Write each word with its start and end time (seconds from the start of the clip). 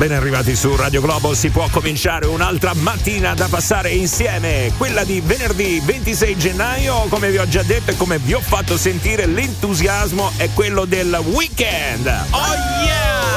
Ben 0.00 0.12
arrivati 0.12 0.56
su 0.56 0.74
Radio 0.76 1.02
Globo, 1.02 1.34
si 1.34 1.50
può 1.50 1.68
cominciare 1.68 2.24
un'altra 2.24 2.72
mattina 2.72 3.34
da 3.34 3.48
passare 3.48 3.90
insieme, 3.90 4.72
quella 4.78 5.04
di 5.04 5.20
venerdì 5.20 5.78
26 5.84 6.38
gennaio, 6.38 7.04
come 7.10 7.30
vi 7.30 7.36
ho 7.36 7.46
già 7.46 7.62
detto 7.62 7.90
e 7.90 7.96
come 7.98 8.16
vi 8.16 8.32
ho 8.32 8.40
fatto 8.40 8.78
sentire, 8.78 9.26
l'entusiasmo 9.26 10.32
è 10.38 10.48
quello 10.54 10.86
del 10.86 11.20
weekend. 11.22 12.06
Oh 12.30 12.54
yeah! 12.82 13.29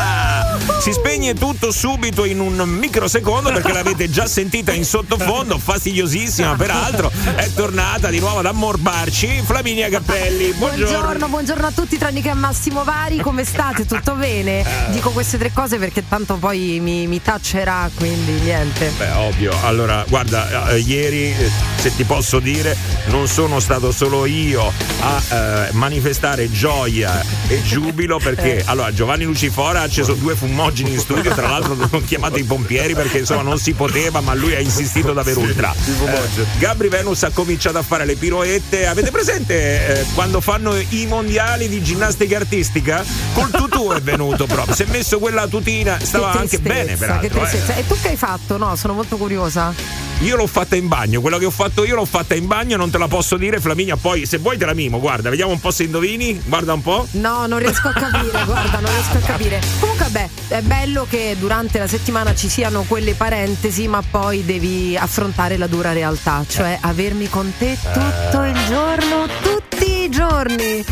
Si 0.80 0.92
spegne 0.92 1.34
tutto 1.34 1.72
subito 1.72 2.26
in 2.26 2.40
un 2.40 2.56
microsecondo 2.56 3.52
perché 3.52 3.72
l'avete 3.74 4.10
già 4.10 4.26
sentita 4.26 4.72
in 4.74 4.84
sottofondo, 4.84 5.58
fastidiosissima 5.58 6.56
peraltro, 6.56 7.12
è 7.36 7.50
tornata 7.54 8.10
di 8.10 8.20
nuovo 8.20 8.40
ad 8.40 8.46
ammorbarci 8.46 9.44
Flaminia 9.46 9.90
Cappelli. 9.90 10.52
Buongiorno. 10.58 10.92
buongiorno, 10.92 11.28
buongiorno 11.28 11.68
a 11.68 11.72
tutti 11.72 11.98
tranne 11.98 12.22
che 12.22 12.30
a 12.30 12.34
Massimo 12.34 12.84
Vari, 12.84 13.20
come 13.20 13.44
state? 13.46 13.86
Tutto 13.86 14.16
bene? 14.20 14.66
Dico 14.90 15.12
queste 15.12 15.38
tre 15.38 15.52
cose 15.54 15.78
perché 15.78 16.08
tanto 16.08 16.36
poi 16.36 16.80
mi, 16.82 17.08
mi 17.08 17.22
taccerà, 17.22 17.90
quindi 17.96 18.32
niente. 18.34 18.92
Beh, 18.98 19.12
ovvio. 19.12 19.54
Allora, 19.64 20.04
guarda, 20.08 20.70
eh, 20.70 20.80
ieri, 20.80 21.32
eh, 21.32 21.50
se 21.78 21.96
ti 21.96 22.04
posso 22.04 22.40
dire, 22.40 22.76
non 23.08 23.28
sono 23.28 23.60
stato 23.60 23.92
solo 23.92 24.26
io 24.26 24.72
a 25.00 25.22
eh, 25.30 25.70
manifestare 25.72 26.52
gioia 26.52 27.24
e 27.48 27.62
giubilo 27.64 28.18
perché, 28.18 28.64
allora, 28.66 28.94
Giovanni 28.94 29.24
Lucifora 29.24 29.80
ha 29.80 29.84
acceso 29.84 30.14
due 30.14 30.36
fumogeni 30.54 30.94
in 30.94 31.00
studio, 31.00 31.34
tra 31.34 31.48
l'altro 31.48 31.74
hanno 31.74 32.02
chiamato 32.06 32.38
i 32.38 32.44
pompieri 32.44 32.94
perché 32.94 33.20
insomma 33.20 33.42
non 33.42 33.58
si 33.58 33.74
poteva, 33.74 34.22
ma 34.22 34.36
lui 34.36 34.54
ha 34.54 34.60
insistito 34.60 35.12
davvero 35.12 35.40
ultra. 35.40 35.74
Eh, 35.74 36.46
Gabri 36.60 36.90
Venus 36.90 37.24
ha 37.24 37.32
cominciato 37.32 37.80
a 37.80 37.82
fare 37.82 38.06
le 38.06 38.16
piroette. 38.16 38.86
Avete 38.86 39.10
presente 39.10 40.02
eh, 40.02 40.06
quando 40.14 40.42
fanno 40.42 40.76
i 40.90 41.08
mondiali 41.08 41.68
di 41.68 41.82
ginnastica 41.82 42.38
artistica? 42.38 43.04
Col 43.34 43.50
tutù 43.50 43.92
è 43.92 44.00
venuto 44.02 44.46
proprio. 44.46 44.76
Si 44.76 44.84
è 44.84 44.86
messo 44.90 45.18
quella 45.18 45.48
tutina, 45.48 45.98
stava 46.00 46.32
Che 46.32 46.38
anche 46.38 46.62
tristezza, 46.62 46.84
bene, 46.84 46.98
peraltro. 46.98 47.46
Eh. 47.46 47.80
E 47.80 47.88
tu 47.88 48.00
che 48.00 48.10
hai 48.10 48.18
fatto? 48.18 48.58
No, 48.58 48.76
sono 48.76 48.94
molto 48.94 49.18
curiosa. 49.18 49.74
Io 50.20 50.36
l'ho 50.38 50.48
fatta 50.48 50.76
in 50.76 50.88
bagno, 50.88 51.20
quello 51.20 51.38
che 51.38 51.46
ho 51.46 51.52
fatto 51.52 51.84
io 51.84 51.96
l'ho 51.96 52.06
fatta 52.06 52.34
in 52.34 52.48
bagno, 52.48 52.78
non 52.78 52.90
te 52.90 52.98
la 52.98 53.08
posso 53.08 53.36
dire, 53.36 53.60
Flaminia. 53.60 53.98
Poi, 53.98 54.26
se 54.26 54.38
vuoi, 54.38 54.58
te 54.58 54.66
la 54.66 54.74
mimo. 54.74 55.00
Guarda, 55.00 55.30
vediamo 55.30 55.52
un 55.52 55.60
po' 55.60 55.72
se 55.72 55.84
indovini. 55.84 56.40
Guarda 56.46 56.74
un 56.74 56.82
po'. 56.82 57.08
No, 57.12 57.46
non 57.48 57.60
riesco 57.60 57.90
a 57.90 57.94
capire, 57.94 58.46
guarda, 58.46 58.80
non 58.80 58.92
riesco 58.92 59.18
a 59.18 59.20
capire. 59.26 59.60
Comunque, 59.80 60.06
beh, 60.10 60.30
è 60.48 60.62
bello 60.62 61.06
che 61.10 61.36
durante 61.40 61.80
la 61.80 61.88
settimana 61.88 62.36
ci 62.36 62.50
siano 62.50 62.84
quelle 62.88 63.14
parentesi, 63.14 63.88
ma 63.88 64.02
poi 64.08 64.44
devi 64.46 64.96
affrontare 64.98 65.58
la 65.58 65.68
dura 65.68 65.94
realtà, 65.94 66.44
cioè 66.48 66.78
avermi 66.82 67.30
con 67.30 67.52
te 67.58 67.78
tutto 67.82 68.44
il 68.44 68.58
giorno, 68.68 69.28
tutti 69.42 70.04
i 70.04 70.10
giorni. 70.10 70.84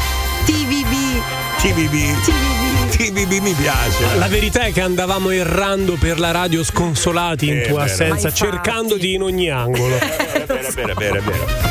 TVB, 0.45 1.21
TVB. 1.59 2.21
TVB. 2.23 2.70
TVB 2.91 3.41
mi 3.41 3.53
piace. 3.53 4.15
La 4.17 4.27
verità 4.27 4.61
è 4.63 4.71
che 4.73 4.81
andavamo 4.81 5.29
errando 5.31 5.95
per 5.95 6.19
la 6.19 6.31
radio 6.31 6.63
sconsolati 6.63 7.47
in 7.47 7.57
Eh, 7.57 7.61
tua 7.67 7.83
vero. 7.83 7.91
assenza, 7.91 8.27
Ma 8.27 8.33
cercandoti 8.33 9.13
in 9.13 9.21
ogni 9.23 9.49
angolo. 9.49 9.97
Bene, 10.73 10.93
bene. 10.95 11.21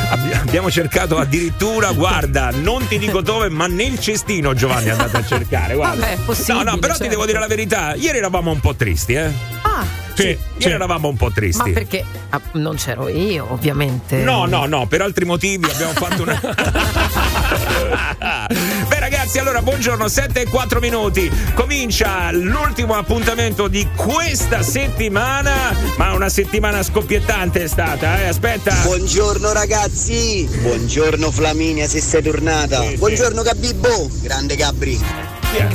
Abbi- 0.09 0.33
Abbiamo 0.33 0.71
cercato 0.71 1.17
addirittura, 1.17 1.91
guarda, 1.91 2.49
non 2.51 2.87
ti 2.87 2.97
dico 2.97 3.21
dove, 3.21 3.49
ma 3.49 3.67
nel 3.67 3.99
cestino 3.99 4.53
Giovanni 4.53 4.87
è 4.87 4.91
andato 4.91 5.17
a 5.17 5.25
cercare. 5.25 5.75
Guarda. 5.75 5.99
Vabbè, 5.99 6.13
è 6.13 6.17
possibile, 6.25 6.63
No, 6.63 6.71
no, 6.71 6.77
però 6.77 6.93
ti 6.93 6.99
certo. 6.99 7.13
devo 7.13 7.25
dire 7.25 7.39
la 7.39 7.47
verità. 7.47 7.93
Ieri 7.95 8.17
eravamo 8.17 8.51
un 8.51 8.59
po' 8.59 8.75
tristi, 8.75 9.13
eh? 9.13 9.31
Ah, 9.61 9.85
Sì, 10.15 10.23
Ieri 10.23 10.39
sì. 10.57 10.69
eravamo 10.69 11.07
un 11.07 11.15
po' 11.15 11.27
ma 11.27 11.31
tristi. 11.33 11.71
perché 11.71 12.03
ah, 12.29 12.41
non 12.53 12.75
c'ero 12.75 13.07
io, 13.07 13.47
ovviamente. 13.49 14.17
No, 14.17 14.45
no, 14.45 14.65
no, 14.65 14.87
per 14.87 15.01
altri 15.01 15.25
motivi 15.25 15.69
abbiamo 15.69 15.93
fatto 15.93 16.21
una. 16.23 16.39
Beh, 18.91 18.99
ragazzi, 18.99 19.39
allora 19.39 19.61
buongiorno, 19.61 20.09
7 20.09 20.41
e 20.41 20.45
4 20.47 20.81
minuti. 20.81 21.31
Comincia 21.53 22.29
l'ultimo 22.33 22.95
appuntamento 22.95 23.69
di 23.69 23.87
questa 23.95 24.63
settimana. 24.63 25.53
Ma 25.95 26.11
una 26.11 26.27
settimana 26.27 26.83
scoppiettante 26.83 27.63
è 27.63 27.67
stata, 27.67 28.19
eh? 28.19 28.27
Aspetta. 28.27 28.75
Buongiorno 28.83 29.53
ragazzi, 29.53 30.45
buongiorno 30.59 31.31
Flaminia 31.31 31.87
se 31.87 32.01
sei 32.01 32.21
tornata, 32.21 32.81
Sì, 32.81 32.89
sì. 32.89 32.97
buongiorno 32.97 33.41
Gabibbo, 33.43 34.09
grande 34.21 34.57
Gabri. 34.57 34.99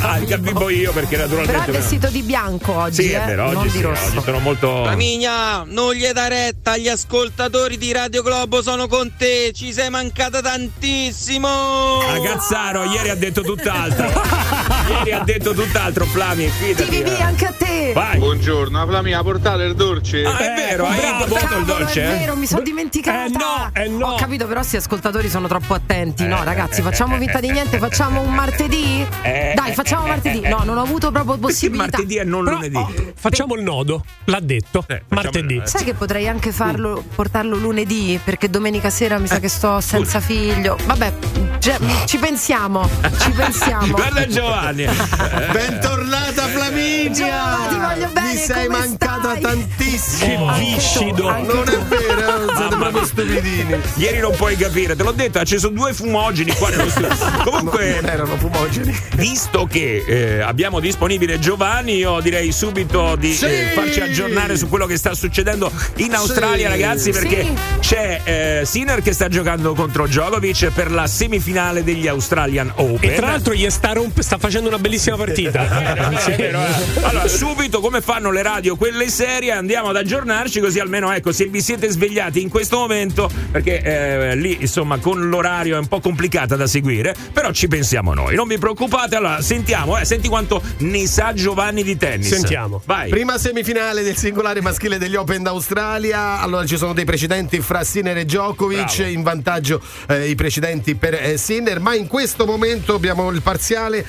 Ah, 0.01 0.19
il 0.19 0.27
gabibbo 0.27 0.69
io 0.71 0.91
perché 0.93 1.17
Però 1.17 1.27
naturalmente. 1.27 1.71
è 1.71 1.75
vestito 1.75 2.09
di 2.09 2.23
bianco 2.23 2.73
oggi, 2.73 3.03
Sì, 3.03 3.11
eh? 3.13 3.23
è 3.23 3.27
vero, 3.27 3.45
non 3.47 3.57
oggi 3.57 3.69
di 3.69 3.77
sì, 3.77 3.83
rosso. 3.83 4.07
oggi 4.09 4.21
sono 4.25 4.39
molto. 4.39 4.83
Flaminia, 4.85 5.65
non 5.67 5.93
gli 5.93 6.07
dai 6.07 6.29
retta, 6.29 6.73
agli 6.73 6.89
ascoltatori 6.89 7.77
di 7.77 7.93
Radio 7.93 8.23
Globo 8.23 8.63
sono 8.63 8.87
con 8.89 9.13
te, 9.17 9.53
ci 9.55 9.73
sei 9.73 9.91
mancata 9.91 10.41
tantissimo. 10.41 12.01
Ragazzaro, 12.07 12.85
ieri 12.85 13.11
ha 13.11 13.15
detto 13.17 13.43
tutt'altro. 13.43 14.09
ieri 14.89 15.13
ha 15.13 15.21
detto 15.21 15.53
tutt'altro, 15.55 16.05
Flami, 16.07 16.49
fidati. 16.49 16.89
TVB 16.91 17.07
eh. 17.07 17.23
anche 17.23 17.47
a 17.47 17.53
te. 17.57 17.93
Vai. 17.95 18.19
Buongiorno, 18.19 18.87
Flamia, 18.87 19.23
portate 19.23 19.63
il 19.65 19.75
dolce. 19.75 20.25
Ah, 20.25 20.37
è 20.39 20.55
vero, 20.55 20.87
hai 20.87 20.99
bravo. 20.99 21.25
portato 21.27 21.45
il 21.59 21.65
Cavolo, 21.65 21.79
dolce? 21.85 22.03
è 22.03 22.07
eh? 22.15 22.19
vero, 22.19 22.37
mi 22.37 22.47
sono 22.47 22.63
dimenticata. 22.63 23.25
Eh 23.25 23.29
no, 23.31 23.71
eh 23.73 23.89
no. 23.89 24.07
Ho 24.13 24.17
capito, 24.17 24.47
però 24.47 24.59
questi 24.61 24.77
ascoltatori 24.77 25.29
sono 25.29 25.47
troppo 25.49 25.75
attenti. 25.75 26.27
No, 26.27 26.41
Eh, 26.41 26.45
ragazzi, 26.45 26.81
eh, 26.81 26.83
facciamo 26.83 27.17
eh, 27.17 27.19
finta 27.19 27.41
di 27.41 27.49
eh, 27.49 27.53
niente, 27.53 27.77
eh, 27.77 27.79
facciamo 27.79 28.21
un 28.21 28.33
martedì? 28.33 29.07
Eh, 29.23 29.53
Dai, 29.55 29.73
facciamo 29.75 30.07
eh, 30.07 30.09
martedì. 30.09 30.41
eh, 30.41 30.49
No, 30.49 30.63
non 30.65 30.77
ho 30.79 30.83
avuto 30.83 31.11
proprio 31.11 31.33
Perché 31.37 31.47
possibilità. 31.47 31.85
martedì 31.99 32.17
e 32.17 32.25
non 32.25 32.45
Però, 32.45 32.57
lunedì? 32.57 32.77
oh, 32.77 32.93
facciamo 33.17 33.55
il 33.55 33.63
nodo, 33.63 34.05
l'ha 34.25 34.41
detto. 34.41 34.85
Eh, 34.87 35.03
martedì. 35.09 35.55
il. 35.55 35.63
Sai 35.67 35.85
che 35.85 35.95
potrei 35.95 36.29
anche 36.29 36.53
farlo, 36.53 37.03
portarlo 37.15 37.57
lunedì? 37.57 38.19
Perché 38.23 38.49
domenica 38.51 38.91
sera 38.91 39.19
mi 39.19 39.27
sa 39.27 39.39
che 39.41 39.49
sto 39.49 39.81
senza 39.81 40.21
figlio. 40.21 40.77
Vabbè, 40.85 41.13
già- 41.59 41.79
ci 42.07 42.19
pensiamo, 42.19 42.89
ci 43.19 43.31
pensiamo. 43.37 43.87
Guarda 43.89 44.27
Giovanni. 44.27 44.76
Eh, 44.85 44.89
Bentornata 45.53 46.43
Flaminia! 46.49 47.67
Ti 47.69 47.75
voglio 47.77 48.09
bene, 48.13 48.33
Mi 48.35 48.39
sei 48.39 48.67
come 48.67 48.79
mancata 48.79 49.21
stai? 49.31 49.41
tantissimo! 49.41 50.53
Che 50.53 50.59
viscido. 50.59 51.29
anche 51.29 51.53
Non 51.55 51.69
è 51.69 51.79
vero, 51.79 52.53
proprio 52.69 52.91
mia. 52.91 53.05
stupidini. 53.05 53.77
Ieri 53.97 54.19
non 54.19 54.35
puoi 54.37 54.57
capire, 54.57 54.95
te 54.95 55.03
l'ho 55.03 55.13
detto, 55.13 55.39
ha 55.39 55.41
acceso 55.43 55.69
due 55.69 55.93
fumogeni 55.95 56.53
qua 56.55 56.69
nello 56.71 56.91
studio. 56.91 57.09
Comunque, 57.45 58.01
Non 58.03 58.11
erano 58.11 58.37
fumogeni. 58.37 58.95
visto 59.17 59.67
che 59.71 60.05
eh, 60.07 60.41
abbiamo 60.41 60.79
disponibile 60.81 61.39
Giovanni, 61.39 61.97
io 61.97 62.21
direi 62.21 62.53
subito 62.53 63.17
di 63.17 63.33
Sì! 63.33 63.47
eh, 63.47 63.71
farci 63.75 64.01
aggiornare 64.01 64.57
su 64.57 64.69
quello 64.69 64.87
che 64.87 64.97
sta 64.99 65.15
succedendo 65.15 65.71
in 65.97 66.15
Australia, 66.15 66.67
Sì! 66.71 66.73
ragazzi, 66.81 67.11
perché 67.13 67.43
Sì. 67.45 67.55
c'è 67.81 68.21
eh, 68.25 68.63
Sinner 68.67 69.01
che 69.01 69.13
sta 69.13 69.29
giocando 69.29 69.75
contro 69.75 70.07
Djokovic 70.07 70.71
per 70.71 70.91
la 70.91 71.07
semifinale 71.07 71.83
degli 71.83 72.07
Australian 72.09 72.73
Open. 72.77 73.11
E 73.11 73.15
tra 73.15 73.29
l'altro 73.29 73.55
gli 73.55 73.69
sta, 73.71 73.93
romp- 73.93 74.21
sta 74.21 74.37
facendo 74.39 74.66
una 74.69 74.79
bellissima 74.79 75.17
partita. 75.17 76.15
È 76.27 76.37
vero, 76.37 76.61
eh. 76.61 77.05
Allora, 77.05 77.29
subito 77.29 77.81
come 77.81 78.01
fanno 78.01 78.31
le 78.31 78.43
radio, 78.43 78.77
quelle 78.77 79.09
serie, 79.09 79.53
andiamo 79.53 79.89
ad 79.89 79.97
aggiornarci 79.97 80.61
così 80.61 80.79
almeno 80.79 81.13
ecco, 81.13 81.33
se 81.33 81.47
vi 81.47 81.61
siete 81.61 81.89
svegliati 81.89 82.41
in 82.41 82.49
questo 82.49 82.79
momento, 82.79 83.31
perché 83.51 83.81
eh, 83.83 84.37
lì 84.37 84.59
insomma 84.61 84.99
con 84.99 85.29
l'orario 85.29 85.77
è 85.77 85.79
un 85.79 85.87
po' 85.87 86.01
complicata 86.01 86.57
da 86.57 86.67
seguire, 86.67 87.15
però 87.33 87.51
ci 87.53 87.69
pensiamo 87.69 88.15
noi. 88.15 88.35
Non 88.35 88.49
vi 88.49 88.59
preoccupate, 88.59 89.17
allora 89.17 89.41
sentiamo, 89.41 89.99
eh, 89.99 90.05
senti 90.05 90.29
quanto 90.29 90.63
ne 90.79 91.07
sa 91.07 91.33
Giovanni 91.33 91.83
di 91.83 91.97
tennis. 91.97 92.29
Sentiamo. 92.29 92.83
Vai. 92.85 93.11
Prima 93.11 93.39
semifinale 93.39 94.03
del 94.03 94.17
singolare 94.17 94.61
maschile 94.61 94.99
degli 94.99 95.17
Open 95.17 95.43
d'Australia. 95.43 96.41
Allora 96.41 96.67
ci 96.67 96.77
sono 96.77 96.93
dei 96.93 97.05
precedenti 97.05 97.61
fra 97.61 97.85
Sinner 97.85 98.17
e 98.19 98.25
Djokovic. 98.25 98.97
Bravo. 98.97 99.11
In 99.11 99.23
vantaggio 99.23 99.81
eh, 100.09 100.29
i 100.29 100.35
precedenti 100.35 100.95
per 100.95 101.15
eh, 101.15 101.37
Sinner. 101.37 101.81
Ma 101.81 101.95
in 101.95 102.07
questo 102.07 102.47
momento 102.47 102.95
abbiamo 102.95 103.31
il 103.31 103.43
parziale 103.43 104.05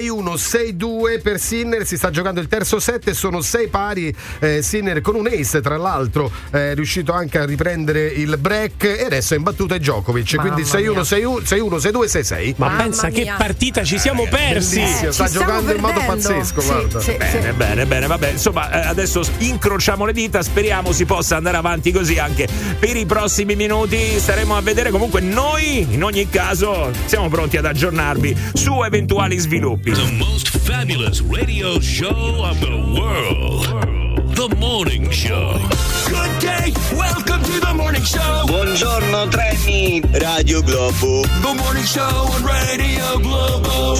6-1, 0.00 0.34
6-2 0.34 1.22
per 1.22 1.40
Sinner. 1.40 1.86
Si 1.86 1.96
sta 1.96 2.10
giocando 2.10 2.40
il 2.40 2.48
terzo 2.48 2.78
set 2.78 3.08
e 3.08 3.14
sono 3.14 3.40
sei 3.40 3.68
pari. 3.68 4.14
Eh, 4.40 4.62
Sinner 4.62 5.00
con 5.00 5.14
un 5.14 5.26
ace, 5.26 5.60
tra 5.60 5.76
l'altro, 5.76 6.30
è 6.50 6.74
riuscito 6.74 7.12
anche 7.12 7.38
a 7.38 7.44
riprendere 7.44 8.06
il 8.06 8.36
break. 8.38 8.84
E 8.84 9.04
adesso 9.04 9.34
è 9.34 9.36
imbattuto 9.36 9.74
è 9.74 9.78
Djokovic. 9.78 10.34
Mamma 10.34 10.52
Quindi 10.52 10.70
6-1, 10.70 10.90
mia. 10.92 11.00
6-1, 11.00 11.42
6-1, 11.42 11.76
6-2, 11.78 12.04
6-6. 12.06 12.54
Ma 12.56 12.66
Mamma 12.68 12.82
pensa 12.82 13.08
che 13.08 13.22
mia. 13.22 13.34
partita 13.36 13.82
ci 13.84 13.98
siamo 13.98 14.26
persi. 14.28 14.80
Bellissimo, 14.80 15.12
sta 15.12 15.28
giocando 15.28 15.72
in 15.72 15.80
modo 15.80 16.00
pazzesco, 16.04 16.60
Sì, 16.60 16.66
guarda. 16.66 17.00
sì, 17.00 17.16
Bene, 17.16 17.40
sì. 17.50 17.56
bene, 17.56 17.86
bene, 17.86 18.06
vabbè, 18.06 18.30
insomma, 18.30 18.70
eh, 18.70 18.86
adesso 18.86 19.22
incrociamo 19.38 20.04
le 20.04 20.12
dita, 20.12 20.42
speriamo 20.42 20.92
si 20.92 21.04
possa 21.04 21.36
andare 21.36 21.56
avanti 21.56 21.92
così 21.92 22.18
anche 22.18 22.46
per 22.78 22.96
i 22.96 23.06
prossimi 23.06 23.56
minuti. 23.56 24.18
Staremo 24.18 24.56
a 24.56 24.60
vedere 24.60 24.90
comunque 24.90 25.20
noi, 25.20 25.86
in 25.90 26.02
ogni 26.02 26.28
caso, 26.28 26.90
siamo 27.06 27.28
pronti 27.28 27.56
ad 27.56 27.64
aggiornarvi 27.64 28.36
su 28.54 28.82
eventuali 28.82 29.38
sviluppi. 29.38 29.85
The 29.86 30.16
most 30.18 30.48
fabulous 30.48 31.20
radio 31.20 31.78
show 31.78 32.42
of 32.44 32.58
the 32.58 32.98
world. 32.98 34.34
The 34.34 34.52
Morning 34.56 35.08
Show. 35.10 35.60
Good 36.08 36.40
day. 36.40 36.72
Welcome 36.92 37.40
to 37.44 37.60
the 37.60 37.72
Morning 37.72 38.02
Show. 38.02 38.42
Buongiorno 38.48 39.28
treni, 39.30 40.02
Radio 40.20 40.60
Globo. 40.62 41.22
The 41.22 41.54
Morning 41.54 41.84
Show 41.84 42.02
on 42.02 42.42
Radio 42.42 43.20
Globo. 43.20 43.94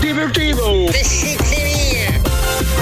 Divertivo. 0.00 1.75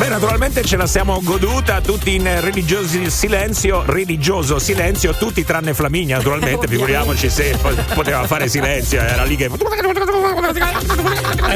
Beh, 0.05 0.11
naturalmente 0.11 0.63
ce 0.63 0.77
la 0.77 0.87
siamo 0.87 1.19
goduta 1.23 1.81
tutti 1.81 2.15
in 2.15 2.29
religioso 2.43 3.09
silenzio, 3.09 3.85
religioso 3.87 4.59
silenzio, 4.59 5.15
tutti 5.15 5.43
tranne 5.47 5.73
Flaminia, 5.73 6.19
naturalmente, 6.19 6.67
figuriamoci 6.77 7.31
se 7.31 7.57
po- 7.59 7.73
poteva 7.95 8.27
fare 8.27 8.47
silenzio, 8.49 9.01
era 9.01 9.25
lì 9.25 9.35
che 9.37 9.47
È 9.47 9.49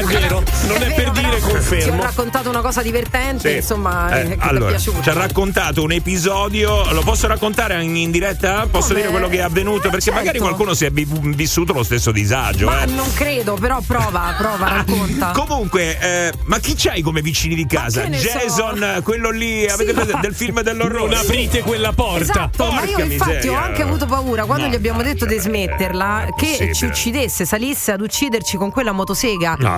vero, 0.03 0.43
non 0.67 0.81
è, 0.81 0.93
per 0.95 1.11
dire 1.11 1.37
Ci 1.39 1.43
ho 1.45 1.47
confermo. 1.47 2.01
raccontato 2.01 2.49
una 2.49 2.61
cosa 2.61 2.81
divertente, 2.81 3.49
Sì. 3.51 3.55
insomma, 3.57 4.17
Eh, 4.19 4.21
eh, 4.21 4.33
è 4.33 4.37
allora, 4.39 4.75
ci 4.79 4.89
ha 5.05 5.13
raccontato 5.13 5.83
un 5.83 5.91
episodio, 5.91 6.91
lo 6.91 7.01
posso 7.01 7.27
raccontare 7.27 7.83
in, 7.83 7.95
in 7.95 8.09
diretta? 8.09 8.65
Posso 8.69 8.87
Come? 8.87 8.99
dire 9.01 9.11
quello 9.11 9.27
che 9.27 9.37
è 9.37 9.41
avvenuto? 9.41 9.89
Eh, 9.89 9.91
Perché 9.91 10.09
magari 10.09 10.39
certo. 10.39 10.43
qualcuno 10.45 10.73
si 10.73 10.85
è 10.85 10.89
vi- 10.89 11.05
vissuto 11.35 11.73
lo 11.73 11.83
stesso 11.83 12.11
disagio. 12.11 12.65
Ma 12.65 12.81
eh. 12.81 12.87
non 12.87 13.13
credo, 13.13 13.53
però 13.55 13.79
prova, 13.85 14.33
prova, 14.35 14.67
racconta. 14.69 15.31
Comunque, 15.37 15.99
eh, 15.99 16.31
ma 16.45 16.57
chi 16.57 16.73
c'hai 16.75 17.01
come 17.03 17.21
vicini 17.21 17.53
di 17.53 17.67
casa? 17.67 18.03
so? 18.05 18.38
Jason, 18.41 19.01
quello 19.03 19.29
lì, 19.31 19.67
avete 19.67 19.91
ma- 19.93 20.01
presente 20.01 20.21
del 20.27 20.35
film 20.35 20.61
dell'orrore? 20.61 21.09
Non 21.13 21.19
aprite 21.23 21.61
quella 21.61 21.91
porta. 21.91 22.21
Esatto, 22.21 22.71
ma 22.71 22.83
io 22.83 22.99
infatti 22.99 23.31
miseria. 23.35 23.51
ho 23.51 23.63
anche 23.63 23.81
avuto 23.81 24.05
paura 24.05 24.45
quando 24.45 24.65
No, 24.65 24.71
gli 24.71 24.75
abbiamo 24.75 25.01
detto 25.01 25.25
di 25.25 25.37
smetterla 25.37 26.25
è 26.25 26.33
che 26.33 26.73
ci 26.73 26.85
uccidesse, 26.85 27.45
salisse 27.45 27.91
ad 27.91 28.01
ucciderci 28.01 28.57
con 28.57 28.71
quella 28.71 28.91
motosega. 28.91 29.55
No. 29.59 29.69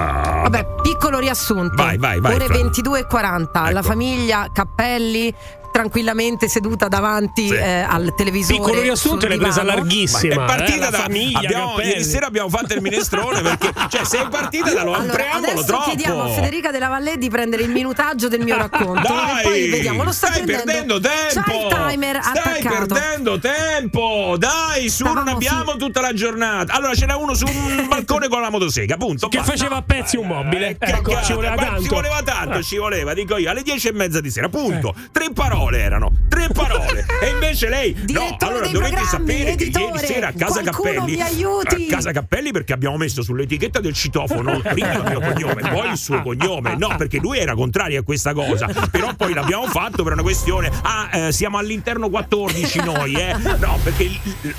Vabbè, 0.44 0.66
piccolo 0.82 1.20
riassunto. 1.20 1.76
Vai, 1.76 1.98
vai, 1.98 2.20
vai, 2.20 2.34
Ore 2.36 2.46
Fra. 2.46 2.56
22 2.56 3.00
e 3.00 3.06
40, 3.06 3.62
la 3.62 3.70
Ecco. 3.80 3.82
famiglia 3.82 4.50
Cappelli 4.54 5.34
tranquillamente 5.72 6.48
seduta 6.48 6.88
davanti 6.88 7.48
Sì. 7.48 7.54
eh, 7.56 7.82
al 7.82 8.14
televisore. 8.16 8.58
Piccolo 8.60 8.82
riassunto 8.82 9.28
l'hai 9.28 9.38
presa 9.38 9.64
larghissima. 9.64 10.34
è 10.44 10.46
partita 10.46 10.88
eh, 10.88 10.92
da 10.92 10.98
famiglia, 11.00 11.40
abbiamo- 11.40 11.80
ieri 11.82 12.04
sera 12.04 12.26
abbiamo 12.28 12.50
fatto 12.50 12.74
il 12.74 12.82
minestrone 12.82 13.42
perché 13.42 13.72
cioè 13.90 14.04
sei 14.04 14.28
partita 14.30 14.72
da 14.74 14.82
un 14.84 14.94
Allora, 14.94 15.14
preambolo 15.14 15.52
adesso 15.52 15.66
troppo 15.66 15.84
chiediamo 15.90 16.24
a 16.24 16.30
Federica 16.30 16.72
della 16.72 16.88
Valle 16.88 17.18
di 17.18 17.30
prendere 17.30 17.64
il 17.64 17.70
minutaggio 17.70 18.28
del 18.28 18.42
mio 18.42 18.58
racconto 18.58 19.02
Dai, 19.08 19.40
e 19.40 19.44
poi 19.44 19.70
vediamo. 19.70 20.04
Lo 20.04 20.12
sta 20.12 20.28
stai 20.28 20.44
prendendo. 20.44 21.00
perdendo 21.00 21.00
tempo. 21.00 21.68
C'ha 21.70 21.86
il 21.86 21.90
timer 21.92 22.20
stai 22.22 22.38
attaccato. 22.38 22.94
perdendo 22.94 23.40
tempo. 23.40 24.36
Dai, 24.38 24.90
su, 24.90 25.04
non 25.04 25.14
Stavamo 25.14 25.36
abbiamo 25.38 25.72
fi- 25.72 25.78
tutta 25.78 26.02
la 26.02 26.14
giornata. 26.14 26.74
Allora 26.74 26.94
ce 26.94 27.06
n'è 27.06 27.14
uno 27.14 27.34
su 27.34 27.46
un 27.48 27.88
balcone 27.90 28.28
con 28.28 28.42
la 28.42 28.50
motosega, 28.50 28.98
punto. 28.98 29.28
Che 29.28 29.38
basta. 29.38 29.52
faceva 29.54 29.76
a 29.78 29.82
pezzi 29.82 30.18
un 30.18 30.28
mobile. 30.28 30.70
Eh, 30.80 30.90
ecco, 30.90 31.22
ci 31.24 31.34
voleva 31.34 31.56
ma 31.56 31.62
tanto. 31.64 31.82
Ci 31.82 31.88
voleva 31.88 32.22
tanto, 32.24 32.58
Eh. 32.60 32.64
ci 32.64 32.78
voleva, 32.78 33.14
dico 33.14 33.38
io, 33.38 33.50
alle 33.50 33.62
dieci 33.64 33.88
e 33.88 33.94
mezza 33.94 34.20
di 34.22 34.30
sera, 34.30 34.50
punto. 34.50 34.94
Tre 35.12 35.32
parole 35.34 35.60
erano, 35.70 36.12
tre 36.28 36.48
parole. 36.54 37.06
e 37.22 37.30
invece 37.30 37.70
lei, 37.70 37.94
no, 37.94 38.04
Direttore 38.06 38.38
allora 38.42 38.62
dei 38.64 38.72
dovete 38.72 39.04
sapere 39.04 39.56
che 39.56 39.64
ieri 39.64 39.64
editore, 39.64 40.06
sera 40.06 40.28
a 40.28 40.34
casa 40.34 40.62
Cappelli, 40.62 41.16
mi 41.16 41.22
aiuti. 41.22 41.88
a 41.90 41.96
casa 41.96 42.12
Cappelli 42.12 42.52
perché 42.52 42.74
abbiamo 42.74 42.98
messo 42.98 43.22
sull'etichetta 43.22 43.80
del 43.80 43.94
citofono 43.94 44.60
prima 44.64 44.94
il 44.94 45.04
mio 45.04 45.20
cognome, 45.20 45.62
poi 45.62 45.90
il 45.92 45.98
suo 45.98 46.22
cognome. 46.22 46.76
No, 46.76 46.96
perché 46.98 47.18
lui 47.20 47.38
era 47.40 47.54
contrario 47.54 48.00
a 48.00 48.04
questa 48.04 48.34
cosa, 48.34 48.68
però 48.90 49.14
poi 49.16 49.34
l'abbiamo 49.34 49.68
fatto 49.68 50.04
per 50.04 50.14
una 50.14 50.22
questione, 50.24 50.72
ah, 50.84 51.10
eh, 51.12 51.32
siamo 51.32 51.58
all'interno 51.58 52.10
14 52.10 52.84
noi, 52.84 53.14
eh. 53.16 53.36
No, 53.60 53.78
perché 53.84 54.10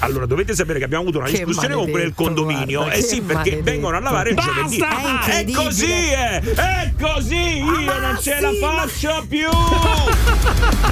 allora 0.00 0.26
dovete 0.26 0.54
sapere 0.54 0.78
che 0.78 0.84
abbiamo 0.84 1.02
avuto 1.02 1.18
una 1.18 1.26
Che 1.28 1.38
discussione 1.38 1.74
con 1.74 1.90
quel 1.90 2.14
condominio. 2.14 2.80
guarda, 2.82 2.96
eh 2.98 3.02
sì, 3.02 3.20
perché 3.20 3.34
maledetto. 3.50 3.62
vengono 3.64 3.96
a 3.96 4.00
lavare 4.00 4.28
il 4.30 4.34
Basta! 4.34 4.52
giovedì. 4.54 4.78
È 4.78 5.00
Ah, 5.02 5.24
è 5.26 5.44
così, 5.50 5.90
eh! 5.90 6.40
È 6.54 6.92
così! 7.00 7.34
Io 7.58 7.82
ma 7.82 7.98
non 7.98 8.16
ce 8.20 8.34
sì, 8.36 8.40
la 8.40 8.50
ma- 8.60 8.86
faccio 8.86 9.24
più! 9.28 9.48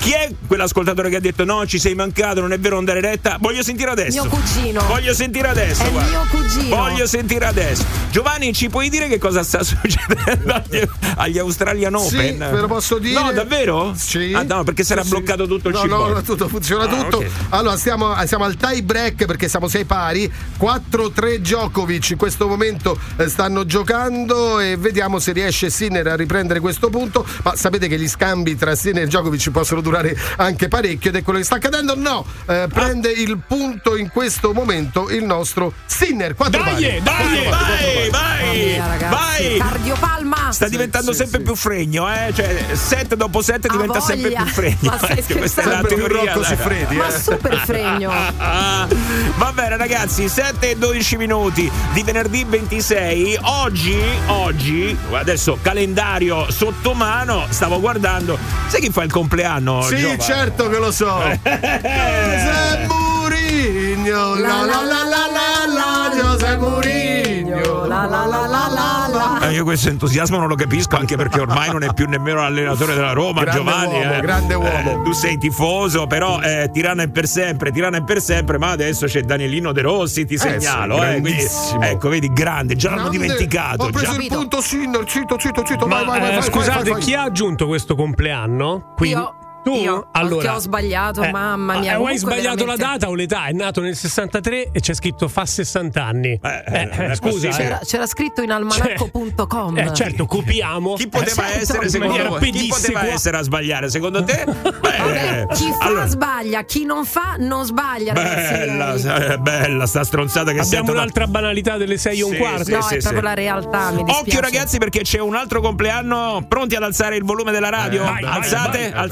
Chi 0.00 0.12
è 0.12 0.30
quell'ascoltatore 0.46 1.10
che 1.10 1.16
ha 1.16 1.20
detto 1.20 1.44
no, 1.44 1.66
ci 1.66 1.78
sei 1.78 1.94
mancato, 1.94 2.40
non 2.40 2.52
è 2.54 2.58
vero, 2.58 2.76
non 2.76 2.86
dare 2.86 3.02
retta? 3.02 3.36
Voglio 3.38 3.62
sentire 3.62 3.90
adesso. 3.90 4.22
Mio 4.22 4.30
cugino. 4.30 4.82
Voglio 4.86 5.12
sentire 5.12 5.48
adesso. 5.48 5.82
È 5.82 5.90
guarda. 5.90 6.10
mio 6.10 6.26
cugino. 6.30 6.74
Voglio 6.76 7.06
sentire 7.06 7.44
adesso. 7.44 7.84
Giovanni, 8.10 8.54
ci 8.54 8.70
puoi 8.70 8.88
dire 8.88 9.08
che 9.08 9.18
cosa 9.18 9.42
sta 9.42 9.60
succedendo 9.62 10.54
agli, 10.54 10.88
agli 11.16 11.38
Australian 11.38 11.98
Sì, 11.98 12.16
Open? 12.16 12.38
ve 12.38 12.60
lo 12.60 12.66
posso 12.66 12.96
dire. 12.98 13.20
No, 13.20 13.30
davvero? 13.32 13.92
Sì. 13.94 14.32
Ah, 14.34 14.42
no, 14.42 14.64
perché 14.64 14.84
si 14.84 14.92
era 14.92 15.02
Sì, 15.02 15.08
sì. 15.08 15.14
bloccato 15.14 15.46
tutto 15.46 15.68
il 15.68 15.74
no, 15.74 15.80
cibo. 15.82 15.96
No, 15.96 16.08
no, 16.14 16.22
tutto, 16.22 16.48
funziona 16.48 16.84
Ah, 16.84 16.86
tutto. 17.02 17.16
ok. 17.18 17.26
Allora, 17.50 17.76
stiamo, 17.76 18.14
siamo 18.26 18.44
al 18.44 18.56
tie 18.56 18.82
break 18.82 19.26
perché 19.26 19.48
siamo 19.48 19.68
sei 19.68 19.84
pari. 19.84 20.32
4-3 20.58 21.36
Djokovic 21.36 22.10
in 22.10 22.16
questo 22.16 22.48
momento 22.48 22.98
eh, 23.16 23.28
stanno 23.28 23.66
giocando 23.66 24.60
e 24.60 24.76
vediamo 24.78 25.18
se 25.18 25.32
riesce 25.32 25.68
Sinner 25.68 26.06
a 26.06 26.16
riprendere 26.16 26.58
questo 26.60 26.88
punto. 26.88 27.24
Ma 27.42 27.54
sapete 27.54 27.86
che 27.86 27.98
gli 27.98 28.08
scambi 28.08 28.56
tra 28.56 28.74
Sinner 28.74 29.02
e 29.02 29.06
Djokovic 29.06 29.50
possono 29.50 29.80
durare 29.82 29.99
anche 30.36 30.68
parecchio 30.68 31.10
ed 31.10 31.16
è 31.16 31.22
quello 31.22 31.38
che 31.38 31.44
sta 31.44 31.56
accadendo. 31.56 31.94
No, 31.96 32.24
eh, 32.46 32.66
prende 32.72 33.10
il 33.10 33.38
punto 33.46 33.96
in 33.96 34.08
questo 34.10 34.52
momento 34.52 35.08
il 35.10 35.24
nostro 35.24 35.72
Sinner. 35.86 36.34
4 36.34 36.62
Dai, 36.62 36.72
pari. 36.72 37.00
dai, 37.02 37.44
Vai, 37.48 38.10
vai, 38.10 38.76
ragazzi. 38.78 39.14
vai. 39.14 39.58
Cardiopalma. 39.58 40.52
Sta 40.52 40.68
diventando 40.68 41.12
sì, 41.12 41.18
sempre 41.18 41.38
sì. 41.38 41.44
più 41.44 41.54
fregno, 41.54 42.12
eh? 42.12 42.32
Cioè, 42.34 42.64
set 42.72 43.14
dopo 43.14 43.40
set 43.42 43.68
diventa 43.70 44.00
sempre 44.00 44.30
voglia. 44.30 44.42
più 44.42 44.52
fregno. 44.52 44.76
Ma 44.82 44.98
Ecco, 45.10 45.36
questa 45.38 45.62
è 45.62 45.64
la 45.66 45.70
Sempre 45.72 45.94
più 45.94 46.06
teoria. 46.06 46.32
Rocco 46.32 46.40
dai. 46.40 46.56
Siffredi, 46.56 46.96
Ma 46.96 47.06
eh. 47.14 47.18
super 47.20 47.56
fregno. 47.64 48.12
Ah, 48.38 48.86
Va 49.36 49.52
bene 49.52 49.76
ragazzi, 49.76 50.28
7 50.28 50.70
e 50.70 50.76
12 50.76 51.16
minuti 51.16 51.70
di 51.92 52.02
venerdì 52.02 52.44
26. 52.44 53.38
Oggi, 53.42 53.98
oggi, 54.26 54.96
adesso 55.12 55.58
calendario 55.62 56.50
sotto 56.50 56.94
mano, 56.94 57.46
stavo 57.50 57.80
guardando. 57.80 58.38
Sai 58.68 58.80
chi 58.80 58.90
fa 58.90 59.02
il 59.02 59.10
compleanno? 59.12 59.79
Sì, 59.82 59.96
Giova? 59.96 60.18
certo 60.18 60.68
che 60.68 60.78
lo 60.78 60.90
so. 60.92 61.18
José 61.42 62.86
Mourinho, 62.88 64.34
la 64.34 64.62
la 64.64 64.82
la 64.82 65.04
la 65.04 65.26
la 65.30 65.74
la, 65.74 66.10
José 66.14 66.56
Mourinho. 66.56 67.86
La 67.86 68.04
la 68.06 68.24
la 68.26 68.46
la 68.46 68.68
la 68.68 69.08
la. 69.12 69.48
Eh, 69.48 69.52
io 69.52 69.64
questo 69.64 69.88
entusiasmo 69.88 70.38
non 70.38 70.46
lo 70.48 70.54
capisco 70.54 70.96
anche 70.96 71.16
perché 71.16 71.40
ormai 71.40 71.70
non 71.70 71.82
è 71.82 71.92
più 71.92 72.06
nemmeno 72.08 72.40
l'allenatore 72.40 72.94
della 72.94 73.12
Roma, 73.12 73.42
Grande 73.42 73.58
Giovanni. 73.60 73.98
uomo, 73.98 74.14
eh. 74.14 74.20
grande 74.20 74.54
uomo. 74.54 75.00
Eh, 75.00 75.00
tu 75.04 75.12
sei 75.12 75.36
tifoso, 75.38 76.06
però 76.06 76.40
eh, 76.40 76.70
Tirana 76.72 77.02
è 77.02 77.08
per 77.08 77.26
sempre, 77.26 77.72
Tirana 77.72 77.98
è 77.98 78.02
per 78.04 78.20
sempre, 78.20 78.58
ma 78.58 78.70
adesso 78.70 79.06
c'è 79.06 79.22
Danielino 79.22 79.72
De 79.72 79.80
Rossi, 79.82 80.24
ti 80.24 80.38
segnalo. 80.38 81.02
eh, 81.04 81.20
quindi, 81.20 81.44
ecco, 81.80 82.08
vedi, 82.08 82.32
grande, 82.32 82.76
già 82.76 82.94
l'hanno 82.94 83.08
dimenticato. 83.08 83.84
Ho 83.84 83.90
preso 83.90 84.12
già. 84.14 84.20
il 84.20 84.28
punto 84.28 84.60
Sinner, 84.60 85.04
zitto, 85.08 85.36
zitto, 85.38 85.62
zitto, 85.66 85.86
Ma 85.86 85.96
vai, 85.96 86.04
vai, 86.06 86.20
vai, 86.20 86.30
eh, 86.30 86.34
vai, 86.34 86.42
scusate, 86.42 86.82
vai, 86.82 86.92
vai. 86.92 87.00
chi 87.00 87.14
ha 87.14 87.22
aggiunto 87.22 87.66
questo 87.66 87.94
compleanno? 87.96 88.92
Qui- 88.96 89.08
Io. 89.10 89.34
Tu? 89.62 89.74
Io, 89.74 90.08
allora, 90.12 90.42
che 90.42 90.56
ho 90.56 90.58
sbagliato, 90.58 91.22
mamma 91.30 91.78
mia, 91.78 91.92
eh, 91.92 91.96
o 91.96 92.06
hai 92.06 92.16
sbagliato 92.18 92.56
veramente- 92.64 92.82
la 92.82 92.88
data 92.92 93.08
o 93.08 93.14
l'età? 93.14 93.44
È 93.46 93.52
nato 93.52 93.80
nel 93.82 93.94
63 93.94 94.70
e 94.72 94.80
c'è 94.80 94.94
scritto 94.94 95.28
fa 95.28 95.44
60 95.44 96.02
anni. 96.04 96.38
Eh, 96.42 96.64
eh, 96.66 96.84
non 96.96 97.10
è 97.10 97.14
scusa. 97.14 97.48
C'era, 97.50 97.80
c'era 97.84 98.06
scritto 98.06 98.40
in 98.42 98.50
almanacco.com. 98.52 99.78
eh, 99.78 99.92
certo, 99.94 100.24
copiamo. 100.26 100.94
Chi 100.94 101.08
poteva 101.08 101.52
Eh, 101.52 101.60
essere 101.60 101.88
secondo 101.88 102.26
voi? 102.38 102.50
Chi 102.50 102.68
poteva 102.68 103.06
essere 103.06 103.36
a 103.36 103.42
sbagliare 103.42 103.90
secondo 103.90 104.24
te? 104.24 104.44
Vabbè, 104.48 105.46
Beh, 105.46 105.54
chi 105.54 105.70
fa 105.78 105.84
allora, 105.86 106.06
sbaglia, 106.06 106.62
chi 106.64 106.84
non 106.84 107.04
fa 107.04 107.36
non 107.38 107.64
sbaglia. 107.64 108.12
bella, 108.14 109.38
bella 109.38 109.86
sta 109.86 110.04
stronzata 110.04 110.52
che 110.52 110.60
Abbiamo 110.60 110.66
sento 110.68 110.92
da- 110.92 110.98
un'altra 111.00 111.26
banalità 111.26 111.76
delle 111.76 111.98
6 111.98 112.18
e 112.18 112.22
un 112.22 112.32
Sì, 112.32 112.36
quarto. 112.38 112.64
sì, 112.64 112.72
No, 112.72 112.82
sì, 112.82 112.94
è 112.94 112.98
proprio 112.98 113.20
sì. 113.20 113.26
la 113.26 113.34
realtà. 113.34 113.92
Occhio 113.94 114.40
ragazzi 114.40 114.78
perché 114.78 115.02
c'è 115.02 115.18
un 115.20 115.34
altro 115.34 115.60
compleanno 115.60 116.44
pronti 116.48 116.74
ad 116.76 116.82
alzare 116.82 117.16
il 117.16 117.24
volume 117.24 117.52
della 117.52 117.68
radio? 117.68 118.04
Alzate, 118.04 118.90
vai. 118.90 119.02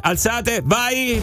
Alzate, 0.00 0.56
alzate, 0.56 0.62
vai! 0.64 1.22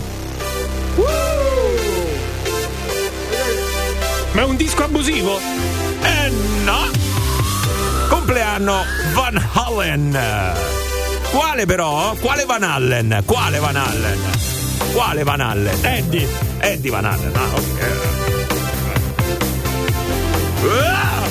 Ma 4.31 4.41
è 4.41 4.43
un 4.43 4.55
disco 4.55 4.83
abusivo? 4.83 5.37
Eh 5.37 6.29
no! 6.63 6.89
Compleanno 8.07 8.83
Van 9.13 9.49
Halen. 9.53 10.19
Quale 11.31 11.65
però? 11.65 12.13
Quale 12.19 12.45
Van 12.45 12.63
Allen? 12.63 13.23
Quale 13.25 13.59
Van 13.59 13.75
Allen? 13.75 14.19
Quale 14.93 15.23
Van 15.23 15.39
Allen? 15.39 15.77
Eddie. 15.81 16.27
Eddie 16.59 16.91
Van 16.91 17.05
Allen. 17.05 17.31
Ah, 17.35 17.55
ok. 17.55 18.09
Ah, 20.63 21.30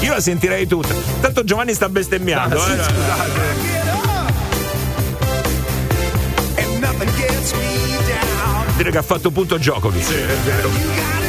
Io 0.00 0.12
la 0.12 0.20
sentirei 0.20 0.66
tutta. 0.66 0.94
Tanto 1.20 1.44
Giovanni 1.44 1.74
sta 1.74 1.88
bestemmiando. 1.88 2.60
Ah, 2.60 2.72
eh. 2.72 2.78
Dire 8.76 8.90
che 8.90 8.98
ha 8.98 9.02
fatto 9.02 9.30
punto 9.30 9.58
Djokovic. 9.58 10.04
Sì, 10.04 10.14
è 10.14 10.36
vero. 10.44 11.19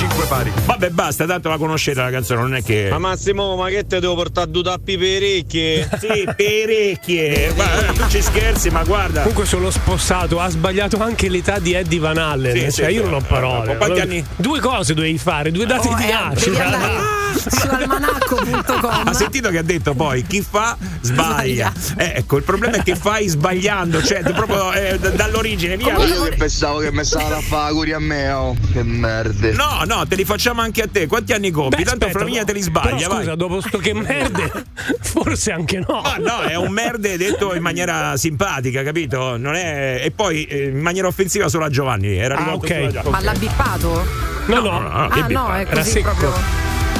5 0.00 0.24
pari. 0.28 0.50
Vabbè, 0.64 0.88
basta, 0.88 1.26
tanto 1.26 1.50
la 1.50 1.58
conoscete 1.58 2.00
la 2.00 2.10
canzone, 2.10 2.40
non 2.40 2.54
è 2.54 2.62
che. 2.62 2.88
Ma 2.90 2.96
Massimo, 2.96 3.54
ma 3.54 3.68
che 3.68 3.86
te 3.86 4.00
devo 4.00 4.14
portare 4.14 4.50
due 4.50 4.62
tappi 4.62 4.96
per 4.96 5.16
orecchie? 5.20 5.88
Sì, 6.00 6.26
perecchie. 6.34 7.52
Ma 7.54 7.88
eh, 7.88 7.92
tu 7.92 8.08
ci 8.08 8.22
scherzi, 8.22 8.70
ma 8.70 8.82
guarda. 8.82 9.20
Comunque 9.20 9.44
sono 9.44 9.68
spossato, 9.70 10.40
ha 10.40 10.48
sbagliato 10.48 10.96
anche 11.02 11.28
l'età 11.28 11.58
di 11.58 11.74
Eddie 11.74 11.98
Van 11.98 12.16
Allen. 12.16 12.54
Sì, 12.70 12.72
cioè, 12.72 12.86
sì, 12.88 12.94
io 12.94 13.02
non 13.04 13.14
ho 13.14 13.18
eh, 13.18 13.22
parole. 13.24 13.76
Allora, 13.78 14.02
anni? 14.02 14.24
Due 14.36 14.58
cose 14.60 14.94
dovevi 14.94 15.18
fare, 15.18 15.50
due 15.50 15.66
date 15.66 15.88
Oh, 15.88 15.94
di 15.94 16.04
eh, 16.04 16.12
nascita. 16.12 16.50
devi 16.50 16.60
andare- 16.60 17.18
su 17.30 17.66
almanacco.com. 17.68 19.02
Ha 19.06 19.12
sentito 19.12 19.50
che 19.50 19.58
ha 19.58 19.62
detto 19.62 19.94
poi 19.94 20.24
chi 20.26 20.42
fa 20.48 20.76
sbaglia. 21.00 21.72
Eh, 21.96 22.12
ecco, 22.16 22.36
il 22.38 22.42
problema 22.42 22.76
è 22.78 22.82
che 22.82 22.96
fai 22.96 23.28
sbagliando, 23.28 24.02
cioè 24.02 24.22
proprio 24.22 24.72
eh, 24.72 24.98
d- 24.98 25.12
dall'origine 25.14 25.76
via. 25.76 25.96
Io 25.98 26.22
che 26.24 26.36
pensavo 26.36 26.78
che 26.78 26.90
mi 26.92 27.04
stava 27.04 27.36
a 27.36 27.40
fare 27.40 27.68
auguri 27.68 27.92
a 27.92 27.98
me, 27.98 28.30
oh. 28.32 28.56
Che 28.72 28.82
merda. 28.82 29.52
No, 29.52 29.82
no, 29.94 30.06
te 30.06 30.14
li 30.16 30.24
facciamo 30.24 30.60
anche 30.60 30.82
a 30.82 30.88
te. 30.90 31.06
Quanti 31.06 31.32
anni 31.32 31.50
compi? 31.50 31.76
Beh, 31.76 31.82
Tanto 31.82 32.04
aspetta, 32.06 32.12
Flaminia 32.18 32.40
no. 32.40 32.46
te 32.46 32.52
li 32.52 32.60
sbaglia, 32.60 32.96
Però, 32.96 33.08
vai. 33.08 33.18
scusa, 33.18 33.34
dopo 33.34 33.60
sto 33.60 33.78
che 33.78 33.92
merde, 33.94 34.64
forse 35.00 35.52
anche 35.52 35.78
no. 35.86 36.00
Ah, 36.00 36.16
no, 36.18 36.40
è 36.42 36.54
un 36.54 36.70
merde 36.72 37.16
detto 37.16 37.54
in 37.54 37.62
maniera 37.62 38.16
simpatica, 38.16 38.82
capito? 38.82 39.36
Non 39.36 39.54
è... 39.54 40.00
E 40.04 40.10
poi 40.10 40.44
eh, 40.44 40.68
in 40.68 40.78
maniera 40.80 41.06
offensiva 41.08 41.48
solo 41.48 41.64
a 41.64 41.68
Giovanni. 41.70 42.16
Era 42.16 42.36
Ah, 42.36 42.38
rivolto 42.44 42.66
ok. 42.66 42.72
solo 42.72 42.86
a 42.86 42.90
Giovanni. 42.90 43.10
Ma 43.10 43.20
l'ha 43.32 43.38
bippato? 43.38 44.06
No, 44.46 44.60
no. 44.60 44.78
no, 44.80 44.88
no, 44.88 45.08
che 45.08 45.20
Ah 45.20 45.26
no, 45.28 45.52
è 45.54 45.60
Era 45.60 45.70
così 45.76 45.90
secco. 45.90 46.10
proprio. 46.14 46.32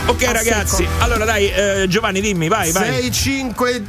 Ok, 0.06 0.22
Ah, 0.24 0.32
ragazzi. 0.32 0.76
secco. 0.84 0.90
Allora, 1.04 1.24
dai, 1.24 1.48
eh, 1.50 1.86
Giovanni, 1.88 2.20
dimmi, 2.20 2.48
vai, 2.48 2.72
vai. 2.72 3.00
6 3.00 3.10
5 3.12 3.82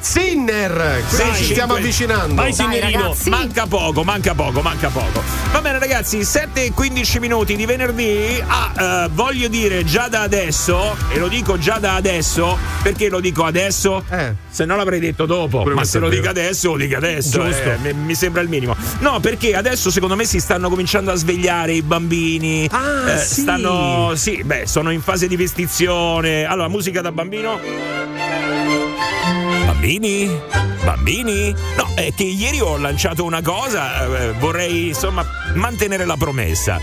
Sinner. 0.00 1.02
Quindi 1.08 1.36
ci 1.36 1.44
stiamo 1.44 1.74
avvicinando. 1.74 2.34
Vai, 2.34 2.80
ragazzi. 2.80 3.28
Manca 3.28 3.66
poco, 3.66 4.02
manca 4.02 4.34
poco, 4.34 4.60
manca 4.62 4.88
poco. 4.88 5.22
Va 5.52 5.60
bene 5.60 5.78
ragazzi, 5.78 6.24
7 6.24 6.64
e 6.64 6.72
15 6.72 7.18
minuti 7.18 7.56
di 7.56 7.66
venerdì. 7.66 8.42
Ah, 8.46 9.04
eh, 9.04 9.08
voglio 9.12 9.48
dire 9.48 9.84
già 9.84 10.08
da 10.08 10.22
adesso, 10.22 10.96
e 11.10 11.18
lo 11.18 11.28
dico 11.28 11.58
già 11.58 11.78
da 11.78 11.94
adesso, 11.94 12.58
perché 12.82 13.08
lo 13.08 13.20
dico 13.20 13.44
adesso? 13.44 14.02
Eh. 14.10 14.34
Se 14.48 14.64
no 14.64 14.76
l'avrei 14.76 15.00
detto 15.00 15.26
dopo, 15.26 15.62
Pure 15.62 15.74
ma 15.74 15.84
se 15.84 15.98
lo 15.98 16.08
dico 16.08 16.28
adesso, 16.28 16.70
lo 16.70 16.76
dico 16.76 16.96
adesso. 16.96 17.42
Giusto. 17.44 17.62
eh, 17.70 17.76
mi, 17.82 17.92
mi 17.92 18.14
sembra 18.14 18.40
il 18.42 18.48
minimo. 18.48 18.74
No, 19.00 19.20
perché 19.20 19.54
adesso 19.54 19.90
secondo 19.90 20.16
me 20.16 20.24
si 20.24 20.40
stanno 20.40 20.68
cominciando 20.68 21.10
a 21.12 21.14
svegliare 21.14 21.72
i 21.72 21.82
bambini. 21.82 22.68
Ah, 22.70 23.12
Eh, 23.12 23.18
sì. 23.18 23.42
Stanno, 23.42 24.12
sì, 24.16 24.42
beh, 24.44 24.66
sono 24.66 24.90
in 24.90 25.02
fase 25.02 25.28
di 25.28 25.36
vestizione. 25.36 26.44
Allora, 26.44 26.68
musica 26.68 27.00
da 27.00 27.12
bambino. 27.12 27.99
Bambini? 29.80 30.28
Bambini? 30.84 31.54
No, 31.74 31.94
è 31.94 32.12
che 32.12 32.24
ieri 32.24 32.60
ho 32.60 32.76
lanciato 32.76 33.24
una 33.24 33.40
cosa, 33.40 34.04
eh, 34.04 34.32
vorrei 34.32 34.88
insomma 34.88 35.24
mantenere 35.54 36.04
la 36.04 36.18
promessa. 36.18 36.78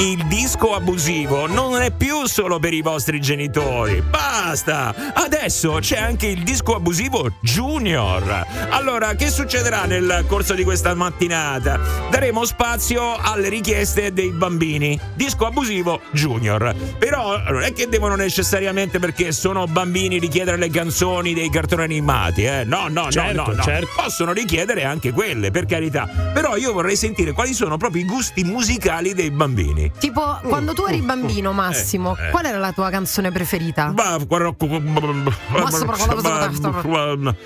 Il 0.00 0.26
disco 0.28 0.74
abusivo 0.74 1.46
non 1.46 1.82
è 1.82 1.90
più 1.90 2.26
solo 2.26 2.58
per 2.58 2.72
i 2.72 2.80
vostri 2.80 3.20
genitori, 3.20 4.00
basta! 4.00 4.94
Adesso 5.12 5.76
c'è 5.80 5.98
anche 5.98 6.26
il 6.26 6.42
disco 6.42 6.74
abusivo 6.74 7.30
junior. 7.42 8.46
Allora, 8.70 9.14
che 9.14 9.28
succederà 9.28 9.84
nel 9.84 10.24
corso 10.26 10.54
di 10.54 10.64
questa 10.64 10.94
mattinata? 10.94 11.78
Daremo 12.10 12.46
spazio 12.46 13.14
alle 13.14 13.50
richieste 13.50 14.14
dei 14.14 14.30
bambini. 14.30 14.98
Disco 15.12 15.44
abusivo 15.44 16.00
junior. 16.12 16.74
Però 16.98 17.38
non 17.50 17.60
è 17.60 17.74
che 17.74 17.86
devono 17.86 18.14
necessariamente 18.14 18.98
perché 19.00 19.32
sono 19.32 19.66
bambini 19.66 20.18
richiedere 20.18 20.56
le 20.56 20.70
canzoni 20.70 21.34
dei 21.34 21.50
cartoni 21.50 21.82
animati, 21.82 22.44
eh? 22.44 22.64
No, 22.64 22.88
no, 22.88 23.10
Certo, 23.10 23.50
no, 23.50 23.54
no, 23.54 23.62
certo. 23.62 23.88
Possono 23.94 24.32
richiedere 24.32 24.82
anche 24.82 25.12
quelle, 25.12 25.50
per 25.50 25.66
carità. 25.66 26.08
Però 26.32 26.56
io 26.56 26.72
vorrei 26.72 26.96
sentire 26.96 27.32
quali 27.32 27.52
sono 27.52 27.76
proprio 27.76 28.00
i 28.00 28.06
gusti 28.06 28.44
musicali 28.44 29.12
dei 29.12 29.30
bambini. 29.30 29.88
Tipo, 29.98 30.38
quando 30.42 30.72
tu 30.72 30.84
eri 30.86 31.00
bambino, 31.02 31.52
Massimo, 31.52 32.16
Eh, 32.16 32.28
eh. 32.28 32.30
qual 32.30 32.44
era 32.46 32.58
la 32.58 32.72
tua 32.72 32.88
canzone 32.90 33.30
preferita? 33.30 33.86
Bah, 33.88 34.16
No, 34.18 34.56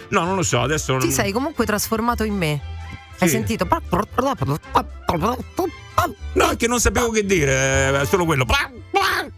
non 0.09 0.37
lo 0.37 0.43
so, 0.43 0.61
adesso 0.61 0.93
non 0.93 1.01
Ti 1.01 1.11
sei 1.11 1.33
comunque 1.33 1.65
trasformato 1.65 2.23
in 2.25 2.35
me. 2.37 2.61
Hai 3.19 3.29
Sì. 3.29 3.35
sentito? 3.37 3.67
No, 6.35 6.51
è 6.51 6.57
che 6.57 6.67
non 6.67 6.81
sapevo 6.81 7.11
che 7.11 7.25
dire, 7.25 8.01
è 8.01 8.05
solo 8.07 8.25
quello. 8.25 8.45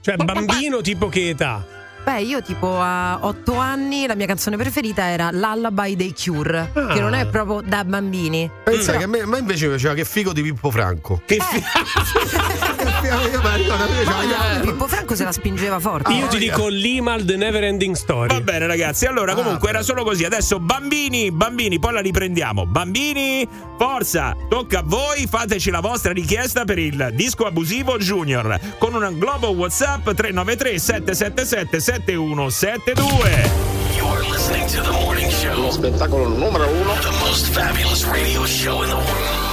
Cioè, 0.01 0.17
bambino 0.17 0.81
tipo 0.81 1.09
che 1.09 1.31
età? 1.31 1.65
Beh, 2.05 2.21
io 2.23 2.41
tipo 2.41 2.79
a 2.81 3.19
otto 3.23 3.57
anni 3.57 4.07
la 4.07 4.15
mia 4.15 4.27
canzone 4.27 4.57
preferita 4.57 5.09
era 5.11 5.31
Lullaby 5.33 5.97
dei 5.97 6.15
Cure, 6.15 6.71
Ah. 6.73 6.87
che 6.95 7.01
non 7.01 7.15
è 7.15 7.27
proprio 7.27 7.61
da 7.63 7.85
bambini. 7.85 8.49
Pensa 8.63 8.93
Però- 8.93 8.99
che 8.99 9.05
a 9.05 9.09
me, 9.09 9.21
a 9.23 9.27
me 9.27 9.39
invece 9.39 9.67
piaceva 9.67 9.95
che 9.95 10.05
figo 10.05 10.33
di 10.33 10.41
Pippo 10.43 10.71
Franco. 10.71 11.21
Che 11.27 11.39
fi- 11.41 11.57
Io 11.57 12.76
mi 13.15 13.31
ricordo, 13.31 13.73
a 13.73 13.77
me 13.79 13.87
piaceva 13.87 14.39
Ah, 14.39 14.61
Pippo 14.61 14.87
Franco 14.87 15.15
se 15.15 15.25
la 15.25 15.33
spingeva 15.33 15.79
forte. 15.79 16.13
Io 16.13 16.27
ti 16.27 16.39
dico 16.39 16.69
Limal 16.69 17.25
The 17.25 17.37
Never 17.37 17.65
Ending 17.65 17.95
Story. 17.95 18.29
Va 18.29 18.41
bene 18.41 18.67
ragazzi, 18.67 19.07
allora 19.07 19.33
Ah, 19.33 19.35
comunque 19.35 19.69
era 19.69 19.83
solo 19.83 20.03
così. 20.05 20.25
Adesso 20.25 20.59
bambini, 20.61 21.31
bambini, 21.31 21.79
poi 21.79 21.93
la 21.93 22.01
riprendiamo. 22.01 22.67
Bambini, 22.67 23.47
forza, 23.79 24.37
tocca 24.49 24.81
a 24.81 24.83
voi, 24.85 25.27
fateci 25.29 25.71
la 25.71 25.81
vostra 25.81 26.13
richiesta 26.13 26.65
per 26.65 26.79
il 26.79 27.11
disco 27.15 27.45
abusivo 27.47 27.97
junior 27.99 28.59
con 28.79 28.95
un 28.95 29.19
globo 29.19 29.49
WhatsApp 29.51 30.05
393 30.05 30.79
777 30.79 31.81
7172. 31.81 33.51
You're 33.97 34.23
listening 34.31 34.67
to 34.69 34.83
the 34.83 34.91
morning 34.91 35.31
show. 35.31 35.71
Spettacolo 35.71 36.29
numero 36.29 36.69
uno. 36.69 36.95
The 37.01 37.17
most 37.21 37.47
fabulous 37.53 38.05
radio 38.05 38.45
show 38.45 38.83
in 38.83 38.89
the 38.89 38.95
world. 38.97 39.46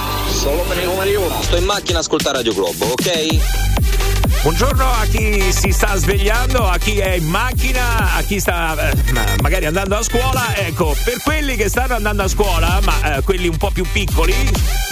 Solo 0.44 0.60
per 0.64 0.76
i 0.76 0.84
numeri 0.84 1.14
uno. 1.14 1.40
Sto 1.40 1.56
in 1.56 1.64
macchina 1.64 1.96
a 1.96 2.00
ascoltare 2.02 2.36
Radio 2.36 2.52
Globo, 2.52 2.84
ok? 2.84 3.73
Buongiorno 4.44 4.84
a 4.84 5.06
chi 5.06 5.40
si 5.52 5.72
sta 5.72 5.96
svegliando, 5.96 6.68
a 6.68 6.76
chi 6.76 6.98
è 6.98 7.14
in 7.14 7.24
macchina, 7.24 8.14
a 8.14 8.20
chi 8.20 8.38
sta 8.38 8.90
eh, 8.90 9.12
ma- 9.12 9.24
magari 9.40 9.64
andando 9.64 9.96
a 9.96 10.02
scuola. 10.02 10.54
Ecco, 10.54 10.94
per 11.02 11.22
quelli 11.24 11.56
che 11.56 11.70
stanno 11.70 11.94
andando 11.94 12.24
a 12.24 12.28
scuola, 12.28 12.78
ma 12.84 13.16
eh, 13.16 13.22
quelli 13.22 13.48
un 13.48 13.56
po' 13.56 13.70
più 13.70 13.86
piccoli, 13.90 14.34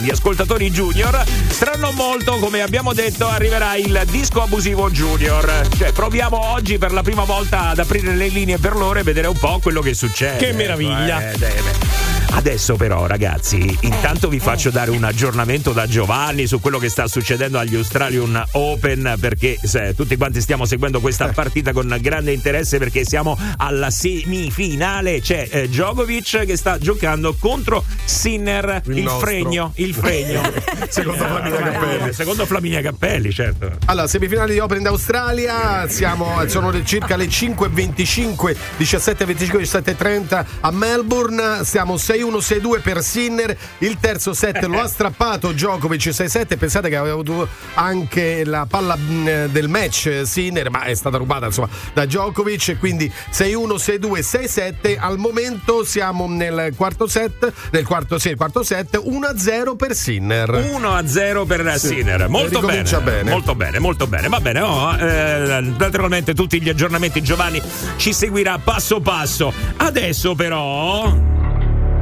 gli 0.00 0.08
ascoltatori 0.08 0.70
junior, 0.70 1.22
saranno 1.50 1.92
molto, 1.92 2.38
come 2.38 2.62
abbiamo 2.62 2.94
detto, 2.94 3.28
arriverà 3.28 3.76
il 3.76 4.04
disco 4.10 4.40
abusivo 4.40 4.90
junior. 4.90 5.68
Cioè, 5.76 5.92
proviamo 5.92 6.52
oggi 6.52 6.78
per 6.78 6.92
la 6.92 7.02
prima 7.02 7.24
volta 7.24 7.68
ad 7.68 7.78
aprire 7.78 8.14
le 8.14 8.28
linee 8.28 8.56
per 8.56 8.74
loro 8.74 9.00
e 9.00 9.02
vedere 9.02 9.26
un 9.26 9.38
po' 9.38 9.58
quello 9.62 9.82
che 9.82 9.92
succede. 9.92 10.38
Che 10.38 10.52
meraviglia. 10.54 11.30
Eh, 11.30 11.36
beh. 11.36 12.12
Adesso 12.34 12.76
però 12.76 13.06
ragazzi, 13.06 13.76
intanto 13.82 14.28
vi 14.28 14.40
faccio 14.40 14.70
dare 14.70 14.90
un 14.90 15.04
aggiornamento 15.04 15.72
da 15.72 15.86
Giovanni 15.86 16.46
su 16.46 16.60
quello 16.60 16.78
che 16.78 16.88
sta 16.88 17.06
succedendo 17.06 17.58
agli 17.58 17.76
Australian 17.76 18.42
Open 18.52 19.16
perché 19.20 19.41
se, 19.62 19.94
tutti 19.94 20.16
quanti 20.16 20.40
stiamo 20.40 20.64
seguendo 20.64 21.00
questa 21.00 21.28
partita 21.28 21.72
con 21.72 21.96
grande 22.00 22.32
interesse 22.32 22.78
perché 22.78 23.04
siamo 23.04 23.36
alla 23.56 23.90
semifinale. 23.90 25.20
C'è 25.20 25.48
eh, 25.50 25.68
Djokovic 25.68 26.44
che 26.44 26.56
sta 26.56 26.78
giocando 26.78 27.34
contro 27.38 27.84
Sinner, 28.04 28.82
Il 28.86 28.98
il, 28.98 29.08
fregno, 29.08 29.72
il 29.76 29.94
fregno. 29.94 30.42
Secondo 30.88 31.24
Flaminia 31.24 31.60
Cappelli. 31.60 32.12
Secondo 32.12 32.46
Flaminia 32.46 32.80
Cappelli, 32.80 33.32
certo. 33.32 33.70
Allora, 33.86 34.06
semifinali 34.06 34.52
di 34.52 34.58
Open 34.60 34.82
d'Australia, 34.82 35.88
siamo, 35.88 36.46
sono 36.46 36.70
le- 36.70 36.84
circa 36.84 37.16
le 37.16 37.26
5.25, 37.26 38.56
17.25, 38.78 39.60
17.30 39.60 40.44
a 40.60 40.70
Melbourne, 40.70 41.64
siamo 41.64 41.94
6-1, 41.94 42.36
6-2 42.38 42.80
per 42.82 43.02
Sinner, 43.02 43.56
il 43.78 43.98
terzo 44.00 44.34
set 44.34 44.64
lo 44.66 44.80
ha 44.80 44.86
strappato 44.86 45.52
Djokovic 45.52 46.08
6-7, 46.08 46.58
pensate 46.58 46.88
che 46.88 46.96
aveva 46.96 47.14
avuto 47.14 47.48
anche 47.74 48.44
la 48.44 48.66
palla 48.68 48.96
mh, 48.96 49.31
del 49.50 49.68
match 49.68 50.06
eh, 50.06 50.26
Sinner, 50.26 50.70
ma 50.70 50.82
è 50.82 50.94
stata 50.94 51.16
rubata 51.16 51.46
insomma 51.46 51.68
da 51.92 52.04
Djokovic, 52.04 52.78
quindi 52.78 53.10
6-1, 53.32 53.74
6-2, 53.76 54.74
6-7, 54.82 54.96
al 54.98 55.18
momento 55.18 55.84
siamo 55.84 56.26
nel 56.28 56.72
quarto 56.76 57.06
set, 57.06 57.52
nel 57.70 57.86
quarto, 57.86 58.18
sì, 58.18 58.34
quarto 58.34 58.62
set, 58.62 59.00
1-0 59.04 59.76
per 59.76 59.94
Sinner. 59.94 60.70
1 60.72 60.94
a 60.94 61.06
0 61.06 61.44
per 61.44 61.78
Sinner. 61.78 62.28
Molto 62.28 62.60
bene, 62.60 62.82
bene. 62.82 63.30
Molto 63.30 63.54
bene, 63.54 63.78
molto 63.78 64.06
bene. 64.06 64.28
Va 64.28 64.40
bene, 64.40 64.60
oh, 64.60 64.96
eh, 64.96 65.60
naturalmente 65.60 66.34
tutti 66.34 66.60
gli 66.60 66.68
aggiornamenti 66.68 67.22
Giovanni 67.22 67.60
ci 67.96 68.12
seguirà 68.12 68.58
passo 68.58 69.00
passo. 69.00 69.52
Adesso 69.76 70.34
però 70.34 71.12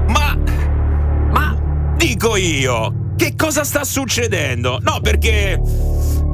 Ma 0.09 0.39
Ma 1.31 1.57
dico 1.97 2.37
io, 2.37 3.13
che 3.17 3.35
cosa 3.37 3.65
sta 3.65 3.85
succedendo? 3.85 4.79
No, 4.83 5.01
perché 5.01 5.61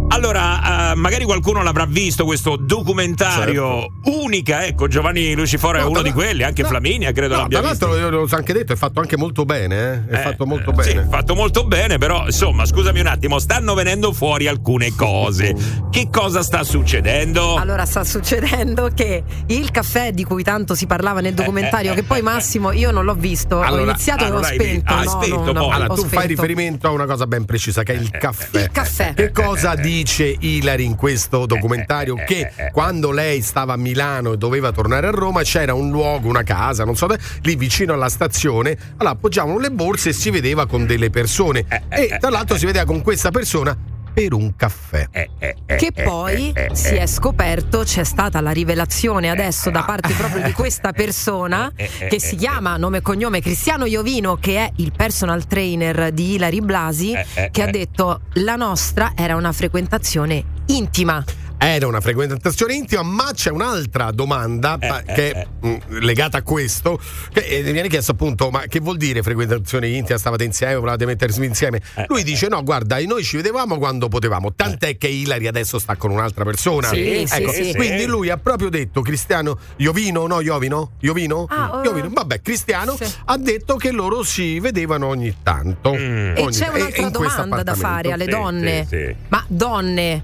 allora, 0.09 0.93
eh, 0.93 0.95
magari 0.95 1.25
qualcuno 1.25 1.63
l'avrà 1.63 1.85
visto 1.87 2.25
questo 2.25 2.57
documentario 2.57 3.93
unica, 4.05 4.65
ecco, 4.65 4.89
Giovanni 4.89 5.35
Luciforo 5.35 5.79
è 5.79 5.81
No, 5.81 5.87
uno 5.89 5.95
tra 5.95 6.03
di 6.03 6.09
l'altro- 6.09 6.27
quelli, 6.29 6.43
anche 6.45 6.63
no, 6.63 6.69
Flaminia 6.69 7.13
credo 7.13 7.35
No, 7.35 7.41
l'abbia 7.43 7.61
tra 7.61 7.69
visto. 7.71 7.87
l'altro, 7.87 8.05
io 8.05 8.11
l'ho 8.11 8.27
anche 8.31 8.53
detto, 8.53 8.73
è 8.73 8.77
fatto 8.77 9.01
anche 9.01 9.17
molto 9.17 9.45
bene. 9.45 10.07
Eh? 10.09 10.15
È 10.15 10.19
Eh, 10.19 10.23
fatto 10.23 10.47
molto 10.47 10.71
eh, 10.71 10.75
bene. 10.75 11.03
Sì, 11.03 11.09
fatto 11.11 11.35
molto 11.35 11.65
bene, 11.65 11.99
però 11.99 12.25
insomma, 12.27 12.65
scusami 12.65 13.01
un 13.01 13.07
attimo, 13.07 13.39
stanno 13.39 13.75
venendo 13.75 14.13
fuori 14.13 14.47
alcune 14.47 14.95
cose. 14.95 15.55
Che 15.97 16.09
cosa 16.11 16.43
sta 16.43 16.63
succedendo? 16.63 17.55
Allora 17.57 17.87
sta 17.87 18.05
succedendo 18.05 18.91
che 18.95 19.23
il 19.47 19.71
caffè 19.71 20.13
di 20.13 20.25
cui 20.25 20.43
tanto 20.43 20.75
si 20.75 20.87
parlava 20.87 21.21
nel 21.21 21.33
documentario, 21.33 21.93
eh, 21.93 21.95
che 21.95 22.03
poi 22.03 22.19
eh, 22.19 22.23
Massimo 22.23 22.71
io 22.73 22.91
non 22.91 23.05
l'ho 23.07 23.15
visto, 23.15 23.57
ho 23.57 23.61
Allora, 23.63 23.83
iniziato 23.93 24.25
e 24.25 24.27
ah, 24.27 24.29
ho 24.29 24.33
non 24.33 24.41
l'hai 24.43 24.55
spento. 24.57 24.93
Ah, 24.93 25.03
no, 25.05 25.09
spento 25.11 25.53
no, 25.53 25.53
no. 25.53 25.69
Allora, 25.71 25.93
ho 25.93 25.95
tu 25.95 26.03
fai 26.03 26.09
spento. 26.11 26.27
riferimento 26.27 26.87
a 26.87 26.91
una 26.91 27.07
cosa 27.07 27.27
ben 27.27 27.47
precisa, 27.47 27.83
che 27.83 27.95
è 27.95 27.97
il 27.97 28.11
caffè. 28.11 28.61
Il 28.61 28.71
caffè. 28.71 29.15
Che 29.15 29.31
cosa 29.33 29.75
dice 29.97 30.37
Ilari 30.39 30.85
in 30.85 30.95
questo 30.95 31.47
documentario? 31.47 32.17
eh, 32.17 32.25
Che 32.25 32.53
eh, 32.55 32.65
eh. 32.67 32.71
quando 32.71 33.11
lei 33.11 33.41
stava 33.41 33.73
a 33.75 33.77
Milano 33.77 34.33
e 34.33 34.37
doveva 34.37 34.71
tornare 34.73 35.07
a 35.07 35.11
Roma 35.11 35.43
c'era 35.43 35.73
un 35.75 35.91
luogo, 35.91 36.29
una 36.29 36.43
casa, 36.43 36.85
non 36.85 36.97
so, 36.97 37.09
lì 37.43 37.57
vicino 37.57 37.95
alla 37.95 38.09
stazione. 38.09 38.77
Allora 38.99 39.15
appoggiavano 39.15 39.59
le 39.59 39.71
borse 39.71 40.11
e 40.11 40.13
si 40.13 40.31
vedeva 40.31 40.67
con 40.67 40.87
delle 40.87 41.11
persone. 41.11 41.65
Eh, 41.89 42.03
E 42.03 42.19
tra 42.19 42.31
l'altro 42.31 42.57
si 42.59 42.67
vedeva 42.67 42.85
con 42.85 43.03
questa 43.03 43.31
persona 43.31 43.77
per 44.17 44.33
un 44.33 44.57
caffè. 44.57 45.09
Eh, 45.11 45.29
eh, 45.39 45.57
eh, 45.67 45.77
Che 45.77 45.91
eh, 45.95 46.03
poi 46.03 46.51
eh, 46.55 46.69
eh, 46.71 46.75
si 46.75 46.95
eh. 46.95 47.03
è 47.03 47.07
scoperto, 47.07 47.81
c'è 47.81 48.03
stata 48.03 48.41
la 48.41 48.51
rivelazione 48.51 49.29
adesso 49.29 49.69
da 49.69 49.83
parte 49.83 50.15
proprio 50.15 50.43
di 50.43 50.53
questa 50.53 50.93
persona 50.97 51.71
Eh, 51.77 51.85
eh, 51.99 52.07
che 52.09 52.15
eh, 52.15 52.19
si 52.19 52.35
eh. 52.37 52.39
chiama 52.39 52.79
nome 52.79 52.99
e 52.99 53.01
cognome 53.03 53.43
Cristiano 53.43 53.85
Iovino, 53.85 54.37
che 54.37 54.57
è 54.57 54.73
il 54.77 54.93
personal 54.97 55.47
trainer 55.47 56.13
di 56.13 56.37
Ilari 56.37 56.63
Blasi, 56.63 57.13
Eh, 57.13 57.27
eh, 57.35 57.51
che 57.51 57.61
ha 57.61 57.71
detto 57.71 58.23
la 58.37 58.57
nostra 58.57 59.13
era 59.15 59.37
una 59.37 59.53
frequentazione 59.53 60.43
intima. 60.69 61.23
Era 61.59 61.87
una 61.87 62.01
frequentazione 62.03 62.75
intima, 62.75 63.03
ma 63.03 63.31
c'è 63.33 63.51
un'altra 63.51 64.11
domanda 64.11 64.77
Eh, 64.79 64.87
eh, 64.89 65.03
che 65.15 65.29
eh. 65.29 65.33
è 65.33 65.47
mh, 65.67 65.99
legata 66.01 66.39
a 66.39 66.43
questo. 66.43 67.01
Che 67.33 67.41
eh, 67.41 67.63
mi 67.63 67.73
viene 67.73 67.89
chiesto 67.89 68.13
appunto: 68.13 68.51
ma 68.51 68.61
che 68.69 68.79
vuol 68.79 68.99
dire 68.99 69.23
frequentazione 69.23 69.89
intima? 69.89 70.19
Stavate 70.19 70.45
insieme, 70.45 70.75
volevate 70.75 71.07
mettersi 71.07 71.43
insieme? 71.45 71.81
Eh, 71.95 72.05
Lui 72.09 72.21
eh, 72.21 72.25
dice: 72.25 72.49
no, 72.49 72.63
guarda, 72.63 73.01
noi 73.07 73.25
ci 73.25 73.37
vedevamo 73.37 73.79
quando 73.79 74.09
potevamo. 74.09 74.53
Tant'è 74.55 74.99
che 74.99 75.09
Ilari 75.09 75.47
adesso 75.47 75.79
sta 75.79 75.97
con 75.97 76.11
un'altra 76.11 76.45
persona. 76.45 76.89
Sì, 76.89 77.25
sì, 77.27 77.35
Ecco, 77.41 77.53
sì. 77.53 77.73
Quindi 77.75 78.05
lui 78.05 78.29
ha 78.29 78.37
proprio 78.37 78.69
detto: 78.69 79.01
Cristiano 79.01 79.59
Iovino, 79.77 80.27
no, 80.27 80.41
Iovino? 80.41 80.93
Iovino? 81.01 81.47
Ah, 81.49 81.81
Iovino. 81.83 82.07
eh, 82.07 82.11
Vabbè, 82.13 82.43
Cristiano 82.43 82.97
sì. 83.01 83.11
ha 83.25 83.37
detto 83.39 83.77
che 83.77 83.91
loro 83.93 84.23
si 84.23 84.61
vedevano 84.61 85.07
ogni 85.07 85.35
tanto. 85.43 85.95
Mm. 85.95 86.37
E 86.37 86.43
Ogni- 86.43 86.51
c'è 86.53 86.69
un'altra 86.69 87.09
domanda 87.09 87.63
da 87.63 87.75
fare 87.75 88.13
alle 88.13 88.25
Sì, 88.25 88.31
donne. 88.31 88.87
sì, 88.89 88.97
sì. 89.07 89.15
Ma 89.29 89.43
donne, 89.49 90.23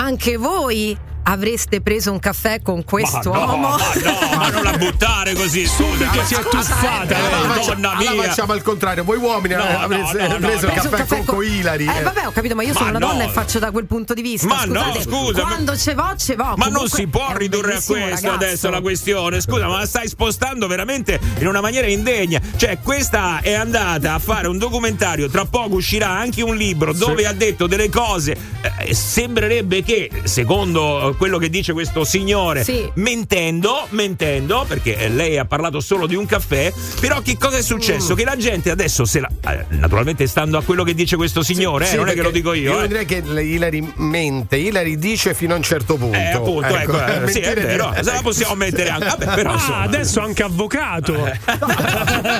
anche 0.00 0.38
voi 0.38 0.96
avreste 1.22 1.80
preso 1.80 2.10
un 2.12 2.18
caffè 2.18 2.60
con 2.62 2.84
quest'uomo? 2.84 3.56
Ma 3.56 3.76
no, 3.76 3.76
ma 3.76 4.30
no, 4.30 4.36
ma 4.36 4.48
non 4.50 4.62
la 4.62 4.76
buttare 4.76 5.34
così, 5.34 5.66
scusa. 5.66 6.08
Che 6.10 6.24
si 6.24 6.34
è 6.34 6.42
tuffata 6.42 7.14
Eh, 7.16 7.20
allora, 7.34 7.54
faccia- 7.54 7.74
Donna 7.74 7.90
allora 7.96 8.12
mia. 8.12 8.22
facciamo 8.24 8.52
al 8.52 8.62
contrario, 8.62 9.04
voi 9.04 9.18
uomini 9.18 9.54
No, 9.54 9.68
eh, 9.68 9.72
no, 9.72 9.78
avreste 9.78 10.26
no, 10.26 10.38
no, 10.38 10.46
preso 10.46 10.66
no. 10.66 10.72
il 10.72 10.80
caffè, 10.80 11.06
con, 11.06 11.24
con 11.36 11.44
Ilari. 11.44 11.84
Eh, 11.86 11.98
eh. 11.98 12.02
vabbè, 12.02 12.26
ho 12.26 12.32
capito, 12.32 12.54
ma 12.54 12.62
io 12.62 12.72
Ma 12.72 12.78
sono 12.78 12.90
una 12.90 12.98
donna 12.98 13.24
no. 13.24 13.30
e 13.30 13.32
faccio 13.32 13.58
da 13.58 13.70
quel 13.70 13.86
punto 13.86 14.14
di 14.14 14.22
vista. 14.22 14.46
Ma 14.46 14.64
no, 14.64 14.80
Scusate, 14.80 15.02
scusa, 15.02 15.42
ma- 15.42 15.48
Quando 15.48 15.76
ce 15.76 15.94
vo, 15.94 16.14
ce 16.16 16.36
vo. 16.36 16.54
Ma 16.56 16.66
non 16.66 16.88
si 16.88 17.06
può 17.06 17.32
ridurre 17.36 17.72
a 17.72 17.74
questo 17.74 17.94
ragazzo. 17.94 18.30
adesso 18.30 18.70
la 18.70 18.80
questione. 18.80 19.40
Scusa, 19.40 19.66
ma 19.66 19.78
la 19.78 19.86
stai 19.86 20.08
spostando 20.08 20.66
veramente 20.66 21.18
in 21.38 21.46
una 21.46 21.60
maniera 21.60 21.86
indegna. 21.86 22.40
Cioè, 22.56 22.78
questa 22.82 23.40
è 23.40 23.52
andata 23.54 24.14
a 24.14 24.18
fare 24.18 24.48
un 24.48 24.58
documentario, 24.58 25.28
tra 25.28 25.44
poco 25.44 25.74
uscirà 25.76 26.08
anche 26.08 26.42
un 26.42 26.56
libro 26.56 26.92
dove 26.92 27.26
ha 27.26 27.32
detto 27.32 27.66
delle 27.66 27.88
cose. 27.90 28.36
eh, 28.78 28.94
sembrerebbe 28.94 29.82
che, 29.82 30.10
secondo 30.24 31.09
quello 31.16 31.38
che 31.38 31.48
dice 31.50 31.72
questo 31.72 32.04
signore, 32.04 32.64
Sì. 32.64 32.88
mentendo, 32.94 33.86
mentendo, 33.90 34.64
perché 34.66 34.96
eh, 34.96 35.08
lei 35.08 35.38
ha 35.38 35.44
parlato 35.44 35.80
solo 35.80 36.06
di 36.06 36.14
un 36.14 36.26
caffè, 36.26 36.72
però 37.00 37.20
che 37.20 37.36
cosa 37.38 37.56
è 37.56 37.60
Mm. 37.60 37.62
successo? 37.62 38.14
Che 38.14 38.24
la 38.24 38.36
gente 38.36 38.70
adesso 38.70 39.04
se 39.04 39.20
la. 39.20 39.28
eh, 39.50 39.64
naturalmente 39.70 40.26
stando 40.26 40.58
a 40.58 40.62
quello 40.62 40.82
che 40.84 40.94
dice 40.94 41.16
questo 41.16 41.42
signore, 41.42 41.86
Sì, 41.86 41.94
eh, 41.94 41.96
non 41.98 42.08
è 42.08 42.14
che 42.14 42.22
lo 42.22 42.30
dico 42.30 42.52
io. 42.52 42.72
Io 42.72 42.82
eh. 42.82 42.88
direi 42.88 43.04
che 43.04 43.16
Ilari 43.24 43.92
mente, 43.96 44.56
Ilari 44.56 44.98
dice 44.98 45.34
fino 45.34 45.54
a 45.54 45.56
un 45.56 45.62
certo 45.62 45.96
punto. 45.96 46.16
Eh, 46.16 46.30
appunto, 46.32 46.74
ecco, 46.76 47.04
eh, 47.04 47.28
sì, 47.30 47.38
è 47.40 47.54
vero, 47.54 47.92
se 47.96 48.02
la 48.12 48.20
possiamo 48.22 48.54
mettere 48.54 48.88
anche. 48.90 49.06
Vabbè, 49.06 49.34
però 49.34 49.50
Ah, 49.50 49.54
insomma. 49.54 49.80
adesso 49.80 50.20
anche 50.20 50.42
avvocato. 50.42 51.14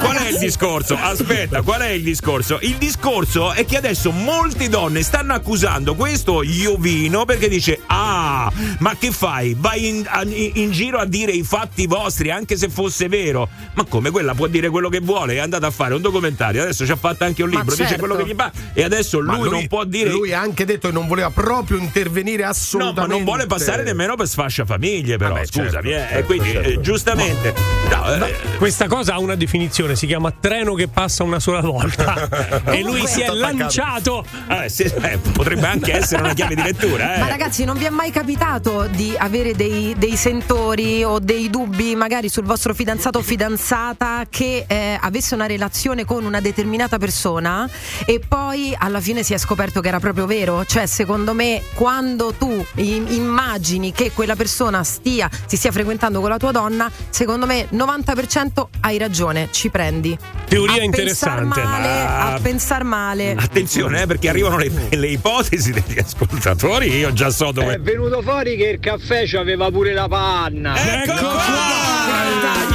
Qual 0.00 0.16
è 0.16 0.28
il 0.30 0.38
discorso? 0.38 0.96
Aspetta, 1.00 1.62
qual 1.62 1.80
è 1.80 1.90
il 1.90 2.02
discorso? 2.02 2.58
Il 2.62 2.76
discorso 2.76 3.52
è 3.52 3.64
che 3.64 3.76
adesso 3.76 4.10
molte 4.10 4.68
donne 4.68 5.02
stanno 5.02 5.34
accusando 5.34 5.94
questo 5.94 6.42
Iovino 6.42 7.24
perché 7.24 7.47
dice: 7.48 7.80
Ah, 7.86 8.50
ma 8.78 8.96
che 8.98 9.10
fai? 9.10 9.54
Vai 9.58 9.86
in, 9.88 10.04
a- 10.08 10.22
in 10.26 10.70
giro 10.70 10.98
a 10.98 11.04
dire 11.04 11.32
i 11.32 11.42
fatti 11.42 11.86
vostri, 11.86 12.30
anche 12.30 12.56
se 12.56 12.68
fosse 12.68 13.08
vero. 13.08 13.48
Ma 13.74 13.84
come 13.84 14.10
quella 14.10 14.34
può 14.34 14.46
dire 14.46 14.68
quello 14.68 14.88
che 14.88 15.00
vuole? 15.00 15.34
È 15.34 15.38
andata 15.38 15.66
a 15.66 15.70
fare 15.70 15.94
un 15.94 16.00
documentario, 16.00 16.62
adesso 16.62 16.84
ci 16.84 16.92
ha 16.92 16.96
fatto 16.96 17.24
anche 17.24 17.42
un 17.42 17.50
Ma 17.50 17.58
libro, 17.60 17.74
dice 17.74 17.88
certo. 17.88 18.04
quello 18.06 18.16
che 18.22 18.30
gli 18.30 18.34
fa. 18.36 18.50
E 18.72 18.82
adesso 18.82 19.20
Ma 19.20 19.36
lui, 19.36 19.50
non 19.50 19.66
può 19.66 19.84
dire. 19.84 20.10
Lui 20.10 20.32
ha 20.32 20.40
anche 20.40 20.64
detto 20.64 20.88
che 20.88 20.94
non 20.94 21.06
voleva 21.06 21.30
proprio 21.30 21.78
intervenire 21.78 22.42
No, 22.42 22.48
assolutamente. 22.50 23.00
ma 23.00 23.06
non 23.06 23.24
vuole 23.24 23.46
passare 23.46 23.82
nemmeno 23.82 24.14
per 24.16 24.26
sfascia 24.28 24.64
famiglie, 24.64 25.16
però. 25.16 25.34
Vabbè, 25.34 25.46
scusami, 25.46 25.70
certo, 25.70 25.88
eh. 25.88 25.90
certo, 25.92 26.16
e 26.18 26.22
quindi, 26.24 26.50
certo. 26.50 26.68
eh, 26.68 26.80
giustamente. 26.80 27.54
no, 27.90 28.14
eh, 28.26 28.34
Questa 28.58 28.86
cosa 28.86 29.14
ha 29.14 29.18
una 29.18 29.34
definizione, 29.34 29.96
si 29.96 30.06
chiama 30.06 30.30
treno 30.32 30.74
che 30.74 30.88
passa 30.88 31.22
una 31.24 31.40
sola 31.40 31.60
volta. 31.60 32.62
e 32.72 32.82
lui 32.82 33.06
si 33.06 33.20
è 33.20 33.28
lanciato. 33.30 34.24
eh, 34.48 34.68
sì, 34.68 34.82
eh, 34.82 35.18
potrebbe 35.32 35.66
anche 35.66 35.92
essere 35.94 36.22
una 36.22 36.34
chiave 36.34 36.54
di 36.54 36.62
lettura, 36.62 37.14
eh. 37.16 37.18
Ma 37.20 37.28
ragazzi, 37.38 37.64
non 37.64 37.78
vi 37.78 37.84
è 37.84 37.90
mai 37.90 38.10
capitato 38.10 38.88
di 38.90 39.14
avere 39.16 39.54
dei, 39.54 39.94
dei 39.96 40.16
sentori 40.16 41.04
o 41.04 41.20
dei 41.20 41.48
dubbi 41.48 41.94
magari 41.94 42.28
sul 42.28 42.42
vostro 42.42 42.74
fidanzato 42.74 43.18
o 43.18 43.22
fidanzata 43.22 44.24
che 44.28 44.64
eh, 44.66 44.98
avesse 45.00 45.36
una 45.36 45.46
relazione 45.46 46.04
con 46.04 46.24
una 46.24 46.40
determinata 46.40 46.98
persona 46.98 47.70
e 48.04 48.20
poi 48.26 48.74
alla 48.76 49.00
fine 49.00 49.22
si 49.22 49.34
è 49.34 49.38
scoperto 49.38 49.80
che 49.80 49.86
era 49.86 50.00
proprio 50.00 50.26
vero? 50.26 50.64
Cioè, 50.64 50.86
secondo 50.86 51.32
me, 51.32 51.62
quando 51.74 52.34
tu 52.36 52.66
immagini 52.74 53.92
che 53.92 54.10
quella 54.10 54.34
persona 54.34 54.82
stia, 54.82 55.30
si 55.46 55.56
stia 55.56 55.70
frequentando 55.70 56.18
con 56.18 56.30
la 56.30 56.38
tua 56.38 56.50
donna, 56.50 56.90
secondo 57.08 57.46
me 57.46 57.68
90% 57.70 58.66
hai 58.80 58.98
ragione, 58.98 59.46
ci 59.52 59.70
prendi. 59.70 60.18
Teoria 60.48 60.80
a 60.80 60.84
interessante. 60.84 61.60
Pensar 61.60 61.68
male, 61.68 62.02
Ma- 62.02 62.34
A 62.34 62.40
pensar 62.40 62.82
male. 62.82 63.34
Attenzione, 63.38 64.02
eh, 64.02 64.06
perché 64.06 64.28
arrivano 64.28 64.56
le, 64.56 64.72
le 64.90 65.06
ipotesi 65.06 65.70
degli 65.70 66.00
ascoltatori. 66.00 66.96
Io 66.96 67.12
già 67.12 67.27
so 67.30 67.52
dove. 67.52 67.74
È 67.74 67.80
venuto 67.80 68.22
fuori 68.22 68.56
che 68.56 68.68
il 68.68 68.80
caffè 68.80 69.26
c'aveva 69.26 69.70
pure 69.70 69.92
la 69.92 70.08
panna. 70.08 70.74
Ecco 70.76 71.12
Ecco 71.12 71.28
qua! 71.28 71.42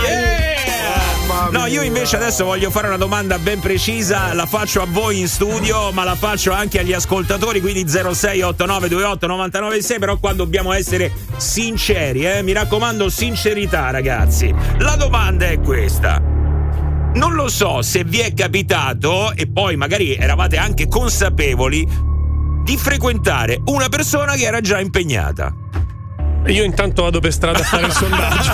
Yeah! 0.06 0.44
No, 1.52 1.66
io 1.66 1.82
invece 1.82 2.16
adesso 2.16 2.46
voglio 2.46 2.70
fare 2.70 2.88
una 2.88 2.98
domanda 2.98 3.38
ben 3.38 3.60
precisa, 3.60 4.34
la 4.34 4.46
faccio 4.46 4.82
a 4.82 4.88
voi 4.88 5.20
in 5.20 5.28
studio, 5.28 5.92
ma 5.92 6.04
la 6.04 6.16
faccio 6.16 6.52
anche 6.52 6.80
agli 6.80 6.94
ascoltatori, 6.94 7.62
quindi 7.62 7.88
068928 7.88 9.28
996, 9.28 10.00
però 10.00 10.18
qua 10.18 10.34
dobbiamo 10.34 10.74
essere 10.74 11.12
sinceri, 11.38 12.26
eh? 12.26 12.42
mi 12.42 12.54
raccomando 12.54 13.10
sincerità 13.10 13.90
ragazzi. 13.92 14.54
La 14.80 14.96
domanda 14.96 15.48
è 15.48 15.60
questa. 15.60 16.20
Non 16.20 17.34
lo 17.34 17.48
so 17.48 17.82
se 17.82 18.04
vi 18.04 18.20
è 18.20 18.34
capitato, 18.34 19.34
e 19.36 19.48
poi 19.48 19.76
magari 19.76 20.16
eravate 20.16 20.58
anche 20.58 20.88
consapevoli, 20.88 21.88
di 22.64 22.78
frequentare 22.78 23.62
una 23.66 23.90
persona 23.90 24.34
che 24.36 24.44
era 24.44 24.62
già 24.62 24.80
impegnata. 24.80 25.54
Io 26.48 26.64
intanto 26.64 27.04
vado 27.04 27.20
per 27.20 27.32
strada 27.32 27.60
a 27.60 27.64
fare 27.64 27.86
il 27.86 27.92
sondaggio. 27.92 28.52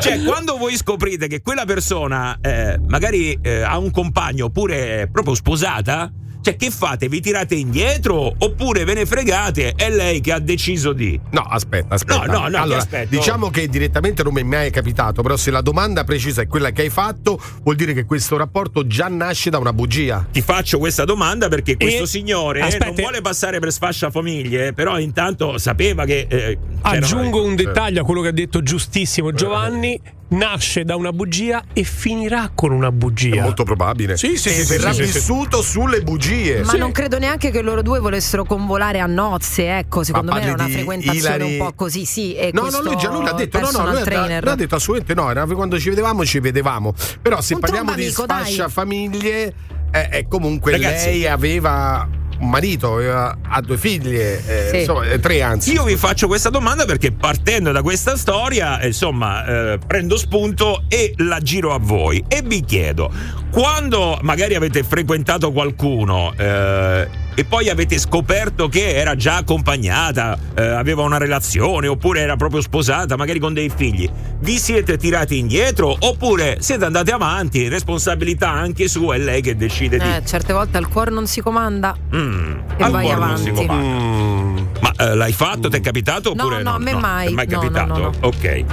cioè, 0.00 0.22
quando 0.24 0.56
voi 0.56 0.76
scoprite 0.76 1.28
che 1.28 1.40
quella 1.40 1.64
persona 1.64 2.38
eh, 2.40 2.80
magari 2.86 3.38
eh, 3.40 3.62
ha 3.62 3.78
un 3.78 3.90
compagno 3.90 4.46
oppure 4.46 5.02
è 5.02 5.08
proprio 5.08 5.34
sposata, 5.34 6.10
cioè, 6.44 6.56
che 6.56 6.70
fate? 6.70 7.08
Vi 7.08 7.20
tirate 7.22 7.54
indietro 7.54 8.34
oppure 8.36 8.84
ve 8.84 8.92
ne 8.92 9.06
fregate? 9.06 9.72
È 9.74 9.88
lei 9.88 10.20
che 10.20 10.30
ha 10.32 10.38
deciso 10.38 10.92
di. 10.92 11.18
No, 11.30 11.40
aspetta, 11.40 11.94
aspetta. 11.94 12.26
No, 12.26 12.40
no, 12.40 12.48
no, 12.48 12.58
Allora, 12.62 12.86
diciamo 13.08 13.48
che 13.48 13.66
direttamente 13.66 14.22
non 14.22 14.34
mi 14.34 14.42
è 14.42 14.44
mai 14.44 14.70
capitato, 14.70 15.22
però 15.22 15.36
se 15.38 15.50
la 15.50 15.62
domanda 15.62 16.04
precisa 16.04 16.42
è 16.42 16.46
quella 16.46 16.70
che 16.70 16.82
hai 16.82 16.90
fatto, 16.90 17.40
vuol 17.62 17.76
dire 17.76 17.94
che 17.94 18.04
questo 18.04 18.36
rapporto 18.36 18.86
già 18.86 19.08
nasce 19.08 19.48
da 19.48 19.56
una 19.58 19.72
bugia. 19.72 20.26
Ti 20.30 20.42
faccio 20.42 20.78
questa 20.78 21.06
domanda 21.06 21.48
perché 21.48 21.78
questo 21.78 22.02
E- 22.02 22.06
signore 22.06 22.58
eh, 22.58 22.62
aspetta. 22.64 22.84
non 22.86 22.94
vuole 22.94 23.22
passare 23.22 23.58
per 23.58 23.72
sfasciafamiglie, 23.72 24.74
però 24.74 24.98
intanto 24.98 25.56
sapeva 25.56 26.04
che. 26.04 26.26
eh, 26.28 26.58
Aggiungo 26.82 27.42
un 27.42 27.54
dettaglio 27.54 28.02
a 28.02 28.04
quello 28.04 28.20
che 28.20 28.28
ha 28.28 28.32
detto 28.32 28.62
giustissimo 28.62 29.32
Giovanni. 29.32 29.98
Nasce 30.34 30.82
da 30.84 30.96
una 30.96 31.12
bugia 31.12 31.62
e 31.72 31.84
finirà 31.84 32.50
con 32.52 32.72
una 32.72 32.88
È 32.88 32.90
bugia. 32.90 33.40
molto 33.42 33.62
probabile. 33.62 34.16
Sì, 34.16 34.36
sì, 34.36 34.50
sì, 34.50 34.64
verrà 34.64 34.92
sì, 34.92 35.04
sì, 35.04 35.12
sì. 35.12 35.18
vissuto 35.18 35.62
sulle 35.62 36.00
bugie. 36.02 36.62
Ma 36.64 36.70
Sì. 36.72 36.78
non 36.78 36.90
credo 36.90 37.18
neanche 37.18 37.50
che 37.52 37.62
loro 37.62 37.82
due 37.82 38.00
volessero 38.00 38.44
convolare 38.44 38.98
a 38.98 39.06
nozze, 39.06 39.78
ecco, 39.78 40.02
secondo 40.02 40.32
me 40.32 40.42
era 40.42 40.54
una 40.54 40.66
frequentazione 40.68 41.18
Ilari- 41.36 41.58
un 41.60 41.66
po' 41.66 41.72
così, 41.74 42.04
sì. 42.04 42.34
E 42.34 42.50
No, 42.52 42.68
no, 42.68 42.80
lui 42.82 42.96
già 42.96 43.10
lui 43.12 43.22
l'ha 43.22 43.32
detto. 43.32 43.60
No, 43.60 43.70
no, 43.70 43.90
lui 43.92 44.02
trainer. 44.02 44.42
lui 44.42 44.52
ha 44.52 44.56
detto 44.56 44.74
assolutamente 44.74 45.14
no. 45.22 45.30
Era 45.30 45.46
quando 45.46 45.78
ci 45.78 45.88
vedevamo, 45.90 46.24
ci 46.24 46.40
vedevamo. 46.40 46.92
Però 47.22 47.40
se 47.40 47.54
Un 47.54 47.60
parliamo 47.60 47.94
di 47.94 48.10
trombamico, 48.10 48.26
dai. 48.26 48.44
sfascia 48.52 48.68
famiglie, 48.68 49.54
eh, 49.92 50.08
eh, 50.10 50.26
comunque 50.28 50.72
Ragazzi. 50.72 51.06
lei 51.06 51.26
aveva 51.28 52.08
un 52.40 52.48
marito, 52.50 52.94
aveva, 52.94 53.36
ha 53.42 53.60
due 53.60 53.76
figlie, 53.78 54.44
eh, 54.46 54.68
Sì. 54.70 54.76
insomma, 54.78 55.04
eh, 55.08 55.20
tre 55.20 55.42
anzi. 55.42 55.72
Io 55.72 55.84
vi 55.84 55.96
faccio 55.96 56.26
questa 56.26 56.50
domanda 56.50 56.84
perché 56.84 57.12
partendo 57.12 57.72
da 57.72 57.82
questa 57.82 58.16
storia, 58.16 58.80
eh, 58.80 58.88
insomma, 58.88 59.72
eh, 59.72 59.78
prendo 59.86 60.16
spunto 60.16 60.84
e 60.88 61.14
la 61.18 61.40
giro 61.40 61.72
a 61.72 61.78
voi 61.78 62.24
e 62.28 62.42
vi 62.42 62.62
chiedo, 62.62 63.10
quando 63.50 64.18
magari 64.22 64.54
avete 64.54 64.82
frequentato 64.82 65.52
qualcuno 65.52 66.32
eh, 66.36 67.08
e 67.34 67.44
poi 67.44 67.68
avete 67.68 67.98
scoperto 67.98 68.68
che 68.68 68.94
era 68.94 69.16
già 69.16 69.36
accompagnata, 69.38 70.38
eh, 70.56 70.62
aveva 70.64 71.02
una 71.02 71.18
relazione 71.18 71.86
oppure 71.88 72.20
era 72.20 72.36
proprio 72.36 72.60
sposata, 72.60 73.16
magari 73.16 73.38
con 73.38 73.52
dei 73.54 73.70
figli, 73.74 74.08
vi 74.40 74.58
siete 74.58 74.96
tirati 74.96 75.38
indietro 75.38 75.94
oppure 75.98 76.58
siete 76.60 76.84
andati 76.84 77.10
avanti, 77.10 77.68
responsabilità 77.68 78.50
anche 78.50 78.88
sua, 78.88 79.14
è 79.16 79.18
lei 79.18 79.42
che 79.42 79.56
decide 79.56 79.98
di... 79.98 80.04
Eh, 80.04 80.22
certe 80.24 80.52
volte 80.52 80.76
al 80.76 80.88
cuore 80.88 81.10
non 81.10 81.26
si 81.26 81.40
comanda. 81.40 81.96
Mm, 82.14 82.52
E 82.76 82.82
al 82.84 82.90
vai 82.90 83.06
cuore 83.06 83.26
non 83.26 83.36
si 83.36 83.48
avanti. 83.48 83.66
comanda. 83.66 84.02
Mm. 84.04 84.66
Ma 84.80 84.92
eh, 84.98 85.14
l'hai 85.14 85.32
fatto? 85.32 85.68
Ti 85.68 85.76
è 85.76 85.80
capitato? 85.80 86.32
No, 86.34 86.42
Oppure 86.44 86.62
no, 86.62 86.74
a 86.74 86.78
me 86.78 86.94
mai. 86.94 87.28
È 87.28 87.30
mai 87.30 87.46
No, 87.48 87.54
no, 87.54 87.60
capitato? 87.70 87.86
no, 87.98 87.98
no. 87.98 88.12
Ok. 88.20 88.64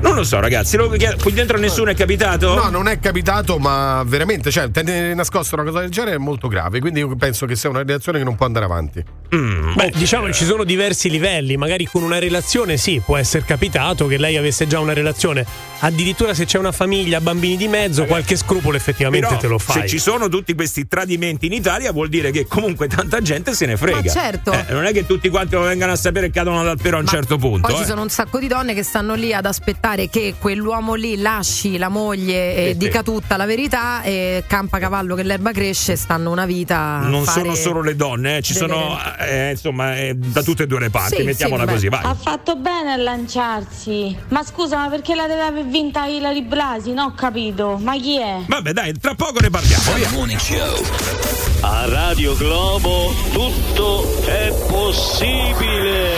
Non 0.00 0.14
lo 0.14 0.24
so, 0.24 0.38
ragazzi, 0.40 0.76
lo- 0.76 0.88
qui 0.88 1.32
dentro 1.32 1.58
nessuno 1.58 1.90
è 1.90 1.94
capitato? 1.94 2.54
No, 2.54 2.68
non 2.68 2.86
è 2.88 2.98
capitato, 3.00 3.58
ma 3.58 4.02
veramente, 4.06 4.50
cioè, 4.50 4.70
tenere 4.70 5.14
nascosto 5.14 5.54
una 5.54 5.64
cosa 5.64 5.80
del 5.80 5.90
genere 5.90 6.16
è 6.16 6.18
molto 6.18 6.48
grave. 6.48 6.80
Quindi 6.80 7.00
io 7.00 7.16
penso 7.16 7.46
che 7.46 7.56
sia 7.56 7.70
una 7.70 7.82
relazione 7.82 8.18
che 8.18 8.24
non 8.24 8.36
può 8.36 8.46
andare 8.46 8.64
avanti. 8.64 9.04
Beh, 9.28 9.92
diciamo 9.94 10.26
che 10.26 10.32
ci 10.32 10.44
sono 10.44 10.64
diversi 10.64 11.10
livelli, 11.10 11.56
magari 11.56 11.86
con 11.86 12.02
una 12.02 12.18
relazione 12.18 12.76
sì, 12.76 13.02
può 13.04 13.16
essere 13.16 13.44
capitato 13.44 14.06
che 14.06 14.18
lei 14.18 14.36
avesse 14.36 14.66
già 14.66 14.78
una 14.78 14.92
relazione, 14.92 15.44
addirittura 15.80 16.32
se 16.32 16.44
c'è 16.44 16.58
una 16.58 16.70
famiglia, 16.72 17.20
bambini 17.20 17.56
di 17.56 17.66
mezzo, 17.66 18.04
qualche 18.04 18.36
scrupolo 18.36 18.76
effettivamente 18.76 19.26
Però, 19.26 19.40
te 19.40 19.46
lo 19.48 19.58
fai. 19.58 19.82
Se 19.82 19.88
ci 19.88 19.98
sono 19.98 20.28
tutti 20.28 20.54
questi 20.54 20.86
tradimenti 20.86 21.46
in 21.46 21.52
Italia, 21.52 21.90
vuol 21.90 22.08
dire 22.08 22.30
che 22.30 22.46
comunque 22.46 22.86
tanta 22.86 23.20
gente 23.20 23.52
se 23.54 23.66
ne 23.66 23.76
frega. 23.76 24.00
Ma 24.00 24.10
certo. 24.10 24.52
Eh, 24.52 24.66
non 24.68 24.84
è 24.84 24.92
che 24.92 25.04
tutti 25.04 25.28
quanti 25.28 25.54
lo 25.54 25.62
vengano 25.62 25.92
a 25.92 25.96
sapere 25.96 26.26
e 26.26 26.30
cadono 26.30 26.62
dal 26.62 26.78
pero 26.80 26.98
a 26.98 27.00
un 27.00 27.06
certo 27.06 27.36
punto. 27.36 27.66
Poi 27.66 27.76
ci 27.76 27.82
eh. 27.82 27.86
sono 27.86 28.02
un 28.02 28.10
sacco 28.10 28.38
di 28.38 28.46
donne 28.46 28.74
che 28.74 28.84
stanno 28.84 29.14
lì 29.14 29.32
ad 29.32 29.44
aspettare 29.44 29.85
che 29.94 30.34
quell'uomo 30.38 30.94
lì 30.94 31.16
lasci 31.18 31.78
la 31.78 31.88
moglie 31.88 32.54
e 32.56 32.68
Sì, 32.72 32.76
dica 32.78 32.98
sì. 32.98 33.04
tutta 33.04 33.36
la 33.36 33.46
verità 33.46 34.02
e 34.02 34.42
campa 34.46 34.78
cavallo 34.78 35.14
che 35.14 35.22
l'erba 35.22 35.52
cresce 35.52 35.94
stanno 35.96 36.30
una 36.32 36.44
vita 36.46 36.98
Non 37.04 37.24
fare 37.24 37.40
sono 37.42 37.54
solo 37.54 37.82
le 37.82 37.94
donne, 37.94 38.38
eh, 38.38 38.42
ci 38.42 38.52
delle- 38.54 38.66
sono 38.68 38.98
eh, 39.20 39.50
insomma 39.52 39.96
eh, 39.96 40.14
da 40.16 40.42
tutte 40.42 40.64
e 40.64 40.66
due 40.66 40.80
le 40.80 40.90
parti, 40.90 41.16
Sì, 41.16 41.22
mettiamola 41.22 41.64
sì, 41.66 41.72
così, 41.72 41.88
vai. 41.88 42.00
Ha 42.04 42.14
fatto 42.14 42.56
bene 42.56 42.92
a 42.92 42.96
lanciarsi. 42.96 44.16
Ma 44.28 44.42
scusa, 44.42 44.76
ma 44.76 44.88
perché 44.88 45.14
la 45.14 45.26
deve 45.26 45.42
aver 45.42 45.64
vinta 45.66 46.04
Ilari 46.06 46.42
Blasi? 46.42 46.92
Non 46.92 47.06
ho 47.10 47.14
capito. 47.14 47.78
Ma 47.80 47.94
chi 47.96 48.18
è? 48.20 48.38
Vabbè, 48.46 48.72
dai, 48.72 48.92
tra 48.98 49.14
poco 49.14 49.38
ne 49.40 49.50
parliamo, 49.50 49.92
via. 49.94 50.08
A 51.60 51.86
Radio 51.88 52.34
Globo 52.36 53.12
tutto 53.32 54.24
è 54.26 54.52
possibile. 54.68 56.14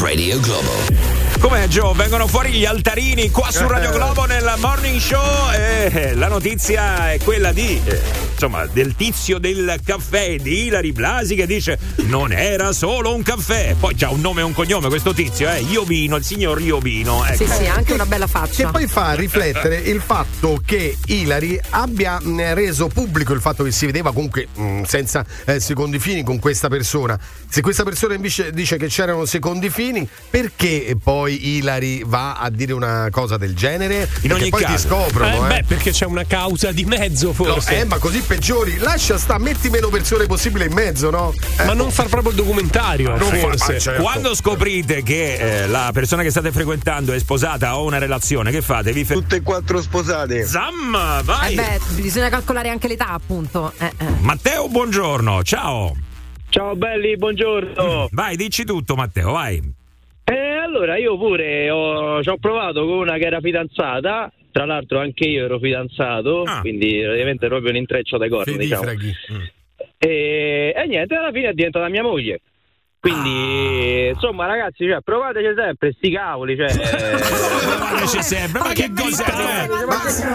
Radio 0.00 0.38
Globo. 0.40 1.07
Com'è 1.40 1.68
Gio? 1.68 1.92
Vengono 1.92 2.26
fuori 2.26 2.50
gli 2.50 2.64
altarini 2.64 3.30
qua 3.30 3.50
su 3.50 3.66
Radio 3.66 3.90
Globo 3.90 4.24
nel 4.24 4.54
morning 4.58 4.98
show 4.98 5.50
e 5.52 6.14
la 6.14 6.28
notizia 6.28 7.12
è 7.12 7.18
quella 7.22 7.52
di 7.52 7.80
eh, 7.84 8.27
insomma 8.40 8.66
del 8.66 8.94
tizio 8.94 9.38
del 9.38 9.80
caffè 9.84 10.36
di 10.36 10.66
Ilari 10.66 10.92
Blasi 10.92 11.34
che 11.34 11.44
dice 11.44 11.76
non 12.06 12.30
era 12.32 12.72
solo 12.72 13.12
un 13.12 13.22
caffè. 13.24 13.74
Poi 13.78 13.96
c'ha 13.96 14.10
un 14.10 14.20
nome 14.20 14.42
e 14.42 14.44
un 14.44 14.52
cognome 14.52 14.86
questo 14.88 15.12
tizio, 15.12 15.50
eh, 15.50 15.60
Iovino, 15.62 16.14
il 16.16 16.24
signor 16.24 16.60
Iovino. 16.60 17.24
Ecco. 17.26 17.44
Sì, 17.44 17.50
sì, 17.50 17.66
anche 17.66 17.92
una 17.94 18.06
bella 18.06 18.26
Che 18.26 18.30
faccia. 18.30 18.70
poi 18.70 18.86
fa 18.86 19.14
riflettere 19.14 19.76
il 19.78 20.00
fatto 20.00 20.60
che 20.64 20.96
Ilari 21.06 21.60
abbia 21.70 22.20
reso 22.54 22.86
pubblico 22.86 23.32
il 23.32 23.40
fatto 23.40 23.64
che 23.64 23.72
si 23.72 23.86
vedeva 23.86 24.12
comunque 24.12 24.46
mh, 24.54 24.82
senza 24.84 25.24
eh, 25.44 25.58
secondi 25.58 25.98
fini 25.98 26.22
con 26.22 26.38
questa 26.38 26.68
persona. 26.68 27.18
Se 27.48 27.60
questa 27.60 27.82
persona 27.82 28.14
invece 28.14 28.52
dice 28.52 28.76
che 28.76 28.86
c'erano 28.86 29.24
secondi 29.24 29.68
fini, 29.68 30.08
perché 30.30 30.96
poi 31.02 31.56
Ilari 31.56 32.04
va 32.06 32.34
a 32.34 32.50
dire 32.50 32.72
una 32.72 33.08
cosa 33.10 33.36
del 33.36 33.54
genere? 33.56 34.02
In 34.02 34.28
Perché 34.28 34.34
ogni 34.34 34.50
poi 34.50 34.60
ti 34.64 34.72
caso. 34.72 34.88
scoprono, 34.88 35.48
Eh, 35.48 35.56
eh. 35.56 35.60
beh, 35.60 35.64
perché 35.66 35.90
c'è 35.90 36.04
una 36.06 36.24
causa 36.24 36.70
di 36.70 36.84
mezzo 36.84 37.26
No, 37.28 37.32
forse. 37.32 37.80
eh, 37.80 37.84
ma 37.84 37.98
così 37.98 38.20
peggiori. 38.28 38.76
Lascia 38.78 39.16
sta, 39.16 39.38
metti 39.38 39.70
meno 39.70 39.88
persone 39.88 40.26
possibile 40.26 40.66
in 40.66 40.72
mezzo, 40.74 41.08
no? 41.10 41.32
Eh, 41.58 41.64
Ma 41.64 41.72
non 41.72 41.90
far 41.90 42.08
proprio 42.08 42.30
il 42.32 42.36
documentario, 42.36 43.08
Non 43.16 43.28
fa- 43.30 43.36
forse. 43.36 43.74
ah, 43.76 43.78
certo. 43.78 44.02
Quando 44.02 44.34
scoprite 44.34 45.02
che 45.02 45.62
eh, 45.62 45.66
la 45.66 45.90
persona 45.94 46.22
che 46.22 46.30
state 46.30 46.52
frequentando 46.52 47.12
è 47.14 47.18
sposata 47.18 47.78
o 47.78 47.84
una 47.86 47.96
relazione, 47.98 48.50
che 48.50 48.60
fate? 48.60 48.92
Vi 48.92 49.04
fe- 49.04 49.14
Tutte 49.14 49.36
e 49.36 49.42
quattro 49.42 49.80
sposate. 49.80 50.44
Zam, 50.44 51.22
vai! 51.24 51.52
Eh 51.54 51.56
beh, 51.56 51.80
bisogna 52.02 52.28
calcolare 52.28 52.68
anche 52.68 52.86
l'età, 52.86 53.08
appunto. 53.08 53.72
Eh, 53.78 53.86
eh. 53.96 54.04
Matteo, 54.20 54.68
buongiorno, 54.68 55.42
ciao. 55.42 55.96
Ciao 56.50 56.76
belli, 56.76 57.16
buongiorno. 57.16 58.08
Vai, 58.12 58.36
dici 58.36 58.64
tutto, 58.64 58.94
Matteo, 58.94 59.32
vai. 59.32 59.60
E 60.24 60.56
allora 60.62 60.98
io 60.98 61.16
pure 61.16 61.70
ho, 61.70 62.22
ci 62.22 62.28
ho 62.28 62.36
provato 62.38 62.80
con 62.86 62.98
una 62.98 63.16
che 63.16 63.24
era 63.24 63.40
fidanzata. 63.40 64.30
Tra 64.58 64.66
l'altro 64.66 64.98
anche 64.98 65.24
io 65.24 65.44
ero 65.44 65.60
fidanzato, 65.60 66.42
Ah. 66.42 66.58
quindi 66.62 67.00
praticamente 67.00 67.46
proprio 67.46 67.70
un 67.70 67.76
intreccio 67.76 68.16
dai 68.18 68.28
corni, 68.28 68.56
diciamo. 68.56 68.82
freghi. 68.82 69.14
E, 69.98 70.72
e 70.76 70.86
niente, 70.88 71.14
alla 71.14 71.30
fine 71.30 71.50
è 71.50 71.52
diventata 71.52 71.88
mia 71.88 72.02
moglie. 72.02 72.40
Quindi, 72.98 74.08
insomma, 74.08 74.46
ragazzi, 74.46 74.84
cioè, 74.84 75.00
provateci 75.00 75.54
sempre, 75.56 75.92
sti 75.92 76.10
cavoli, 76.10 76.56
cioè. 76.56 76.66
Provateci 76.74 78.20
sempre, 78.24 78.58
ma 78.60 78.72
che 78.72 78.90
cos'è? 78.92 79.68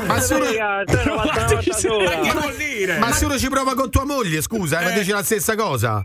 Ma, 0.01 0.19
che 2.21 2.31
vuol 2.31 2.55
dire? 2.55 2.97
ma 2.99 3.11
solo 3.11 3.37
ci 3.37 3.49
prova 3.49 3.73
con 3.75 3.89
tua 3.91 4.05
moglie, 4.05 4.41
scusa, 4.41 4.79
eh, 4.79 4.83
ma 4.85 4.91
Eh. 4.93 4.99
dici 4.99 5.11
la 5.11 5.23
stessa 5.23 5.55
cosa? 5.55 6.01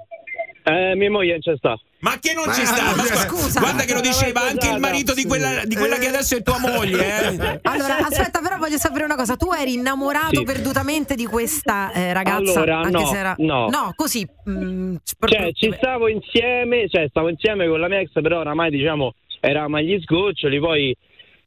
Eh, 0.71 0.95
mia 0.97 1.11
moglie 1.11 1.33
non 1.33 1.41
c'è 1.41 1.57
sta. 1.57 1.79
Ma 2.01 2.19
che 2.21 2.35
non 2.35 2.45
Ma- 2.47 2.53
ci 2.53 2.65
sta? 2.65 2.83
Ma 2.85 2.93
guarda, 2.93 3.15
scusa. 3.17 3.61
guarda 3.61 3.85
che 3.85 3.95
lo 3.95 4.01
diceva 4.01 4.43
anche 4.43 4.69
il 4.69 4.79
marito 4.79 5.15
di 5.15 5.25
quella, 5.25 5.65
di 5.65 5.75
quella 5.75 5.97
che 5.97 6.09
adesso 6.09 6.37
è 6.37 6.43
tua 6.43 6.59
moglie, 6.59 7.07
eh? 7.33 7.59
Allora, 7.63 7.97
aspetta, 7.99 8.41
però 8.41 8.57
voglio 8.59 8.77
sapere 8.77 9.05
una 9.05 9.17
cosa. 9.17 9.37
Tu 9.37 9.51
eri 9.53 9.73
innamorato 9.75 10.37
Sì. 10.37 10.45
perdutamente 10.45 11.15
di 11.15 11.25
questa 11.27 11.91
eh, 11.93 12.13
ragazza? 12.13 12.61
Allora, 12.61 12.79
anche 12.79 12.91
no, 12.91 13.07
se 13.07 13.17
era... 13.19 13.35
no. 13.39 13.93
così. 13.97 14.27
mm, 14.49 14.97
c- 15.03 15.27
Cioè, 15.27 15.53
ci 15.55 15.73
stavo 15.77 16.09
insieme, 16.09 16.89
cioè, 16.89 17.07
stavo 17.09 17.29
insieme 17.31 17.67
con 17.67 17.81
la 17.81 17.89
mia 17.89 18.01
ex, 18.01 18.11
però 18.13 18.41
oramai, 18.41 18.71
diciamo, 18.71 19.15
eravamo 19.41 19.77
agli 19.79 19.99
sgoccioli, 20.01 20.59
poi 20.61 20.95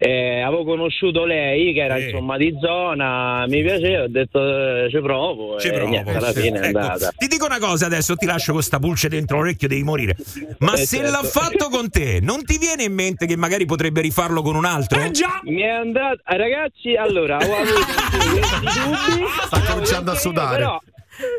eh, 0.04 0.42
avevo 0.42 0.64
conosciuto 0.64 1.26
lei, 1.26 1.74
che 1.74 1.82
era 1.84 1.98
Sì. 1.98 2.06
insomma 2.06 2.36
di 2.38 2.58
zona, 2.60 3.46
mi 3.48 3.62
piaceva, 3.62 4.04
ho 4.06 4.08
detto 4.08 4.40
eh, 4.86 4.90
ci 4.90 5.00
provo, 5.00 5.60
Ci 5.60 5.68
e 5.68 5.74
provo. 5.74 5.90
niente, 5.92 6.12
alla 6.16 6.32
fine 6.32 6.60
è 6.60 6.68
Ecco, 6.70 6.78
andata. 6.80 7.12
ti 7.16 7.28
dico 7.28 7.46
una 7.46 7.60
cosa 7.60 7.86
adesso, 7.86 8.16
ti 8.16 8.26
lascio 8.26 8.52
con 8.52 8.64
sta 8.64 8.80
pulce 8.80 9.10
dentro 9.10 9.38
l'orecchio, 9.38 9.68
devi 9.68 9.84
morire. 9.84 10.16
Ma 10.58 10.74
Eh, 10.74 10.78
se 10.78 10.98
certo. 10.98 11.12
l'ha 11.12 11.24
fatto 11.24 11.70
con 11.70 11.92
te, 11.92 12.18
non 12.20 12.44
ti 12.44 12.58
viene 12.58 12.82
in 12.84 12.94
mente 12.94 13.28
che 13.28 13.36
magari 13.38 13.66
potrebbe 13.66 14.02
rifarlo 14.02 14.42
con 14.42 14.56
un 14.56 14.66
altro? 14.66 15.00
Eh 15.04 15.12
già! 15.12 15.40
Mi 15.44 15.62
è 15.62 15.70
andato, 15.70 16.20
eh, 16.28 16.38
ragazzi, 16.38 16.96
allora, 16.96 17.38
ho 17.38 17.56
avuto 17.56 17.62
dubbi. 18.58 19.26
Sta 19.46 19.60
cominciando 19.72 20.10
a 20.12 20.16
sudare. 20.16 20.58
Però, 20.58 20.80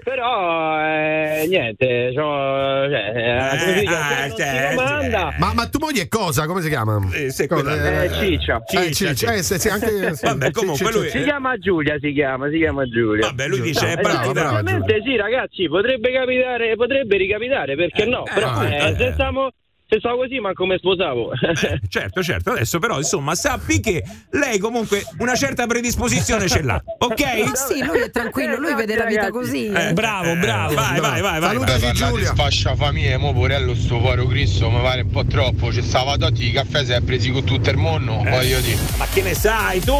però 0.05 0.81
eh, 0.81 1.47
niente, 1.49 2.13
c'ho, 2.15 2.89
cioè, 2.89 3.13
eh, 3.15 3.59
come 3.59 3.75
si 3.75 3.81
dice, 3.81 3.95
ah, 3.95 4.09
se 4.09 4.27
non 4.29 4.37
si 4.37 4.43
cioè, 4.43 4.75
domanda, 4.75 5.35
Ma, 5.39 5.53
ma 5.55 5.69
tu 5.69 5.79
moglie 5.79 6.03
è 6.03 6.09
cosa? 6.09 6.47
Come 6.47 6.61
si 6.63 6.69
chiama? 6.69 7.01
Eh, 7.13 7.31
sì, 7.31 7.47
quella- 7.47 8.03
eh, 8.05 8.11
ciccia. 8.13 8.57
Eh, 8.65 8.93
Ciccia, 8.93 9.15
Ciccia, 9.15 9.33
eh, 9.35 9.43
sì, 9.43 9.59
sì, 9.59 9.69
anche, 9.69 10.15
sì. 10.15 10.25
Vabbè, 10.27 10.51
comunque 10.51 10.87
Ciccia, 10.87 10.99
lui- 10.99 11.09
Si 11.11 11.23
chiama 11.23 11.57
Giulia, 11.59 11.97
si 12.01 12.13
chiama, 12.13 12.49
si 12.51 12.57
chiama 12.59 12.85
Giulia. 12.87 13.27
Vabbè, 13.27 13.49
lui 13.49 13.61
dice, 13.61 13.87
è 13.89 13.93
Eh, 13.93 13.95
brava, 13.97 14.13
partita. 14.19 14.33
brava. 14.33 14.59
Effettivamente 14.61 15.03
sì, 15.05 15.17
ragazzi, 15.17 15.69
potrebbe 15.69 16.13
capitare, 16.13 16.77
potrebbe 16.77 17.17
ricapitare, 17.17 17.75
perché 17.77 18.05
no? 18.05 18.23
Però 18.33 18.49
ah, 18.51 18.69
eh, 18.69 18.91
eh. 18.91 18.97
se, 18.97 19.13
stavo, 19.13 19.51
se 19.93 19.99
stavo 19.99 20.17
così, 20.19 20.39
ma 20.41 20.53
come 20.55 20.79
sposavo? 20.79 21.33
Eh, 21.33 21.81
certo, 21.89 22.23
certo, 22.23 22.51
adesso 22.53 22.79
però 22.79 22.97
insomma 22.99 23.35
sappi 23.35 23.79
che 23.81 24.03
lei 24.31 24.59
comunque 24.59 25.05
una 25.19 25.35
certa 25.35 25.67
predisposizione 25.67 26.49
ce 26.49 26.63
l'ha, 26.63 26.81
ok? 26.99 27.21
Ma 27.45 27.55
sì, 27.55 27.83
lui 27.85 27.99
è 28.01 28.11
tranquillo, 28.11 28.57
lui 28.59 28.75
vede 28.75 28.97
la 28.97 29.05
vita 29.05 29.31
così. 29.31 29.67
Eh, 29.67 29.93
Bravo, 29.93 30.31
eh, 30.33 30.37
bravo. 30.37 30.75
Vai, 30.75 30.99
vai, 31.01 31.21
vai, 31.21 31.41
vai. 31.41 31.57
Vai. 31.57 31.57
Parlate 31.67 31.91
di 31.91 31.93
Giulia. 31.93 32.27
sfascia 32.33 32.75
famiglia, 32.75 33.19
mo 33.19 33.35
porello 33.35 33.75
sto 33.75 33.99
povero 33.99 34.27
Cristo 34.27 34.71
mi 34.71 34.81
pare 34.81 35.03
un 35.03 35.11
po' 35.11 35.27
troppo, 35.27 35.69
c'è 35.69 35.83
stava 35.83 36.17
dotti 36.17 36.45
di 36.45 36.53
caffè 36.53 36.85
si 36.85 36.93
è 36.93 37.01
presi 37.03 37.31
con 37.31 37.45
tutto 37.45 37.69
il 37.69 37.77
mondo, 37.77 38.15
voglio 38.17 38.61
dire. 38.61 38.79
Ma 38.97 39.07
che 39.13 39.21
ne 39.23 39.35
sai 39.35 39.81
tu? 39.81 39.95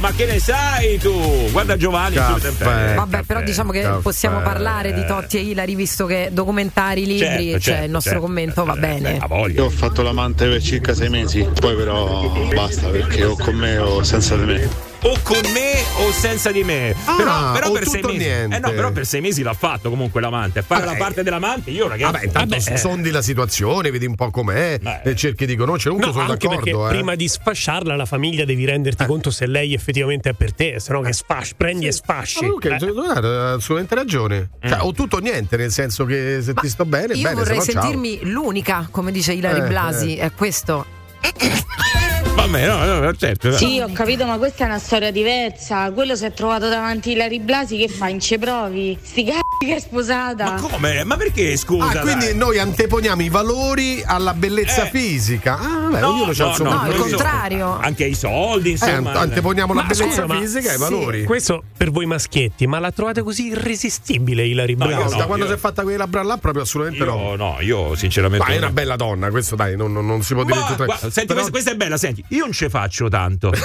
Ma 0.00 0.10
che 0.12 0.26
ne 0.26 0.38
sai 0.40 0.98
tu? 0.98 1.50
Guarda 1.52 1.76
Giovanni, 1.76 2.16
Caffè. 2.16 2.40
sempre. 2.40 2.94
Vabbè, 2.94 3.22
però 3.22 3.42
diciamo 3.42 3.70
che 3.70 3.82
caffè. 3.82 4.00
possiamo 4.02 4.40
parlare 4.40 4.92
di 4.92 5.04
Totti 5.06 5.36
e 5.38 5.40
Ilari, 5.42 5.74
visto 5.76 6.06
che 6.06 6.30
documentari, 6.32 7.06
libri, 7.06 7.24
Certo, 7.26 7.58
c'è 7.58 7.60
certo, 7.60 7.84
il 7.84 7.90
nostro 7.90 8.10
certo. 8.12 8.26
commento, 8.26 8.64
va 8.64 8.74
Eh, 8.74 8.78
bene. 8.78 9.18
Voglia. 9.36 9.60
Io 9.60 9.64
ho 9.66 9.70
fatto 9.70 10.02
l'amante 10.02 10.48
per 10.48 10.62
circa 10.62 10.94
sei 10.94 11.08
mesi, 11.08 11.46
poi 11.60 11.76
però 11.76 12.28
basta 12.54 12.88
perché 12.88 13.24
o 13.24 13.36
con 13.36 13.54
me 13.54 13.78
o 13.78 14.02
senza 14.02 14.36
di 14.36 14.44
me. 14.44 14.95
O 15.02 15.18
con 15.22 15.40
me 15.52 15.72
o 16.04 16.10
senza 16.10 16.50
di 16.50 16.64
me. 16.64 16.94
Ah, 17.04 17.16
però 17.16 17.52
però 17.52 17.68
o 17.68 17.72
per 17.72 17.86
mesi. 17.86 18.16
niente. 18.16 18.56
Eh 18.56 18.58
no, 18.58 18.70
però 18.72 18.90
per 18.90 19.06
sei 19.06 19.20
mesi 19.20 19.42
l'ha 19.42 19.52
fatto 19.52 19.88
comunque 19.88 20.20
l'amante. 20.20 20.62
Fare 20.62 20.84
Vabbè. 20.84 20.92
la 20.92 21.04
parte 21.04 21.22
dell'amante, 21.22 21.70
io 21.70 21.86
ragazzi. 21.86 22.12
Vabbè, 22.12 22.24
intanto 22.24 22.56
vabbè, 22.56 22.72
eh. 22.72 22.76
sondi 22.76 23.10
la 23.10 23.22
situazione, 23.22 23.90
vedi 23.92 24.06
un 24.06 24.14
po' 24.16 24.30
com'è, 24.30 24.78
Beh. 24.80 25.02
e 25.04 25.14
cerchi 25.14 25.46
di 25.46 25.54
conoscere. 25.54 25.94
Comunque 25.94 26.12
No, 26.14 26.20
sono 26.26 26.32
anche 26.32 26.48
d'accordo. 26.48 26.86
eh. 26.86 26.90
prima 26.96 27.14
di 27.14 27.28
sfasciarla 27.28 27.94
la 27.94 28.04
famiglia 28.06 28.44
devi 28.44 28.64
renderti 28.64 29.04
conto 29.06 29.30
se 29.30 29.46
lei 29.46 29.74
effettivamente 29.74 30.30
è 30.30 30.32
per 30.32 30.52
te, 30.54 30.80
se 30.80 30.92
no 30.92 31.00
che 31.02 31.12
sfasci, 31.12 31.54
prendi 31.56 31.86
e 31.86 31.92
sfasci. 31.92 32.44
Ah, 32.44 32.48
ok, 32.48 32.64
Eh. 32.64 32.92
guarda, 32.92 33.28
ha 33.28 33.52
assolutamente 33.52 33.94
ragione. 33.94 34.50
Cioè, 34.60 34.78
o 34.80 34.92
tutto 34.92 35.16
o 35.16 35.18
niente, 35.20 35.56
nel 35.56 35.70
senso 35.70 36.04
che 36.04 36.40
se 36.42 36.52
ti 36.54 36.68
sto 36.68 36.84
bene, 36.84 37.14
Io 37.14 37.22
bene, 37.22 37.34
vorrei 37.36 37.60
se 37.60 37.74
no, 37.74 37.80
ciao. 37.80 37.90
sentirmi 37.92 38.30
l'unica, 38.30 38.88
come 38.90 39.12
dice 39.12 39.32
Ilari 39.34 39.60
Eh, 39.60 39.68
Blasi, 39.68 40.16
è 40.16 40.32
questo. 40.32 40.84
Vabbè, 42.34 42.66
no, 42.66 43.00
no, 43.00 43.14
certo. 43.14 43.52
Sì, 43.52 43.80
ho 43.80 43.90
capito, 43.92 44.24
ma 44.26 44.38
questa 44.38 44.64
è 44.64 44.66
una 44.66 44.78
storia 44.78 45.10
diversa. 45.10 45.90
Quello 45.92 46.14
si 46.14 46.24
è 46.24 46.32
trovato 46.32 46.68
davanti 46.68 47.12
Ilari 47.12 47.40
Blasi 47.40 47.76
che 47.76 47.88
fa 47.88 48.08
in 48.08 48.20
ce 48.20 48.38
provi. 48.38 48.96
Sti 49.00 49.24
c***o 49.24 49.45
che 49.58 49.76
è 49.76 49.80
sposata. 49.80 50.54
Come? 50.54 51.04
Ma 51.04 51.16
perché 51.16 51.56
scusa? 51.56 52.00
Ah, 52.00 52.00
quindi 52.00 52.26
dai? 52.26 52.36
noi 52.36 52.58
anteponiamo 52.58 53.22
i 53.22 53.28
valori 53.28 54.02
alla 54.04 54.34
bellezza 54.34 54.84
Eh. 54.86 54.90
fisica. 54.90 55.58
Ah, 55.58 55.88
beh, 55.90 56.00
No, 56.00 56.08
ognuno 56.10 56.32
c'ha 56.32 56.48
il 56.48 56.54
suo 56.54 56.64
no, 56.64 56.70
No, 56.84 56.94
contrario. 56.94 57.78
Anche 57.80 58.04
i 58.04 58.14
soldi, 58.14 58.68
Eh, 58.68 58.72
insomma. 58.72 59.10
ant- 59.10 59.16
anteponiamo 59.16 59.72
la 59.74 59.82
Ma 59.82 59.86
bellezza 59.88 60.04
scusa, 60.22 60.26
ma- 60.26 60.38
fisica 60.40 60.68
ai 60.70 60.74
sì. 60.76 60.80
valori. 60.80 61.24
Questo 61.24 61.62
per 61.76 61.90
voi 61.90 62.06
maschietti, 62.06 62.66
ma 62.66 62.78
la 62.78 62.90
trovate 62.90 63.22
così 63.22 63.46
irresistibile 63.46 64.46
Ilari 64.46 64.74
No, 64.76 64.86
Bravo? 64.86 65.10
da 65.10 65.16
no, 65.16 65.26
quando 65.26 65.44
io- 65.44 65.50
si 65.50 65.56
è 65.56 65.60
fatta 65.60 65.82
quei 65.82 65.96
labbra 65.96 66.22
là, 66.22 66.36
proprio 66.36 66.62
assolutamente 66.62 67.04
no. 67.04 67.16
Io, 67.30 67.36
no, 67.36 67.56
io 67.60 67.94
sinceramente. 67.94 68.44
Ma 68.46 68.50
è 68.52 68.58
no. 68.58 68.64
una 68.66 68.72
bella 68.72 68.96
donna, 68.96 69.30
questo 69.30 69.56
dai, 69.56 69.76
non, 69.76 69.92
non- 69.92 70.06
non 70.06 70.22
si 70.22 70.34
può 70.34 70.44
dire 70.44 70.58
Ma, 70.58 70.66
tutto. 70.66 70.84
guarda, 70.84 71.10
senti, 71.10 71.20
Però- 71.26 71.34
questa, 71.34 71.50
questa 71.50 71.70
è 71.72 71.76
bella, 71.76 71.96
senti, 71.96 72.24
io 72.28 72.40
non 72.44 72.52
ce 72.52 72.68
faccio 72.68 73.08
tanto. 73.08 73.50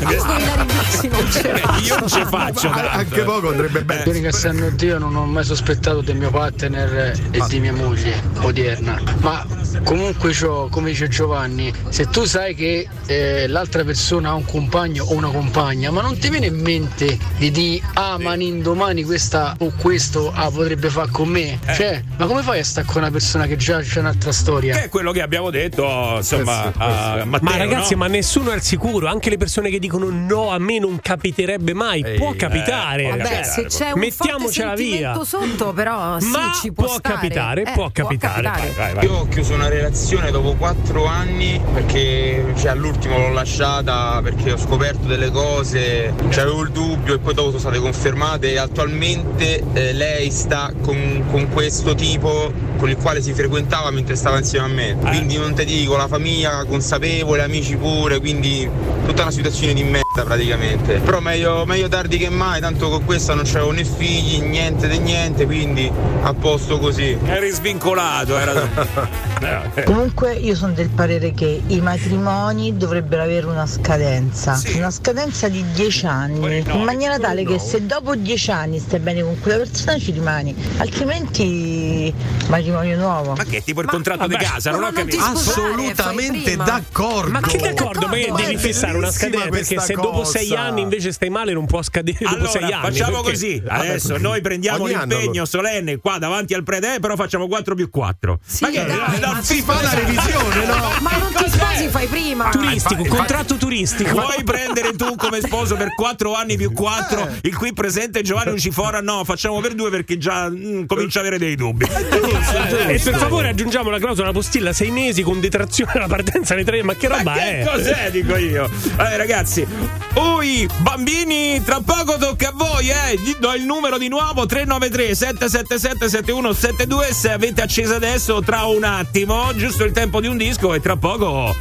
Questo 0.00 0.28
la 0.32 1.78
io 1.82 1.98
non 1.98 2.08
ce 2.08 2.24
faccio 2.26 2.68
tanto. 2.70 2.88
anche 2.90 3.22
poco 3.22 3.48
andrebbe 3.50 3.82
bene. 3.84 4.02
Quelli 4.02 4.20
che 4.20 4.32
sanno 4.32 4.70
Dio 4.70 4.98
non 5.00 5.16
ho 5.16 5.24
mai 5.24 5.44
sospettato 5.44 6.02
del 6.02 6.16
mio 6.16 6.30
partner 6.30 7.18
e 7.30 7.40
di 7.48 7.58
mia 7.58 7.72
moglie 7.72 8.22
odierna. 8.40 9.00
Ma 9.20 9.44
comunque 9.82 10.32
c'ho, 10.32 10.68
come 10.70 10.90
dice 10.90 11.08
Giovanni, 11.08 11.72
se 11.88 12.06
tu 12.08 12.24
sai 12.24 12.54
che 12.54 12.86
eh, 13.06 13.46
l'altra 13.48 13.82
persona 13.82 14.30
ha 14.30 14.34
un 14.34 14.44
compagno 14.44 15.04
o 15.04 15.14
una 15.14 15.30
compagna, 15.30 15.90
ma 15.90 16.02
non 16.02 16.18
ti 16.18 16.28
viene 16.28 16.46
in 16.46 16.60
mente 16.60 17.18
di 17.38 17.50
dire 17.50 17.84
ah 17.94 18.18
ma 18.18 18.34
un 18.34 18.42
indomani 18.42 19.02
questa 19.04 19.54
o 19.58 19.72
questo 19.76 20.30
ah, 20.34 20.50
potrebbe 20.50 20.90
fare 20.90 21.10
con 21.10 21.28
me? 21.28 21.58
Eh. 21.66 21.74
Cioè, 21.74 22.02
ma 22.18 22.26
come 22.26 22.42
fai 22.42 22.60
a 22.60 22.64
stare 22.64 22.86
con 22.86 23.00
una 23.02 23.10
persona 23.10 23.46
che 23.46 23.56
già 23.56 23.80
c'è 23.80 24.00
un'altra 24.00 24.32
storia? 24.32 24.76
Che 24.76 24.84
è 24.84 24.88
quello 24.88 25.12
che 25.12 25.22
abbiamo 25.22 25.50
detto, 25.50 26.14
insomma, 26.16 26.66
Eh 26.66 27.20
a 27.20 27.24
Matteo. 27.24 27.48
Ma 27.48 27.56
ragazzi, 27.56 27.92
no? 27.94 28.00
ma 28.00 28.06
nessuno 28.08 28.50
è 28.50 28.54
al 28.54 28.62
sicuro, 28.62 29.06
anche 29.06 29.30
le 29.30 29.38
persone 29.38 29.70
che 29.70 29.78
dicono 29.78 30.08
no, 30.10 30.50
a 30.50 30.58
me 30.58 30.78
non 30.78 30.98
capiterebbe 31.00 31.72
mai, 31.72 32.02
Ehi, 32.02 32.18
può 32.18 32.32
eh, 32.32 32.36
capitare. 32.36 33.02
può 33.02 33.10
Vabbè, 33.16 33.22
capitare. 33.22 33.44
se 33.44 33.64
c'è 33.64 33.90
un 33.92 33.92
forte 33.92 33.98
Mettiamocela 34.00 34.74
via. 34.96 35.24
sotto, 35.24 35.72
però 35.72 36.18
sì, 36.20 36.28
Ma 36.30 36.52
ci 36.60 36.72
può, 36.72 36.84
può 36.86 36.94
stare. 36.94 37.14
capitare, 37.14 37.62
Eh, 37.64 37.72
può 37.72 37.90
capitare. 37.92 38.42
capitare. 38.42 38.72
Vai, 38.76 38.94
vai. 38.94 39.04
Io 39.04 39.12
ho 39.14 39.28
chiuso 39.28 39.54
una 39.54 39.68
relazione 39.68 40.30
dopo 40.30 40.54
quattro 40.54 41.06
anni 41.06 41.60
perché 41.72 42.52
cioè, 42.58 42.70
all'ultimo 42.70 43.18
l'ho 43.18 43.32
lasciata 43.32 44.20
perché 44.22 44.52
ho 44.52 44.56
scoperto 44.58 45.06
delle 45.06 45.30
cose, 45.30 46.12
c'avevo 46.30 46.62
il 46.62 46.70
dubbio 46.70 47.14
e 47.14 47.18
poi 47.18 47.34
dopo 47.34 47.48
sono 47.48 47.60
state 47.60 47.78
confermate 47.78 48.52
e 48.52 48.58
attualmente 48.58 49.62
eh, 49.72 49.92
lei 49.92 50.30
sta 50.30 50.72
con, 50.82 51.24
con 51.30 51.48
questo 51.50 51.94
tipo 51.94 52.52
con 52.78 52.88
il 52.88 52.96
quale 52.96 53.20
si 53.20 53.32
frequentava 53.34 53.90
mentre 53.90 54.16
stava 54.16 54.38
insieme 54.38 54.64
a 54.66 54.68
me. 54.68 54.96
Quindi 55.00 55.36
non 55.36 55.54
te 55.54 55.64
dico, 55.64 55.96
la 55.96 56.08
famiglia 56.08 56.64
consapevole, 56.64 57.42
amici 57.42 57.76
pure, 57.76 58.18
quindi 58.20 58.68
tutta 59.04 59.22
una 59.22 59.30
situazione 59.30 59.74
di 59.74 59.82
merda 59.82 60.00
praticamente. 60.12 60.98
Però 60.98 61.20
meglio, 61.20 61.64
meglio 61.64 61.88
tardi 61.88 62.18
che 62.18 62.28
mai, 62.28 62.60
tanto 62.60 62.88
con 62.88 63.04
questa 63.04 63.34
non 63.34 63.44
c'avevo 63.44 63.70
né 63.70 63.84
figli, 63.84 64.40
niente 64.40 64.88
di 64.88 64.98
niente, 64.98 65.46
quindi 65.46 65.90
a 66.22 66.34
posto 66.34 66.78
così. 66.78 67.16
Eri 67.24 67.50
svincolato, 67.50 68.36
era. 68.38 69.18
Eh, 69.40 69.84
Comunque 69.84 70.34
io 70.34 70.54
sono 70.54 70.74
del 70.74 70.90
parere 70.90 71.32
che 71.32 71.62
i 71.66 71.80
matrimoni 71.80 72.76
dovrebbero 72.76 73.22
avere 73.22 73.46
una 73.46 73.66
scadenza, 73.66 74.54
Sì. 74.54 74.76
una 74.76 74.90
scadenza 74.90 75.48
di 75.48 75.64
10 75.72 76.04
anni, 76.04 76.62
no, 76.62 76.74
in 76.74 76.82
maniera 76.82 77.18
tale 77.18 77.42
no. 77.42 77.52
che 77.52 77.58
se 77.58 77.86
dopo 77.86 78.14
10 78.14 78.50
anni 78.50 78.78
stai 78.78 78.98
bene 78.98 79.22
con 79.22 79.40
quella 79.40 79.56
persona 79.56 79.98
ci 79.98 80.10
rimani, 80.10 80.54
altrimenti 80.76 82.12
matrimonio 82.48 82.98
nuovo. 82.98 83.32
Ma 83.34 83.44
che 83.44 83.58
è 83.58 83.62
tipo 83.62 83.80
il 83.80 83.86
contratto 83.86 84.26
di 84.26 84.34
vabbè, 84.34 84.44
casa? 84.44 84.70
Non 84.72 84.80
ma 84.80 84.88
ho 84.88 84.92
capito. 84.92 85.22
Assolutamente 85.22 86.56
d'accordo. 86.56 87.30
Ma 87.30 87.40
che 87.40 87.58
d'accordo? 87.58 88.06
Ma 88.08 88.16
d'accordo, 88.16 88.42
devi 88.42 88.54
è 88.54 88.58
fissare 88.58 88.96
una 88.98 89.10
scadenza 89.10 89.48
perché 89.48 89.80
se 89.80 89.94
dopo 90.00 90.24
sei 90.24 90.54
anni 90.54 90.80
invece 90.82 91.12
stai 91.12 91.30
male 91.30 91.52
non 91.52 91.66
può 91.66 91.82
scadere 91.82 92.18
dopo 92.20 92.34
Allora, 92.34 92.50
sei 92.50 92.62
anni. 92.72 92.82
facciamo 92.82 93.16
perché- 93.22 93.30
così. 93.30 93.60
Vabbè, 93.60 93.88
Adesso 93.88 94.16
noi 94.18 94.40
prendiamo 94.40 94.84
Ogni 94.84 94.94
l'impegno 94.94 95.30
allora. 95.30 95.44
solenne 95.46 95.96
qua 95.98 96.18
davanti 96.18 96.54
al 96.54 96.62
prete, 96.62 96.98
però 97.00 97.16
facciamo 97.16 97.46
4 97.48 97.74
più 97.74 97.90
4. 97.90 98.38
Sì, 98.46 98.66
dai, 98.70 98.86
ma 99.20 99.42
Si 99.42 99.62
fa 99.62 99.80
la 99.82 99.94
revisione, 99.94 100.64
no? 100.66 100.90
Ma 101.00 101.16
non 101.16 101.32
ti 101.32 101.50
sposi, 101.50 101.88
fai 101.88 102.06
prima. 102.06 102.48
Turistico, 102.50 103.00
infatti- 103.02 103.08
contratto 103.16 103.56
turistico. 103.56 104.10
Vuoi 104.10 104.42
prendere 104.44 104.92
tu 104.96 105.14
come 105.16 105.40
sposo 105.40 105.76
per 105.76 105.94
4 105.94 106.34
anni 106.34 106.56
più 106.56 106.72
4? 106.72 107.28
Il 107.42 107.56
qui 107.56 107.72
presente 107.72 108.22
Giovanni 108.22 108.50
Lucifora? 108.52 109.00
No, 109.00 109.24
facciamo 109.24 109.60
per 109.60 109.74
2 109.74 109.90
perché 109.90 110.18
già 110.18 110.48
mm, 110.48 110.84
comincia 110.86 111.18
a 111.18 111.22
avere 111.22 111.38
dei 111.38 111.54
dubbi. 111.56 111.86
E 112.88 112.98
per 113.02 113.14
favore 113.16 113.48
aggiungiamo 113.48 113.90
la 113.90 113.98
clausola 113.98 114.32
postilla 114.32 114.72
sei 114.72 114.90
mesi 114.90 115.22
con 115.22 115.40
detrazione 115.40 115.92
alla 115.94 116.06
partenza 116.08 116.54
nei 116.54 116.64
tre. 116.64 116.82
Ma 116.82 116.94
che 116.94 117.08
roba 117.08 117.22
Ma 117.22 117.32
che 117.34 117.60
è? 117.60 117.64
cos'è, 117.66 118.10
dico 118.10 118.36
io? 118.36 118.68
Vabbè, 118.96 119.16
ragazzi. 119.16 119.66
Ui, 120.14 120.68
bambini, 120.78 121.62
tra 121.62 121.80
poco 121.80 122.16
tocca 122.18 122.48
a 122.48 122.52
voi, 122.52 122.90
eh. 122.90 123.16
Gli 123.16 123.36
do 123.38 123.54
il 123.54 123.64
numero 123.64 123.96
di 123.96 124.08
nuovo: 124.08 124.44
393 124.44 125.14
777 125.14 126.08
7172. 126.08 127.12
Se 127.12 127.30
avete 127.30 127.62
acceso 127.62 127.94
adesso, 127.94 128.40
tra 128.42 128.64
un 128.64 128.84
attimo, 128.84 129.54
giusto 129.54 129.84
il 129.84 129.92
tempo 129.92 130.20
di 130.20 130.26
un 130.26 130.36
disco, 130.36 130.74
e 130.74 130.80
tra 130.80 130.96
poco. 130.96 131.54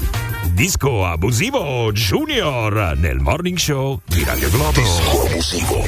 Disco 0.52 1.06
abusivo 1.06 1.92
Junior 1.94 2.94
nel 2.98 3.20
morning 3.20 3.58
show 3.58 4.02
di 4.06 4.24
Radio 4.26 4.50
Globo. 4.50 4.82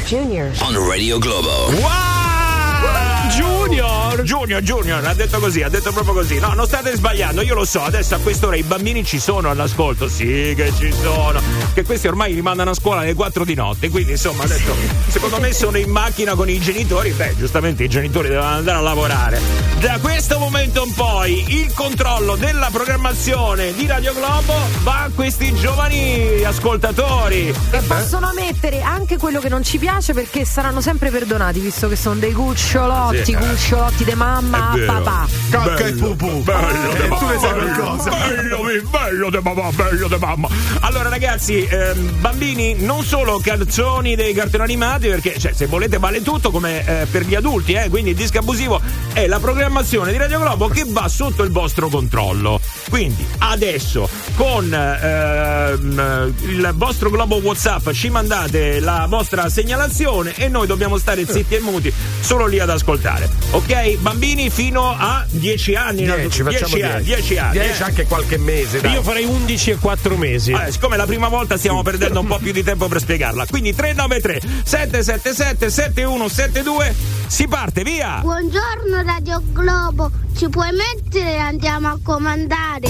Junior. 0.05 0.51
On 0.61 0.87
Radio 0.87 1.17
Globo. 1.17 1.71
Wow! 1.71 3.10
Junior! 3.35 4.21
Junior, 4.23 4.61
Junior, 4.61 5.05
ha 5.05 5.13
detto 5.13 5.39
così, 5.39 5.61
ha 5.63 5.69
detto 5.69 5.91
proprio 5.91 6.13
così. 6.13 6.39
No, 6.39 6.53
non 6.53 6.65
state 6.65 6.95
sbagliando, 6.95 7.41
io 7.41 7.55
lo 7.55 7.65
so, 7.65 7.81
adesso 7.83 8.15
a 8.15 8.19
quest'ora 8.19 8.55
i 8.55 8.63
bambini 8.63 9.03
ci 9.03 9.19
sono 9.19 9.49
all'ascolto, 9.49 10.07
sì 10.07 10.53
che 10.55 10.71
ci 10.77 10.91
sono. 10.91 11.41
Che 11.73 11.83
questi 11.83 12.07
ormai 12.07 12.33
li 12.33 12.41
mandano 12.41 12.71
a 12.71 12.73
scuola 12.73 13.01
alle 13.01 13.13
4 13.13 13.45
di 13.45 13.55
notte, 13.55 13.89
quindi 13.89 14.11
insomma 14.11 14.43
adesso 14.43 14.75
secondo 15.07 15.39
me 15.39 15.53
sono 15.53 15.77
in 15.77 15.89
macchina 15.89 16.35
con 16.35 16.49
i 16.49 16.59
genitori, 16.59 17.11
beh 17.11 17.35
giustamente 17.37 17.83
i 17.83 17.89
genitori 17.89 18.27
devono 18.27 18.49
andare 18.49 18.77
a 18.77 18.81
lavorare. 18.81 19.39
Da 19.79 19.97
questo 19.99 20.37
momento 20.37 20.83
in 20.85 20.93
poi 20.93 21.43
il 21.61 21.73
controllo 21.73 22.35
della 22.35 22.69
programmazione 22.71 23.73
di 23.73 23.87
Radio 23.87 24.13
Globo 24.13 24.53
va 24.83 25.03
a 25.03 25.09
questi 25.13 25.53
giovani 25.55 26.43
ascoltatori. 26.43 27.53
E 27.71 27.81
possono 27.87 28.31
mettere 28.35 28.81
anche 28.81 29.17
quello 29.17 29.39
che 29.39 29.49
non 29.49 29.63
ci 29.63 29.77
piace 29.77 30.13
perché 30.13 30.45
saranno 30.45 30.81
sempre 30.81 31.09
perdonati, 31.09 31.59
visto 31.59 31.87
che 31.87 31.95
sono 31.95 32.15
dei 32.15 32.33
cucciolotti, 32.33 33.20
Sì, 33.23 33.31
eh. 33.31 33.35
cucciolotti 33.35 34.03
di 34.03 34.13
mamma 34.13 34.71
vero. 34.73 34.93
papà. 34.93 35.27
Cacca 35.49 35.85
e 35.85 35.93
pupù. 35.93 36.41
Bello 36.43 36.93
de 36.93 37.07
tu 37.07 37.25
ne 37.25 37.39
sai 37.39 37.53
qualcosa. 37.53 38.09
Bello, 38.09 38.57
bello 38.89 39.29
de 39.29 39.39
mamma, 39.41 39.69
bello 39.71 40.07
de 40.07 40.17
mamma. 40.17 40.47
Allora, 40.81 41.09
ragazzi, 41.09 41.65
ehm, 41.69 42.19
bambini, 42.19 42.75
non 42.79 43.03
solo 43.03 43.39
canzoni 43.39 44.15
dei 44.15 44.33
cartoni 44.33 44.63
animati, 44.63 45.07
perché 45.07 45.37
cioè, 45.37 45.53
se 45.53 45.65
volete 45.65 45.97
vale 45.97 46.21
tutto 46.21 46.51
come 46.51 46.85
eh, 46.85 47.05
per 47.05 47.25
gli 47.25 47.35
adulti, 47.35 47.73
eh, 47.73 47.89
quindi 47.89 48.11
il 48.11 48.15
disco 48.15 48.39
abusivo 48.39 48.81
è 49.13 49.27
la 49.27 49.39
programmazione 49.39 50.11
di 50.11 50.17
Radio 50.17 50.39
Globo 50.39 50.67
che 50.67 50.85
va 50.87 51.07
sotto 51.07 51.43
il 51.43 51.51
vostro 51.51 51.89
controllo. 51.89 52.59
Quindi 52.89 53.25
adesso 53.39 54.09
con 54.35 54.73
ehm, 54.73 56.33
il 56.41 56.71
vostro 56.75 57.09
globo 57.09 57.37
WhatsApp 57.37 57.91
ci 57.91 58.09
mandate 58.09 58.79
la 58.79 59.05
vostra 59.07 59.49
segnalazione 59.49 60.33
e 60.35 60.47
noi 60.47 60.67
dobbiamo 60.67 60.97
stare 60.97 61.25
zitti 61.25 61.55
e 61.55 61.59
muti 61.59 61.93
solo 62.19 62.45
lì 62.45 62.59
ad 62.59 62.69
ascoltare. 62.69 63.10
Ok? 63.51 63.97
Bambini 63.97 64.49
fino 64.49 64.89
a 64.89 65.25
10 65.29 65.75
anni. 65.75 66.03
no? 66.03 66.15
10, 66.15 66.43
facciamo 66.43 66.75
10 66.75 66.81
anni, 66.81 67.03
10. 67.03 67.21
10 67.21 67.37
anni. 67.37 67.51
10 67.59 67.81
eh. 67.81 67.83
anche 67.83 68.05
qualche 68.05 68.37
mese. 68.37 68.81
Dai. 68.81 68.93
Io 68.93 69.01
farei 69.01 69.25
11 69.25 69.71
e 69.71 69.75
4 69.77 70.17
mesi. 70.17 70.51
Vabbè, 70.51 70.71
siccome 70.71 70.95
è 70.95 70.97
la 70.97 71.05
prima 71.05 71.27
volta 71.27 71.57
stiamo 71.57 71.81
perdendo 71.83 72.19
un 72.19 72.27
po' 72.27 72.37
più 72.37 72.51
di 72.51 72.63
tempo 72.63 72.87
per 72.87 72.99
spiegarla. 72.99 73.45
Quindi 73.47 73.73
393 73.75 74.41
777 74.63 75.69
7172 75.69 76.95
si 77.27 77.47
parte, 77.47 77.83
via! 77.83 78.19
Buongiorno 78.21 79.01
Radio 79.05 79.41
Globo, 79.53 80.11
ci 80.35 80.49
puoi 80.49 80.69
mettere 80.71 81.35
e 81.35 81.37
andiamo 81.37 81.87
a 81.87 81.97
comandare? 82.03 82.89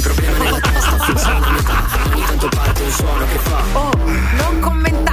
Oh, 3.74 3.92
non 4.38 4.60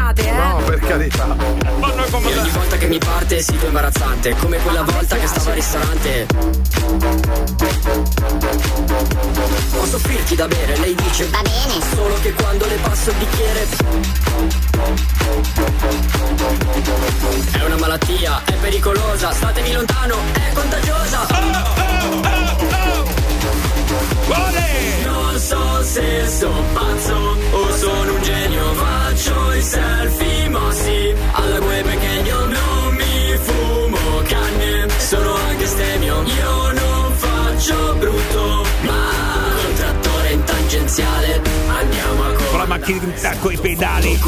commentate, 0.08 0.28
eh. 0.28 0.32
No, 0.32 0.62
per 0.64 0.78
carità. 0.80 1.36
E 1.36 2.38
ogni 2.38 2.50
volta 2.50 2.76
che 2.76 2.86
mi 2.86 2.98
parte 2.98 3.40
sito 3.40 3.66
imbarazzante 3.66 4.34
Come 4.36 4.58
quella 4.58 4.82
volta 4.82 5.16
che 5.16 5.26
stavo 5.26 5.48
al 5.50 5.54
ristorante. 5.54 6.26
Posso 9.72 9.96
offrirti 9.96 10.34
da 10.34 10.48
bere? 10.48 10.76
Lei 10.78 10.94
dice. 10.94 11.28
Va 11.28 11.42
bene. 11.42 11.84
Solo 11.94 12.14
che 12.20 12.32
quando 12.32 12.66
le 12.66 12.76
passo 12.76 13.10
il 13.10 13.16
bicchiere. 13.16 13.66
È 17.52 17.64
una 17.64 17.76
malattia, 17.76 18.42
è 18.44 18.52
pericolosa 18.54 19.32
Statemi 19.32 19.72
lontano, 19.72 20.16
è 20.32 20.52
contagiosa. 20.52 21.26
Non 25.04 25.38
so 25.38 25.82
se 25.82 26.28
sono 26.28 26.62
pazzo 26.72 27.36
a 42.88 42.96
Con 42.96 43.02
la 43.02 43.28
macchinetta 43.28 43.36
coi 43.38 43.56
pedali. 43.58 44.18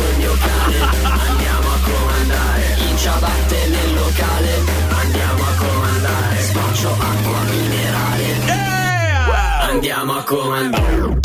Andiamo 1.02 1.68
a 1.68 1.78
comandare 1.82 2.76
In 2.88 2.96
ciabatte 2.98 3.68
nel 3.68 3.94
locale 3.94 4.62
andiamo 4.88 5.44
c'ho 6.72 6.92
acqua 6.92 7.40
minerale. 7.50 8.34
Andiamo 9.70 10.12
a 10.16 10.22
comandare. 10.22 11.18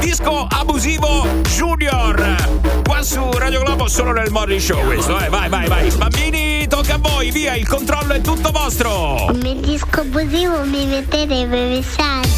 Disco 0.00 0.46
abusivo 0.48 1.26
Junior. 1.42 2.36
Qua 2.84 3.02
su 3.02 3.30
Radio 3.32 3.60
Globo 3.60 3.88
solo 3.88 4.12
nel 4.12 4.30
Morning 4.30 4.60
Show 4.60 4.84
questo, 4.84 5.18
eh. 5.18 5.28
Vai, 5.28 5.48
vai, 5.48 5.68
vai. 5.68 5.90
Bambini, 5.90 6.66
tocca 6.66 6.94
a 6.94 6.98
voi, 6.98 7.30
via, 7.30 7.54
il 7.54 7.66
controllo 7.68 8.14
è 8.14 8.20
tutto 8.20 8.50
vostro. 8.50 9.26
Come 9.26 9.60
disco 9.60 10.00
abusivo 10.00 10.64
mi 10.64 10.86
mettete 10.86 11.46
per 11.46 11.68
messare. 11.68 12.28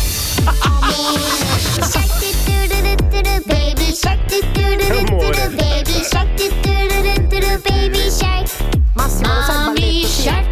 Baby 4.12 6.04
shark, 6.04 6.34
do-do-do-do-do, 6.36 7.56
baby 7.56 7.60
shark, 7.60 7.62
baby 7.62 8.10
shark. 8.10 8.46
Massimo, 8.94 9.32
lo 9.32 9.40
sai 9.42 9.56
il 9.56 9.62
Mommy 9.64 10.04
shark, 10.06 10.46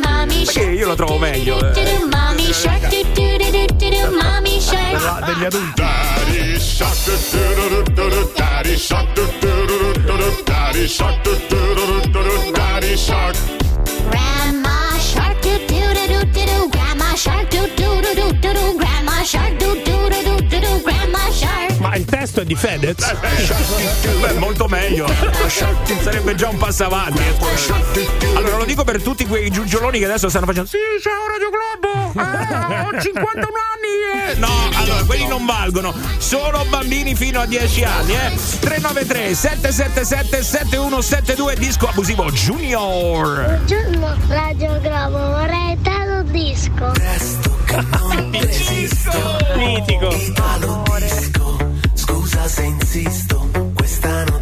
mommy 0.00 0.44
Perché 0.44 0.60
shark. 0.62 0.74
io 0.78 0.86
lo 0.86 0.94
trovo 0.94 1.18
meglio. 1.18 1.56
eh. 1.58 1.72
do-do-do, 1.72 2.06
Mommy 2.08 2.52
shark, 2.52 2.88
do-do-do-do-do, 2.88 4.16
mommy 4.16 4.60
shark. 4.60 5.24
degli 5.24 5.44
adulti. 5.44 5.72
Daddy 5.74 6.60
shark, 6.60 6.96
daddy 8.36 8.76
shark, 8.78 9.12
do-do-do-do-do, 9.14 10.42
daddy 10.44 10.86
shark, 10.88 11.22
do-do-do-do-do, 11.22 12.52
daddy 12.52 12.96
shark. 12.96 13.36
Grandma 14.08 14.98
shark, 15.00 15.40
do-do-do-do-do, 15.42 16.68
grandma 16.70 17.14
shark, 17.16 17.48
do-do-do-do-do, 17.50 18.76
grandma 18.78 19.22
shark, 19.24 19.58
do-do-do-do-do, 19.58 20.80
grandma 20.84 21.30
shark. 21.32 21.69
Ma 21.90 21.96
il 21.96 22.04
testo 22.04 22.42
è 22.42 22.44
di 22.44 22.54
Fedez? 22.54 23.04
Beh, 24.20 24.34
molto 24.34 24.68
meglio. 24.68 25.12
Sarebbe 26.00 26.36
già 26.36 26.48
un 26.48 26.56
passo 26.56 26.84
avanti. 26.84 27.20
Allora, 28.36 28.58
lo 28.58 28.64
dico 28.64 28.84
per 28.84 29.02
tutti 29.02 29.26
quei 29.26 29.50
giugioloni 29.50 29.98
che 29.98 30.04
adesso 30.04 30.28
stanno 30.28 30.46
facendo. 30.46 30.68
Sì, 30.68 30.78
ciao 31.02 31.26
Radio 31.26 31.50
Globo! 31.50 32.12
Eh, 32.14 32.78
ho 32.78 32.90
51 33.02 33.48
anni! 33.74 34.30
eh." 34.30 34.34
No, 34.36 34.68
allora, 34.72 35.02
quelli 35.02 35.26
non 35.26 35.44
valgono. 35.44 35.92
Solo 36.18 36.64
bambini 36.68 37.16
fino 37.16 37.40
a 37.40 37.46
10 37.46 37.82
anni, 37.82 38.12
eh. 38.12 38.36
393 38.60 39.34
777 39.34 40.44
7172 40.44 41.56
disco 41.56 41.88
abusivo 41.88 42.30
Junior. 42.30 43.62
Buongiorno 43.66 44.16
Radio 44.28 44.78
Globo, 44.78 45.18
vorrei 45.18 45.76
un 46.20 46.30
disco. 46.30 46.92
Mitico. 49.56 50.10
Scusa 50.12 51.69
se 52.48 52.66
insisto, 52.66 53.50
questa 53.74 54.24
notte 54.24 54.39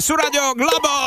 su 0.00 0.16
Radio 0.16 0.54
Globo. 0.54 0.99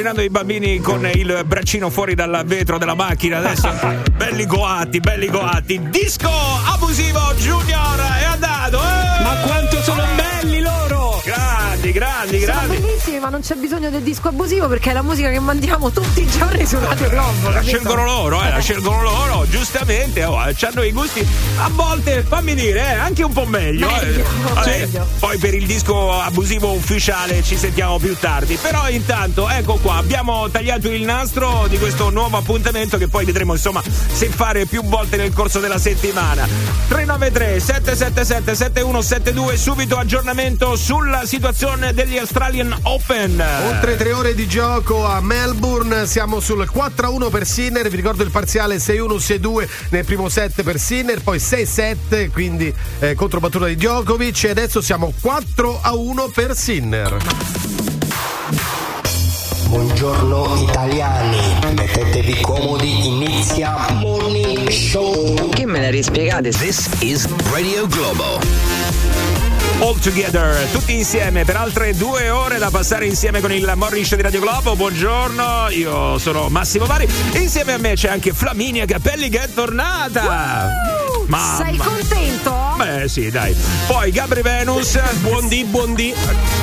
Immaginando 0.00 0.22
i 0.22 0.30
bambini 0.30 0.78
con 0.80 1.06
il 1.12 1.42
braccino 1.46 1.90
fuori 1.90 2.14
dal 2.14 2.42
vetro 2.46 2.78
della 2.78 2.94
macchina 2.94 3.38
adesso. 3.38 3.70
belli 4.16 4.46
goati, 4.46 4.98
belli 4.98 5.28
goati. 5.28 5.78
Disco 5.90 6.30
abusivo 6.66 7.34
Junior 7.36 7.98
è 7.98 8.24
andato. 8.24 8.78
eh! 8.78 9.22
Ma 9.22 9.36
quanto 9.44 9.82
sono 9.82 10.02
belli 10.16 10.60
loro! 10.60 11.20
Grandi, 11.22 11.92
grandi, 11.92 12.38
grandi. 12.38 12.89
Bellissimi, 13.00 13.18
ma 13.18 13.28
non 13.30 13.40
c'è 13.40 13.54
bisogno 13.56 13.90
del 13.90 14.02
disco 14.02 14.28
abusivo 14.28 14.68
perché 14.68 14.90
è 14.90 14.92
la 14.92 15.02
musica 15.02 15.30
che 15.30 15.40
mandiamo 15.40 15.90
tutti 15.90 16.20
i 16.22 16.26
giorni 16.26 16.66
su 16.66 16.78
Radio 16.78 17.08
Globo. 17.08 17.48
La 17.50 17.62
scelgono 17.62 18.04
loro, 18.04 18.42
eh, 18.42 18.50
la 18.50 18.58
scelgono 18.60 19.02
loro, 19.02 19.46
giustamente, 19.48 20.24
oh, 20.24 20.36
hanno 20.36 20.82
i 20.82 20.92
gusti. 20.92 21.26
A 21.58 21.68
volte, 21.70 22.22
fammi 22.26 22.54
dire, 22.54 22.80
eh, 22.80 22.92
anche 22.94 23.22
un 23.24 23.32
po' 23.32 23.46
meglio. 23.46 23.88
eh. 23.88 24.04
Meglio, 24.06 24.24
Vabbè, 24.54 24.78
meglio. 24.80 25.06
poi 25.18 25.38
per 25.38 25.54
il 25.54 25.66
disco 25.66 26.12
abusivo 26.20 26.72
ufficiale 26.72 27.42
ci 27.42 27.56
sentiamo 27.56 27.98
più 27.98 28.14
tardi. 28.16 28.56
Però 28.60 28.88
intanto, 28.88 29.48
ecco 29.48 29.76
qua, 29.76 29.96
abbiamo 29.96 30.48
tagliato 30.50 30.88
il 30.90 31.02
nastro 31.02 31.66
di 31.68 31.78
questo 31.78 32.10
nuovo 32.10 32.36
appuntamento 32.36 32.98
che 32.98 33.08
poi 33.08 33.24
vedremo 33.24 33.52
insomma 33.54 33.82
se 34.12 34.26
fare 34.28 34.66
più 34.66 34.82
volte 34.84 35.16
nel 35.16 35.32
corso 35.32 35.60
della 35.60 35.78
settimana. 35.78 36.46
393 36.88 37.60
777 37.60 38.54
7172, 38.54 39.56
subito 39.56 39.96
aggiornamento 39.96 40.76
sulla 40.76 41.24
situazione 41.24 41.94
degli 41.94 42.18
Australian 42.18 42.76
Open. 42.90 43.40
Oltre 43.68 43.96
tre 43.96 44.12
ore 44.12 44.34
di 44.34 44.48
gioco 44.48 45.06
a 45.06 45.20
Melbourne, 45.20 46.08
siamo 46.08 46.40
sul 46.40 46.68
4-1 46.68 47.30
per 47.30 47.46
Sinner, 47.46 47.88
vi 47.88 47.94
ricordo 47.94 48.24
il 48.24 48.32
parziale 48.32 48.78
6-1-6-2 48.78 49.68
nel 49.90 50.04
primo 50.04 50.28
set 50.28 50.64
per 50.64 50.76
Sinner, 50.80 51.22
poi 51.22 51.38
6-7, 51.38 52.32
quindi 52.32 52.74
eh, 52.98 53.14
controbattuta 53.14 53.66
di 53.66 53.76
Djokovic 53.76 54.42
e 54.42 54.50
adesso 54.50 54.80
siamo 54.80 55.12
4-1 55.22 56.32
per 56.34 56.56
Sinner. 56.56 57.16
Buongiorno 59.68 60.60
italiani, 60.60 61.38
mettetevi 61.76 62.40
comodi, 62.40 63.06
inizia 63.06 63.76
Morning 64.00 64.68
Show. 64.68 65.50
Che 65.50 65.64
me 65.64 65.80
la 65.80 65.90
rispiegate? 65.90 66.50
This 66.50 66.88
is 66.98 67.28
Radio 67.52 67.86
Globo. 67.86 69.09
All 69.80 69.98
together, 69.98 70.66
tutti 70.72 70.92
insieme 70.92 71.44
per 71.44 71.56
altre 71.56 71.94
due 71.94 72.28
ore 72.28 72.58
da 72.58 72.68
passare 72.70 73.06
insieme 73.06 73.40
con 73.40 73.50
il 73.50 73.72
Morning 73.76 74.06
di 74.06 74.22
Radio 74.22 74.40
Globo. 74.40 74.76
Buongiorno, 74.76 75.70
io 75.70 76.18
sono 76.18 76.50
Massimo 76.50 76.84
Vari. 76.84 77.08
Insieme 77.32 77.72
a 77.72 77.78
me 77.78 77.94
c'è 77.94 78.10
anche 78.10 78.34
Flaminia 78.34 78.84
Capelli 78.84 79.30
che 79.30 79.40
è 79.42 79.48
tornata. 79.52 81.09
Mamma. 81.26 81.64
Sei 81.64 81.76
contento? 81.76 82.74
Beh, 82.76 83.08
sì, 83.08 83.30
dai. 83.30 83.54
Poi 83.86 84.10
Gabri 84.10 84.42
Venus, 84.42 84.98
buondì, 85.20 85.64
buondì. 85.64 86.14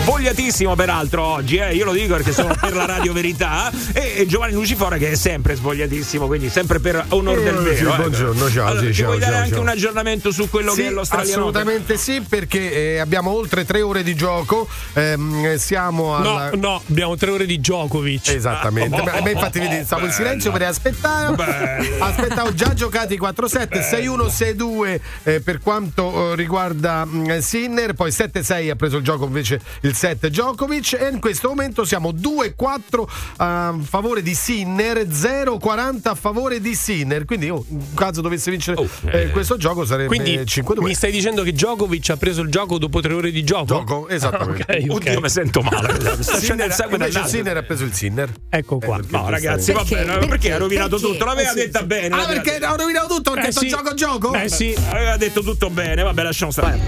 Vogliatissimo 0.06 0.76
peraltro 0.76 1.24
oggi, 1.24 1.58
eh. 1.58 1.74
Io 1.76 1.86
lo 1.86 1.92
dico 1.92 2.16
perché 2.16 2.32
sono 2.34 2.56
per 2.60 2.74
la 2.74 2.86
Radio 2.86 3.14
Verità. 3.14 3.72
E, 3.94 4.14
e 4.18 4.26
Giovanni 4.26 4.54
Lucifora 4.54 4.98
che 4.98 5.12
è 5.12 5.16
sempre 5.16 5.56
svogliatissimo, 5.56 6.26
quindi 6.28 6.50
sempre 6.50 6.80
per 6.80 7.04
onor 7.10 7.42
del 7.42 7.56
Eh, 7.58 7.60
vero. 7.62 7.76
sì, 7.76 7.84
eh. 7.84 7.96
buongiorno, 7.96 8.50
ciao, 8.50 8.66
Allora, 8.68 8.80
sì, 8.82 8.88
ci 8.88 8.94
ciao, 8.94 9.06
vuoi 9.08 9.20
dare 9.20 9.32
ciao, 9.32 9.42
anche 9.42 9.54
ciao. 9.54 9.62
un 9.62 9.68
aggiornamento 9.70 10.32
su 10.32 10.50
quello 10.50 10.72
Sì, 10.72 10.82
che 10.82 10.88
è 10.88 10.92
l'Australian 10.92 11.40
Open? 11.40 11.50
assolutamente 11.50 11.98
sì, 11.98 12.22
perché 12.28 12.94
eh, 12.94 12.98
abbiamo 13.00 13.32
oltre 13.32 13.66
tre 13.66 13.82
ore 13.82 14.04
di 14.04 14.16
gioco. 14.16 14.68
ehm, 14.94 15.56
siamo 15.58 16.16
alla. 16.16 16.50
No, 16.52 16.58
no, 16.60 16.82
abbiamo 16.90 17.16
tre 17.16 17.32
ore 17.32 17.46
di 17.46 17.60
Djokovic. 17.60 18.30
Esattamente, 18.30 19.00
Oh, 19.00 19.04
Beh, 19.04 19.22
beh, 19.22 19.32
infatti 19.32 19.60
vedi, 19.60 19.84
stavo 19.86 20.06
in 20.06 20.12
silenzio 20.12 20.52
per 20.52 20.64
aspettare. 20.64 21.96
Aspettavo 22.00 22.54
già 22.54 22.74
giocati 22.74 23.18
4-7, 23.20 23.80
6-1, 23.82 24.28
6-2 24.38 25.00
eh, 25.24 25.42
per 25.42 25.60
quanto 25.60 26.32
eh, 26.32 26.36
riguarda 26.36 27.06
mh, 27.06 27.40
Sinner, 27.40 27.94
poi 27.94 28.12
7-6 28.12 28.70
ha 28.70 28.76
preso 28.76 28.98
il 28.98 29.04
gioco 29.04 29.26
invece 29.26 29.60
il 29.82 29.96
7 29.96 30.30
Djokovic 30.30 30.94
e 31.00 31.10
in 31.12 31.20
questo 31.20 31.48
momento 31.50 31.86
siamo 31.86 32.12
2-4 32.12 33.04
a 33.38 33.76
favore 33.82 34.22
di 34.22 34.34
Sinner, 34.34 34.98
0-40 35.08 36.00
a 36.04 36.16
favore 36.16 36.60
di 36.60 36.76
Sinner, 36.76 37.26
quindi 37.26 37.50
oh, 37.50 37.66
in 37.70 37.94
caso 37.94 38.22
dovesse 38.22 38.52
vincere 38.52 38.76
eh, 39.06 39.30
questo 39.32 39.58
gioco 39.58 39.86
sarebbe 39.86 40.08
Quindi 40.08 40.38
5-2. 40.38 40.82
mi 40.82 40.94
stai 40.94 41.12
dicendo 41.12 41.44
che 41.44 41.52
Djokovic 41.52 42.10
ha 42.10 42.18
preso 42.18 42.42
il 42.42 42.50
gioco 42.50 42.78
dopo 42.78 43.00
tre 43.02 43.14
ore 43.14 43.32
di 43.32 43.44
gioco? 43.44 43.66
Gioco, 43.66 44.08
esattamente. 44.10 44.64
Ok, 44.64 44.84
ok. 44.90 44.96
Oddio, 44.96 45.20
mi 45.22 45.30
sento 45.30 45.62
male. 45.62 45.96
Sinner, 46.22 46.76
invece. 46.92 47.28
Sinner 47.28 47.58
ha 47.58 47.64
preso 47.64 47.84
il 47.84 47.94
Sinner. 47.94 48.32
Ecco 48.50 48.80
qua. 48.80 49.00
No, 49.10 49.30
ragazzi, 49.30 49.72
va 49.72 49.84
Perché? 49.84 50.06
bene. 50.06 50.28
Perché, 50.28 50.52
ha 50.54 50.58
rovinato 50.58 50.98
Perché? 50.98 51.08
tutto? 51.14 51.26
L'aveva 51.26 51.50
Eh 51.50 51.54
sì, 51.54 51.60
detta 51.60 51.80
sì. 51.80 51.86
bene. 51.86 52.16
Ah, 52.16 52.26
perché 52.26 52.66
ho 52.66 52.76
rovinato 52.76 53.08
tutto? 53.16 53.32
Perché 53.32 53.48
Eh 53.48 53.52
sto 53.52 53.60
sì. 53.62 53.68
gioco 53.70 53.94
gioco? 53.94 54.27
Eh 54.34 54.50
sì. 54.50 54.76
Aveva 54.90 55.18
detto 55.18 55.42
tutto 55.42 55.70
bene. 55.70 56.04
Vabbè, 56.04 56.24
lasciamo 56.24 56.52
stare. 56.52 56.80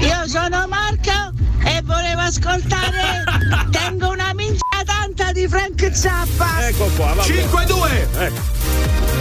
Io 0.00 0.26
sono 0.28 0.66
Marco 0.68 1.32
e 1.64 1.82
volevo 1.82 2.20
ascoltare. 2.20 3.24
Tengo 3.70 4.10
una 4.10 4.32
minchia 4.34 4.82
tanta 4.84 5.25
di 5.36 5.46
Frank 5.48 5.90
Zappa. 5.92 6.66
Ecco 6.66 6.86
qua, 6.96 7.12
vabbè. 7.12 7.28
5-2. 7.28 8.20
Ecco. 8.20 8.54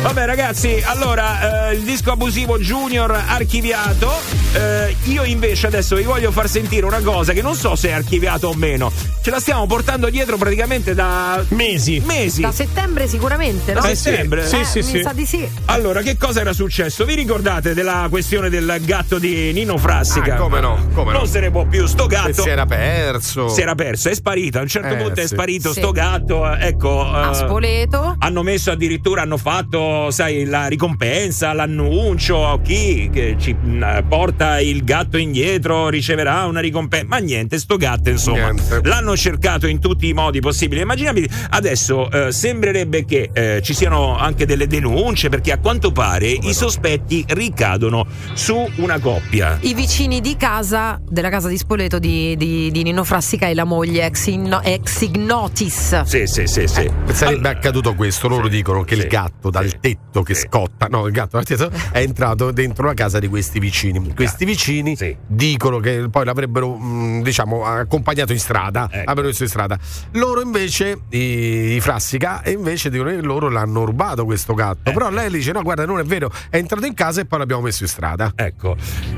Vabbè 0.01 0.26
ragazzi, 0.26 0.82
allora 0.86 1.70
eh, 1.70 1.74
il 1.76 1.82
disco 1.82 2.11
abusivo 2.11 2.57
Junior 2.59 3.11
archiviato. 3.11 4.11
Eh, 4.53 4.95
io 5.05 5.24
invece 5.24 5.66
adesso 5.68 5.95
vi 5.95 6.03
voglio 6.03 6.32
far 6.32 6.47
sentire 6.47 6.86
una 6.86 6.99
cosa 7.01 7.34
che 7.34 7.41
non 7.41 7.55
so 7.55 7.76
se 7.76 7.89
è 7.89 7.91
archiviato 7.93 8.49
o 8.49 8.53
meno. 8.53 8.91
Ce 9.22 9.32
la 9.32 9.39
stiamo 9.39 9.66
portando 9.66 10.09
dietro 10.11 10.38
praticamente 10.38 10.93
da 10.93 11.43
Mesi. 11.49 12.01
mesi. 12.05 12.41
Da 12.41 12.51
settembre 12.51 13.07
sicuramente, 13.07 13.74
no? 13.74 13.82
Da 13.82 13.95
settembre? 13.95 14.47
Sì, 14.47 14.57
Eh, 14.59 14.63
sì, 14.66 14.78
mi 14.80 14.84
sì. 14.84 15.01
sa 15.01 15.11
di 15.11 15.26
sì. 15.26 15.49
Allora, 15.66 16.01
che 16.03 16.16
cosa 16.18 16.41
era 16.41 16.53
successo? 16.53 17.03
Vi 17.03 17.16
ricordate 17.16 17.74
della 17.74 18.05
questione 18.09 18.49
del 18.49 18.78
gatto 18.82 19.18
di 19.18 19.51
Nino 19.53 19.78
Frassica? 19.78 20.36
Ah, 20.36 20.38
come 20.38 20.59
no, 20.59 20.88
come 20.93 21.13
no. 21.13 21.18
non 21.20 21.28
se 21.28 21.39
ne 21.39 21.49
può 21.49 21.66
più. 21.66 21.88
Sto 21.88 22.05
gatto 22.05 22.30
E 22.30 22.34
si 22.34 22.49
era 22.49 22.68
perso. 22.68 23.49
si 23.49 23.61
era 23.61 23.74
perso, 23.74 24.09
è 24.09 24.13
sparito. 24.13 24.59
A 24.59 24.61
un 24.61 24.68
certo 24.68 24.93
Eh, 24.93 24.97
punto 24.97 25.20
è 25.20 25.28
sì. 25.28 25.34
sparito 25.34 25.74
Sì. 25.74 25.80
sto 25.80 25.91
gatto. 25.91 26.05
Ecco. 26.16 27.01
A 27.01 27.30
eh, 27.32 27.34
Spoleto. 27.34 28.16
hanno 28.20 28.43
messo 28.43 28.72
addirittura, 28.72 29.24
hanno 29.24 29.38
fatto, 29.38 30.12
sai, 30.12 30.45
la 30.45 30.68
ricompensa, 30.68 31.51
l'annuncio, 31.53 32.60
chi 32.64 33.10
che 33.12 33.36
ci 33.39 33.53
mh, 33.53 34.06
porta 34.08 34.60
il 34.60 34.84
gatto 34.84 35.18
indietro 35.18 35.89
riceverà 35.89 36.45
una 36.45 36.60
ricompensa. 36.60 37.08
Ma 37.08 37.18
niente, 37.18 37.58
sto 37.58 37.78
gatto, 37.78 38.10
insomma, 38.10 38.51
Niente. 38.51 38.82
l'hanno 38.84 39.16
cercato 39.18 39.68
in 39.68 39.80
tutti 39.80 40.08
i 40.08 40.14
modi 40.14 40.39
possibili 40.39 40.82
immaginabili. 40.82 41.28
Adesso 41.49 42.10
eh, 42.12 42.32
sembrerebbe 42.32 43.03
che 43.06 43.30
eh, 43.34 43.62
ci 43.64 43.74
siano 43.74 44.18
anche 44.18 44.45
delle 44.45 44.68
denunce 44.68 45.30
perché 45.30 45.51
a 45.51 45.58
quanto 45.60 45.91
pare 45.91 46.28
i 46.28 46.53
sospetti 46.53 47.24
ricadono 47.30 48.06
su 48.34 48.68
una 48.78 48.99
coppia. 48.99 49.58
I 49.62 49.74
vicini 49.74 50.22
di 50.22 50.36
casa, 50.38 50.99
della 51.08 51.30
casa 51.30 51.47
di 51.47 51.58
Spoleto 51.58 51.99
di, 51.99 52.36
di- 52.38 52.70
di 52.72 52.84
Nino 52.84 53.03
Frassica 53.03 53.47
e 53.47 53.53
la 53.53 53.64
moglie 53.64 54.06
ex, 54.06 54.28
inno- 54.28 54.62
ex 54.62 55.01
ignotis. 55.01 55.95
Sì, 56.04 56.28
sì, 56.28 56.48
sì, 56.48 56.68
sì. 56.68 56.89
Sarebbe 57.12 57.50
accaduto 57.50 57.93
questo, 57.96 58.28
loro 58.28 58.48
dicono 58.48 58.84
che 58.84 58.96
Sì. 58.96 59.02
il 59.02 59.08
gatto 59.08 59.50
dal 59.50 59.80
tetto 59.80 60.24
che 60.24 60.34
scotta, 60.34 60.88
no, 60.89 61.06
il 61.06 61.14
gatto 61.14 61.38
dal 61.38 61.46
tetto 61.46 61.72
è 61.91 62.00
entrato 62.00 62.52
dentro 62.52 62.86
la 62.88 62.93
casa 62.93 63.20
di 63.20 63.28
questi 63.28 63.60
vicini. 63.60 64.14
Questi 64.14 64.46
vicini 64.46 64.96
Sì. 64.96 65.16
dicono 65.26 65.80
che 65.80 66.08
poi 66.10 66.26
l'avrebbero, 66.26 66.76
mh, 66.76 67.22
diciamo, 67.24 67.64
accompagnato 67.66 68.34
in 68.34 68.39
strada, 68.39 68.86
Ecco. 68.86 68.96
l'avrebbero 68.98 69.28
messo 69.28 69.43
in 69.43 69.50
strada. 69.50 69.78
Loro 70.14 70.41
invece, 70.41 71.00
i, 71.10 71.76
i 71.76 71.80
Frassica, 71.80 72.41
invece 72.48 72.89
dicono 72.89 73.10
che 73.12 73.22
loro 73.22 73.50
l'hanno 73.50 73.84
rubato 73.86 74.26
questo 74.26 74.54
gatto. 74.54 74.91
Però 74.91 75.10
lei 75.10 75.30
dice: 75.30 75.52
no, 75.52 75.62
guarda, 75.62 75.86
non 75.86 76.00
è 76.00 76.04
vero, 76.04 76.32
è 76.50 76.58
entrato 76.58 76.86
in 76.86 76.93
casa 76.93 77.22
e 77.22 77.26
poi 77.26 77.39
l'abbiamo 77.39 77.62
messo 77.62 77.84
in 77.84 77.89
strada. 77.89 78.32
Ecco, 78.36 78.76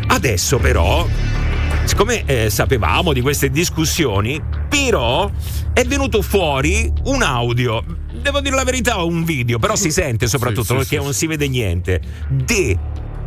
adesso 0.07 0.57
però, 0.57 1.07
siccome 1.87 2.25
eh, 2.25 2.49
sapevamo 2.49 3.13
di 3.13 3.21
queste 3.21 3.49
discussioni, 3.49 4.41
però 4.67 5.31
è 5.73 5.83
venuto 5.85 6.21
fuori 6.21 6.91
un 7.05 7.21
audio, 7.21 7.83
devo 8.21 8.41
dire 8.41 8.55
la 8.55 8.63
verità, 8.63 9.01
un 9.03 9.23
video, 9.23 9.57
però 9.57 9.75
si 9.75 9.91
sente 9.91 10.27
soprattutto 10.27 10.63
Sì, 10.63 10.73
perché 10.73 10.97
sì, 10.97 11.03
non 11.03 11.13
si 11.13 11.27
vede 11.27 11.47
niente, 11.47 12.01
di 12.27 12.77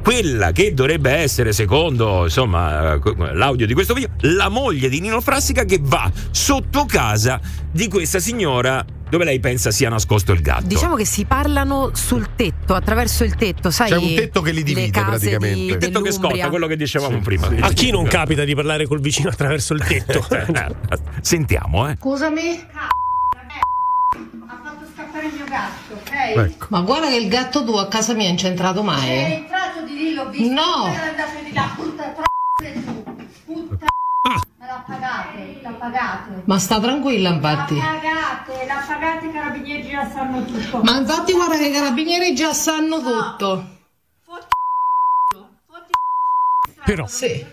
quella 0.03 0.53
che 0.53 0.75
dovrebbe 0.75 1.11
essere, 1.11 1.53
secondo 1.53 2.25
insomma, 2.25 2.95
eh, 2.95 3.35
l'audio 3.35 3.67
di 3.67 3.75
questo 3.75 3.95
video, 3.95 4.11
la 4.21 4.49
moglie 4.49 4.89
di 4.89 5.01
Nino 5.01 5.21
Frassica 5.21 5.65
che 5.65 5.79
va 5.81 6.11
sotto 6.31 6.85
casa 6.87 7.41
di 7.71 7.89
questa 7.89 8.19
signora 8.19 8.85
dove 9.11 9.25
lei 9.25 9.41
pensa 9.41 9.73
sia 9.73 9.89
nascosto 9.89 10.33
il 10.33 10.41
gatto. 10.41 10.67
Diciamo 10.67 10.95
che 10.95 11.05
si 11.05 11.25
parlano 11.25 11.91
sul 11.95 12.29
tetto, 12.37 12.75
attraverso 12.75 13.25
il 13.25 13.35
tetto, 13.35 13.71
sai? 13.71 13.91
C'è 13.91 13.97
un 13.97 14.15
tetto 14.15 14.41
che 14.41 14.53
li 14.53 14.63
divide, 14.63 14.91
praticamente. 15.01 15.55
Di, 15.55 15.67
Il 15.67 15.79
Detto 15.79 16.01
che 16.01 16.13
scotta, 16.13 16.49
quello 16.49 16.69
che 16.69 16.77
dicevamo 16.77 17.19
prima. 17.19 17.49
A 17.61 17.71
chi 17.71 17.91
non 17.91 18.07
capita 18.07 18.45
di 18.45 18.55
parlare 18.55 18.87
col 18.87 19.01
vicino 19.01 19.29
attraverso 19.29 19.75
il 19.75 19.83
tetto? 19.85 20.25
Sentiamo, 21.21 21.89
eh. 21.89 21.97
Scusami? 21.99 22.67
Ha 22.73 24.61
fatto 24.63 24.87
scappare 24.95 25.27
il 25.27 25.33
mio 25.35 25.45
gatto, 25.45 25.95
ok? 25.95 26.49
Ecco. 26.51 26.67
Ma 26.71 26.81
guarda 26.81 27.09
che 27.09 27.17
il 27.17 27.29
gatto 27.29 27.65
tuo 27.65 27.79
a 27.79 27.89
casa 27.89 28.15
mia 28.15 28.29
è 28.29 28.45
entrato 28.45 28.81
È 28.81 28.85
mai. 28.85 29.09
entrato 29.09 29.41
di 29.41 29.60
lì, 30.01 30.15
l'ho 30.15 30.31
visto. 30.31 30.53
No. 30.53 30.87
È 30.87 31.09
andato 31.09 31.43
di 31.45 31.53
là, 31.53 31.73
putta 31.77 32.03
tra 32.11 32.25
tu. 32.83 33.05
Putta 33.45 33.87
Me 34.59 34.67
la 34.67 34.85
pagate, 34.87 35.61
la 35.63 35.71
pagate. 35.71 36.43
Ma 36.45 36.59
sta 36.59 36.81
tranquilla 36.81 37.31
infatti. 37.31 37.77
La 37.77 37.85
pagate, 37.85 38.67
la 38.67 38.85
pagate 38.87 39.27
i 39.27 39.33
carabinieri 39.33 39.89
già 39.89 40.11
sanno 40.11 40.45
tutto. 40.45 40.83
Ma 40.83 40.97
infatti 40.99 41.33
guarda 41.33 41.57
che 41.57 41.67
i 41.67 41.73
carabinieri 41.73 42.35
già 42.35 42.53
sanno 42.53 43.01
tutto. 43.01 43.79
Però. 46.85 47.07
Sì. 47.07 47.47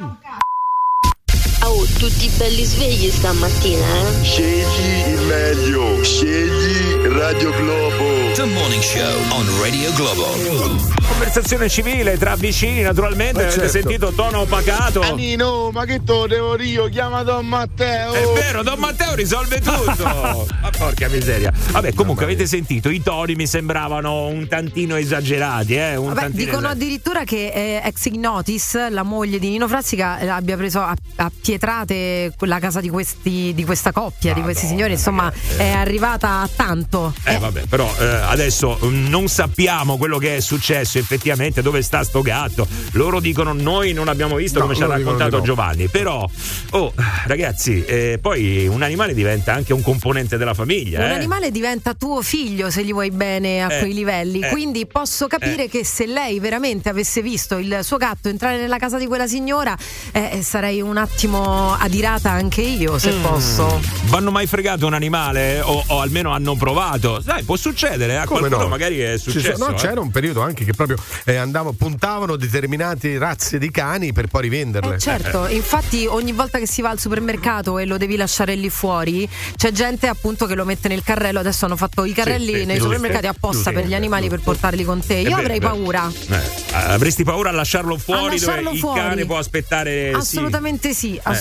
Oh, 1.70 1.86
tutti 2.00 2.32
belli 2.38 2.64
svegli 2.64 3.10
stamattina, 3.10 3.86
eh? 3.86 4.24
Scegli 4.24 5.12
il 5.14 5.22
meglio, 5.28 6.02
scegli 6.02 7.06
Radio 7.08 7.52
Globo. 7.52 8.16
The 8.36 8.46
Morning 8.46 8.82
Show 8.82 9.20
on 9.32 9.46
Radio 9.62 9.92
Globo. 9.94 10.96
Conversazione 11.08 11.68
civile 11.68 12.18
tra 12.18 12.36
vicini, 12.36 12.82
naturalmente. 12.82 13.42
Eh, 13.42 13.46
Avete 13.46 13.60
certo. 13.60 13.80
sentito 13.80 14.12
tono 14.14 14.42
opacato. 14.42 15.02
Anino, 15.02 15.72
ma 15.72 15.86
che 15.86 16.04
te 16.04 16.26
devo 16.28 16.62
io? 16.62 16.88
Chiama 16.90 17.24
Don 17.24 17.46
Matteo. 17.48 18.14
È 18.14 18.24
vero, 18.34 18.62
Don 18.64 18.80
Matteo 18.80 19.16
risolve 19.16 19.60
tutto. 19.60 20.46
Ma 20.62 20.70
porca 20.78 21.08
miseria. 21.10 21.52
Vabbè, 21.72 21.94
comunque 21.94 22.26
avete 22.26 22.46
sentito, 22.46 22.90
i 22.90 23.02
toni 23.02 23.34
mi 23.36 23.48
sembravano 23.48 24.28
un 24.28 24.48
tantino 24.48 24.96
esagerati, 24.96 25.76
eh? 25.76 25.96
Un 25.96 26.08
Vabbè, 26.10 26.20
tantino 26.22 26.44
dicono 26.44 26.68
esagerati. 26.68 26.84
addirittura 26.84 27.24
che 27.24 27.52
eh, 27.54 27.82
ex 27.84 28.06
Ignotis, 28.06 28.90
la 28.90 29.04
moglie 29.04 29.40
di 29.40 29.50
Nino 29.50 29.68
Frassica, 29.68 30.20
eh, 30.20 30.28
abbia 30.28 30.56
preso 30.56 30.80
a, 30.82 30.94
a 31.16 31.32
pietrate 31.58 32.34
la 32.42 32.60
casa 32.60 32.80
di, 32.80 32.90
questi, 32.90 33.52
di 33.56 33.66
questa 33.66 33.92
coppia, 33.92 34.34
di 34.34 34.42
questi 34.42 34.68
signori. 34.68 34.94
Insomma, 34.94 35.32
è 35.58 35.70
arrivata 35.72 36.42
a 36.42 36.50
tanto. 36.56 37.14
Eh 37.24 37.38
vabbè, 37.38 37.64
però 37.68 37.92
eh, 38.00 38.06
adesso 38.06 38.78
mm, 38.84 39.08
non 39.08 39.28
sappiamo 39.28 39.98
quello 39.98 40.18
che 40.20 40.38
è 40.38 40.40
successo 40.40 41.00
effettivamente, 41.00 41.62
dove 41.62 41.82
sta 41.82 42.04
sto 42.04 42.22
gatto. 42.22 42.68
Loro 42.92 43.20
dicono 43.20 43.54
noi 43.54 43.94
non 43.94 44.08
abbiamo 44.08 44.36
visto 44.36 44.60
No, 44.60 44.66
come 44.66 44.76
ci 44.76 44.84
ha 44.84 44.88
raccontato. 44.88 45.42
Giovanni, 45.42 45.88
però 45.88 46.28
oh 46.72 46.94
ragazzi, 47.26 47.84
eh, 47.86 48.20
poi 48.22 48.68
un 48.68 48.82
animale 48.82 49.14
diventa 49.14 49.54
anche 49.54 49.74
un 49.74 49.82
componente 49.82 50.38
della 50.38 50.54
famiglia, 50.54 51.00
Un 51.04 51.12
eh. 51.12 51.14
animale 51.16 51.52
diventa 51.52 51.94
tuo 51.94 52.22
figlio 52.22 52.70
se 52.70 52.84
gli 52.84 52.92
vuoi 52.92 53.12
bene 53.12 53.64
a 53.64 53.72
Eh, 53.74 53.80
quei 53.80 53.94
livelli. 53.94 54.40
eh, 54.42 54.50
Quindi 54.50 54.86
posso 54.86 55.28
capire 55.28 55.66
eh. 55.66 55.70
che 55.70 55.84
se 55.86 56.06
lei 56.06 56.40
veramente 56.40 56.90
avesse 56.90 57.22
visto 57.22 57.58
il 57.58 57.80
suo 57.82 57.98
gatto 57.98 58.30
entrare 58.30 58.58
nella 58.60 58.78
casa 58.78 58.98
di 58.98 59.06
quella 59.08 59.28
signora, 59.28 59.76
eh, 60.12 60.40
sarei 60.44 60.82
un 60.82 60.98
attimo 60.98 61.47
adirata 61.52 62.32
anche 62.32 62.62
io, 62.62 62.98
se 62.98 63.12
Mm. 63.12 63.22
posso. 63.22 63.80
Vanno 64.06 64.32
mai 64.32 64.48
fregato 64.48 64.86
un 64.86 64.94
animale 64.94 65.62
o, 65.62 65.84
o 65.88 66.00
almeno 66.02 66.32
hanno 66.32 66.56
provato? 66.56 67.22
Sai, 67.22 67.44
può 67.44 67.56
succedere, 67.56 68.18
a 68.18 68.26
Come 68.26 68.40
qualcuno 68.40 68.64
no? 68.64 68.70
magari 68.70 69.00
è 69.00 69.18
successo. 69.18 69.58
sono- 69.58 69.70
no, 69.72 69.76
eh. 69.76 69.80
c'era 69.80 70.00
un 70.02 70.12
periodo 70.12 70.42
anche 70.42 70.64
che 70.66 70.74
proprio 70.74 70.98
eh, 71.26 71.36
andavo, 71.36 71.74
puntavano 71.74 72.36
determinate 72.36 73.18
razze 73.18 73.58
di 73.58 73.70
cani 73.72 74.14
per 74.14 74.28
poi 74.28 74.42
rivenderle. 74.44 74.96
Eh, 74.96 75.00
certo, 75.00 75.48
infatti 75.48 76.06
ogni 76.06 76.32
volta 76.32 76.58
che 76.60 76.68
si 76.68 76.82
va 76.82 76.90
al 76.90 77.00
supermercato 77.00 77.78
e 77.80 77.86
lo 77.86 77.98
devi 77.98 78.16
lasciare 78.16 78.56
lì 78.56 78.70
fuori, 78.70 79.28
c'è 79.56 79.72
gente 79.72 80.08
appunto 80.08 80.46
che 80.46 80.56
lo 80.56 80.66
mette 80.66 80.88
nel 80.88 81.04
carrello. 81.04 81.40
Adesso 81.40 81.66
hanno 81.66 81.76
fatto 81.76 82.06
i 82.06 82.14
carrelli 82.14 82.60
sì, 82.60 82.66
nei 82.66 82.78
giusto, 82.78 82.84
supermercati 82.94 83.28
apposta 83.28 83.72
per 83.72 83.86
gli 83.86 83.94
animali 83.94 84.30
per 84.30 84.40
portarli 84.42 84.84
con 84.84 85.06
te. 85.06 85.16
Io 85.16 85.36
avrei 85.36 85.60
vero. 85.60 85.72
paura. 85.74 86.12
Eh, 86.30 86.76
avresti 86.76 87.24
paura 87.24 87.50
a 87.50 87.54
lasciarlo 87.54 87.98
fuori 87.98 88.32
lasciarlo 88.40 88.70
dove 88.70 88.78
fuori. 88.80 89.00
il 89.00 89.06
cane 89.06 89.26
può 89.26 89.38
aspettare? 89.38 90.10
sì. 90.12 90.16
Assolutamente 90.38 90.94
sì, 90.94 91.20
assolutamente 91.22 91.37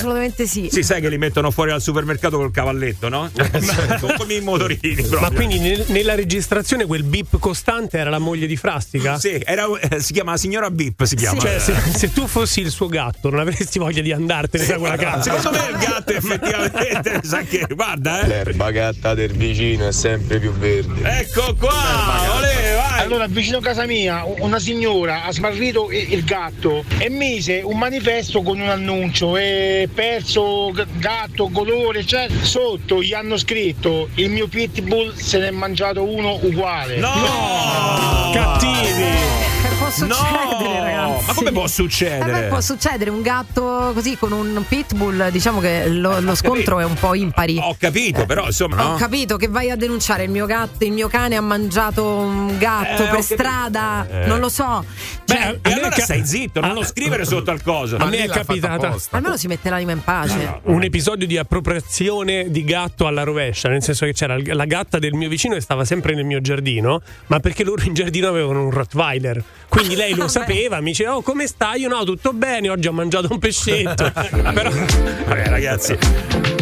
sì. 0.47 0.69
Sì, 0.71 0.83
sai 0.83 1.01
che 1.01 1.09
li 1.09 1.19
mettono 1.19 1.51
fuori 1.51 1.71
al 1.71 1.81
supermercato 1.83 2.37
col 2.37 2.51
cavalletto, 2.51 3.09
no? 3.09 3.31
Come 4.17 4.35
i 4.35 4.41
motorini 4.41 4.95
proprio. 5.03 5.21
Ma 5.21 5.31
quindi 5.31 5.59
nel- 5.59 5.85
nella 5.89 6.15
registrazione 6.15 6.87
quel 6.87 7.03
bip 7.03 7.39
costante 7.39 7.99
era 7.99 8.11
la 8.11 8.19
moglie 8.19 8.47
di 8.47 8.57
Frastica? 8.57 9.19
Sì, 9.19 9.31
Sì, 9.37 9.43
era, 9.45 9.67
eh, 9.81 10.01
si 10.01 10.13
chiama 10.13 10.37
Signora 10.37 10.71
Bip, 10.71 11.05
si 11.05 11.17
chiama. 11.17 11.41
Cioè, 11.41 11.59
se, 11.59 11.75
se 11.95 12.13
tu 12.13 12.27
fossi 12.27 12.61
il 12.61 12.71
suo 12.71 12.87
gatto, 12.89 13.31
non 13.31 13.41
avresti 13.41 13.79
voglia 13.79 14.03
di 14.03 14.13
andartene 14.13 14.67
da 14.67 14.79
quella 14.79 14.97
casa. 14.97 15.37
Secondo 15.37 15.59
me 15.59 15.71
il 15.71 15.77
gatto 15.79 16.13
effettivamente 16.17 17.21
sa 17.27 17.43
che 17.43 17.67
guarda, 17.71 18.23
eh. 18.23 18.27
L'erba 18.27 18.71
gatta 18.71 19.15
del 19.15 19.33
vicino 19.33 19.89
è 19.89 19.93
sempre 19.93 20.39
più 20.39 20.53
verde. 20.53 21.19
Ecco 21.21 21.55
qua, 21.55 22.37
olè, 22.37 22.75
vai. 22.75 23.01
Allora, 23.01 23.27
vicino 23.27 23.59
a 23.59 23.63
casa 23.63 23.87
mia, 23.87 24.25
una 24.39 24.59
signora 24.59 25.25
ha 25.25 25.33
smarrito 25.33 25.91
il 25.91 26.05
il 26.17 26.25
gatto 26.25 26.85
e 26.99 27.09
mise 27.11 27.61
un 27.63 27.79
manifesto 27.79 28.43
con 28.43 28.59
un 28.61 28.69
annuncio 28.69 29.37
e 29.37 29.76
perso 29.93 30.73
gatto, 30.99 31.49
colore, 31.53 32.05
cioè 32.05 32.29
sotto 32.43 33.03
gli 33.03 33.13
hanno 33.13 33.37
scritto 33.37 34.09
il 34.15 34.31
mio 34.31 34.49
pitbull 34.49 35.15
se 35.15 35.39
ne 35.39 35.49
è 35.49 35.51
mangiato 35.51 36.03
uno 36.03 36.39
uguale. 36.41 36.97
No! 36.97 38.31
Cattivi! 38.33 39.45
Può 39.79 39.91
succedere, 39.91 40.81
ragazzi. 40.81 41.27
Ma 41.27 41.35
come 41.35 41.53
può 41.53 41.65
Eh, 41.65 41.69
succedere? 41.69 42.49
può 42.49 42.61
succedere 42.61 43.11
un 43.11 43.21
gatto 43.23 43.91
così 43.95 44.17
con 44.17 44.33
un 44.33 44.65
pitbull, 44.67 45.29
diciamo 45.31 45.61
che 45.61 45.87
lo, 45.89 46.21
lo 46.21 46.35
scontro 46.35 46.81
è 46.81 46.85
un 46.85 46.95
po' 46.95 47.15
impari. 47.15 47.59
Ho 47.61 47.77
capito, 47.79 48.25
però 48.27 48.47
insomma, 48.47 48.85
Ho 48.87 48.89
no? 48.93 48.97
capito 48.97 49.37
che 49.37 49.49
vai 49.49 49.71
a 49.71 49.77
denunciare 49.77 50.25
il 50.25 50.31
mio 50.31 50.47
gatto, 50.47 50.85
il 50.85 50.93
mio 50.93 51.09
cane 51.09 51.37
ha 51.37 51.41
mangiato 51.41 52.05
un 52.05 52.57
gatto 52.59 53.03
Eh, 53.03 53.07
per 53.07 53.17
capito. 53.17 53.35
strada, 53.35 54.07
Eh. 54.09 54.27
non 54.27 54.39
lo 54.41 54.49
so. 54.49 54.85
Cioè, 55.27 55.59
E 55.63 55.73
allora 55.73 55.91
stai 55.97 56.25
zitto, 56.25 56.61
non 56.61 56.75
lo 56.75 56.85
scrivere 56.85 57.25
sotto 57.25 57.51
al 57.51 57.61
coso. 57.63 57.97
A 57.97 58.05
me 58.07 58.19
è 58.25 58.29
capitata 58.29 58.95
almeno 59.11 59.37
si 59.37 59.49
mette 59.49 59.69
l'anima 59.71 59.93
in 59.93 60.03
pace. 60.03 60.61
un 60.65 60.83
episodio 60.83 61.27
di 61.27 61.37
appropriazione 61.37 62.51
di 62.51 62.65
gatto 62.65 63.07
alla 63.07 63.25
rovescia, 63.25 63.69
nel 63.69 63.83
senso 63.83 64.07
che 64.07 64.13
c'era 64.13 64.39
la 64.41 64.65
gatta 64.65 64.99
del 64.99 65.15
mio 65.15 65.29
vicino 65.29 65.55
che 65.55 65.61
stava 65.61 65.85
sempre 65.85 66.15
nel 66.15 66.25
mio 66.25 66.41
giardino, 66.41 67.03
ma 67.27 67.41
perché 67.41 67.65
loro 67.65 67.83
in 67.83 67.95
giardino 67.95 68.29
avevano 68.29 68.63
un 68.63 68.71
Rottweiler. 68.71 69.43
Quindi 69.69 69.97
lei 69.97 70.15
lo 70.15 70.29
sapeva, 70.29 70.81
mi 70.81 70.91
diceva 70.91 71.17
"Oh, 71.17 71.23
come 71.23 71.47
stai?" 71.47 71.81
Io 71.81 71.89
no, 71.89 72.05
tutto 72.05 72.33
bene, 72.33 72.69
oggi 72.69 72.87
ho 72.87 72.93
mangiato 72.93 73.29
un 73.31 73.39
pescetto. 73.39 74.11
Però 74.13 74.71
Vabbè, 74.71 75.49
ragazzi. 75.49 76.56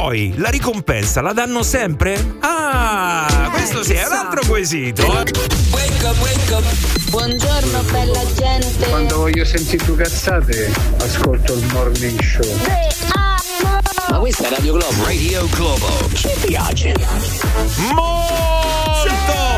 Poi 0.00 0.32
la 0.38 0.48
ricompensa 0.48 1.20
la 1.20 1.34
danno 1.34 1.62
sempre? 1.62 2.36
Ah, 2.40 3.50
questo 3.52 3.82
sì, 3.82 3.92
è 3.92 4.06
un 4.06 4.12
altro 4.14 4.40
quesito. 4.48 5.02
eh. 5.02 5.30
Buongiorno 7.10 7.82
bella 7.82 8.22
gente. 8.34 8.88
Quando 8.88 9.18
voglio 9.18 9.44
sentire 9.44 9.84
due 9.84 9.96
cazzate, 9.96 10.72
ascolto 11.00 11.52
il 11.52 11.66
morning 11.74 12.18
show. 12.22 12.50
Ma 14.08 14.18
questa 14.18 14.46
è 14.46 14.48
Radio 14.48 14.72
Globo. 14.72 15.04
Radio 15.04 15.46
Globo. 15.50 16.08
Ci 16.14 16.28
piace. 16.46 16.94
Molto! 17.92 19.49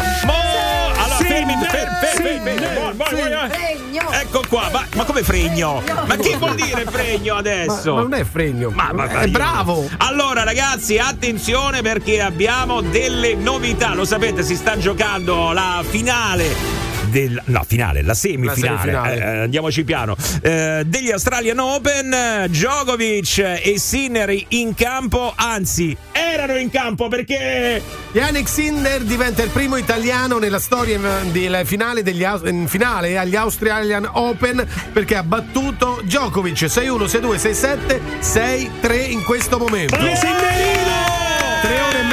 Fermi, 1.44 1.56
fermi, 2.00 2.58
fermi. 2.96 3.98
Ecco 4.12 4.42
qua, 4.48 4.68
ma, 4.72 4.86
ma 4.94 5.04
come 5.04 5.22
fregno? 5.22 5.82
Ma 6.06 6.16
che 6.16 6.36
vuol 6.36 6.54
dire 6.54 6.84
fregno 6.88 7.34
adesso? 7.36 7.94
Ma, 7.94 7.96
ma 7.96 8.02
non 8.02 8.14
è 8.14 8.24
fregno. 8.24 8.70
Ma- 8.70 8.92
ma- 8.92 9.08
è 9.08 9.26
bravo. 9.28 9.88
Allora, 9.98 10.44
ragazzi, 10.44 10.98
attenzione 10.98 11.82
perché 11.82 12.20
abbiamo 12.20 12.80
delle 12.80 13.34
novità. 13.34 13.94
Lo 13.94 14.04
sapete, 14.04 14.42
si 14.42 14.56
sta 14.56 14.76
giocando 14.78 15.52
la 15.52 15.82
finale. 15.88 16.91
Del, 17.10 17.40
no, 17.46 17.64
finale, 17.66 18.02
la 18.02 18.14
semifinale. 18.14 18.78
semifinale. 18.80 19.16
Eh, 19.16 19.38
andiamoci 19.42 19.84
piano. 19.84 20.16
Eh, 20.42 20.82
degli 20.86 21.10
Australian 21.10 21.58
Open, 21.58 22.46
Djokovic 22.48 23.38
e 23.62 23.74
Sinner 23.78 24.32
in 24.48 24.74
campo, 24.74 25.32
anzi, 25.36 25.96
erano 26.12 26.56
in 26.56 26.70
campo 26.70 27.08
perché. 27.08 27.82
Yannick 28.12 28.48
Sinner 28.48 29.02
diventa 29.02 29.42
il 29.42 29.50
primo 29.50 29.76
italiano 29.76 30.38
nella 30.38 30.58
storia 30.60 30.96
in- 30.96 31.32
della 31.32 31.64
finale, 31.64 32.02
degli, 32.02 32.24
finale 32.66 33.18
agli 33.18 33.36
Australian 33.36 34.08
Open 34.12 34.66
perché 34.92 35.16
ha 35.16 35.22
battuto 35.22 36.00
Djokovic 36.04 36.62
6-1, 36.64 37.06
6-2, 37.06 37.36
6-7, 37.36 38.00
6-3 38.20 39.10
in 39.10 39.22
questo 39.24 39.58
momento. 39.58 39.96
Tre 39.96 40.10
ore 40.10 41.18
e 41.18 41.21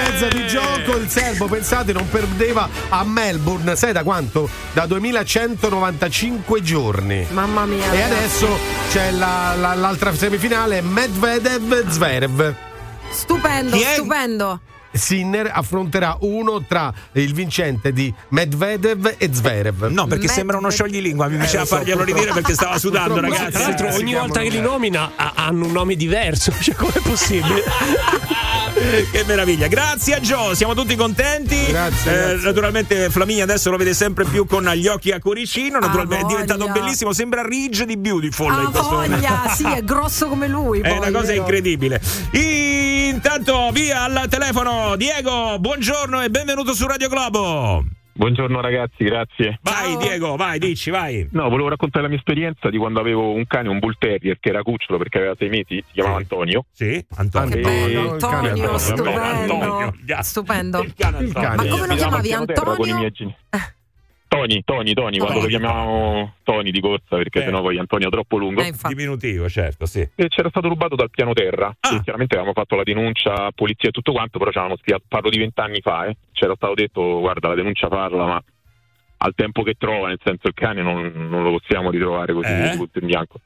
mezza 0.10 0.28
di 0.28 0.48
gioco, 0.48 0.98
il 0.98 1.08
serbo, 1.08 1.46
pensate, 1.48 1.94
non 1.94 2.10
perdeva 2.10 2.68
a 2.90 3.04
Melbourne, 3.04 3.76
sai 3.76 3.92
da 3.94 4.04
quanto? 4.04 4.50
Da 4.74 4.86
2195 4.88 6.62
giorni. 6.64 7.28
Mamma 7.30 7.66
mia. 7.66 7.92
E 7.92 8.02
adesso 8.02 8.48
c'è 8.92 9.12
la- 9.12 9.54
la- 9.56 9.76
l'altra 9.76 10.14
semifinale, 10.16 10.82
Medvedev-Zverev. 10.82 12.56
Stupendo, 13.12 13.76
Chi 13.78 13.84
è? 13.84 13.94
stupendo. 13.94 14.60
Sinner 14.92 15.50
affronterà 15.54 16.18
uno 16.22 16.64
tra 16.66 16.94
il 17.14 17.34
vincente 17.34 17.92
di 17.94 18.14
Medvedev 18.30 19.16
e 19.18 19.30
Zverev. 19.32 19.86
No, 19.88 20.08
perché 20.08 20.28
sembra 20.28 20.58
uno 20.58 20.70
scioglilingua. 20.70 21.28
Mi 21.28 21.38
piaceva 21.38 21.66
farglielo 21.66 22.04
ridire 22.04 22.32
perché 22.32 22.54
stava 22.54 22.78
sudando, 22.78 23.14
Purtroppo 23.16 23.36
ragazzi. 23.36 23.52
tra 23.58 23.62
l'altro 23.68 23.94
ogni 23.96 24.14
volta 24.14 24.42
che 24.42 24.50
li 24.50 24.62
nomina 24.62 25.12
ha- 25.16 25.34
hanno 25.36 25.66
un 25.66 25.72
nome 25.72 25.96
diverso, 25.96 26.52
cioè 26.62 26.76
com'è 26.76 27.00
possibile? 27.02 27.64
che 29.12 29.24
meraviglia, 29.26 29.68
grazie 29.68 30.16
a 30.16 30.20
Gio, 30.20 30.54
siamo 30.56 30.74
tutti 30.74 30.96
contenti. 30.96 31.66
Grazie, 31.68 32.12
Eh, 32.12 32.16
grazie. 32.30 32.46
Naturalmente 32.48 33.10
Flaminia 33.10 33.44
adesso 33.44 33.70
lo 33.70 33.78
vede 33.78 33.94
sempre 33.94 34.26
più 34.26 34.46
con 34.46 34.64
gli 34.76 34.88
occhi 34.88 35.12
a 35.12 35.20
cuoricino. 35.20 35.80
Naturalmente 35.80 36.24
Ah, 36.24 36.28
è 36.28 36.30
diventato 36.30 36.68
bellissimo, 36.70 37.14
sembra 37.14 37.44
Ridge 37.46 37.86
di 37.86 37.98
Beautiful 37.98 38.52
Ha 38.52 38.62
in 38.62 38.72
questo 38.72 38.92
momento. 38.92 39.16
voglia, 39.16 39.54
sì, 39.56 39.64
è 39.66 39.84
grosso 39.84 40.28
come 40.28 40.48
lui. 40.48 40.80
È 40.82 40.88
poi, 40.90 40.98
una 40.98 41.12
cosa 41.12 41.28
vero? 41.28 41.40
incredibile. 41.42 42.02
Intanto 43.10 43.72
via 43.72 44.04
al 44.04 44.28
telefono 44.30 44.96
Diego, 44.96 45.58
buongiorno 45.60 46.22
e 46.22 46.30
benvenuto 46.30 46.74
su 46.74 46.86
Radio 46.86 47.10
Globo. 47.10 47.84
Buongiorno 48.14 48.62
ragazzi, 48.62 49.04
grazie. 49.04 49.58
Vai 49.64 49.98
Diego, 49.98 50.36
vai, 50.36 50.60
dici, 50.60 50.92
vai. 50.92 51.28
No, 51.32 51.50
volevo 51.50 51.70
raccontare 51.70 52.04
la 52.04 52.10
mia 52.10 52.18
esperienza 52.18 52.70
di 52.70 52.78
quando 52.78 53.00
avevo 53.00 53.32
un 53.34 53.48
cane, 53.48 53.70
un 53.70 53.80
bull 53.80 53.96
terrier, 53.98 54.38
che 54.40 54.50
era 54.50 54.62
cucciolo 54.62 55.00
perché 55.00 55.18
aveva 55.18 55.34
sei 55.40 55.50
mesi, 55.50 55.84
si 55.88 55.94
chiamava 55.94 56.18
Antonio. 56.18 56.66
Sì, 56.72 57.04
Antonio. 57.16 57.56
Che 57.56 57.62
bello, 57.62 58.12
Antonio, 58.12 58.38
Antonio, 58.50 58.78
stupendo. 58.78 59.20
Antonio, 59.54 59.94
Stupendo. 60.22 60.82
Il 60.84 60.94
cane 60.96 61.18
Antonio. 61.18 61.50
Ma 61.56 61.66
come 61.68 61.88
lo 61.88 61.96
chiamavi? 61.96 62.18
a 62.18 62.22
piano 62.22 62.46
terra 62.46 62.62
Con 62.62 62.70
i 62.70 62.74
Antonio? 62.92 62.96
miei 62.98 63.12
geni- 63.12 63.36
Tony, 64.30 64.62
Tony, 64.64 64.94
Tony, 64.94 65.18
quando 65.18 65.42
lo 65.42 65.48
chiamavamo 65.48 66.36
Tony 66.44 66.70
di 66.70 66.80
corsa 66.80 67.18
perché 67.18 67.40
Eh. 67.40 67.44
sennò 67.46 67.62
poi 67.62 67.80
Antonio 67.80 68.08
è 68.08 68.12
troppo 68.12 68.38
lungo. 68.38 68.62
Eh. 68.62 68.72
Diminutivo, 68.88 69.50
certo, 69.50 69.88
sì. 69.88 70.08
E 70.16 70.28
c'era 70.28 70.50
stato 70.50 70.68
rubato 70.70 70.96
dal 70.96 71.10
piano 71.10 71.34
terra. 71.34 71.76
Ah. 71.80 72.00
Chiaramente 72.02 72.36
avevamo 72.36 72.54
fatto 72.54 72.76
la 72.76 72.84
denuncia 72.84 73.48
a 73.48 73.52
polizia 73.52 73.90
e 73.90 73.92
tutto 73.92 74.12
quanto, 74.12 74.38
però 74.38 74.52
ci 74.52 74.58
avevano 74.60 74.80
spiegato, 74.80 75.06
parlo 75.08 75.30
di 75.32 75.40
vent'anni 75.40 75.82
fa, 75.82 76.06
eh. 76.06 76.16
c'era 76.32 76.54
stato 76.56 76.76
detto 76.76 77.20
guarda 77.20 77.48
la 77.50 77.56
denuncia 77.56 77.88
farla, 77.88 78.26
ma 78.26 78.44
al 79.22 79.34
tempo 79.36 79.64
che 79.64 79.74
trova, 79.78 80.08
nel 80.10 80.20
senso 80.24 80.48
il 80.48 80.54
cane 80.54 80.82
non, 80.84 81.12
non 81.30 81.42
lo 81.44 81.52
possiamo 81.58 81.90
ritrovare 81.90 82.32
così 82.32 82.52
Eh? 82.52 82.70
di 82.70 82.78
punto 82.78 83.00
in 83.00 83.06
bianco. 83.08 83.40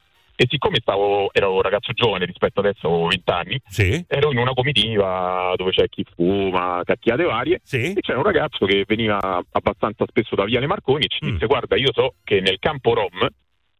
E 0.43 0.47
siccome 0.49 0.79
stavo, 0.81 1.29
ero 1.31 1.53
un 1.53 1.61
ragazzo 1.61 1.93
giovane 1.93 2.25
rispetto 2.25 2.59
adesso, 2.59 2.87
avevo 2.87 3.07
vent'anni, 3.07 3.57
Sì. 3.65 4.03
ero 4.09 4.29
in 4.33 4.39
una 4.39 4.51
comitiva 4.53 5.53
dove 5.55 5.71
c'è 5.71 5.87
chi 5.87 6.03
fuma, 6.15 6.81
cacchiate 6.83 7.23
varie, 7.23 7.61
Sì. 7.63 7.93
e 7.93 8.01
c'era 8.01 8.17
un 8.17 8.25
ragazzo 8.25 8.65
che 8.65 8.83
veniva 8.85 9.19
abbastanza 9.51 10.03
spesso 10.05 10.35
da 10.35 10.43
Viale 10.43 10.67
Marconi 10.67 11.05
e 11.05 11.07
ci 11.07 11.19
Mm. 11.25 11.29
disse 11.31 11.45
guarda 11.45 11.77
io 11.77 11.91
so 11.93 12.15
che 12.25 12.41
nel 12.41 12.59
campo 12.59 12.93
Rom 12.93 13.25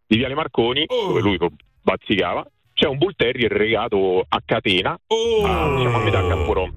di 0.07 0.16
Viale 0.16 0.36
Marconi, 0.36 0.86
Oh. 0.88 1.07
dove 1.07 1.20
lui 1.20 1.38
bazzicava, 1.82 2.45
c'è 2.74 2.88
un 2.88 2.97
bull 2.97 3.11
terrier 3.18 3.51
regato 3.51 4.24
a 4.26 4.41
catena 4.45 4.97
Oh. 5.07 5.45
a, 5.45 5.76
diciamo, 5.76 5.97
a 5.97 6.01
metà 6.01 6.26
campo 6.26 6.53
Rom. 6.53 6.74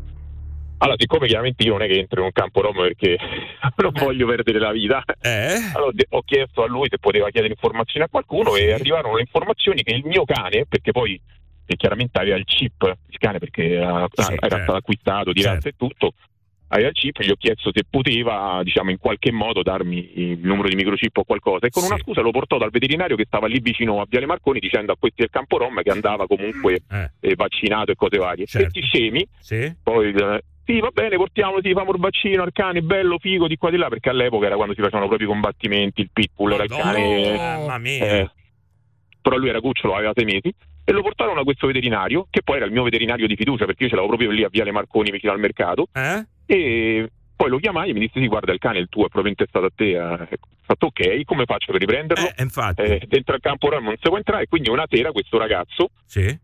Allora, 0.79 0.97
siccome 0.99 1.27
chiaramente 1.27 1.63
io 1.65 1.73
non 1.73 1.83
è 1.83 1.87
che 1.87 1.99
entro 1.99 2.21
in 2.21 2.27
un 2.27 2.33
campo 2.33 2.61
Rom 2.61 2.75
perché 2.77 3.17
non 3.83 3.93
voglio 3.95 4.27
perdere 4.27 4.59
la 4.59 4.73
vita, 4.73 5.03
Eh? 5.21 5.55
allora 5.75 5.93
ho 6.11 6.23
chiesto 6.23 6.63
a 6.63 6.67
lui 6.67 6.87
se 6.91 6.99
poteva 6.99 7.31
chiedere 7.31 7.53
informazioni 7.55 8.05
a 8.05 8.09
qualcuno 8.11 8.53
Sì. 8.53 8.63
e 8.63 8.73
arrivarono 8.73 9.15
le 9.15 9.23
informazioni 9.23 9.83
che 9.83 9.95
il 9.95 10.05
mio 10.05 10.25
cane, 10.25 10.67
perché 10.69 10.93
poi 10.93 11.19
chiaramente 11.77 12.19
aveva 12.21 12.37
il 12.37 12.45
chip, 12.45 12.83
il 13.09 13.19
cane 13.19 13.39
perché 13.39 13.73
era, 13.73 14.07
Sì, 14.13 14.21
era 14.23 14.37
certo. 14.39 14.57
stato 14.63 14.75
acquistato 14.75 15.33
di 15.33 15.43
razza 15.43 15.61
Certo. 15.63 15.69
e 15.69 15.89
tutto, 15.89 16.13
aveva 16.69 16.89
il 16.89 16.95
chip, 16.95 17.21
gli 17.23 17.31
ho 17.31 17.37
chiesto 17.37 17.71
se 17.73 17.83
poteva, 17.89 18.61
diciamo, 18.63 18.91
in 18.91 18.99
qualche 18.99 19.33
modo 19.33 19.63
darmi 19.63 20.11
il 20.21 20.39
numero 20.43 20.69
di 20.69 20.75
microchip 20.77 21.17
o 21.17 21.25
qualcosa 21.25 21.67
e 21.67 21.71
con 21.71 21.83
Sì. 21.83 21.89
una 21.93 21.99
scusa 22.01 22.21
lo 22.21 22.31
portò 22.33 22.59
dal 22.59 22.71
veterinario 22.71 23.17
che 23.17 23.25
stava 23.27 23.47
lì 23.49 23.61
vicino 23.61 24.01
a 24.01 24.07
Viale 24.09 24.27
Marconi 24.27 24.61
dicendo 24.61 24.93
a 24.93 24.97
questi 24.99 25.23
del 25.23 25.31
campo 25.31 25.57
Rom 25.57 25.81
che 25.83 25.91
andava 25.91 26.27
comunque 26.27 26.81
Eh, 26.91 27.11
eh, 27.21 27.35
vaccinato 27.35 27.91
e 27.93 27.95
cose 27.95 28.19
varie. 28.19 28.45
Certo. 28.47 28.69
Questi 28.71 28.83
scemi 28.89 29.27
sì. 29.41 29.75
poi 29.83 30.13
sì, 30.67 30.81
va 30.81 30.91
bene, 30.93 31.17
portiamolo, 31.17 31.61
sì, 31.63 31.73
famo 31.73 31.93
il 31.93 32.01
vaccino 32.01 32.43
al 32.43 32.53
cane, 32.53 32.83
bello, 32.83 33.19
figo, 33.19 33.47
di 33.47 33.57
qua 33.57 33.71
di 33.71 33.77
là, 33.77 33.89
perché 33.89 34.11
all'epoca 34.11 34.47
era 34.47 34.57
quando 34.57 34.75
si 34.75 34.81
facevano 34.81 35.07
proprio 35.07 35.29
i 35.29 35.31
combattimenti, 35.31 36.01
il 36.01 36.11
pitbull 36.13 36.53
era 36.53 36.65
il 36.65 36.71
cane. 36.71 37.37
Mamma 37.37 37.79
mia. 37.79 38.05
eh, 38.05 38.31
però 39.23 39.37
lui 39.37 39.49
era 39.49 39.61
cucciolo, 39.61 39.95
aveva 39.95 40.13
sei 40.15 40.25
mesi, 40.25 40.53
e 40.85 40.93
lo 40.93 41.03
portarono 41.03 41.41
a 41.41 41.45
questo 41.45 41.67
veterinario, 41.67 42.27
che 42.31 42.43
poi 42.43 42.57
era 42.57 42.65
il 42.67 42.73
mio 42.73 42.83
veterinario 42.83 43.27
di 43.27 43.37
fiducia, 43.37 43.65
perché 43.65 43.85
io 43.85 43.89
ce 43.91 43.95
l'avevo 43.97 44.15
proprio 44.17 44.37
lì 44.37 44.45
a 44.45 44.49
Viale 44.49 44.71
Marconi 44.73 45.11
vicino 45.11 45.33
al 45.33 45.39
mercato, 45.41 45.87
Eh? 45.93 46.25
e 46.47 47.11
Poi 47.37 47.51
lo 47.51 47.59
chiamai 47.59 47.91
e 47.91 47.93
mi 47.93 48.01
disse: 48.01 48.19
Sì, 48.19 48.27
guarda, 48.29 48.53
il 48.53 48.59
cane, 48.59 48.79
il 48.79 48.89
tuo 48.89 49.05
è 49.07 49.09
proprio 49.09 49.31
intestato 49.31 49.67
a 49.67 49.71
te. 49.75 49.91
eh, 49.91 49.99
Ho 49.99 50.75
fatto 50.75 50.87
ok, 50.87 51.23
come 51.25 51.45
faccio 51.45 51.71
per 51.71 51.81
riprenderlo? 51.81 52.27
Eh, 52.83 53.07
dentro 53.07 53.35
al 53.35 53.41
campo 53.41 53.69
Rom 53.69 53.85
non 53.85 53.95
si 54.01 54.09
può 54.09 54.17
entrare. 54.17 54.47
Quindi 54.49 54.69
una 54.71 54.85
sera 54.89 55.13
questo 55.13 55.39
ragazzo 55.39 55.91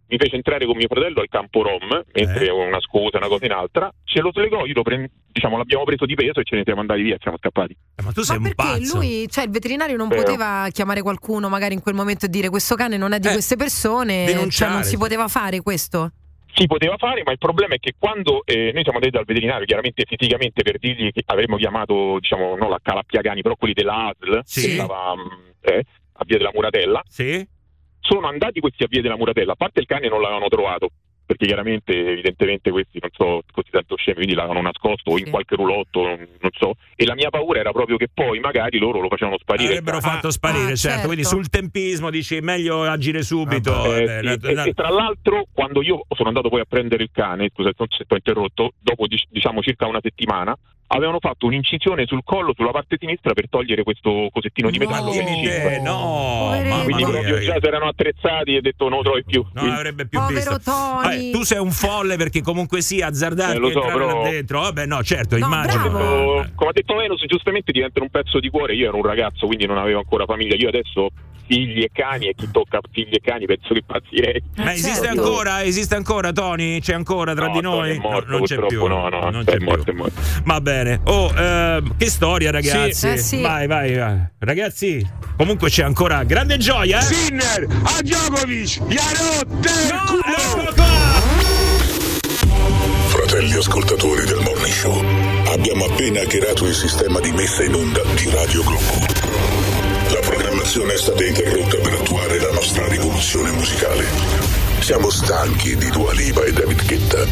mi 0.06 0.16
fece 0.18 0.36
entrare 0.36 0.64
con 0.66 0.76
mio 0.76 0.86
fratello 0.88 1.20
al 1.22 1.28
campo 1.28 1.62
Rom, 1.62 1.88
mentre 2.12 2.34
avevo 2.36 2.62
una 2.62 2.78
scusa, 2.80 3.16
una 3.16 3.26
cosa 3.28 3.46
in 3.46 3.52
altra. 3.52 3.90
Ce 4.04 4.20
lo 4.20 4.30
slegò, 4.32 4.64
io 4.66 4.74
lo 4.74 4.82
pre- 4.82 5.10
diciamo, 5.32 5.56
l'abbiamo 5.56 5.84
preso 5.84 6.04
di 6.04 6.14
peso 6.14 6.40
e 6.40 6.44
ce 6.44 6.56
ne 6.56 6.62
siamo 6.64 6.80
andati 6.82 7.00
via, 7.02 7.16
siamo 7.20 7.38
scappati. 7.38 7.74
ma 8.04 8.12
tu 8.12 8.20
Ma 8.28 8.38
perché 8.38 8.84
lui, 8.94 9.26
cioè 9.28 9.44
il 9.44 9.50
veterinario 9.50 9.96
non 9.96 10.08
Vero. 10.08 10.22
poteva 10.22 10.68
chiamare 10.70 11.00
qualcuno 11.02 11.48
magari 11.48 11.72
in 11.74 11.80
quel 11.80 11.94
momento 11.94 12.26
e 12.26 12.28
dire 12.28 12.48
questo 12.50 12.74
cane 12.76 12.96
non 12.98 13.12
è 13.12 13.18
di 13.18 13.28
queste 13.28 13.56
persone, 13.56 14.26
cioè 14.26 14.34
denunciare. 14.34 14.72
non 14.72 14.84
si 14.84 14.96
poteva 14.98 15.26
fare 15.26 15.62
questo? 15.62 16.12
Si 16.54 16.66
poteva 16.66 16.96
fare, 16.96 17.22
ma 17.24 17.32
il 17.32 17.38
problema 17.38 17.74
è 17.74 17.78
che 17.78 17.94
quando 17.98 18.42
eh, 18.44 18.70
noi 18.72 18.82
siamo 18.82 18.98
andati 18.98 19.10
dal 19.10 19.24
veterinario, 19.24 19.64
chiaramente 19.64 20.04
fisicamente 20.06 20.62
per 20.62 20.78
dirgli 20.78 21.10
che 21.12 21.22
avremmo 21.26 21.56
chiamato, 21.56 22.18
diciamo, 22.20 22.56
non 22.56 22.68
la 22.70 22.78
Calappiagani, 22.82 23.42
però 23.42 23.56
quelli 23.56 23.74
della 23.74 24.08
ASL, 24.08 24.40
Sì. 24.44 24.60
che 24.66 24.72
stava 24.74 25.14
mh, 25.14 25.52
eh, 25.62 25.84
a 26.14 26.24
Via 26.24 26.36
della 26.38 26.50
Muratella, 26.52 27.02
sono 28.00 28.26
andati 28.26 28.60
questi 28.60 28.82
a 28.82 28.86
Via 28.88 29.00
della 29.02 29.16
Muratella, 29.16 29.52
a 29.52 29.56
parte 29.56 29.80
il 29.80 29.86
cane 29.86 30.08
non 30.08 30.20
l'avevano 30.20 30.48
trovato, 30.48 30.90
perché 31.32 31.46
chiaramente, 31.46 31.92
evidentemente 31.92 32.70
questi 32.70 32.98
non 33.00 33.10
so, 33.12 33.42
così 33.50 33.70
tanto 33.70 33.96
scemi, 33.96 34.16
quindi 34.18 34.34
l'avevano 34.34 34.60
nascosto 34.62 35.10
o 35.10 35.18
in 35.18 35.30
qualche 35.30 35.56
rulotto, 35.56 36.02
non, 36.02 36.18
non 36.40 36.50
so, 36.52 36.74
e 36.94 37.04
la 37.06 37.14
mia 37.14 37.30
paura 37.30 37.60
era 37.60 37.72
proprio 37.72 37.96
che 37.96 38.08
poi 38.12 38.38
magari 38.40 38.78
loro 38.78 39.00
lo 39.00 39.08
facevano 39.08 39.38
sparire. 39.38 39.70
Avrebbero 39.70 40.00
fatto 40.00 40.30
sparire, 40.30 40.76
certo. 40.76 41.06
Quindi 41.06 41.24
sul 41.24 41.48
tempismo 41.48 42.10
dici 42.10 42.40
meglio 42.40 42.82
agire 42.84 43.22
subito. 43.22 43.94
Eh, 43.94 44.02
Eh, 44.02 44.38
sì, 44.40 44.46
e, 44.46 44.68
e 44.68 44.74
tra 44.74 44.90
l'altro, 44.90 45.46
quando 45.52 45.82
io 45.82 46.04
sono 46.14 46.28
andato 46.28 46.48
poi 46.48 46.60
a 46.60 46.64
prendere 46.68 47.02
il 47.02 47.10
cane, 47.12 47.50
scusa 47.52 47.70
se 47.76 48.04
ti 48.04 48.12
ho 48.12 48.16
interrotto, 48.16 48.72
dopo 48.78 49.06
dic- 49.06 49.28
diciamo 49.30 49.62
circa 49.62 49.86
una 49.86 50.00
settimana, 50.02 50.56
avevano 50.94 51.18
fatto 51.20 51.46
un'incisione 51.46 52.04
sul 52.06 52.20
collo, 52.22 52.52
sulla 52.54 52.70
parte 52.70 52.96
sinistra, 52.98 53.32
per 53.32 53.48
togliere 53.48 53.82
questo 53.82 54.28
cosettino 54.30 54.68
di 54.70 54.78
metallo 54.78 55.10
che 55.10 55.24
è 55.24 55.30
lì 55.30 55.46
Eh, 55.46 55.80
no, 55.80 56.50
mamma 56.52 56.82
Quindi 56.84 57.02
proprio 57.04 57.38
già 57.38 57.56
si 57.58 57.66
erano 57.66 57.86
attrezzati 57.88 58.56
e 58.56 58.60
detto 58.60 58.88
non 58.88 58.98
lo 58.98 59.04
trovi 59.04 59.24
più. 59.24 59.44
non 59.54 59.70
avrebbe 59.70 60.06
più 60.06 60.20
visto. 60.26 60.58
Tony. 60.60 61.02
Vabbè, 61.02 61.30
tu 61.30 61.42
sei 61.44 61.58
un 61.60 61.70
folle 61.70 62.16
perché 62.16 62.42
comunque 62.42 62.82
sì, 62.82 63.00
azzardarti 63.00 63.56
Eh, 63.56 63.60
lo 63.60 63.70
so, 63.70 63.82
entrare 63.82 63.98
però- 64.06 64.22
là 64.22 64.28
dentro. 64.30 64.60
Vabbè, 64.60 64.86
no, 64.86 65.02
certo, 65.02 65.36
Come 65.38 65.46
immagino. 65.46 65.82
detto- 65.84 66.50
come 66.54 66.70
ha 66.70 66.72
detto 66.72 66.94
Venus, 66.94 67.24
giustamente 67.26 67.72
diventano 67.72 68.04
un 68.04 68.10
pezzo 68.10 68.38
di 68.38 68.50
cuore. 68.50 68.74
Io 68.74 68.88
ero 68.88 68.96
un 68.96 69.04
ragazzo, 69.04 69.46
quindi 69.46 69.64
non 69.66 69.78
avevo 69.78 69.98
ancora 69.98 70.26
famiglia. 70.26 70.56
Io 70.56 70.68
adesso 70.68 71.08
figli 71.44 71.82
e 71.82 71.90
cani 71.92 72.28
e 72.28 72.34
chi 72.34 72.48
tocca 72.50 72.78
figli 72.90 73.12
e 73.14 73.20
cani 73.20 73.46
penso 73.46 73.72
che 73.74 73.80
impazzirei. 73.80 74.42
Ma 74.56 74.72
esiste 74.72 75.08
ancora? 75.08 75.62
Esiste 75.62 75.94
ancora, 75.96 76.32
Tony? 76.32 76.80
C'è 76.80 76.94
ancora 76.94 77.34
tra 77.34 77.46
No, 77.48 77.52
di 77.52 77.60
noi? 77.60 77.96
è 77.96 77.98
morto, 77.98 78.30
No, 78.30 78.36
non 78.36 78.46
c'è 78.46 78.54
purtroppo, 78.56 78.86
più. 78.86 78.94
no, 78.94 79.08
no, 79.08 79.30
non 79.30 79.40
è 79.40 79.44
c'è 79.44 79.56
più. 79.56 79.66
morto, 79.66 79.90
è 79.90 79.94
morto. 79.94 80.20
Va 80.44 80.60
bene. 80.82 81.00
Oh, 81.04 81.32
ehm, 81.34 81.96
che 81.96 82.10
storia, 82.10 82.50
ragazzi. 82.50 82.94
Sì. 82.94 83.08
Eh, 83.08 83.16
sì. 83.18 83.40
Vai, 83.40 83.66
vai, 83.66 83.94
vai. 83.94 84.18
Ragazzi, 84.38 85.06
comunque 85.36 85.70
c'è 85.70 85.84
ancora 85.84 86.24
grande 86.24 86.58
gioia, 86.58 86.98
eh? 86.98 87.02
Sinner, 87.02 87.66
a 87.82 88.02
Djokovic, 88.02 88.80
Jarotte! 88.86 89.70
Fratelli 93.08 93.52
ascoltatori 93.54 94.24
del 94.24 94.40
Morning 94.42 94.74
Show, 94.74 95.04
abbiamo 95.52 95.84
appena 95.84 96.20
hackerato 96.20 96.66
il 96.66 96.74
sistema 96.74 97.20
di 97.20 97.30
messa 97.32 97.62
in 97.62 97.74
onda 97.74 98.02
di 98.14 98.30
Radio 98.30 98.62
Globo. 98.62 99.22
Programmazione 100.72 100.94
è 100.94 100.96
stata 100.96 101.24
interrotta 101.26 101.76
per 101.82 101.92
attuare 101.92 102.40
la 102.40 102.50
nostra 102.52 102.88
rivoluzione 102.88 103.50
musicale. 103.50 104.06
Siamo 104.80 105.10
stanchi 105.10 105.76
di 105.76 105.90
Dua 105.90 106.14
Lipa 106.14 106.44
e 106.44 106.52
David 106.52 106.86
Guetta. 106.86 107.26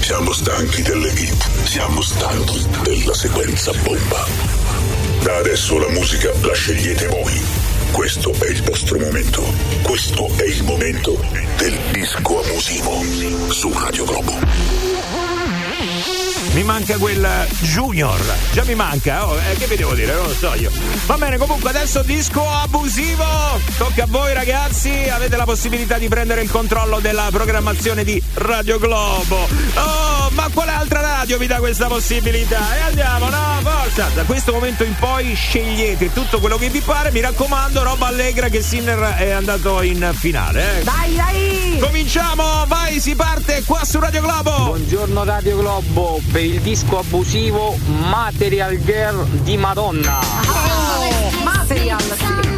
Siamo 0.00 0.30
stanchi 0.34 0.82
delle 0.82 1.08
hit. 1.12 1.64
Siamo 1.64 2.02
stanchi 2.02 2.66
della 2.82 3.14
sequenza 3.14 3.72
bomba. 3.82 4.26
Da 5.22 5.36
adesso 5.36 5.78
la 5.78 5.88
musica 5.88 6.30
la 6.42 6.52
scegliete 6.52 7.06
voi. 7.06 7.40
Questo 7.92 8.30
è 8.30 8.50
il 8.50 8.62
vostro 8.62 8.98
momento. 8.98 9.42
Questo 9.80 10.28
è 10.36 10.44
il 10.44 10.62
momento 10.62 11.18
del 11.56 11.78
disco 11.92 12.42
abusivo 12.42 13.00
su 13.50 13.72
Radio 13.72 14.04
Globo. 14.04 14.91
Mi 16.52 16.64
manca 16.64 16.98
quel 16.98 17.26
Junior. 17.62 18.20
Già 18.52 18.62
mi 18.64 18.74
manca, 18.74 19.26
oh, 19.26 19.38
eh, 19.38 19.56
che 19.56 19.66
vi 19.66 19.76
devo 19.76 19.94
dire? 19.94 20.12
Non 20.12 20.26
lo 20.26 20.34
so 20.34 20.52
io. 20.54 20.70
Va 21.06 21.16
bene, 21.16 21.38
comunque 21.38 21.70
adesso 21.70 22.02
disco 22.02 22.46
abusivo. 22.46 23.24
Tocca 23.78 24.02
a 24.02 24.06
voi 24.06 24.34
ragazzi. 24.34 24.90
Avete 25.08 25.36
la 25.36 25.44
possibilità 25.44 25.96
di 25.96 26.08
prendere 26.08 26.42
il 26.42 26.50
controllo 26.50 27.00
della 27.00 27.28
programmazione 27.32 28.04
di 28.04 28.22
Radio 28.34 28.78
Globo. 28.78 29.48
Oh, 29.76 30.28
ma 30.32 30.50
quale 30.52 30.72
altra 30.72 31.00
radio 31.00 31.38
vi 31.38 31.46
dà 31.46 31.56
questa 31.56 31.86
possibilità? 31.86 32.76
E 32.76 32.80
andiamo, 32.80 33.30
no, 33.30 33.60
forza. 33.62 34.10
Da 34.12 34.24
questo 34.24 34.52
momento 34.52 34.84
in 34.84 34.94
poi 34.96 35.34
scegliete 35.34 36.12
tutto 36.12 36.38
quello 36.38 36.58
che 36.58 36.68
vi 36.68 36.80
pare. 36.80 37.10
Mi 37.12 37.20
raccomando, 37.20 37.82
roba 37.82 38.08
allegra 38.08 38.50
che 38.50 38.60
Sinner 38.60 39.14
è 39.16 39.30
andato 39.30 39.80
in 39.80 40.10
finale. 40.12 40.80
Eh. 40.80 40.84
Dai, 40.84 41.14
dai! 41.14 41.78
Cominciamo, 41.80 42.66
vai, 42.66 43.00
si 43.00 43.14
parte 43.14 43.62
qua 43.64 43.84
su 43.84 43.98
Radio 43.98 44.20
Globo. 44.20 44.50
Buongiorno 44.50 45.24
Radio 45.24 45.56
Globo 45.56 46.20
il 46.44 46.60
disco 46.60 46.98
abusivo 46.98 47.76
Material 48.08 48.76
Girl 48.82 49.24
di 49.42 49.56
Madonna. 49.56 50.20
Material, 51.44 52.00
sì. 52.00 52.51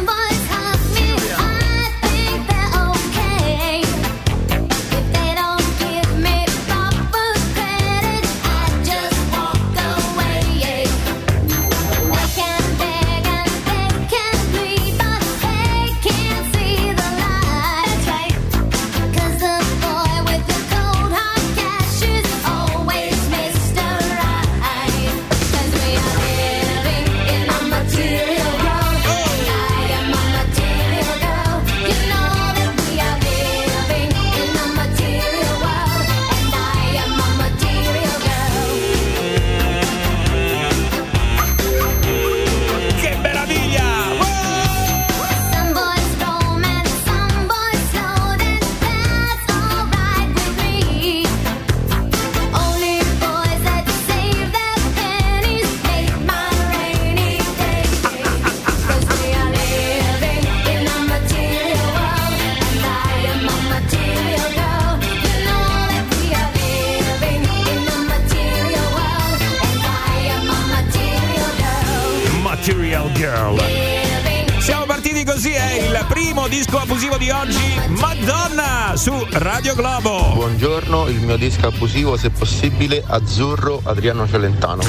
Disco 76.57 76.77
abusivo 76.77 77.17
di 77.17 77.29
oggi, 77.29 77.81
Madonna, 77.99 78.93
su 78.95 79.27
Radio 79.31 79.75
Globo. 79.75 80.31
Buongiorno, 80.35 81.07
il 81.07 81.19
mio 81.19 81.35
disco 81.35 81.67
abusivo, 81.67 82.15
se 82.15 82.29
possibile, 82.29 83.03
azzurro 83.05 83.81
Adriano 83.83 84.25
Celentano. 84.25 84.81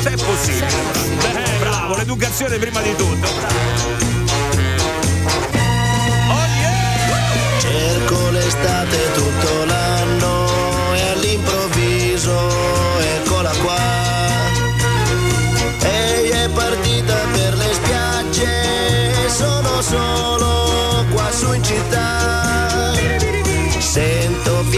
Se 0.00 0.16
possibile. 0.16 0.72
Beh, 1.20 1.58
bravo, 1.58 1.96
l'educazione 1.98 2.56
prima 2.56 2.80
di 2.80 2.96
tutto. 2.96 4.11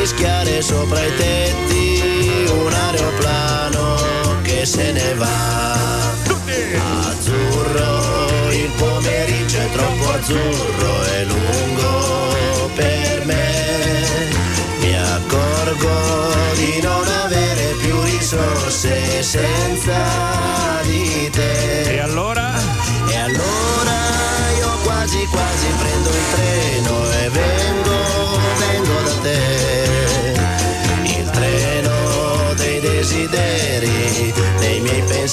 Fischiare 0.04 0.60
sopra 0.60 1.02
i 1.02 1.16
tetti 1.16 2.46
un 2.50 2.70
aeroplano 2.70 3.96
che 4.42 4.66
se 4.66 4.92
ne 4.92 5.14
va. 5.14 5.72
Azzurro, 7.08 8.50
il 8.50 8.70
pomeriggio 8.76 9.58
è 9.58 9.70
troppo 9.70 10.10
azzurro 10.10 11.04
e 11.06 11.24
lungo 11.24 12.70
per 12.74 13.24
me. 13.24 14.28
Mi 14.80 14.94
accorgo 14.94 15.94
di 16.54 16.80
non 16.82 17.06
avere 17.24 17.74
più 17.80 17.98
risorse 18.02 19.22
senza 19.22 20.24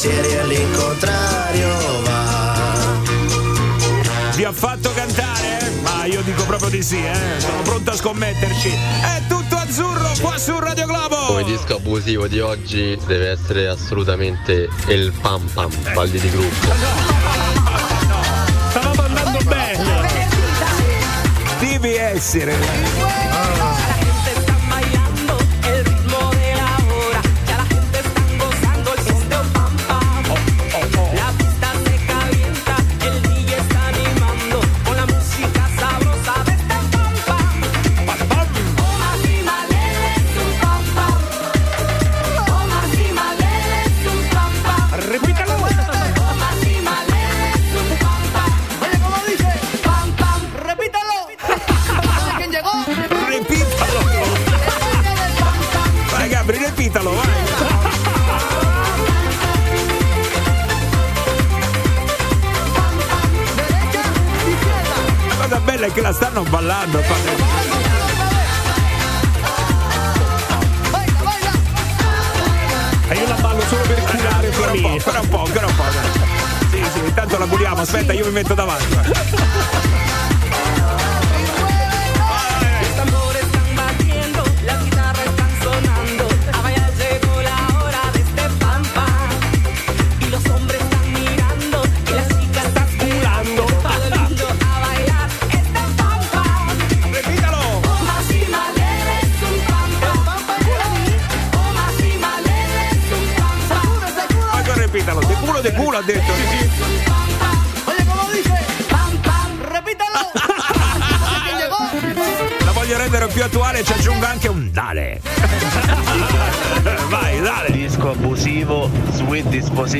pensieri 0.02 0.36
all'incontrario 0.36 2.02
va. 2.02 3.00
Vi 4.34 4.44
ha 4.44 4.52
fatto 4.52 4.92
cantare? 4.94 5.72
Ma 5.84 6.06
io 6.06 6.22
dico 6.22 6.44
proprio 6.46 6.70
di 6.70 6.82
sì, 6.82 6.98
eh. 6.98 7.40
Sono 7.40 7.62
pronto 7.62 7.92
a 7.92 7.96
scommetterci. 7.96 8.70
È 8.70 9.22
tutto 9.28 9.56
azzurro 9.58 10.12
qua 10.20 10.40
su 10.40 10.58
Radio 10.58 10.88
Globo. 10.88 11.18
Come 11.28 11.44
disco 11.44 11.76
abusivo 11.76 12.26
di 12.26 12.40
oggi 12.40 12.98
deve 13.06 13.30
essere 13.30 13.68
assolutamente 13.68 14.70
il 14.88 15.14
pam 15.22 15.46
pam, 15.54 15.72
ecco. 15.72 15.94
balli 15.94 16.20
di 16.20 16.30
gruppo. 16.32 16.70
No, 17.62 17.70
no, 17.70 18.08
no. 18.08 18.70
Stavamo 18.70 19.02
andando 19.04 19.38
bene. 19.44 20.28
Devi 21.60 21.94
essere. 21.96 23.21
Aspetta, 77.92 78.14
io 78.14 78.26
mi 78.26 78.32
metto 78.32 78.54
davanti. 78.54 79.91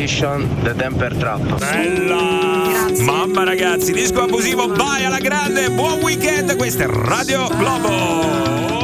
Disposition, 0.02 0.64
The 0.64 0.74
Temper 0.74 1.16
Trap. 1.16 1.60
Bella! 1.60 2.90
Mamma 3.04 3.44
ragazzi, 3.44 3.94
disco 3.94 4.24
abusivo, 4.24 4.68
vai 4.68 5.06
alla 5.06 5.20
grande, 5.20 5.70
buon 5.70 6.00
weekend, 6.02 6.56
questo 6.56 6.82
è 6.84 6.88
Radio 6.88 7.48
Globo. 7.50 8.81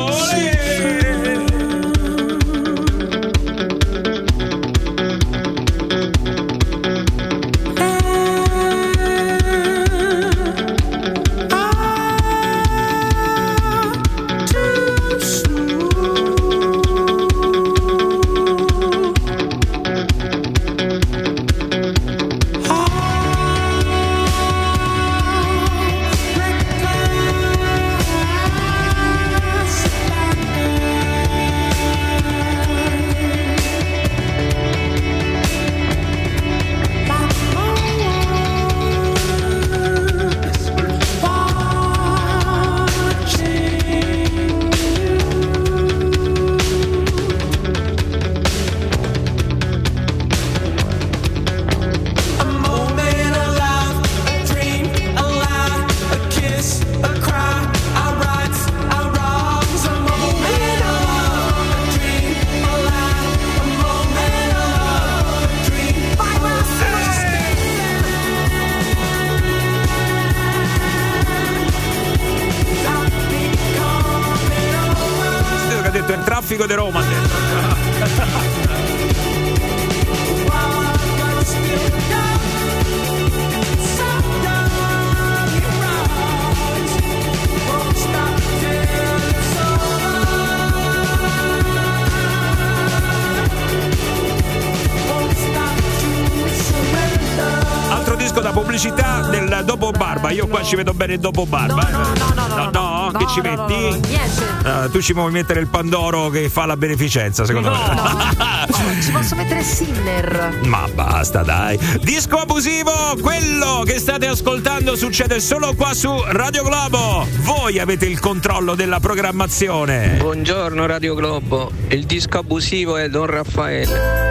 Bene 101.08 101.14
il 101.14 101.20
dopo 101.20 101.46
barba. 101.46 101.90
No, 101.90 102.34
no, 102.36 102.70
no, 102.70 103.12
no, 103.12 103.12
che 103.18 103.26
ci 103.28 103.40
metti? 103.40 104.08
Niente. 104.08 104.46
Ah, 104.64 104.90
tu 104.90 105.02
ci 105.02 105.14
vuoi 105.14 105.32
mettere 105.32 105.62
il 105.62 105.68
Pandoro 105.68 106.30
che 106.30 106.50
fa 106.50 106.66
la 106.66 106.76
beneficenza, 106.76 107.46
secondo 107.46 107.70
me. 107.70 108.66
Ci 109.02 109.12
posso 109.12 109.36
mettere 109.36 109.64
Sinner. 109.64 110.60
Ma 110.66 110.88
basta, 110.94 111.44
dai. 111.44 111.80
Disco 112.02 112.38
abusivo, 112.38 112.92
quello 113.22 113.84
che 113.86 114.00
state 114.00 114.28
ascoltando 114.28 114.96
succede 114.96 115.40
solo 115.40 115.74
qua 115.76 115.94
su 115.94 116.12
Radio 116.28 116.64
Globo. 116.64 117.26
Voi 117.40 117.80
avete 117.80 118.06
il 118.06 118.20
controllo 118.20 118.76
della 118.76 119.00
programmazione. 119.00 120.18
Buongiorno 120.18 120.86
Radio 120.86 121.16
Globo, 121.16 121.72
il 121.90 122.06
disco 122.06 122.40
abusivo 122.40 122.98
è 122.98 123.08
Don 123.08 123.28
Raffaele. 123.28 124.26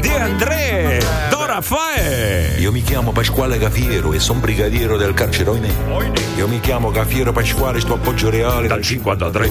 Di 0.00 0.08
André, 0.08 1.02
Don 1.30 1.39
Raffaele. 1.60 2.58
Io 2.58 2.72
mi 2.72 2.82
chiamo 2.82 3.12
Pasquale 3.12 3.58
Cafiero 3.58 4.14
e 4.14 4.18
sono 4.18 4.40
brigadiero 4.40 4.96
del 4.96 5.12
carcere 5.12 5.50
Oinè. 5.50 5.68
Io 6.38 6.48
mi 6.48 6.58
chiamo 6.58 6.90
Cafiero 6.90 7.32
Pasquale, 7.32 7.80
sto 7.80 7.94
appoggio 7.94 8.30
reale 8.30 8.66
dal 8.66 8.80
53. 8.80 9.50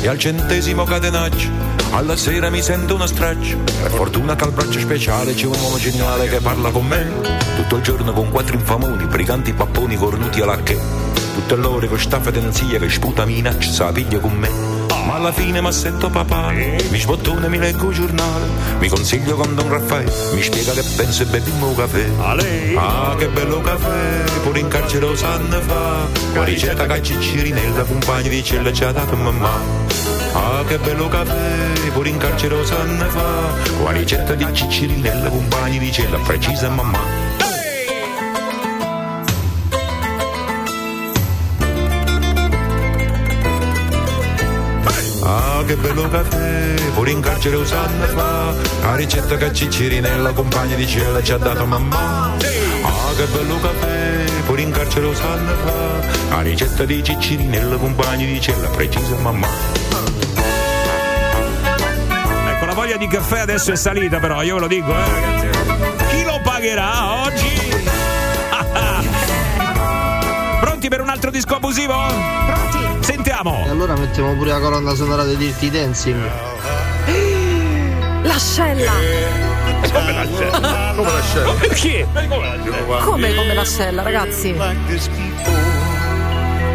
E 0.00 0.08
al 0.08 0.18
centesimo 0.18 0.84
catenaccio, 0.84 1.50
alla 1.90 2.16
sera 2.16 2.48
mi 2.48 2.62
sento 2.62 2.94
una 2.94 3.06
straccia. 3.06 3.56
Per 3.82 3.90
fortuna 3.90 4.34
che 4.36 4.44
al 4.44 4.52
braccio 4.52 4.78
speciale 4.78 5.34
c'è 5.34 5.44
un 5.44 5.58
uomo 5.60 5.76
geniale 5.76 6.28
che 6.28 6.40
parla 6.40 6.70
con 6.70 6.86
me. 6.86 7.06
Tutto 7.56 7.76
il 7.76 7.82
giorno 7.82 8.14
con 8.14 8.30
quattro 8.30 8.56
infamoni, 8.56 9.04
briganti 9.04 9.52
papponi 9.52 9.96
cornuti 9.96 10.40
alla 10.40 10.62
che. 10.62 10.78
Tutte 11.34 11.56
l'ore 11.56 11.88
con 11.88 12.00
sta 12.00 12.20
fedenzia 12.20 12.78
che 12.78 12.88
sputa 12.88 13.26
minaccia, 13.26 13.92
piglia 13.92 14.18
con 14.18 14.32
me. 14.32 14.69
Ma 15.06 15.14
alla 15.14 15.32
fine 15.32 15.60
mi 15.60 15.72
sento 15.72 16.08
papà, 16.08 16.50
mi 16.52 16.98
sbottone, 16.98 17.48
mi 17.48 17.58
leggo 17.58 17.88
il 17.88 17.94
giornale, 17.94 18.46
mi 18.78 18.88
consiglio 18.88 19.36
con 19.36 19.54
Don 19.54 19.68
Raffaele, 19.68 20.12
mi 20.34 20.42
spiega 20.42 20.72
che 20.72 20.84
penso 20.96 21.22
e 21.22 21.26
beviamo 21.26 21.68
un 21.68 21.74
caffè. 21.74 22.08
Ah, 22.76 23.14
che 23.16 23.28
bello 23.28 23.60
caffè, 23.60 24.40
pure 24.42 24.60
in 24.60 24.68
carcere 24.68 25.06
lo 25.06 25.16
sanno 25.16 25.60
fa, 25.60 26.06
con 26.34 26.44
ricetta 26.44 26.86
che 26.86 27.02
Ciccirinella, 27.02 27.82
compagni 27.82 28.28
di 28.28 28.44
cella 28.44 28.72
ci 28.72 28.84
ha 28.84 28.92
dato 28.92 29.16
mamma. 29.16 29.98
Ah, 30.32 30.62
che 30.66 30.78
bello 30.78 31.08
caffè, 31.08 31.90
pure 31.92 32.08
in 32.08 32.16
carcere 32.16 32.56
lo 32.56 32.64
sanno 32.64 33.04
fa. 33.08 33.52
La 33.82 33.90
ricetta 33.90 34.34
di 34.34 34.46
ciccirinella, 34.52 35.28
compagni 35.28 35.78
di 35.78 35.90
cella, 35.90 36.18
precisa 36.18 36.68
mamma. 36.68 37.19
Che 45.70 45.76
bello 45.76 46.08
caffè, 46.08 46.74
pure 46.94 47.12
in 47.12 47.20
carcere 47.20 47.54
lo 47.54 47.64
sanno 47.64 48.04
fa. 48.06 48.52
La 48.82 48.96
ricetta 48.96 49.36
che 49.36 49.52
ciccirinella, 49.52 50.32
compagni 50.32 50.74
di 50.74 50.84
cella, 50.84 51.22
ci 51.22 51.30
ha 51.30 51.36
dato 51.36 51.64
mamma. 51.64 52.34
Ah, 52.82 53.14
che 53.16 53.24
bello 53.26 53.60
caffè, 53.60 54.24
pure 54.46 54.62
in 54.62 54.72
carcere 54.72 55.06
lo 55.06 55.14
sanno 55.14 55.52
fa. 55.64 56.34
La 56.34 56.40
ricetta 56.40 56.84
di 56.84 57.04
ciccirinella, 57.04 57.76
compagni 57.76 58.26
di 58.26 58.40
cella, 58.40 58.68
precisa 58.68 59.14
mamma. 59.18 59.46
Ecco, 62.48 62.64
la 62.64 62.74
voglia 62.74 62.96
di 62.96 63.06
caffè 63.06 63.38
adesso 63.38 63.70
è 63.70 63.76
salita, 63.76 64.18
però, 64.18 64.42
io 64.42 64.54
ve 64.54 64.60
lo 64.60 64.66
dico, 64.66 64.90
eh, 64.90 65.08
ragazzi. 65.08 65.46
Chi 66.10 66.24
lo 66.24 66.40
pagherà 66.42 67.22
oggi? 67.22 67.70
Pronti 70.60 70.88
per 70.88 71.00
un 71.00 71.10
altro 71.10 71.30
disco 71.30 71.54
abusivo? 71.54 71.94
Pronti. 71.94 72.89
Sentiamo. 73.10 73.64
E 73.66 73.70
allora 73.70 73.96
mettiamo 73.96 74.34
pure 74.34 74.50
la 74.50 74.60
colonna 74.60 74.94
sonora 74.94 75.24
di 75.24 75.36
Dirty 75.36 75.68
Dancing. 75.68 76.30
L'ascella. 78.22 78.92
Come 79.92 80.12
l'ascella? 80.12 80.92
Come 80.94 81.10
l'ascella? 81.10 81.46
Ma 81.46 81.54
perché? 81.54 82.06
Come 83.02 83.34
come 83.34 83.54
l'ascella, 83.54 84.02
ragazzi? 84.02 84.50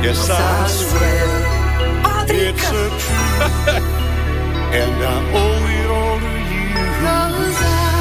Yes, 0.01 0.27
I 0.27 0.67
swear 0.67 1.45
it's 2.27 2.69
a 2.69 2.69
truth, 2.69 3.09
and 4.71 5.03
I 5.03 5.23
owe 5.33 5.65
it 5.67 5.89
all 5.89 6.19
to 6.19 6.25
you. 6.25 7.94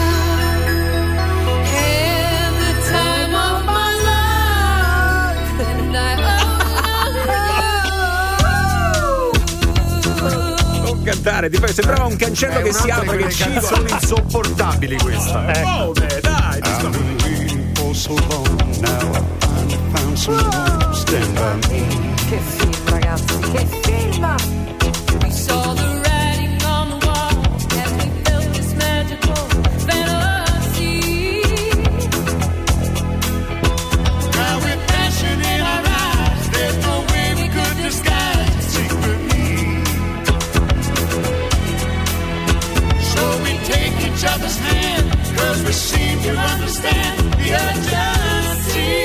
Cantare, 11.15 11.49
ti 11.49 11.61
sembrava 11.73 12.07
un 12.07 12.17
cancello 12.17 12.61
che 12.61 12.73
si 12.73 12.91
apre 12.91 13.17
che 13.17 13.35
canzoni 13.35 13.61
scivola. 13.61 13.99
insopportabili 14.01 14.97
questa. 14.99 15.45
Come? 15.63 16.21
Dai, 16.21 16.59
I've 16.63 16.91
been 16.91 17.17
waiting 17.23 17.77
for 17.77 17.95
so 17.95 18.15
long 18.15 18.81
now. 18.81 19.11
I 19.11 19.23
finally 19.41 19.79
found 19.93 20.19
someone 20.19 20.79
to 20.79 20.93
stand 20.95 21.35
by 21.35 21.55
me. 21.69 21.87
Che 22.29 22.39
film, 22.39 22.73
ragazzi, 22.87 23.39
che 23.53 23.67
film! 23.83 23.95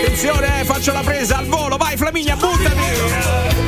Attenzione, 0.01 0.61
eh, 0.61 0.65
faccio 0.65 0.91
la 0.91 1.01
presa 1.01 1.37
al 1.37 1.45
volo, 1.45 1.77
vai 1.77 1.97
Flaminia, 1.97 2.35
buttati! 2.35 3.58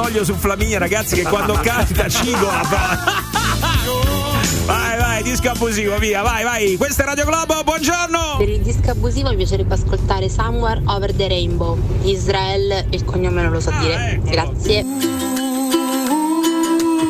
D'olio 0.00 0.22
su 0.24 0.34
Flaminia, 0.34 0.78
ragazzi, 0.78 1.16
che 1.16 1.24
quando 1.24 1.54
canta 1.54 2.08
cigola. 2.08 2.62
Vai, 4.64 4.96
vai, 4.96 5.22
disco 5.24 5.50
abusivo, 5.50 5.98
via, 5.98 6.22
vai, 6.22 6.44
vai. 6.44 6.76
Questa 6.76 7.02
è 7.02 7.06
Radio 7.06 7.24
Globo, 7.24 7.64
buongiorno! 7.64 8.36
Per 8.38 8.48
il 8.48 8.60
disco 8.60 8.90
abusivo 8.90 9.30
mi 9.30 9.36
piacerebbe 9.36 9.74
ascoltare 9.74 10.28
Somewhere 10.28 10.80
Over 10.84 11.12
the 11.14 11.26
Rainbow 11.26 11.76
di 12.00 12.12
Israel, 12.12 12.86
il 12.90 13.04
cognome 13.04 13.42
non 13.42 13.50
lo 13.50 13.58
so 13.58 13.72
dire. 13.80 14.20
Grazie. 14.22 14.78
Il 14.78 14.86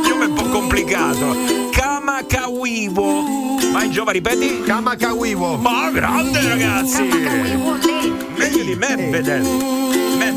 nome 0.08 0.24
è 0.24 0.28
un 0.28 0.34
po' 0.34 0.48
complicato. 0.48 1.36
Kamakawiwo. 1.70 3.22
Vai, 3.70 3.90
Giova, 3.90 4.12
ripeti? 4.12 4.62
Kamakawiwo. 4.62 5.56
Ma 5.56 5.90
grande, 5.90 6.48
ragazzi! 6.48 7.02
Meglio 7.02 8.62
di 8.64 8.74
Medvedev. 8.74 9.10
Medvedev. 9.10 9.77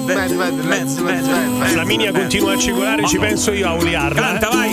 Medvedev. 0.06 1.66
Flaminia 1.66 2.12
continua 2.12 2.54
a 2.54 2.58
cigolare, 2.58 3.06
ci 3.08 3.18
penso 3.18 3.52
io 3.52 3.68
a 3.68 3.74
uliarla. 3.74 4.22
Canta, 4.22 4.50
vai! 4.50 4.70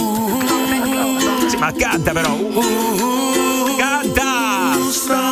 Sì, 1.48 1.56
ma 1.56 1.72
canta 1.72 2.12
però. 2.12 2.36
Canta! 3.76 5.27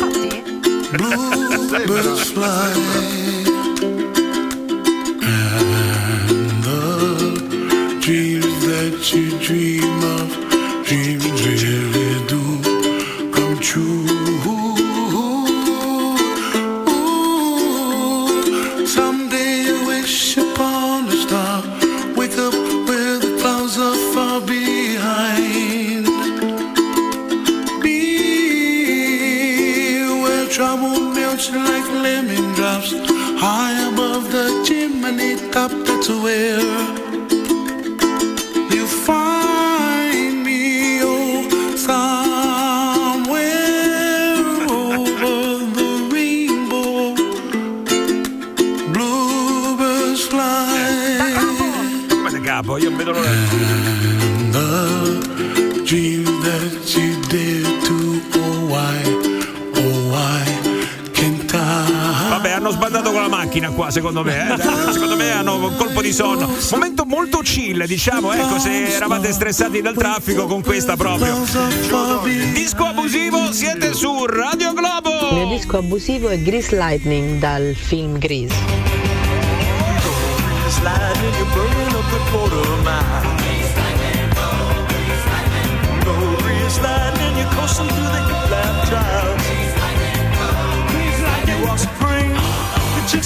Gerry 0.00 0.42
Bluebirds 0.92 2.30
fly. 2.30 2.72
And 5.22 6.64
the 6.64 7.98
dreams 8.00 8.66
that 8.66 9.12
you 9.12 9.38
dream 9.38 9.99
qua, 63.90 63.92
secondo 63.92 64.22
me. 64.22 64.54
Eh? 64.54 64.92
Secondo 64.92 65.16
me 65.16 65.32
hanno 65.32 65.56
un 65.56 65.76
colpo 65.76 66.00
di 66.00 66.12
sonno. 66.12 66.48
Momento 66.70 67.04
molto 67.04 67.38
chill, 67.38 67.84
diciamo, 67.84 68.32
ecco, 68.32 68.58
se 68.58 68.94
eravate 68.94 69.32
stressati 69.32 69.82
dal 69.82 69.94
traffico 69.94 70.46
con 70.46 70.62
questa 70.62 70.96
proprio. 70.96 71.44
Disco 72.54 72.84
abusivo, 72.84 73.52
siete 73.52 73.92
su 73.92 74.24
Radio 74.26 74.72
Globo. 74.72 75.28
Il 75.30 75.34
mio 75.34 75.48
disco 75.48 75.78
abusivo 75.78 76.28
è 76.28 76.40
Grease 76.40 76.76
Lightning 76.76 77.38
dal 77.38 77.74
film 77.74 78.18
Grease. 78.18 78.54
Sliding, 80.68 81.34
you're 81.34 81.52
burning 81.52 81.94
up 81.94 82.10
the 82.10 82.18
quarter 82.30 82.82
mile. 82.84 83.38
Go 86.04 86.36
grease 86.38 86.80
lightning, 86.80 87.36
you're 87.36 87.50
coursing 87.50 87.88
through 87.88 88.08
the 88.08 88.20
hip 88.22 89.19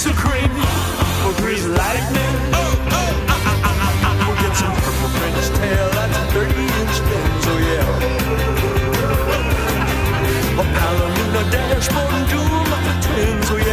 The 0.05 0.11
chicks 0.11 0.19
are 0.19 0.29
cream. 0.29 0.51
For 1.23 1.33
grease 1.41 1.65
lightning. 1.65 2.35
We'll 4.25 4.37
get 4.37 4.53
some 4.55 4.75
purple 4.75 5.09
French 5.17 5.49
tail. 5.57 5.89
That's 5.97 6.17
a 6.17 6.21
30 6.31 6.53
inch 6.53 6.97
lens, 7.09 7.45
oh 7.47 7.57
yeah. 7.69 7.97
A 10.53 10.63
ballerina 10.63 11.43
dashboard 11.51 12.13
and 12.13 12.27
doom 12.29 12.65
like 12.71 12.85
the 12.85 12.95
twins, 13.07 13.49
oh 13.49 13.57
yeah. 13.57 13.64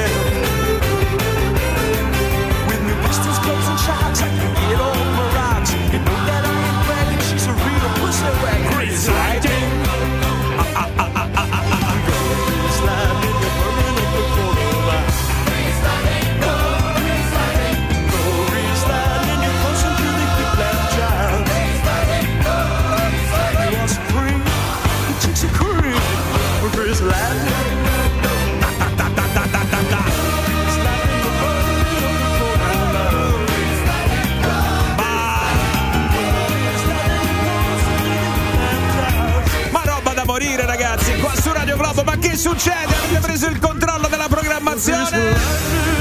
Succede? 42.42 42.92
Avete 42.96 43.20
preso 43.20 43.46
il 43.46 43.60
controllo 43.60 44.08
della 44.08 44.26
programmazione? 44.26 45.36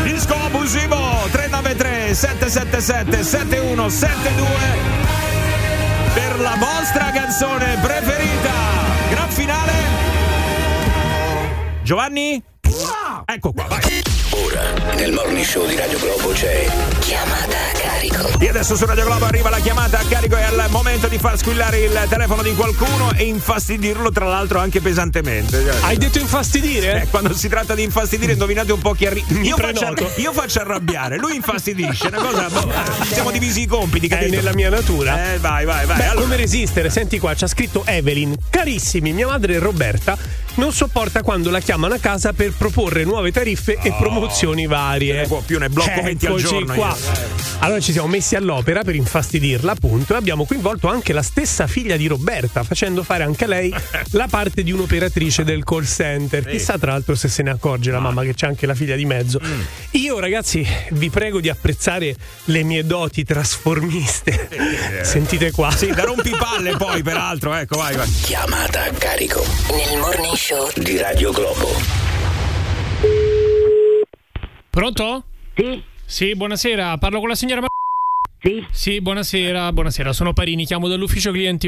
Disco 0.03 0.33
abusivo 0.33 0.97
393 1.29 2.15
777 2.15 3.23
7172 3.23 4.47
per 6.15 6.39
la 6.39 6.55
vostra 6.57 7.11
canzone 7.11 7.77
preferita. 7.79 8.51
Gran 9.11 9.29
finale. 9.29 9.71
Giovanni? 11.83 12.41
Ecco 13.25 13.51
qua, 13.51 13.65
vai. 13.65 14.01
Ora, 14.31 14.95
nel 14.95 15.13
morning 15.13 15.45
show 15.45 15.67
di 15.67 15.75
Radio 15.75 15.99
Globo 15.99 16.29
c'è 16.29 16.67
chiamata 17.01 17.70
carico. 18.01 18.39
E 18.39 18.49
adesso 18.49 18.75
su 18.75 18.85
Radio 18.85 19.03
Globo 19.05 19.25
arriva 19.25 19.49
la 19.49 19.59
chiamata 19.59 19.99
a 19.99 20.03
carico 20.03 20.35
e 20.35 20.45
è 20.45 20.49
il 20.51 20.65
momento 20.69 21.07
di 21.07 21.17
far 21.17 21.37
squillare 21.37 21.79
il 21.79 22.05
telefono 22.09 22.41
di 22.41 22.53
qualcuno 22.55 23.11
e 23.13 23.23
infastidirlo 23.25 24.11
tra 24.11 24.25
l'altro 24.25 24.59
anche 24.59 24.81
pesantemente. 24.81 25.69
Hai 25.81 25.97
detto 25.97 26.19
infastidire? 26.19 27.03
Eh, 27.03 27.07
quando 27.07 27.33
si 27.33 27.47
tratta 27.47 27.75
di 27.75 27.83
infastidire, 27.83 28.33
indovinate 28.33 28.71
un 28.71 28.79
po' 28.79 28.93
chi 28.93 29.05
arriva. 29.05 29.27
Io, 29.41 29.55
io 30.15 30.33
faccio 30.33 30.59
arrabbiare, 30.59 31.17
lui 31.17 31.35
infastidisce. 31.35 32.07
Una 32.07 32.17
cosa. 32.17 32.49
boh, 32.49 32.71
eh, 32.71 33.05
siamo 33.13 33.31
divisi 33.31 33.61
i 33.61 33.67
compiti, 33.67 34.07
È 34.07 34.09
capito? 34.09 34.35
nella 34.35 34.53
mia 34.53 34.69
natura. 34.69 35.33
Eh, 35.33 35.37
vai, 35.39 35.65
vai, 35.65 35.85
vai. 35.85 35.97
Beh, 35.97 36.05
allora. 36.05 36.21
come 36.21 36.35
resistere? 36.37 36.89
Senti 36.89 37.19
qua, 37.19 37.33
c'ha 37.35 37.47
scritto 37.47 37.83
Evelyn. 37.85 38.35
Carissimi, 38.49 39.13
mia 39.13 39.27
madre 39.27 39.59
Roberta 39.59 40.17
non 40.55 40.73
sopporta 40.73 41.21
quando 41.21 41.49
la 41.49 41.59
chiamano 41.59 41.93
a 41.93 41.99
casa 41.99 42.33
per 42.33 42.53
proporre 42.57 43.03
nuove 43.03 43.31
tariffe 43.31 43.77
e 43.81 43.93
promozioni 43.97 44.67
varie. 44.67 45.13
ne 45.13 45.27
può 45.27 45.41
più, 45.41 45.57
ne 45.57 45.69
blocco 45.69 46.01
20 46.01 46.25
al 46.25 46.31
Eccoci 46.33 46.47
giorno 46.47 46.73
qua. 46.73 46.97
Allora 47.59 47.79
ci 47.79 47.91
siamo 47.91 48.07
messi 48.07 48.35
all'opera 48.35 48.83
per 48.83 48.95
infastidirla, 48.95 49.73
appunto, 49.73 50.13
e 50.13 50.17
abbiamo 50.17 50.45
coinvolto 50.45 50.87
anche 50.87 51.13
la 51.13 51.21
stessa 51.21 51.67
figlia 51.67 51.95
di 51.95 52.07
Roberta, 52.07 52.63
facendo 52.63 53.03
fare 53.03 53.23
anche 53.23 53.43
a 53.43 53.47
lei 53.47 53.73
la 54.11 54.27
parte 54.27 54.63
di 54.63 54.71
un'operatrice 54.71 55.43
del 55.43 55.63
call 55.63 55.85
center. 55.85 56.45
Chissà 56.45 56.77
tra 56.79 56.91
l'altro 56.91 57.15
se 57.15 57.27
se 57.27 57.43
ne 57.43 57.51
accorge 57.51 57.91
la 57.91 57.99
mamma 57.99 58.23
che 58.23 58.33
c'è 58.33 58.47
anche 58.47 58.65
la 58.65 58.73
figlia 58.73 58.95
di 58.95 59.05
mezzo. 59.05 59.39
Mm. 59.43 59.61
Io, 59.91 60.19
ragazzi, 60.19 60.65
vi 60.91 61.09
prego 61.09 61.39
di 61.39 61.49
apprezzare 61.49 62.15
le 62.45 62.63
mie 62.63 62.83
doti 62.83 63.23
trasformiste. 63.23 64.49
Sentite 65.03 65.51
qua. 65.51 65.69
Sì, 65.71 65.87
da 65.87 66.03
rompipalle 66.03 66.75
poi, 66.77 67.03
peraltro. 67.03 67.53
Ecco, 67.53 67.77
vai, 67.77 67.95
vai. 67.95 68.09
Chiamata 68.21 68.85
a 68.85 68.91
carico 68.91 69.45
Nel 69.69 69.99
morning 69.99 70.35
show 70.41 70.67
di 70.75 70.97
Radio 70.97 71.31
Globo. 71.31 71.67
Pronto? 74.71 75.23
Sì. 75.53 75.83
Sì, 76.03 76.35
buonasera, 76.35 76.97
parlo 76.97 77.19
con 77.19 77.29
la 77.29 77.35
signora 77.35 77.61
Sì. 78.41 78.65
Sì, 78.71 79.01
buonasera, 79.01 79.71
buonasera, 79.71 80.11
sono 80.11 80.33
Parini, 80.33 80.65
chiamo 80.65 80.87
dall'ufficio 80.87 81.31
clienti. 81.31 81.67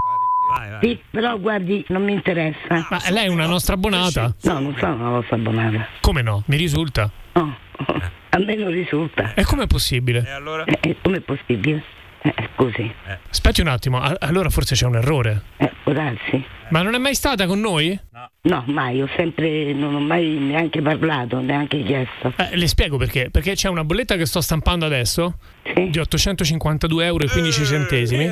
Sì, 0.82 1.00
però 1.12 1.38
guardi, 1.38 1.86
non 1.90 2.04
mi 2.04 2.14
interessa. 2.14 2.88
Ma 2.90 3.00
lei 3.12 3.26
è 3.26 3.30
una 3.30 3.46
nostra 3.46 3.76
abbonata? 3.76 4.36
No, 4.42 4.60
non 4.60 4.76
sono 4.80 4.96
una 4.96 5.10
vostra 5.10 5.36
abbonata. 5.36 5.88
Come 6.02 6.24
no? 6.24 6.42
Mi 6.48 6.58
risulta. 6.58 7.12
No, 7.34 7.56
a 8.30 8.40
me 8.40 8.56
non 8.56 8.72
risulta. 8.72 9.36
E 9.36 9.44
com'è 9.44 9.68
possibile? 9.68 10.28
allora? 10.32 10.66
Eh, 10.66 10.98
com'è 11.00 11.20
possibile? 11.20 11.84
Eh, 12.26 12.34
scusi, 12.56 12.92
Aspetti 13.30 13.62
un 13.62 13.68
attimo, 13.68 14.00
a- 14.00 14.16
allora 14.20 14.50
forse 14.50 14.76
c'è 14.76 14.86
un 14.86 14.96
errore. 14.96 15.42
eh, 15.58 15.72
può 15.84 15.92
darsi? 15.92 16.44
Ma 16.70 16.82
non 16.82 16.96
è 16.96 16.98
mai 16.98 17.14
stata 17.16 17.46
con 17.46 17.60
noi? 17.60 18.00
No, 18.44 18.64
mai, 18.68 19.02
ho 19.02 19.10
sempre, 19.16 19.74
non 19.74 19.94
ho 19.96 20.00
mai 20.00 20.26
neanche 20.40 20.82
parlato, 20.82 21.40
neanche 21.42 21.84
chiesto. 21.84 22.34
Eh, 22.38 22.56
le 22.56 22.68
spiego 22.68 22.98
perché. 22.98 23.30
Perché 23.30 23.54
c'è 23.56 23.68
una 23.70 23.84
bolletta 23.84 24.16
che 24.16 24.26
sto 24.26 24.42
stampando 24.42 24.86
adesso 24.86 25.36
di 25.74 25.98
852 26.00 27.06
euro 27.06 27.26
e 27.26 27.30
15 27.30 27.66
centesimi. 27.66 28.26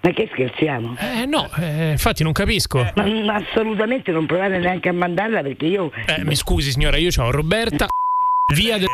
Ma 0.00 0.10
che 0.12 0.28
scherziamo? 0.32 0.96
Eh 0.98 1.26
no, 1.26 1.48
eh, 1.58 1.90
infatti 1.92 2.22
non 2.22 2.32
capisco. 2.32 2.78
Ma, 2.94 3.06
ma 3.06 3.34
assolutamente 3.34 4.12
non 4.12 4.26
provare 4.26 4.58
neanche 4.58 4.88
a 4.88 4.92
mandarla 4.92 5.42
perché 5.42 5.66
io... 5.66 5.90
Eh, 6.06 6.24
mi 6.24 6.34
scusi 6.36 6.70
signora, 6.70 6.96
io 6.96 7.10
ho 7.16 7.30
Roberta 7.30 7.86
via 8.54 8.78
del 8.78 8.86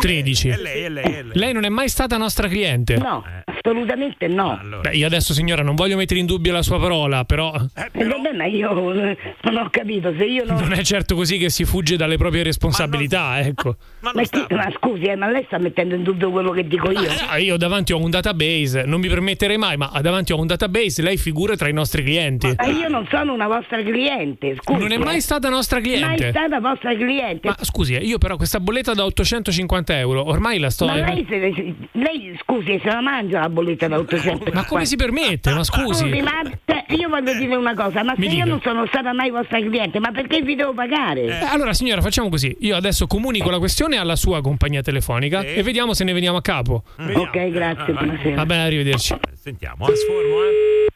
13. 0.00 0.48
È 0.48 0.56
lei, 0.56 0.82
è 0.82 0.88
lei, 0.90 1.04
è 1.04 1.22
lei. 1.22 1.38
Lei 1.38 1.52
non 1.54 1.64
è 1.64 1.68
mai 1.70 1.88
stata 1.88 2.18
nostra 2.18 2.46
cliente? 2.48 2.96
No, 2.98 3.24
assolutamente 3.62 4.26
no. 4.26 4.58
Beh, 4.80 4.96
io 4.96 5.06
adesso 5.06 5.32
signora 5.32 5.62
non 5.62 5.74
voglio 5.74 5.96
mettere 5.96 6.20
in 6.20 6.26
dubbio 6.26 6.52
la 6.52 6.62
sua 6.62 6.78
parola, 6.78 7.24
però 7.24 7.52
Eh, 7.74 8.04
vabbè, 8.04 8.32
ma 8.32 8.46
io 8.46 8.92
eh, 8.92 9.16
non 9.42 9.56
ho 9.56 9.68
capito, 9.70 10.12
se 10.16 10.24
io 10.24 10.44
non... 10.44 10.56
non 10.60 10.72
è 10.72 10.82
certo 10.82 11.14
così 11.14 11.38
che 11.38 11.50
si 11.50 11.64
fugge 11.64 11.96
dalle 11.96 12.16
proprie 12.16 12.42
responsabilità, 12.42 13.38
ecco. 13.40 13.76
Ma, 14.00 14.12
chi- 14.22 14.46
ma 14.50 14.70
scusi, 14.76 15.04
eh, 15.04 15.16
ma 15.16 15.30
lei 15.30 15.44
sta 15.46 15.58
mettendo 15.58 15.94
in 15.94 16.02
dubbio 16.02 16.30
quello 16.30 16.50
che 16.50 16.66
dico 16.66 16.90
io? 16.90 17.08
Ah, 17.28 17.36
io 17.38 17.56
davanti 17.56 17.92
ho 17.92 17.98
un 17.98 18.10
database, 18.10 18.84
non 18.84 19.00
mi 19.00 19.08
permetterei 19.08 19.58
mai, 19.58 19.76
ma 19.76 19.90
davanti 20.00 20.32
ho 20.32 20.38
un 20.38 20.46
database, 20.46 21.02
lei 21.02 21.16
figura 21.16 21.54
tra 21.56 21.68
i 21.68 21.72
nostri 21.72 22.02
clienti. 22.02 22.52
Ma 22.56 22.66
io 22.66 22.88
non 22.88 23.06
sono 23.10 23.32
una 23.32 23.46
vostra 23.46 23.82
cliente, 23.82 24.56
scusi. 24.60 24.80
Non 24.80 24.92
è 24.92 24.96
mai 24.96 25.16
eh. 25.16 25.20
stata 25.20 25.48
nostra 25.48 25.80
cliente. 25.80 26.06
Mai 26.22 26.30
stata 26.30 26.60
vostra 26.60 26.94
cliente. 26.94 27.48
Ma 27.48 27.56
scusi, 27.60 27.94
eh, 27.94 27.98
io 27.98 28.18
però 28.18 28.36
questa 28.36 28.58
bolletta 28.58 28.94
da 28.94 29.04
850 29.04 29.98
euro, 29.98 30.26
ormai 30.26 30.58
la 30.58 30.70
sto... 30.70 30.86
Ma 30.86 30.94
lei, 30.94 31.26
se- 31.28 31.74
lei, 31.92 32.38
scusi, 32.40 32.80
se 32.82 32.88
la 32.88 33.00
mangia 33.00 33.40
la 33.40 33.48
bolletta 33.50 33.88
da 33.88 33.98
800 33.98 34.50
Ma 34.52 34.64
come 34.64 34.84
si 34.86 34.96
permette? 34.96 35.52
Ma 35.52 35.62
scusi. 35.64 36.04
ma 36.22 36.42
cioè, 36.64 36.84
io 36.96 37.08
voglio 37.08 37.34
dire 37.34 37.54
una 37.56 37.74
cosa, 37.74 38.02
ma 38.02 38.14
se 38.14 38.20
Mi 38.20 38.26
io 38.26 38.32
dica. 38.32 38.44
non 38.46 38.60
sono 38.62 38.86
stata 38.86 39.12
mai 39.12 39.30
vostra 39.30 39.58
cliente, 39.60 39.98
ma 40.00 40.10
perché 40.12 40.40
vi 40.42 40.54
devo 40.54 40.72
pagare? 40.72 41.22
Eh, 41.40 41.44
allora 41.44 41.72
signora 41.72 42.00
facciamo 42.00 42.28
così, 42.28 42.56
io 42.60 42.76
adesso 42.76 43.06
comunico 43.06 43.50
la 43.50 43.58
questione 43.58 43.96
alla 43.98 44.16
sua 44.16 44.40
compagnia 44.40 44.82
telefonica 44.82 45.42
e 45.42 45.62
vediamo 45.62 45.92
se 45.94 46.04
ne 46.04 46.12
veniamo 46.12 46.36
a 46.38 46.42
capo. 46.42 46.84
Ok, 46.98 47.48
grazie, 47.50 47.92
buonasera. 47.92 48.34
Va 48.36 48.46
bene, 48.46 48.62
arrivederci. 48.64 49.14
Sentiamo, 49.34 49.86
trasformo, 49.86 50.42
eh. 50.42 50.86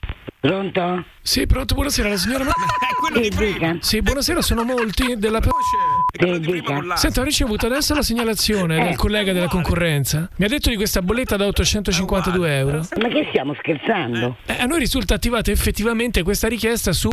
Pronto? 0.40 1.04
Sì, 1.22 1.46
pronto, 1.46 1.74
buonasera, 1.74 2.08
la 2.10 2.16
signora. 2.16 2.44
Sì, 3.14 3.28
dica. 3.28 3.76
Sì, 3.80 4.02
buonasera, 4.02 4.42
sono 4.42 4.64
molti 4.64 5.14
della 5.18 5.40
Sì, 5.40 5.48
dica. 6.38 6.96
Senta, 6.96 7.20
ho 7.20 7.24
ricevuto 7.24 7.66
adesso 7.66 7.94
la 7.94 8.02
segnalazione 8.02 8.82
del 8.84 8.96
collega 8.96 9.32
della 9.32 9.48
concorrenza. 9.48 10.28
Mi 10.36 10.44
ha 10.44 10.48
detto 10.48 10.70
di 10.70 10.76
questa 10.76 11.02
bolletta 11.02 11.36
da 11.36 11.46
852 11.46 12.56
euro. 12.58 12.86
Ma 13.00 13.08
che 13.08 13.26
stiamo 13.30 13.54
scherzando? 13.54 14.36
Eh, 14.46 14.56
a 14.60 14.64
noi 14.66 14.78
risulta 14.78 15.14
attivata 15.14 15.50
effettivamente 15.50 16.22
questa 16.22 16.48
richiesta 16.48 16.92
su. 16.92 17.08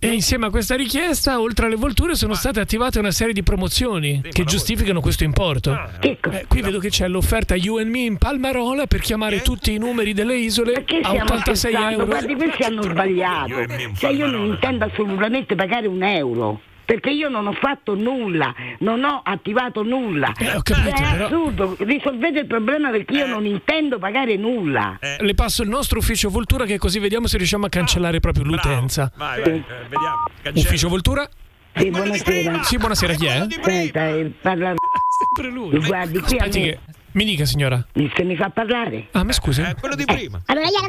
E 0.00 0.08
insieme 0.08 0.44
a 0.46 0.50
questa 0.50 0.74
richiesta, 0.76 1.40
oltre 1.40 1.64
alle 1.64 1.76
volture, 1.76 2.14
sono 2.14 2.34
state 2.34 2.60
attivate 2.60 2.98
una 2.98 3.10
serie 3.10 3.32
di 3.32 3.42
promozioni 3.42 4.20
che 4.32 4.44
giustificano 4.44 5.00
questo 5.00 5.24
importo. 5.24 5.78
Che 5.98 6.18
Eh, 6.30 6.44
qui 6.46 6.60
vedo 6.60 6.78
che 6.78 6.90
c'è 6.90 7.08
l'offerta 7.08 7.54
You 7.54 7.78
and 7.78 7.88
Me 7.88 8.00
in 8.00 8.18
Palmarola 8.18 8.86
per 8.86 9.00
chiamare 9.00 9.40
tutti 9.40 9.72
i 9.72 9.78
numeri 9.78 10.12
delle 10.12 10.36
isole 10.36 10.74
a 10.74 10.82
stiamo 10.84 11.08
86 11.22 11.54
scherzando? 11.56 11.90
euro. 11.92 12.06
Guardi, 12.06 12.34
questi 12.34 12.62
hanno 12.64 12.82
sbagliato. 12.82 13.54
Cioè 13.96 14.10
io 14.10 14.26
non 14.26 14.46
intendo 14.46 14.84
assolutamente 14.84 15.54
pagare 15.54 15.86
un 15.86 16.02
euro. 16.02 16.60
Perché 16.84 17.10
io 17.10 17.28
non 17.28 17.46
ho 17.46 17.52
fatto 17.52 17.94
nulla, 17.94 18.54
non 18.80 19.04
ho 19.04 19.20
attivato 19.24 19.82
nulla. 19.82 20.32
Eh, 20.38 20.54
ho 20.56 20.62
capito, 20.62 20.88
è 20.96 21.10
però- 21.12 21.24
assurdo, 21.26 21.76
risolvete 21.80 22.40
il 22.40 22.46
problema 22.46 22.90
perché 22.90 23.14
io 23.14 23.26
non 23.26 23.46
intendo 23.46 23.98
pagare 23.98 24.36
nulla. 24.36 24.98
Le 25.00 25.34
passo 25.34 25.62
il 25.62 25.68
nostro 25.68 25.98
ufficio 25.98 26.28
Voltura 26.30 26.64
che 26.64 26.78
così 26.78 26.98
vediamo 26.98 27.26
se 27.26 27.36
riusciamo 27.36 27.66
a 27.66 27.68
cancellare 27.68 28.20
proprio 28.20 28.44
l'utenza. 28.44 29.10
Vai, 29.16 29.40
vai, 29.42 29.52
eh, 29.52 29.62
vediamo. 29.88 30.24
Ufficio 30.54 30.88
Voltura? 30.88 31.28
Sì, 31.76 31.90
buonasera. 31.90 32.62
Sì, 32.62 32.76
buonasera, 32.76 33.12
chi 33.14 33.26
è? 33.26 33.46
Senta, 33.62 34.08
eh, 34.08 34.32
parla. 34.40 34.74
Sempre 35.34 35.50
lui. 35.52 35.78
Guardi, 35.84 36.18
qui 36.20 36.36
a 36.38 36.44
Aspetti 36.44 36.60
me- 36.60 36.66
che... 36.66 36.78
Mi 37.12 37.24
dica, 37.24 37.44
signora. 37.44 37.84
Se 38.16 38.24
mi 38.24 38.34
fa 38.36 38.50
parlare. 38.50 39.06
Ah, 39.12 39.22
ma 39.22 39.30
scusi. 39.32 39.62
quello 39.78 39.94
di 39.94 40.04
prima. 40.04 40.40
Allora 40.46 40.66
io 40.66 40.80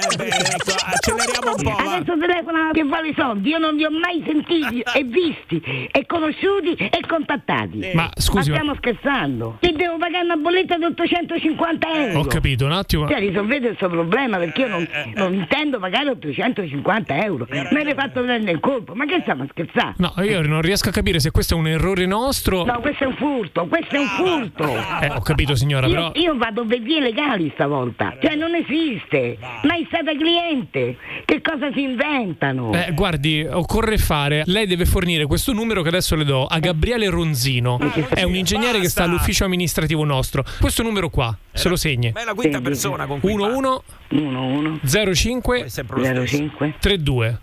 Eh 0.00 0.16
beh, 0.16 0.26
ecco, 0.26 0.72
acceleriamo 0.84 1.50
un 1.56 1.62
po'. 1.62 1.70
va. 1.70 1.94
Adesso 1.96 2.18
telefono 2.18 2.70
che 2.72 2.84
vuole 2.84 3.08
i 3.08 3.14
soldi, 3.16 3.48
io 3.50 3.58
non 3.58 3.74
li 3.74 3.84
ho 3.84 3.90
mai 3.90 4.22
sentiti 4.26 4.80
e 4.94 5.04
visti 5.04 5.88
e 5.92 6.06
conosciuti 6.06 6.72
e 6.76 7.00
contattati. 7.06 7.90
Ma, 7.94 8.08
scusi, 8.14 8.50
Ma 8.50 8.56
ma- 8.56 8.60
stiamo 8.62 8.74
scherzando? 8.76 9.56
Che 9.60 9.72
devo 9.72 9.96
pagare 9.98 10.24
una 10.24 10.36
bolletta 10.36 10.76
di 10.78 10.84
850 10.84 11.92
euro? 11.92 12.18
Ho 12.20 12.24
capito, 12.24 12.64
un 12.64 12.72
attimo. 12.72 13.08
Cioè, 13.08 13.18
risolvete 13.18 13.68
il 13.68 13.76
suo 13.76 13.88
problema 13.88 14.38
perché 14.38 14.62
io 14.62 14.68
non, 14.68 14.88
non 15.14 15.34
intendo 15.34 15.78
pagare 15.78 16.10
850 16.10 17.24
euro. 17.24 17.46
Me 17.50 17.84
l'hai 17.84 17.94
fatto 17.94 18.22
prendere 18.22 18.52
il 18.52 18.60
colpo. 18.60 18.94
Ma 18.94 19.04
che 19.06 19.18
stiamo 19.22 19.46
scherzando? 19.50 20.12
No, 20.16 20.22
io 20.24 20.40
non 20.42 20.62
riesco 20.62 20.88
a 20.88 20.92
capire 20.92 21.20
se 21.20 21.30
questo 21.30 21.54
è 21.54 21.56
un 21.58 21.68
errore 21.68 22.06
nostro. 22.06 22.64
No, 22.64 22.80
questo 22.80 23.04
è 23.04 23.06
un 23.06 23.16
furto, 23.16 23.66
questo 23.66 23.96
è 23.96 23.98
un 23.98 24.06
furto. 24.06 24.64
Eh, 25.00 25.08
ho 25.10 25.20
capito, 25.20 25.54
signora, 25.54 25.86
Io, 25.86 25.92
però. 25.94 26.12
io 26.14 26.36
vado 26.36 26.64
per 26.64 26.80
vie 26.80 27.00
legali 27.00 27.50
stavolta, 27.54 28.16
cioè 28.20 28.34
non 28.36 28.54
esiste, 28.54 29.36
mai 29.62 29.86
stata 29.90 30.16
cliente, 30.16 30.96
che 31.24 31.42
cosa 31.42 31.70
si 31.72 31.82
inventano? 31.82 32.72
Eh, 32.72 32.92
guardi, 32.94 33.44
occorre 33.44 33.98
fare. 33.98 34.44
Lei 34.46 34.66
deve 34.66 34.86
fornire 34.86 35.26
questo 35.26 35.52
numero 35.52 35.82
che 35.82 35.88
adesso 35.88 36.14
le 36.14 36.24
do 36.24 36.46
a 36.46 36.58
Gabriele 36.60 37.10
Ronzino. 37.10 37.78
È 38.08 38.22
un 38.22 38.36
ingegnere 38.36 38.78
che 38.78 38.88
sta 38.88 39.02
all'ufficio 39.02 39.44
amministrativo 39.44 40.04
nostro. 40.04 40.44
Questo 40.60 40.84
numero 40.84 41.10
qua, 41.10 41.36
se 41.52 41.68
lo 41.68 41.76
segni. 41.76 42.12
Ma 42.14 42.22
è 42.22 42.24
la 42.24 42.34
quinta 42.34 42.60
persona 42.60 43.06
con 43.06 43.18
cui 43.18 43.32
11 43.32 43.82
11 44.10 45.14
05 45.14 45.66
05 45.68 46.74
32. 46.78 47.40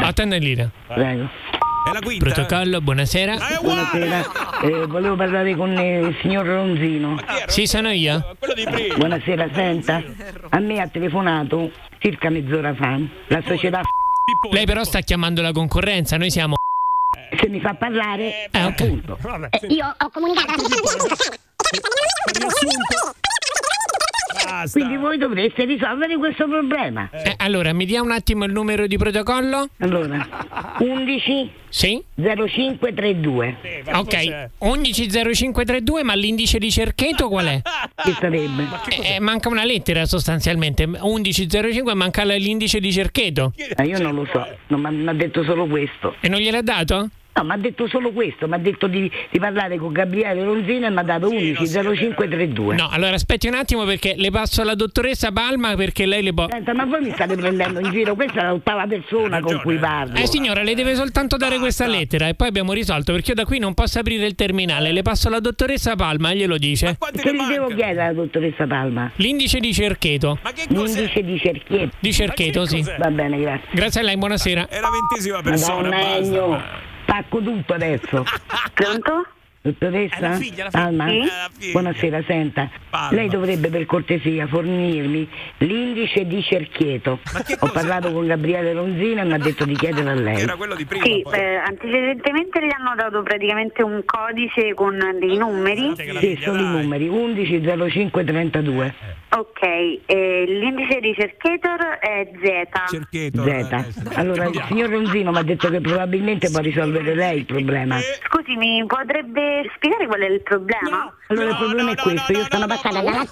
Attenda 0.00 0.36
in 0.36 0.42
linea. 0.42 0.70
Prego. 0.86 1.28
È 1.88 1.92
la 1.92 2.00
quinta. 2.00 2.24
Protocollo, 2.32 2.80
buonasera. 2.80 3.36
Buonasera, 3.62 4.24
eh, 4.62 4.86
volevo 4.86 5.16
parlare 5.16 5.54
con 5.56 5.76
eh, 5.76 6.00
il 6.00 6.16
signor 6.20 6.44
Ronzino. 6.46 7.16
Sì, 7.46 7.66
sono 7.66 7.90
io. 7.90 8.36
Buonasera, 8.96 9.48
senta, 9.54 10.02
a 10.50 10.58
me 10.58 10.80
ha 10.80 10.88
telefonato 10.88 11.70
circa 11.98 12.30
mezz'ora 12.30 12.74
fa 12.74 12.96
la 13.28 13.42
società 13.46 13.80
Lei 14.52 14.66
però 14.66 14.84
sta 14.84 15.00
chiamando 15.00 15.40
la 15.42 15.52
concorrenza, 15.52 16.16
noi 16.16 16.30
siamo. 16.30 16.56
se 17.40 17.48
mi 17.48 17.60
fa 17.60 17.74
parlare 17.74 18.48
Eh, 18.50 18.64
ok. 18.64 18.80
appunto. 18.80 19.18
Eh, 19.50 19.66
io 19.68 19.86
ho 19.98 20.10
comunicato 20.10 20.52
quindi 24.72 24.96
voi 24.96 25.18
dovreste 25.18 25.64
risolvere 25.64 26.16
questo 26.16 26.46
problema. 26.48 27.08
Eh, 27.12 27.34
allora, 27.38 27.72
mi 27.72 27.84
dia 27.84 28.02
un 28.02 28.10
attimo 28.12 28.44
il 28.44 28.52
numero 28.52 28.86
di 28.86 28.96
protocollo? 28.96 29.68
Allora, 29.78 30.26
11 30.78 31.50
Sì? 31.68 32.02
0532. 32.14 33.56
Ok, 33.94 34.48
110532, 34.58 36.02
ma 36.02 36.14
l'indice 36.14 36.58
di 36.58 36.70
cercheto 36.70 37.28
qual 37.28 37.46
è? 37.46 37.60
Che 37.98 38.12
sarebbe? 38.20 38.66
Eh, 38.88 39.14
eh, 39.16 39.20
manca 39.20 39.48
una 39.48 39.64
lettera 39.64 40.06
sostanzialmente. 40.06 40.86
1105 40.86 41.94
manca 41.94 42.24
l- 42.24 42.28
l'indice 42.38 42.80
di 42.80 42.92
cercheto. 42.92 43.52
Ma 43.76 43.84
io 43.84 43.98
non 43.98 44.14
lo 44.14 44.26
so, 44.32 44.46
non 44.68 44.80
mi 44.80 45.08
ha 45.08 45.12
detto 45.12 45.42
solo 45.44 45.66
questo. 45.66 46.14
E 46.20 46.28
non 46.28 46.40
gliel'ha 46.40 46.62
dato? 46.62 47.08
No, 47.38 47.44
mi 47.44 47.52
ha 47.52 47.56
detto 47.56 47.86
solo 47.86 48.10
questo, 48.10 48.48
mi 48.48 48.54
ha 48.54 48.58
detto 48.58 48.88
di, 48.88 49.08
di 49.30 49.38
parlare 49.38 49.76
con 49.76 49.92
Gabriele 49.92 50.42
Ronzino 50.42 50.86
e 50.86 50.90
mi 50.90 50.98
ha 50.98 51.02
dato 51.02 51.28
11 51.28 51.64
0532. 51.66 52.74
No, 52.74 52.88
allora 52.90 53.14
aspetti 53.14 53.46
un 53.46 53.54
attimo 53.54 53.84
perché 53.84 54.14
le 54.16 54.30
passo 54.30 54.62
alla 54.62 54.74
dottoressa 54.74 55.30
Palma 55.30 55.76
perché 55.76 56.04
lei 56.04 56.22
le 56.24 56.34
può... 56.34 56.48
Senta, 56.50 56.74
ma 56.74 56.84
voi 56.84 57.02
mi 57.02 57.12
state 57.12 57.36
prendendo 57.36 57.78
in 57.78 57.92
giro, 57.92 58.16
questa 58.16 58.40
è 58.40 58.48
l'ottava 58.48 58.86
persona 58.88 59.40
con 59.40 59.60
cui 59.62 59.76
parlo. 59.76 60.16
Eh 60.16 60.26
signora, 60.26 60.64
le 60.64 60.74
deve 60.74 60.96
soltanto 60.96 61.36
dare 61.36 61.58
questa 61.58 61.86
lettera 61.86 62.26
e 62.26 62.34
poi 62.34 62.48
abbiamo 62.48 62.72
risolto 62.72 63.12
perché 63.12 63.30
io 63.30 63.36
da 63.36 63.44
qui 63.44 63.60
non 63.60 63.72
posso 63.72 64.00
aprire 64.00 64.26
il 64.26 64.34
terminale. 64.34 64.90
Le 64.90 65.02
passo 65.02 65.28
alla 65.28 65.40
dottoressa 65.40 65.94
Palma, 65.94 66.34
glielo 66.34 66.58
dice. 66.58 66.98
Che 66.98 67.34
gli 67.34 67.46
devo 67.46 67.68
chiedere 67.68 68.02
alla 68.02 68.12
dottoressa 68.14 68.66
Palma? 68.66 69.12
L'indice 69.16 69.60
di 69.60 69.72
cercheto. 69.72 70.40
L'indice 70.70 71.22
di 71.22 71.38
cerchietto. 71.38 71.96
Di 72.00 72.12
cercheto, 72.12 72.66
sì. 72.66 72.84
Va 72.98 73.10
bene, 73.10 73.38
grazie. 73.38 73.68
Grazie 73.70 74.00
a 74.00 74.04
lei, 74.04 74.16
buonasera. 74.16 74.66
È 74.68 74.80
la 74.80 74.90
ventesima 74.90 75.40
persona. 75.40 75.88
Madonna, 75.88 76.86
stacco 77.08 77.40
tutto 77.40 77.72
adesso. 77.72 78.22
Pronto? 78.74 79.26
Dottoressa? 79.68 80.20
La 80.20 80.34
figlia, 80.36 80.64
la 80.64 80.70
figlia. 80.70 80.84
Alma? 80.84 81.04
La 81.06 81.50
figlia. 81.52 81.72
Buonasera, 81.72 82.22
senta. 82.26 82.70
Palma. 82.88 83.16
Lei 83.16 83.28
dovrebbe 83.28 83.68
per 83.68 83.84
cortesia 83.84 84.46
fornirmi 84.46 85.28
l'indice 85.58 86.26
di 86.26 86.42
cerchieto. 86.42 87.18
Ho 87.60 87.70
parlato 87.70 88.10
con 88.12 88.26
Gabriele 88.26 88.72
Ronzino 88.72 89.20
e 89.20 89.24
mi 89.24 89.32
ha 89.34 89.38
detto 89.38 89.64
di 89.64 89.74
chiedere 89.74 90.08
a 90.10 90.14
lei. 90.14 90.40
Era 90.40 90.56
quello 90.56 90.74
di 90.74 90.86
prima. 90.86 91.04
Sì, 91.04 91.24
eh, 91.32 91.56
antecedentemente 91.56 92.64
gli 92.64 92.70
hanno 92.74 92.94
dato 92.96 93.22
praticamente 93.22 93.82
un 93.82 94.02
codice 94.04 94.72
con 94.74 94.98
dei 95.18 95.36
numeri. 95.36 95.92
Sì, 96.18 96.38
sono 96.40 96.60
i 96.60 96.82
numeri 96.82 97.08
11 97.08 97.90
05 97.90 98.24
32. 98.24 98.94
Ok, 99.30 99.62
eh, 100.06 100.44
l'indice 100.46 101.00
di 101.00 101.14
Cercator 101.14 101.98
è 102.00 102.30
Z. 102.40 102.90
Cercheto. 102.90 103.44
Z. 103.44 104.14
Allora, 104.14 104.46
il 104.46 104.64
signor 104.66 104.88
Ronzino 104.88 105.30
mi 105.30 105.36
ha 105.36 105.42
detto 105.42 105.68
che 105.68 105.82
probabilmente 105.82 106.48
può 106.50 106.60
risolvere 106.60 107.14
lei 107.14 107.38
il 107.38 107.44
problema. 107.44 107.98
Scusi, 108.26 108.56
mi 108.56 108.82
potrebbe 108.86 109.57
spiegare 109.74 110.06
qual 110.06 110.20
è 110.20 110.26
il 110.28 110.42
problema? 110.42 111.14
Allora, 111.28 111.50
il 111.50 111.56
problema 111.56 111.90
è 111.92 111.94
questo: 111.96 112.32
io 112.32 112.46
sono 112.50 112.66
passata 112.66 113.00
dalla. 113.00 113.24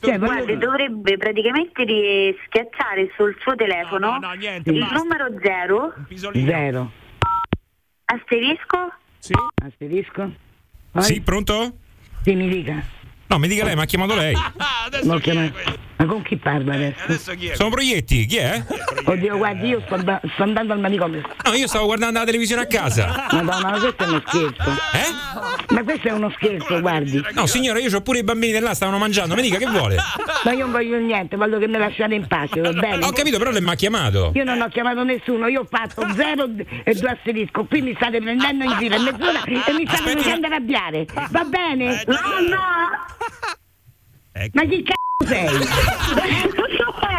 Cioè, 0.00 0.18
voglio 0.18 0.32
Guardi, 0.32 0.46
dire- 0.46 0.58
dovrebbe 0.58 1.16
praticamente 1.16 1.84
schiacciare 2.46 3.10
sul 3.16 3.36
suo 3.40 3.54
telefono 3.54 4.12
No, 4.12 4.18
no, 4.18 4.32
niente. 4.32 4.70
il 4.70 4.86
numero 4.92 5.26
0, 5.40 5.94
Zero. 6.44 6.90
asterisco, 8.04 8.92
Sì? 9.18 9.32
Asterisco? 9.64 10.32
Poi? 10.90 11.02
Sì, 11.02 11.20
pronto? 11.20 11.76
Sì, 12.22 12.34
mi 12.34 12.48
dica. 12.48 12.82
No, 13.28 13.38
mi 13.38 13.48
dica 13.48 13.64
lei, 13.64 13.74
mi 13.76 13.82
ha 13.82 13.84
chiamato 13.86 14.14
lei. 14.14 14.34
L'ho 15.02 15.18
chiamato. 15.18 15.54
Ma 15.96 16.06
con 16.06 16.22
chi 16.22 16.36
parla 16.36 16.74
adesso? 16.74 17.04
Adesso 17.04 17.32
chi 17.34 17.46
è? 17.48 17.54
Sono 17.54 17.70
Proietti, 17.70 18.26
chi 18.26 18.36
è? 18.36 18.64
Oddio, 19.04 19.36
guardi, 19.36 19.68
io 19.68 19.82
sto, 19.86 19.96
da- 19.96 20.20
sto 20.34 20.42
andando 20.42 20.72
al 20.72 20.80
manicomio. 20.80 21.22
No, 21.44 21.52
io 21.54 21.66
stavo 21.66 21.86
guardando 21.86 22.18
la 22.18 22.24
televisione 22.24 22.62
a 22.62 22.66
casa. 22.66 23.26
Madonna, 23.30 23.70
ma 23.70 23.78
questo 23.78 24.02
è 24.02 24.06
uno 24.08 24.22
scherzo. 24.26 24.70
Eh? 24.70 25.74
Ma 25.74 25.82
questo 25.84 26.08
è 26.08 26.10
uno 26.12 26.30
scherzo, 26.36 26.80
guardi. 26.80 27.22
No, 27.34 27.46
signora, 27.46 27.78
io 27.78 27.96
ho 27.96 28.00
pure 28.00 28.18
i 28.18 28.24
bambini 28.24 28.58
là, 28.58 28.74
stavano 28.74 28.98
mangiando. 28.98 29.34
Mi 29.34 29.42
dica 29.42 29.58
che 29.58 29.66
vuole. 29.66 29.96
Ma 30.44 30.52
io 30.52 30.60
non 30.60 30.72
voglio 30.72 30.98
niente, 30.98 31.36
voglio 31.36 31.58
che 31.58 31.68
mi 31.68 31.78
lasciate 31.78 32.14
in 32.14 32.26
pace, 32.26 32.60
va 32.60 32.72
bene? 32.72 33.04
Ho 33.04 33.12
capito, 33.12 33.38
però 33.38 33.50
lei 33.50 33.62
mi 33.62 33.70
ha 33.70 33.74
chiamato. 33.74 34.32
Io 34.34 34.44
non 34.44 34.60
ho 34.60 34.68
chiamato 34.68 35.04
nessuno, 35.04 35.46
io 35.46 35.60
ho 35.60 35.66
fatto 35.68 36.04
zero 36.14 36.48
e 36.84 36.94
due 36.94 37.10
asterisco, 37.10 37.64
qui 37.64 37.80
mi 37.80 37.94
state 37.94 38.20
prendendo 38.20 38.64
in 38.64 38.76
giro, 38.78 38.96
è 38.96 38.98
mezz'ora 38.98 39.42
e 39.44 39.72
mi 39.72 39.86
state 39.86 40.16
facendo 40.16 40.46
arrabbiare. 40.46 41.06
Va 41.30 41.44
bene? 41.44 42.02
No, 42.06 42.16
no! 42.48 42.58
Ma 44.52 44.62
chi 44.64 44.82
c***o 44.82 45.01
sei? 45.26 45.68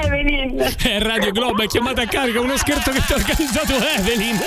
Evelyn! 0.04 0.76
È 0.78 1.00
Radio 1.00 1.32
Globo, 1.32 1.64
è 1.64 1.68
chiamata 1.68 2.02
a 2.02 2.06
carica, 2.06 2.40
uno 2.40 2.58
scherzo 2.58 2.92
che 2.92 3.02
ti 3.06 3.14
ha 3.14 3.16
organizzato 3.16 3.74
Evelyn. 3.98 4.40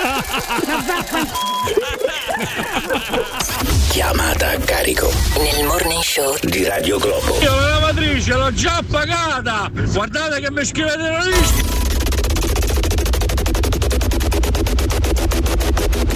Chiamata 3.89 4.51
a 4.51 4.57
carico 4.57 5.11
Nel 5.37 5.65
morning 5.65 6.01
show 6.01 6.37
di 6.41 6.63
Radio 6.65 6.99
Globo. 6.99 7.39
Io 7.41 7.55
la 7.55 7.69
lavatrice 7.69 8.33
l'ho 8.33 8.53
già 8.53 8.83
pagata! 8.89 9.69
Guardate 9.73 10.39
che 10.39 10.51
mi 10.51 10.65
scrivete 10.65 10.97
la 10.97 11.23
lista! 11.23 11.75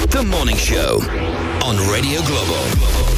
The 0.09 0.21
Morning 0.23 0.57
Show 0.57 1.01
on 1.63 1.89
Radio 1.89 2.21
Globo. 2.23 3.10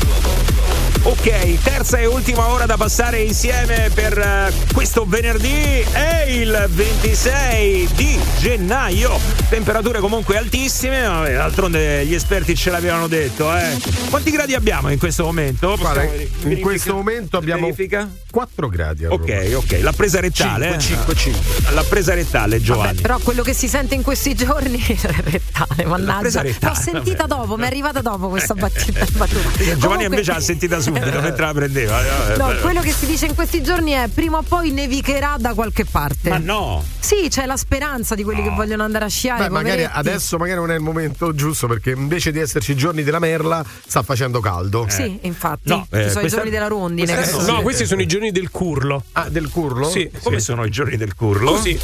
Ok, 1.06 1.62
terza 1.62 1.98
e 1.98 2.06
ultima 2.06 2.48
ora 2.48 2.66
da 2.66 2.78
passare 2.78 3.20
insieme 3.24 3.92
per 3.94 4.18
eh, 4.18 4.54
questo 4.74 5.04
venerdì 5.06 5.84
è 5.92 6.24
il 6.30 6.66
26 6.70 7.90
di 7.94 8.18
gennaio. 8.40 9.20
Temperature 9.50 10.00
comunque 10.00 10.38
altissime, 10.38 11.02
vabbè, 11.02 11.34
d'altronde 11.34 12.06
gli 12.06 12.14
esperti 12.14 12.56
ce 12.56 12.70
l'avevano 12.72 13.08
detto, 13.08 13.54
eh. 13.54 13.78
Quanti 14.10 14.32
gradi 14.32 14.54
abbiamo 14.56 14.90
in 14.92 14.98
questo 14.98 15.26
momento? 15.26 15.76
Guarda, 15.78 16.04
in 16.04 16.60
questo 16.62 16.94
momento 16.94 17.36
abbiamo 17.36 17.64
verifica? 17.66 18.10
4 18.32 18.70
gradi. 18.70 19.06
Ok, 19.06 19.52
ok, 19.56 19.80
l'ha 19.82 19.92
presa 19.92 20.22
rettale. 20.22 20.80
5, 20.80 21.14
eh? 21.14 21.16
5, 21.18 21.42
L'ha 21.74 21.84
presa 21.84 22.14
rettale 22.14 22.62
Giovanni. 22.62 23.02
Però 23.02 23.18
quello 23.20 23.44
che 23.44 23.54
si 23.54 23.68
sente 23.68 23.94
in 23.94 24.04
questi 24.04 24.34
giorni 24.36 24.80
è 24.88 24.96
rettale, 25.26 25.84
mannaggia. 25.86 26.20
presa 26.20 26.42
rettale, 26.42 26.74
L'ho 26.76 26.82
sentita 26.82 27.26
vabbè. 27.28 27.42
dopo, 27.42 27.58
mi 27.58 27.64
è 27.64 27.68
arrivata 27.68 28.00
dopo 28.02 28.30
questa 28.30 28.54
battuta. 28.54 29.06
battuta. 29.18 29.50
Giovanni 29.58 29.78
Comunque- 29.80 30.06
invece 30.06 30.32
l'ha 30.32 30.40
sentita 30.40 30.80
subito 31.02 31.22
mentre 31.22 31.46
la 31.46 31.54
prendeva. 31.54 32.34
Eh, 32.34 32.38
No, 32.38 32.52
eh, 32.52 32.60
quello 32.60 32.82
che 32.82 32.92
si 32.92 33.06
dice 33.06 33.26
in 33.28 33.36
questi 33.36 33.62
giorni 33.62 33.92
è 33.92 34.08
prima 34.08 34.38
o 34.38 34.42
poi 34.42 34.72
nevicherà 34.72 35.36
da 35.40 35.54
qualche 35.54 35.86
parte. 35.86 36.30
Ma 36.30 36.38
no! 36.38 36.84
Sì, 37.00 37.28
c'è 37.30 37.46
la 37.46 37.58
speranza 37.58 38.16
di 38.16 38.24
quelli 38.24 38.42
che 38.42 38.50
vogliono 38.50 38.84
andare 38.84 39.06
a 39.06 39.10
sciare. 39.10 39.44
Beh, 39.44 39.50
magari 39.50 39.84
adesso 39.90 40.38
magari 40.38 40.60
non 40.60 40.72
è 40.72 40.76
il 40.76 40.82
momento 40.82 41.34
giusto 41.36 41.68
perché 41.68 41.92
invece 41.92 42.32
di 42.32 42.40
esserci 42.40 42.72
i 42.72 42.76
giorni 42.76 43.04
della 43.04 43.20
merla 43.20 43.64
sta 43.86 44.02
facendo 44.04 44.40
caldo. 44.40 44.86
Sì, 44.90 45.20
infatti. 45.24 45.70
No, 45.70 45.86
Ci 45.90 45.96
eh, 45.98 46.02
sono 46.08 46.10
i 46.10 46.14
questa- 46.22 46.38
giorni 46.38 46.50
della 46.52 46.68
rondine. 46.68 47.14
questa- 47.14 47.38
che 47.38 47.44
no, 47.46 47.52
No, 47.54 47.62
questi 47.62 47.86
sono 47.86 48.02
i 48.02 48.08
giorni 48.08 48.32
del 48.32 48.50
curlo. 48.50 49.04
Ah, 49.14 49.28
del 49.30 49.50
curlo? 49.50 49.90
Sì. 49.90 50.10
Come 50.24 50.40
sono 50.40 50.64
i 50.66 50.70
giorni 50.70 50.96
del 50.98 51.14
curlo? 51.14 51.52
Così. 51.52 51.80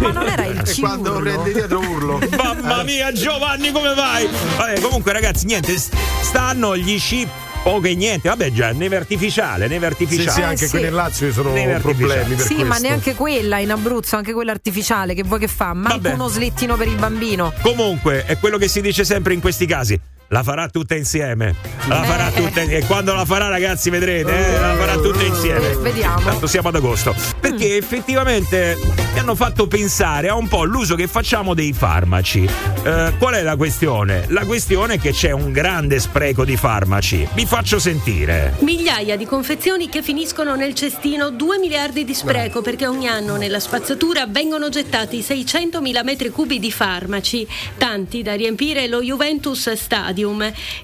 Ma 0.00 0.10
non 0.10 0.26
era 0.26 0.44
il 0.46 0.62
ciurlo? 0.66 0.84
quando 0.86 1.12
prendi 1.20 1.52
dietro 1.52 1.78
urlo. 1.80 2.18
Mamma 2.36 2.82
mia, 2.82 3.12
Giovanni, 3.12 3.70
come 3.72 3.94
vai? 3.94 4.28
Vabbè, 4.56 4.80
comunque, 4.80 5.12
ragazzi, 5.12 5.46
niente, 5.46 5.74
stanno 6.20 6.76
gli 6.76 6.98
sci 6.98 7.26
poco 7.66 7.86
e 7.88 7.96
niente. 7.96 8.28
Vabbè, 8.28 8.52
già, 8.52 8.70
neve 8.70 8.94
artificiale, 8.96 9.66
neve 9.66 9.86
Sì, 9.88 9.92
artificiale. 9.92 10.30
sì, 10.30 10.42
anche 10.42 10.64
Eh, 10.66 10.68
qui 10.68 10.78
sì. 10.78 10.84
nel 10.84 10.94
Lazio 10.94 11.26
ci 11.26 11.32
sono 11.32 11.52
Neve 11.52 11.78
problemi 11.80 12.34
per 12.34 12.46
Sì, 12.46 12.54
questo. 12.54 12.64
ma 12.64 12.78
neanche 12.78 13.14
quella 13.16 13.58
in 13.58 13.72
Abruzzo, 13.72 14.14
anche 14.14 14.32
quella 14.32 14.52
artificiale, 14.52 15.14
che 15.14 15.24
vuoi 15.24 15.40
che 15.40 15.48
fa? 15.48 15.72
Manco 15.74 15.88
Vabbè. 16.00 16.12
uno 16.12 16.28
slittino 16.28 16.76
per 16.76 16.86
il 16.86 16.94
bambino. 16.96 17.52
Comunque, 17.62 18.24
è 18.24 18.38
quello 18.38 18.56
che 18.56 18.68
si 18.68 18.80
dice 18.80 19.04
sempre 19.04 19.34
in 19.34 19.40
questi 19.40 19.66
casi. 19.66 19.98
La 20.28 20.42
farà 20.42 20.68
tutta 20.68 20.96
insieme. 20.96 21.54
La 21.86 22.02
Eh. 22.02 22.06
farà 22.06 22.30
tutta 22.30 22.60
E 22.62 22.84
quando 22.86 23.14
la 23.14 23.24
farà, 23.24 23.48
ragazzi, 23.48 23.90
vedrete, 23.90 24.54
eh, 24.56 24.58
la 24.58 24.74
farà 24.74 24.96
tutta 24.96 25.22
insieme. 25.22 25.70
Eh, 25.70 25.76
vediamo. 25.76 26.20
Tanto 26.20 26.48
siamo 26.48 26.68
ad 26.68 26.74
agosto. 26.74 27.14
Perché 27.38 27.76
effettivamente 27.76 28.76
mi 29.12 29.18
hanno 29.20 29.36
fatto 29.36 29.68
pensare 29.68 30.28
a 30.28 30.34
un 30.34 30.48
po' 30.48 30.64
l'uso 30.64 30.96
che 30.96 31.06
facciamo 31.06 31.54
dei 31.54 31.72
farmaci. 31.72 32.42
Eh, 32.82 33.12
qual 33.18 33.34
è 33.34 33.42
la 33.42 33.54
questione? 33.54 34.24
La 34.28 34.44
questione 34.44 34.94
è 34.94 34.98
che 34.98 35.12
c'è 35.12 35.30
un 35.30 35.52
grande 35.52 36.00
spreco 36.00 36.44
di 36.44 36.56
farmaci. 36.56 37.28
Vi 37.34 37.46
faccio 37.46 37.78
sentire. 37.78 38.54
Migliaia 38.60 39.16
di 39.16 39.26
confezioni 39.26 39.88
che 39.88 40.02
finiscono 40.02 40.56
nel 40.56 40.74
cestino, 40.74 41.30
2 41.30 41.58
miliardi 41.58 42.04
di 42.04 42.14
spreco 42.14 42.62
perché 42.62 42.86
ogni 42.88 43.06
anno 43.06 43.36
nella 43.36 43.60
spazzatura 43.60 44.26
vengono 44.26 44.70
gettati 44.70 45.20
600.000 45.20 46.02
metri 46.02 46.30
cubi 46.30 46.58
di 46.58 46.72
farmaci, 46.72 47.46
tanti 47.78 48.22
da 48.22 48.34
riempire 48.34 48.88
lo 48.88 49.00
Juventus 49.02 49.70
Stadium. 49.72 50.14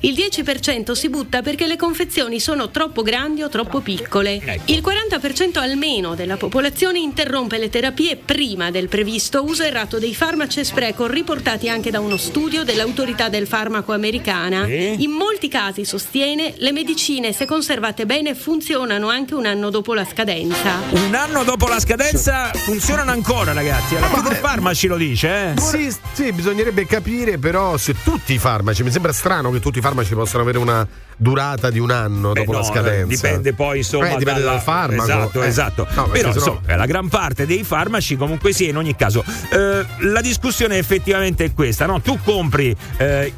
Il 0.01 0.15
10% 0.15 0.93
si 0.93 1.09
butta 1.09 1.43
perché 1.43 1.67
le 1.67 1.77
confezioni 1.77 2.41
sono 2.41 2.71
troppo 2.71 3.03
grandi 3.03 3.43
o 3.43 3.49
troppo 3.49 3.81
piccole. 3.81 4.61
Il 4.67 4.83
40% 4.83 5.59
almeno 5.59 6.15
della 6.15 6.37
popolazione 6.37 6.99
interrompe 6.99 7.59
le 7.59 7.71
terapie 7.71 8.17
prima 8.17 8.71
del 8.71 8.89
previsto 8.89 9.43
uso 9.43 9.63
errato 9.63 9.99
dei 9.99 10.15
farmaci 10.15 10.61
e 10.61 10.65
spreco 10.65 11.07
riportati 11.07 11.69
anche 11.69 11.91
da 11.91 12.01
uno 12.01 12.17
studio 12.17 12.65
dell'autorità 12.65 13.29
del 13.29 13.47
farmaco 13.47 13.93
americana. 13.93 14.67
In 14.67 15.11
molti 15.11 15.49
casi 15.49 15.85
sostiene 15.85 16.55
le 16.59 16.73
medicine 16.73 17.33
se 17.33 17.47
conservate 17.47 18.07
bene 18.07 18.35
funzionano 18.35 19.09
anche 19.09 19.35
un 19.35 19.47
anno 19.47 19.71
dopo 19.71 19.95
la 19.95 20.05
scadenza. 20.05 20.81
Un 20.91 21.15
anno 21.15 21.45
dopo 21.45 21.67
la 21.69 21.81
scadenza 21.81 22.51
funzionano 22.55 23.11
ancora, 23.11 23.53
ragazzi. 23.53 23.95
La 23.99 24.09
Fede 24.09 24.35
Farmaci 24.35 24.87
lo 24.87 24.97
dice, 24.97 25.29
eh? 25.29 25.61
Sì, 25.61 25.95
sì, 26.13 26.33
bisognerebbe 26.33 26.87
capire 26.87 27.39
però 27.39 27.77
se 27.77 27.95
tutti 28.03 28.35
i 28.35 28.39
farmaci, 28.39 28.83
mi 28.83 28.91
sembra 28.91 29.13
strano 29.23 29.53
che 29.53 29.61
tutti 29.61 29.79
i 29.79 29.81
farmaci 29.81 30.15
possano 30.17 30.43
avere 30.43 30.59
una 30.59 30.85
durata 31.17 31.71
di 31.71 31.79
un 31.79 31.93
anno 31.93 32.33
Beh, 32.33 32.41
dopo 32.41 32.51
no, 32.53 32.59
la 32.59 32.65
scadenza. 32.65 33.05
eh, 33.05 33.07
Dipende 33.07 33.53
poi 33.55 33.77
insomma 33.79 34.11
Eh, 34.11 34.17
dipende 34.17 34.41
dalla- 34.41 34.53
dal 34.55 34.61
farmaco. 34.61 35.05
Esatto, 35.05 35.43
Eh. 35.43 35.47
esatto. 35.47 35.87
No, 35.95 36.09
Però 36.09 36.29
insomma, 36.33 36.61
la 36.75 36.87
gran 36.87 37.09
parte 37.09 37.47
dei 37.47 37.63
farmaci 37.63 38.17
comunque 38.17 38.53
sì, 38.53 38.69
in 38.69 38.77
ogni 38.77 38.97
caso. 38.97 39.23
Eh, 39.53 39.87
la 40.01 40.21
discussione 40.21 40.77
effettivamente 40.77 41.45
è 41.45 41.53
questa, 41.55 41.87
no? 41.87 42.01
Tu 42.01 42.19
compri 42.25 42.77
eh, 42.97 43.33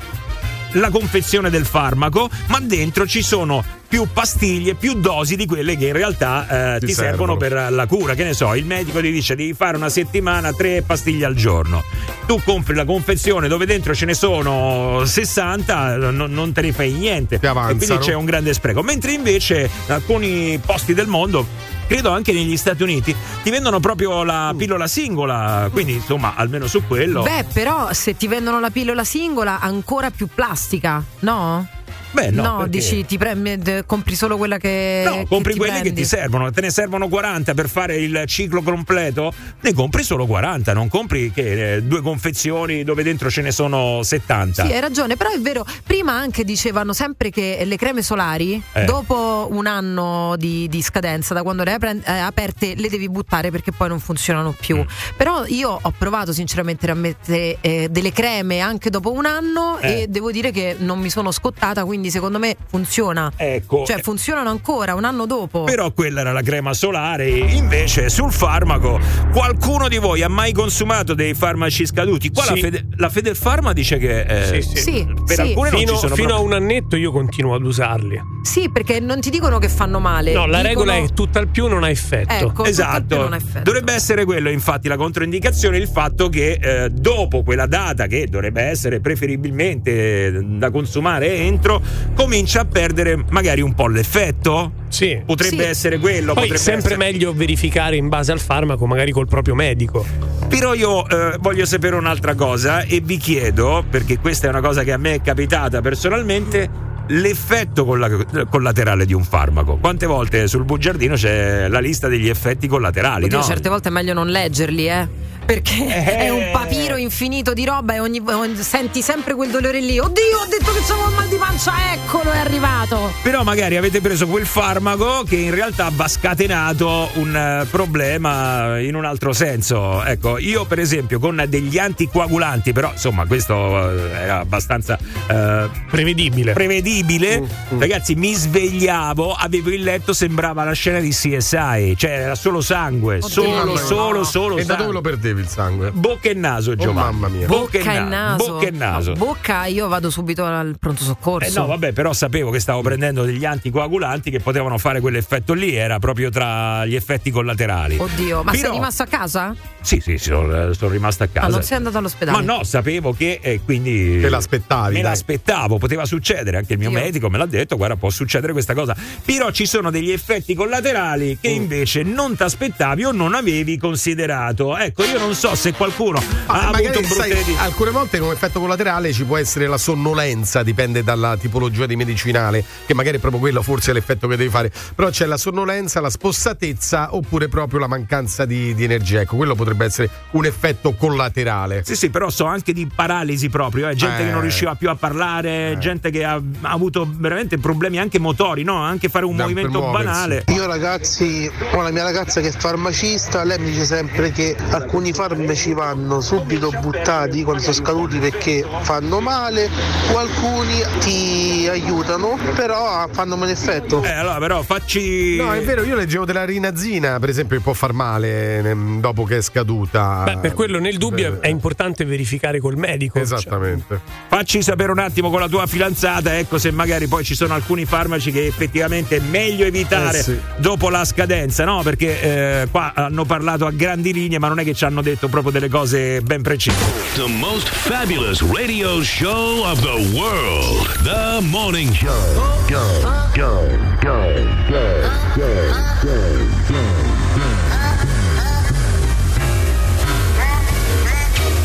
la 0.75 0.91
confezione 0.91 1.51
del 1.51 1.65
farmaco, 1.67 2.29
ma 2.47 2.61
dentro 2.61 3.07
ci 3.07 3.23
sono 3.23 3.65
più 3.87 4.07
pastiglie, 4.13 4.75
più 4.75 4.95
dosi 4.95 5.37
di 5.37 5.47
quelle 5.47 5.77
che 5.77 5.87
in 5.89 5.93
realtà 5.93 6.75
eh, 6.75 6.81
ti, 6.81 6.87
Ti 6.87 6.93
servono. 6.93 7.35
servono. 7.35 7.37
per 7.37 7.73
la 7.73 7.87
cura. 7.87 8.15
Che 8.15 8.25
ne 8.25 8.33
so, 8.35 8.55
il 8.55 8.65
medico 8.65 9.01
ti 9.01 9.13
dice 9.13 9.37
devi 9.37 9.53
fare 9.55 9.77
una 9.77 9.89
settimana 9.89 10.53
tre 10.53 10.83
pastiglie 10.83 11.25
al 11.27 11.35
giorno. 11.35 11.83
Tu 12.27 12.41
compri 12.45 12.75
la 12.75 12.85
confezione 12.85 13.47
dove 13.49 13.67
dentro 13.67 13.95
ce 13.95 14.07
ne 14.07 14.15
sono 14.15 15.05
60, 15.05 15.97
non, 16.11 16.33
non 16.33 16.53
te 16.53 16.63
ne 16.63 16.73
fai 16.73 16.93
niente. 16.93 17.37
E 17.37 17.39
quindi 17.77 17.99
c'è 17.99 18.15
un 18.15 18.25
grande 18.25 18.53
spreco. 18.53 18.83
Mentre 18.83 19.13
invece 19.13 19.71
in 19.87 19.93
alcuni 19.93 20.59
posti 20.65 20.95
del 20.95 21.07
mondo 21.07 21.47
credo 21.87 22.11
anche 22.11 22.33
negli 22.33 22.57
Stati 22.57 22.83
Uniti, 22.83 23.15
ti 23.43 23.51
vendono 23.51 23.81
proprio 23.81 24.23
la 24.25 24.55
pillola 24.57 24.87
singola, 24.87 25.69
quindi 25.73 25.95
insomma 25.95 26.35
almeno 26.37 26.67
su 26.67 26.83
quello. 26.87 27.23
Beh, 27.23 27.47
però 27.53 27.93
se 27.93 28.17
ti 28.17 28.27
vendono 28.27 28.61
la 28.61 28.71
pillola 28.71 29.05
singola, 29.05 29.61
ancora 29.61 30.11
più 30.11 30.29
plastica, 30.33 31.03
no? 31.21 31.67
Beh, 32.15 32.31
no, 32.31 32.57
perché- 32.59 32.71
dici 32.71 33.05
ti 33.05 33.19
premi- 33.19 33.59
compri 33.87 34.15
solo 34.15 34.37
quella 34.37 34.57
che. 34.59 35.03
No, 35.05 35.13
che 35.19 35.27
compri 35.29 35.53
ti 35.53 35.59
quelli 35.59 35.73
prendi. 35.73 35.91
che 35.91 35.95
ti 35.97 36.05
servono, 36.07 36.51
te 36.51 36.61
ne 36.61 36.71
servono 36.71 37.09
40 37.09 37.55
per 37.55 37.69
fare 37.69 37.97
il 37.97 38.23
ciclo 38.27 38.63
completo, 38.63 39.33
ne 39.61 39.73
compri 39.75 40.03
solo 40.05 40.27
40, 40.27 40.73
non 40.73 40.89
compri 40.89 41.33
che, 41.33 41.75
eh, 41.77 41.83
due 41.83 42.01
confezioni 42.03 42.85
dove 42.85 43.03
dentro 43.03 43.29
ce 43.31 43.43
ne 43.43 43.51
sono 43.51 44.03
70. 44.03 44.65
Sì, 44.67 44.73
hai 44.73 44.81
ragione, 44.81 45.17
però 45.17 45.31
è 45.31 45.39
vero, 45.41 45.67
prima 45.85 46.13
anche 46.13 46.45
dicevano 46.45 46.93
sempre 46.93 47.31
che 47.31 47.63
le 47.65 47.77
creme 47.77 48.03
solari, 48.03 48.63
Eh. 48.73 48.85
dopo 48.85 49.49
un 49.51 49.67
anno 49.67 50.35
di, 50.39 50.69
di 50.69 50.83
scadenza, 50.83 51.35
da 51.35 51.43
quando 51.43 51.65
le 51.65 51.73
hai 51.73 52.01
eh, 52.05 52.11
aperte, 52.13 52.75
le 52.77 52.89
devi 52.89 53.09
buttare 53.09 53.51
perché 53.51 53.73
poi 53.73 53.89
non 53.89 53.99
funzionano 54.01 54.55
più. 54.59 54.79
Mm. 54.79 54.87
Però 55.17 55.45
io 55.47 55.79
ho 55.83 55.93
provato 55.99 56.33
sinceramente 56.33 56.89
a 56.91 56.95
mettere 56.95 57.57
eh, 57.61 57.89
delle 57.91 58.13
creme 58.13 58.61
anche 58.61 58.91
dopo 58.91 59.11
un 59.13 59.27
anno 59.27 59.79
Eh. 59.81 60.03
e 60.03 60.07
devo 60.09 60.31
dire 60.31 60.51
che 60.53 60.77
non 60.79 60.99
mi 61.01 61.11
sono 61.11 61.31
scottata, 61.33 61.85
quindi 61.85 62.04
secondo 62.11 62.39
me 62.39 62.57
funziona. 62.69 63.33
Ecco. 63.37 63.85
Cioè 63.87 64.01
funzionano 64.01 64.51
ancora 64.51 64.95
un 64.95 65.05
anno 65.05 65.27
dopo. 65.27 65.65
Però 65.65 65.93
quella 65.93 66.21
era 66.21 66.33
la 66.33 66.43
crema 66.43 66.73
solare. 66.75 67.29
Invece 67.29 68.09
sul 68.09 68.33
farmaco, 68.33 68.99
qualcuno 69.33 69.89
di 69.89 69.99
voi 69.99 70.23
ha 70.23 70.29
mai 70.29 70.53
consumato 70.53 71.15
dei 71.15 71.35
farmaci 71.35 71.87
scaduti? 71.87 72.31
Qua 72.31 72.45
la, 72.47 72.55
Sì. 72.55 72.61
Fede, 72.61 72.87
la 72.97 73.09
Fedelfarma 73.09 73.73
dice 73.73 73.99
che 73.99 74.21
eh, 74.23 74.63
Sì, 74.63 74.63
sì. 74.63 74.77
Sì, 74.77 75.07
per 75.27 75.35
sì. 75.37 75.41
alcune 75.43 75.71
non 75.71 75.79
Fino, 75.81 75.93
ci 75.93 75.99
sono 75.99 76.15
fino 76.15 76.29
a 76.29 76.37
proprio- 76.37 76.57
un 76.57 76.63
annetto 76.63 76.97
io 76.97 77.13
continuo 77.13 77.55
ad 77.55 77.63
usarli. 77.65 78.21
Sì, 78.43 78.71
perché 78.71 79.01
non 79.01 79.21
ti 79.21 79.31
dicono 79.31 79.59
che 79.59 79.69
fanno 79.69 79.99
male. 80.01 80.33
No, 80.33 80.47
la 80.47 80.59
dicono- 80.63 80.85
regola 80.91 80.95
è 80.97 81.09
tutt'al 81.15 81.49
più 81.49 81.67
non 81.67 81.83
ha 81.85 81.89
effetto. 81.91 82.33
Ecco, 82.33 82.47
tutto 82.49 82.49
al 82.49 82.63
più 82.63 82.71
Esatto, 82.71 83.17
non 83.17 83.33
ha 83.33 83.37
effetto. 83.37 83.63
dovrebbe 83.63 83.93
essere 83.93 84.25
quello 84.25 84.51
infatti 84.51 84.89
la 84.89 84.97
controindicazione, 84.97 85.79
il 85.79 85.89
fatto 85.89 86.29
che 86.29 86.59
eh, 86.61 86.91
dopo 86.91 87.43
quella 87.43 87.67
data 87.67 88.07
che 88.07 88.27
dovrebbe 88.29 88.63
essere 88.63 89.01
preferibilmente 89.01 90.27
eh, 90.27 90.31
da 90.43 90.71
consumare 90.71 91.35
entro, 91.37 91.81
comincia 92.15 92.61
a 92.61 92.65
perdere 92.65 93.25
magari 93.31 93.61
un 93.61 93.75
po' 93.75 93.87
l'effetto. 93.89 94.73
Sì. 94.89 95.21
Potrebbe 95.25 95.63
Sì. 95.65 95.69
essere 95.69 95.99
quello. 95.99 96.35
Poi 96.35 96.43
potrebbe 96.43 96.57
sempre 96.59 96.95
essere- 96.95 97.13
meglio 97.13 97.33
verificare 97.35 97.97
in 97.97 98.09
base 98.09 98.33
al 98.33 98.41
farmaco, 98.41 98.87
magari 98.87 99.11
col 99.13 99.27
proprio 99.27 99.55
medico. 99.55 100.05
Però 100.49 100.75
io 100.75 101.09
eh, 101.09 101.37
voglio 101.41 101.65
sapere 101.67 101.97
un'altra 101.97 102.35
cosa 102.35 102.83
e 102.83 103.01
vi 103.01 103.17
chiedo, 103.17 103.85
perché 103.89 104.19
questa 104.19 104.47
è 104.47 104.51
una 104.51 104.61
cosa 104.61 104.83
che 104.85 104.93
a 104.93 104.99
me 104.99 105.15
è 105.15 105.21
capitata 105.23 105.81
personalmente, 105.81 106.93
l'effetto 107.09 107.85
colla- 107.85 108.09
collaterale 108.49 109.05
di 109.05 109.13
un 109.13 109.25
farmaco. 109.25 109.77
Quante 109.77 110.07
volte 110.07 110.47
sul 110.49 110.65
bugiardino 110.65 111.15
c'è 111.17 111.69
la 111.69 111.81
lista 111.81 112.09
degli 112.09 112.29
effetti 112.29 112.67
collaterali, 112.67 113.25
Oddio, 113.25 113.39
no? 113.39 113.43
certe 113.45 113.69
volte 113.69 113.89
è 113.89 113.93
meglio 113.93 114.13
non 114.15 114.29
leggerli, 114.29 114.89
eh. 114.89 115.09
Perché 115.45 115.87
è 116.05 116.31
un 116.31 116.49
papiro 116.53 116.97
infinito 116.97 117.53
di 117.53 117.65
roba 117.67 117.95
e 117.95 118.01
ogni, 118.01 118.23
ogni- 118.25 118.57
senti 118.63 119.03
sempre 119.03 119.35
quel 119.35 119.51
dolore 119.51 119.81
lì. 119.81 119.99
Oddio, 119.99 120.39
ho 120.39 120.47
detto 120.49 120.73
che 120.73 120.81
c'avevo 120.87 121.09
il 121.09 121.15
mal 121.15 121.29
di 121.29 121.37
pancia, 121.37 121.73
eccolo, 121.93 122.31
è 122.33 122.39
arrivato. 122.39 123.13
Però 123.23 123.43
magari 123.43 123.77
avete 123.77 124.01
preso 124.01 124.27
quel 124.27 124.47
farmaco 124.47 125.23
che 125.29 125.37
in 125.37 125.55
realtà 125.55 125.91
va 125.93 126.09
scatenato 126.09 127.11
un 127.15 127.37
eh, 127.37 127.67
problema 127.71 128.79
in 128.81 128.95
un 128.95 129.05
altro 129.05 129.33
senso. 129.35 130.03
Ecco, 130.03 130.39
io 130.39 130.65
per 130.65 130.79
esempio 130.79 131.19
con 131.19 131.45
degli 131.49 131.79
anticoagulanti, 131.79 132.73
però 132.73 132.91
insomma 132.93 133.27
questo 133.27 133.91
eh, 133.91 134.13
è 134.25 134.29
abbastanza 134.29 134.99
eh, 135.29 135.69
Prevedibile. 135.91 136.53
prevedibile, 136.55 137.43
ragazzi 137.79 138.15
mi 138.15 138.33
svegliavo, 138.33 139.33
avevo 139.35 139.71
il 139.71 139.83
letto, 139.83 140.13
sembrava 140.15 140.65
la 140.65 140.73
scena 140.73 141.01
di 141.01 141.11
CSI, 141.11 141.95
cioè 141.97 142.11
era 142.11 142.35
solo 142.35 142.61
sangue, 142.63 143.21
solo, 143.21 143.49
Mamma 143.51 143.65
mia. 143.73 143.77
solo, 143.83 144.25
solo 144.25 144.57
E 144.57 144.65
da 144.65 144.75
dove 144.75 144.77
sangue. 144.79 144.93
lo 144.95 145.01
perdevi 145.35 145.41
il 145.41 145.49
sangue? 145.49 145.91
Bocca 145.93 146.29
e 146.31 146.35
naso, 146.35 146.75
Giovanni. 146.77 147.19
mamma 147.21 147.29
mia. 147.29 147.47
Bocca, 147.47 147.79
Bocca 147.79 147.93
e 147.95 148.01
naso. 148.01 148.47
Bocca 148.53 148.67
e 148.67 148.71
naso. 148.71 149.13
Bocca, 149.15 149.67
io 149.67 149.89
vado 149.89 150.11
subito 150.11 150.45
al 150.45 150.77
pronto 150.79 151.03
Eh 151.03 151.07
soccorso. 151.07 151.61
no, 151.61 151.67
vabbè, 151.67 151.93
però 151.93 152.13
sapevo 152.13 152.51
che 152.51 152.61
stavo 152.61 152.81
prendendo 152.83 153.25
degli 153.25 153.45
anticoagulanti 153.45 154.31
che 154.31 154.41
potevano 154.41 154.79
fare 154.79 155.01
quell'effetto 155.01 155.53
lì, 155.53 155.75
era 155.75 155.99
proprio 155.99 156.31
tra 156.31 156.87
gli 156.87 156.95
effetti 156.95 157.31
collaterali. 157.31 157.97
Oddio, 157.99 158.43
ma 158.43 158.51
Però- 158.53 158.63
sei 158.65 158.73
rimasto 158.73 159.03
a 159.03 159.07
casa? 159.07 159.55
Sì, 159.81 160.01
sì, 160.01 160.17
sono, 160.17 160.73
sono 160.73 160.91
rimasto 160.91 161.25
a 161.25 161.27
casa. 161.27 161.47
Ah, 161.47 161.51
non 161.51 161.63
sei 161.63 161.77
andato 161.77 161.99
all'ospedale? 161.99 162.43
Ma 162.43 162.55
no, 162.57 162.65
sapevo 162.65 163.13
che 163.13 163.39
eh, 163.43 163.61
quindi. 163.65 164.21
Te 164.21 164.29
l'aspettavi, 164.31 164.95
Me 164.95 165.01
dai. 165.03 165.11
l'aspettavo, 165.11 165.79
poteva 165.79 166.07
succedere. 166.07 166.57
Anche 166.57 166.73
il 166.75 166.79
mio 166.79 166.91
Io. 166.91 166.99
medico 166.99 167.29
me 167.29 167.37
l'ha 167.39 167.47
detto: 167.47 167.77
guarda, 167.77 167.97
può 167.97 168.09
succedere 168.11 168.53
questa 168.53 168.73
cosa. 168.75 168.97
Però 169.25 169.51
ci 169.51 169.67
sono 169.67 169.91
degli 169.91 170.11
effetti 170.11 170.55
collaterali 170.55 171.33
Mm. 171.35 171.41
che 171.41 171.49
invece 171.49 172.03
non 172.03 172.35
ti 172.37 172.43
aspettavi 172.43 173.05
o 173.05 173.13
non 173.13 173.35
avevi 173.35 173.77
considerato. 173.77 174.77
Ecco, 174.77 175.05
io 175.05 175.19
non 175.19 175.24
non 175.25 175.35
so 175.35 175.55
se 175.55 175.73
qualcuno 175.73 176.19
ha 176.19 176.53
Ah, 176.69 176.71
magari, 176.71 176.87
avuto 176.99 177.15
sai, 177.15 177.31
brutte 177.31 177.45
di- 177.45 177.57
alcune 177.59 177.91
volte 177.91 178.19
come 178.19 178.33
effetto 178.33 178.61
collaterale 178.61 179.13
ci 179.13 179.25
può 179.25 179.37
essere 179.37 179.67
la 179.67 179.79
sonnolenza, 179.79 180.63
dipende 180.63 181.03
dalla 181.03 181.37
tipologia 181.37 181.87
di 181.87 181.97
medicinale, 181.97 182.65
che 182.87 182.95
magari 182.95 183.17
è 183.17 183.21
proprio 183.21 183.41
quello 183.41 183.63
forse 183.63 183.91
è 183.91 183.95
l'effetto 183.95 184.29
che 184.29 184.37
devi 184.37 184.51
fare. 184.51 184.71
Però 184.95 185.09
c'è 185.11 185.27
la 185.27 185.37
sonnolenza, 185.37 186.01
la 186.01 186.11
spossatezza 186.11 187.15
oppure 187.15 187.49
proprio 187.49 187.81
la 187.81 187.87
mancanza 187.87 188.45
di, 188.45 188.75
di 188.75 188.85
energia. 188.85 189.21
Ecco, 189.21 189.37
quello 189.37 189.55
potrebbe 189.55 189.85
essere 189.87 190.11
un 190.33 190.45
effetto 190.45 190.95
collaterale. 190.95 191.83
Sì, 191.85 191.97
sì, 191.97 192.11
però 192.11 192.29
so 192.31 192.45
anche 192.45 192.73
di 192.73 192.87
paralisi 192.93 193.49
proprio, 193.49 193.89
eh, 193.89 193.95
gente 193.95 194.23
Eh. 194.23 194.27
che 194.27 194.31
non 194.31 194.41
riusciva 194.43 194.75
più 194.75 194.91
a 194.91 194.95
parlare, 194.95 195.77
gente 195.79 196.11
che 196.11 196.25
ha, 196.25 196.35
ha 196.35 196.71
avuto 196.71 197.09
veramente 197.11 197.59
problemi 197.59 197.99
anche 197.99 198.19
motori, 198.19 198.63
no? 198.63 198.83
Anche 198.83 199.09
fare 199.09 199.25
un 199.25 199.37
Da- 199.37 199.43
movimento 199.45 199.81
banale. 199.91 200.45
Io 200.49 200.67
ragazzi, 200.67 201.51
ho 201.73 201.81
la 201.81 201.91
mia 201.91 202.03
ragazza 202.03 202.41
che 202.41 202.49
è 202.49 202.53
farmacista, 202.53 203.43
lei 203.45 203.59
mi 203.59 203.71
dice 203.71 203.85
sempre 203.87 204.31
che 204.33 204.55
alcuni 204.71 205.13
farmaci 205.15 205.73
vanno 205.73 206.21
subito 206.21 206.71
buttati 206.81 207.45
quando 207.45 207.63
sono 207.63 207.75
scaduti 207.75 208.19
perché 208.19 208.67
fanno 208.83 209.21
male, 209.21 209.71
o 210.13 210.19
alcuni 210.19 210.83
ti 210.99 211.67
aiutano, 211.71 212.37
però 212.57 213.07
fanno 213.13 213.37
meno 213.37 213.53
effetto. 213.53 214.03
Eh, 214.03 214.11
allora 214.11 214.39
però 214.39 214.63
facci... 214.63 215.37
No, 215.37 215.53
è 215.53 215.63
vero, 215.63 215.85
io 215.85 215.95
leggevo 215.95 216.25
della 216.25 216.45
rinazina, 216.45 217.19
per 217.21 217.29
esempio, 217.29 217.57
che 217.57 217.63
può 217.63 217.73
far 217.73 217.93
male 217.93 218.77
dopo 218.99 219.25
che 219.25 219.37
è 219.37 219.41
scaduta. 219.41 220.23
Beh, 220.25 220.39
per 220.39 220.53
quello 220.55 220.79
nel 220.81 220.99
dubbio 220.99 221.41
è 221.41 221.49
importante 221.49 222.05
verificare 222.05 222.59
col 222.59 222.77
medico. 222.77 223.19
Esattamente. 223.19 224.01
Facci 224.29 224.63
sapere 224.63 224.91
un 224.91 224.99
attimo 224.99 225.31
con 225.31 225.41
la 225.41 225.49
tua 225.49 225.67
fidanzata, 225.67 226.37
ecco 226.37 226.59
se 226.59 226.73
magari 226.73 227.07
poi 227.07 227.23
ci 227.23 227.35
sono 227.37 227.55
alcuni 227.55 227.85
farmaci 227.85 228.33
che 228.33 228.47
effettivamente 228.47 229.17
è 229.17 229.21
meglio 229.21 229.65
evitare 229.65 230.19
Eh 230.19 230.23
sì. 230.23 230.39
dopo 230.57 230.91
la 230.91 231.05
scadenza, 231.05 231.65
no? 231.65 231.83
Perché 231.83 232.63
eh, 232.63 232.69
qua 232.71 232.93
hanno 232.95 233.25
parlato 233.25 233.67
a 233.67 233.71
grandi 233.71 234.13
linee, 234.13 234.39
ma 234.39 234.49
non 234.49 234.59
è 234.59 234.65
che 234.65 234.75
ci 234.75 234.85
hanno 234.85 235.03
detto 235.05 235.29
proprio 235.29 235.53
delle 235.53 235.69
cose 235.69 236.23
ben 236.23 236.43
precise. 236.43 236.75
The 237.15 237.29
most 237.29 237.69
fabulous 237.69 238.41
radio 238.41 239.03
show 239.03 239.63
of 239.65 239.81
the 239.83 240.17
world. 240.17 240.89
The 241.03 241.41
Morning 241.43 241.93
Show. 241.93 242.09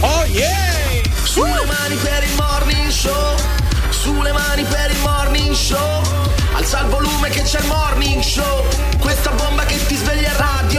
Oh 0.01 0.25
yeah! 0.27 1.01
Sulle 1.23 1.65
mani 1.65 1.95
per 1.95 2.23
il 2.23 2.35
morning 2.35 2.89
show, 2.91 3.35
sulle 3.89 4.33
mani 4.33 4.63
per 4.63 4.91
il 4.91 4.99
morning 4.99 5.55
show. 5.55 6.01
Alza 6.55 6.81
il 6.81 6.87
volume 6.89 7.29
che 7.29 7.43
c'è 7.43 7.59
il 7.59 7.67
morning 7.67 8.21
show. 8.21 8.65
Questa 8.99 9.31
bomba 9.31 9.63
che 9.63 9.77
ti 9.85 9.95
sveglia 9.95 10.33
Radio 10.35 10.78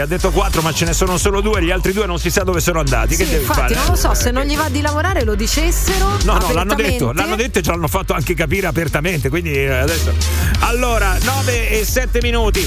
ha 0.00 0.06
detto 0.06 0.30
quattro, 0.30 0.62
ma 0.62 0.72
ce 0.72 0.84
ne 0.84 0.92
sono 0.92 1.16
solo 1.18 1.40
due, 1.40 1.62
gli 1.62 1.70
altri 1.70 1.92
due 1.92 2.06
non 2.06 2.18
si 2.18 2.30
sa 2.30 2.44
dove 2.44 2.60
sono 2.60 2.80
andati. 2.80 3.14
Sì, 3.14 3.24
che 3.24 3.30
devi 3.30 3.42
infatti, 3.42 3.60
fare? 3.60 3.74
non 3.74 3.86
lo 3.86 3.94
so, 3.96 4.14
se 4.14 4.30
non 4.30 4.44
gli 4.44 4.56
va 4.56 4.68
di 4.68 4.80
lavorare 4.80 5.24
lo 5.24 5.34
dicessero. 5.34 6.16
No, 6.24 6.38
no, 6.38 6.52
l'hanno 6.52 6.74
detto, 6.74 7.12
l'hanno 7.12 7.36
detto 7.36 7.58
e 7.58 7.62
ce 7.62 7.70
l'hanno 7.70 7.88
fatto 7.88 8.12
anche 8.12 8.34
capire 8.34 8.66
apertamente. 8.66 9.28
Quindi 9.28 9.66
adesso. 9.66 10.12
Allora, 10.60 11.16
9 11.22 11.70
e 11.70 11.84
7 11.84 12.20
minuti. 12.22 12.66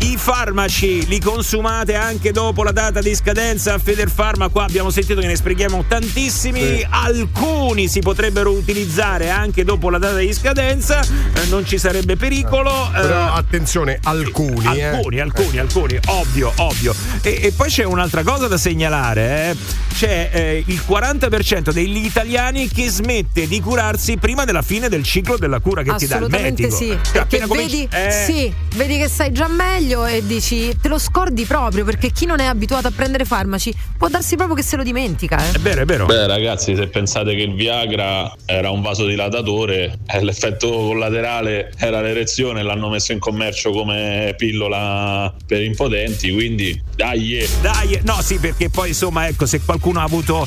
I 0.00 0.16
farmaci 0.16 1.06
li 1.08 1.18
consumate 1.20 1.94
anche 1.94 2.30
dopo 2.30 2.62
la 2.62 2.70
data 2.70 3.00
di 3.00 3.14
scadenza 3.14 3.74
a 3.74 3.78
Federfarma. 3.78 4.48
Qua 4.48 4.64
abbiamo 4.64 4.90
sentito 4.90 5.20
che 5.20 5.26
ne 5.26 5.34
sprechiamo 5.36 5.84
tantissimi. 5.88 6.60
Sì. 6.60 6.86
Alcuni 6.88 7.88
si 7.88 7.98
potrebbero 8.00 8.50
utilizzare 8.52 9.28
anche 9.28 9.64
dopo 9.64 9.90
la 9.90 9.98
data 9.98 10.18
di 10.18 10.32
scadenza. 10.32 11.00
Eh, 11.00 11.46
non 11.48 11.66
ci 11.66 11.78
sarebbe 11.78 12.16
pericolo. 12.16 12.70
eh, 12.96 13.00
Però 13.00 13.32
attenzione, 13.32 13.98
alcuni. 14.04 14.78
eh. 14.78 14.84
alcuni, 14.84 15.18
alcuni, 15.20 15.58
alcuni, 15.58 15.98
ovvio, 16.06 16.52
ovvio. 16.56 16.94
E, 17.22 17.40
e 17.42 17.52
poi 17.52 17.68
c'è 17.68 17.84
un'altra 17.84 18.22
cosa 18.22 18.46
da 18.46 18.56
segnalare: 18.56 19.50
eh. 19.50 19.56
c'è 19.94 20.30
eh, 20.32 20.62
il 20.64 20.80
40% 20.88 21.70
degli 21.72 22.04
italiani 22.04 22.68
che 22.68 22.88
smette 22.88 23.48
di 23.48 23.60
curarsi 23.60 24.16
prima 24.16 24.44
della 24.44 24.62
fine 24.62 24.88
del 24.88 25.02
ciclo 25.02 25.36
della 25.36 25.58
cura 25.58 25.82
che 25.82 25.94
ti 25.96 26.06
dà 26.06 26.16
il 26.18 26.22
Assolutamente 26.24 26.62
medico. 26.62 26.76
sì. 26.76 26.86
Cioè, 26.88 27.26
Perché 27.26 27.46
cominci- 27.46 27.88
vedi, 27.88 28.06
eh, 28.08 28.24
sì, 28.24 28.52
vedi 28.76 28.96
che 28.98 29.08
stai 29.08 29.32
già 29.32 29.48
meglio 29.48 29.87
e 30.06 30.24
dici 30.26 30.76
te 30.80 30.88
lo 30.88 30.98
scordi 30.98 31.44
proprio 31.44 31.84
perché 31.84 32.10
chi 32.10 32.26
non 32.26 32.40
è 32.40 32.44
abituato 32.44 32.88
a 32.88 32.90
prendere 32.90 33.24
farmaci 33.24 33.74
può 33.96 34.08
darsi 34.08 34.36
proprio 34.36 34.54
che 34.56 34.62
se 34.62 34.76
lo 34.76 34.82
dimentica. 34.82 35.38
Eh. 35.38 35.52
È 35.52 35.58
vero, 35.58 35.82
è 35.82 35.84
vero. 35.84 36.06
Beh 36.06 36.26
ragazzi, 36.26 36.76
se 36.76 36.88
pensate 36.88 37.34
che 37.34 37.42
il 37.42 37.54
Viagra 37.54 38.32
era 38.44 38.70
un 38.70 38.82
vasodilatatore, 38.82 39.98
eh, 40.06 40.22
l'effetto 40.22 40.68
collaterale 40.68 41.72
era 41.76 42.00
l'erezione, 42.00 42.62
l'hanno 42.62 42.88
messo 42.88 43.12
in 43.12 43.18
commercio 43.18 43.70
come 43.70 44.34
pillola 44.36 45.34
per 45.46 45.62
impotenti, 45.62 46.32
quindi 46.32 46.80
dai. 46.94 47.38
eh. 47.38 47.48
Dai, 47.60 48.00
no, 48.04 48.20
sì, 48.22 48.38
perché 48.38 48.68
poi 48.70 48.88
insomma, 48.88 49.26
ecco, 49.26 49.46
se 49.46 49.60
qualcuno 49.60 50.00
ha 50.00 50.04
avuto 50.04 50.46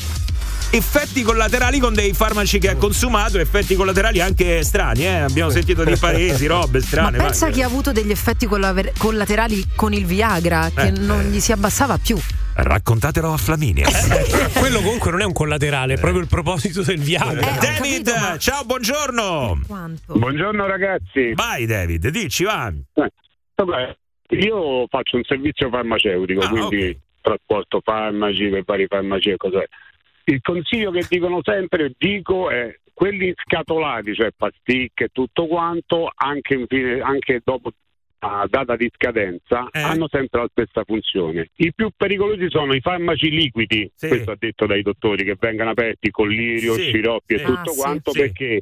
effetti 0.74 1.22
collaterali 1.22 1.78
con 1.78 1.92
dei 1.92 2.12
farmaci 2.14 2.58
che 2.58 2.70
ha 2.70 2.76
consumato, 2.76 3.38
effetti 3.38 3.74
collaterali 3.74 4.20
anche 4.20 4.62
strani, 4.62 5.04
eh. 5.04 5.18
Abbiamo 5.20 5.50
sentito 5.50 5.84
di 5.84 5.96
paresi, 5.96 6.46
robe 6.46 6.78
Ma 6.78 6.84
strane. 6.84 7.18
pensa 7.18 7.44
vai. 7.46 7.54
chi 7.54 7.62
ha 7.62 7.66
avuto 7.66 7.92
degli 7.92 8.10
effetti 8.10 8.46
collaver- 8.46 8.96
collaterali 8.98 9.64
con 9.76 9.92
il 9.92 10.06
Viagra 10.06 10.70
che 10.74 10.86
Eh, 10.86 10.90
non 10.90 11.24
gli 11.30 11.40
si 11.40 11.52
abbassava 11.52 11.98
più. 11.98 12.16
Raccontatelo 12.54 13.32
a 13.32 13.36
Flaminia. 13.36 13.86
Quello 14.58 14.80
comunque 14.80 15.10
non 15.10 15.20
è 15.20 15.24
un 15.24 15.32
collaterale, 15.32 15.94
è 15.94 15.98
proprio 15.98 16.20
il 16.22 16.28
proposito 16.28 16.82
del 16.82 16.98
Viagra. 17.00 17.50
David, 17.60 18.38
ciao, 18.38 18.64
buongiorno. 18.64 19.60
Buongiorno 20.06 20.66
ragazzi. 20.66 21.32
Vai 21.34 21.66
David, 21.66 22.08
dici, 22.08 22.44
va. 22.44 22.72
Vabbè, 23.54 23.96
io 24.30 24.86
faccio 24.88 25.16
un 25.16 25.22
servizio 25.24 25.68
farmaceutico, 25.70 26.40
Ah, 26.40 26.48
quindi 26.48 26.98
trasporto 27.20 27.80
farmaci 27.84 28.48
per 28.48 28.64
vari 28.64 28.86
farmaci 28.88 29.30
e 29.30 29.36
cos'è. 29.36 29.64
Il 30.24 30.40
consiglio 30.40 30.90
che 30.90 31.04
dicono 31.08 31.40
sempre, 31.42 31.92
dico, 31.96 32.50
è 32.50 32.74
quelli 32.94 33.32
scatolati, 33.36 34.14
cioè 34.14 34.30
pasticche 34.36 35.04
e 35.04 35.08
tutto 35.12 35.46
quanto, 35.46 36.10
anche, 36.14 36.54
in 36.54 36.66
fine- 36.66 37.00
anche 37.00 37.40
dopo 37.44 37.72
la 38.20 38.46
data 38.48 38.76
di 38.76 38.88
scadenza, 38.94 39.68
Eh. 39.72 39.80
hanno 39.80 40.06
sempre 40.08 40.42
la 40.42 40.48
stessa 40.52 40.84
funzione. 40.84 41.50
I 41.56 41.72
più 41.74 41.90
pericolosi 41.96 42.48
sono 42.50 42.72
i 42.72 42.80
farmaci 42.80 43.30
liquidi, 43.30 43.90
Sì. 43.94 44.06
questo 44.06 44.30
ha 44.30 44.36
detto 44.38 44.66
dai 44.66 44.82
dottori, 44.82 45.24
che 45.24 45.36
vengono 45.40 45.70
aperti 45.70 46.10
con 46.12 46.28
lirio, 46.28 46.74
Sì. 46.74 46.82
sciroppi 46.82 47.36
Sì. 47.36 47.42
e 47.42 47.44
tutto 47.46 47.70
Ah, 47.72 47.74
quanto, 47.74 48.12
perché 48.12 48.60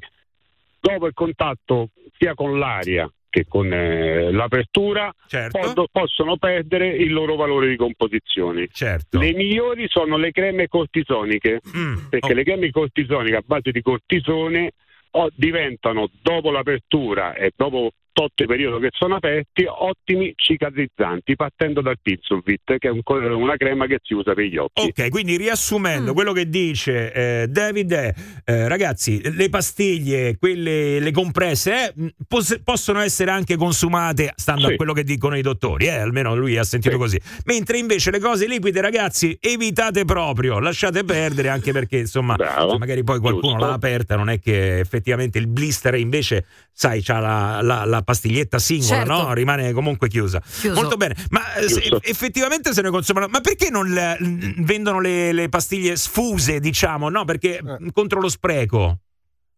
dopo 0.80 1.06
il 1.06 1.12
contatto 1.12 1.90
sia 2.16 2.32
con 2.34 2.58
l'aria 2.58 3.10
che 3.30 3.46
con 3.48 3.72
eh, 3.72 4.30
l'apertura 4.32 5.14
Certo. 5.26 5.58
pod- 5.72 5.86
possono 5.90 6.36
perdere 6.36 6.88
il 6.88 7.12
loro 7.12 7.36
valore 7.36 7.68
di 7.68 7.76
composizione. 7.76 8.66
Certo. 8.72 9.18
Le 9.18 9.32
migliori 9.32 9.86
sono 9.88 10.16
le 10.18 10.32
creme 10.32 10.66
cortisoniche, 10.68 11.60
Mm, 11.76 12.08
perché 12.10 12.34
le 12.34 12.42
creme 12.42 12.70
cortisoniche 12.70 13.36
a 13.36 13.42
base 13.46 13.70
di 13.70 13.80
cortisone 13.80 14.72
o- 15.12 15.30
diventano 15.34 16.10
dopo 16.22 16.50
l'apertura 16.50 17.34
e 17.34 17.52
dopo 17.56 17.92
tot 18.12 18.44
periodo 18.46 18.78
che 18.78 18.88
sono 18.92 19.16
aperti 19.16 19.64
ottimi 19.66 20.32
cicatrizzanti 20.36 21.36
partendo 21.36 21.80
dal 21.80 21.96
Pizovit 22.00 22.76
che 22.78 22.88
è 22.88 22.90
un 22.90 23.00
una 23.10 23.56
crema 23.56 23.86
che 23.86 23.98
si 24.02 24.14
usa 24.14 24.34
per 24.34 24.44
gli 24.44 24.56
occhi. 24.56 24.82
Ok, 24.82 25.08
quindi 25.10 25.36
riassumendo, 25.36 26.12
quello 26.12 26.32
che 26.32 26.48
dice 26.48 27.12
eh, 27.12 27.46
David 27.48 27.92
è, 27.92 28.14
eh, 28.44 28.68
ragazzi, 28.68 29.20
le 29.34 29.48
pastiglie, 29.48 30.36
quelle, 30.38 31.00
le 31.00 31.10
compresse, 31.10 31.88
eh, 31.88 31.92
mh, 31.94 32.06
pos- 32.28 32.60
possono 32.62 33.00
essere 33.00 33.30
anche 33.30 33.56
consumate, 33.56 34.32
stando 34.36 34.66
Sì. 34.68 34.72
a 34.72 34.76
quello 34.76 34.92
che 34.92 35.02
dicono 35.04 35.36
i 35.36 35.42
dottori, 35.42 35.86
eh, 35.86 35.90
almeno 35.98 36.34
lui 36.36 36.56
ha 36.56 36.64
sentito 36.64 36.98
così. 36.98 37.18
Mentre 37.46 37.78
invece 37.78 38.10
le 38.10 38.18
cose 38.20 38.46
liquide, 38.46 38.80
ragazzi, 38.80 39.36
evitate 39.40 40.04
proprio, 40.04 40.58
lasciate 40.60 41.04
perdere, 41.04 41.48
anche 41.48 41.72
perché, 41.72 41.98
insomma, 41.98 42.36
se 42.38 42.78
magari 42.78 43.02
poi 43.02 43.18
qualcuno 43.18 43.52
Giusto. 43.52 43.66
l'ha 43.66 43.72
aperta, 43.72 44.16
non 44.16 44.28
è 44.30 44.38
che 44.38 44.78
effettivamente 44.80 45.38
il 45.38 45.46
blister 45.48 45.94
invece, 45.94 46.44
sai, 46.72 47.02
c'ha 47.02 47.18
la, 47.18 47.60
la- 47.62 47.84
la 47.84 47.99
pastiglietta 48.02 48.58
singola, 48.58 48.96
Certo. 48.96 49.12
no? 49.12 49.32
Rimane 49.32 49.72
comunque 49.72 50.08
chiusa. 50.08 50.40
Chiuso. 50.40 50.74
Molto 50.80 50.96
bene, 50.96 51.14
ma 51.30 51.54
eh, 51.54 51.68
se- 51.68 51.98
effettivamente 52.02 52.72
se 52.72 52.82
ne 52.82 52.90
consumano. 52.90 53.26
Ma 53.28 53.40
perché 53.40 53.70
non 53.70 53.88
le- 53.88 54.16
vendono 54.58 55.00
le, 55.00 55.32
le 55.32 55.48
pastiglie 55.48 55.96
sfuse, 55.96 56.60
diciamo? 56.60 57.08
No, 57.08 57.24
perché 57.24 57.58
Eh. 57.58 57.62
mh, 57.62 57.90
contro 57.92 58.20
lo 58.20 58.28
spreco. 58.28 58.98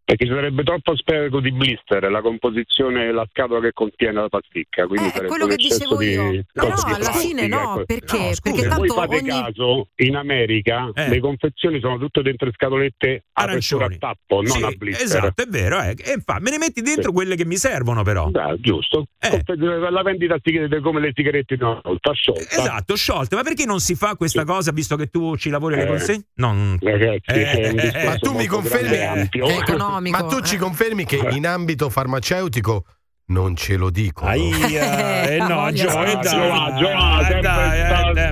Perché 0.04 0.26
ci 0.26 0.32
sarebbe 0.32 0.62
troppo 0.64 0.96
spreco 0.96 1.40
di 1.40 1.52
blister, 1.52 2.10
la 2.10 2.20
composizione, 2.20 3.12
la 3.12 3.24
scatola 3.30 3.60
che 3.60 3.72
contiene 3.72 4.20
la 4.20 4.28
pasticca. 4.28 4.86
Quindi 4.86 5.10
Eh, 5.14 5.24
quello 5.26 5.46
che 5.46 5.56
dicevo 5.56 6.02
io. 6.02 6.30
di 6.30 6.44
No, 6.54 6.66
cose 6.70 6.88
no, 6.88 6.94
alla 6.96 7.12
fine 7.12 7.46
no, 7.46 7.60
ecco. 7.76 7.84
perché? 7.86 8.18
No, 8.18 8.30
perché 8.42 8.58
se 8.62 8.68
voi 8.68 8.88
tanto 8.88 8.94
fate 8.94 9.16
ogni... 9.16 9.28
caso, 9.28 9.88
in 9.96 10.16
America 10.16 10.90
Eh. 10.94 11.08
le 11.08 11.20
confezioni 11.20 11.78
sono 11.80 11.98
tutte 11.98 12.20
dentro 12.22 12.46
le 12.46 12.52
scatolette 12.52 13.24
a 13.32 13.42
apertura 13.44 13.84
a 13.84 13.86
Arancioni. 13.86 13.98
tappo, 13.98 14.42
non 14.42 14.46
Sì, 14.50 14.62
a 14.64 14.70
blister. 14.76 15.04
Esatto, 15.06 15.42
è 15.42 15.46
vero. 15.46 15.80
eh. 15.82 15.94
E 15.96 16.20
fa, 16.24 16.38
me 16.40 16.50
ne 16.50 16.58
metti 16.58 16.82
dentro 16.82 17.10
Sì. 17.10 17.12
quelle 17.12 17.36
che 17.36 17.44
mi 17.44 17.56
servono, 17.56 18.02
però. 18.02 18.26
Beh, 18.28 18.56
giusto. 18.60 19.06
La 19.20 20.02
vendita 20.02 20.36
come 20.82 21.00
le 21.00 21.12
sigarette 21.14 21.56
di 21.56 21.62
una 21.62 21.80
volta 21.82 22.12
sciolta. 22.12 22.40
Esatto, 22.60 22.96
sciolte. 22.96 23.36
Ma 23.36 23.42
perché 23.42 23.64
non 23.66 23.78
si 23.80 23.94
fa 23.94 24.16
questa 24.16 24.44
cosa 24.44 24.72
visto 24.72 24.96
che 24.96 25.06
tu 25.06 25.36
ci 25.36 25.48
lavori 25.48 25.80
Eh. 25.80 25.86
consegne? 25.86 26.24
Non... 26.34 26.76
Ragazzi, 26.80 27.30
un 27.30 27.38
Eh, 27.38 27.72
discorso 27.74 28.06
Ma 28.08 28.16
tu 28.16 28.32
mi 28.34 28.46
confermi 28.46 28.88
grande 28.96 29.20
ampio. 29.20 29.46
che- 29.46 29.52
economico, 29.56 29.91
Ma 30.00 30.24
tu 30.24 30.40
ci 30.40 30.56
eh. 30.56 30.58
confermi 30.58 31.04
che 31.04 31.16
in 31.30 31.46
ambito 31.46 31.88
farmaceutico 31.90 32.84
non 33.26 33.56
ce 33.56 33.76
lo 33.76 33.90
dicono. 33.90 34.30
Aia, 34.30 35.22
eh 35.28 35.36
no, 35.38 35.70
Gio, 35.72 35.88
eh, 36.04 36.14
dai, 36.14 36.20
Giova, 36.22 36.74
Giova, 36.76 37.28
eh, 37.28 37.40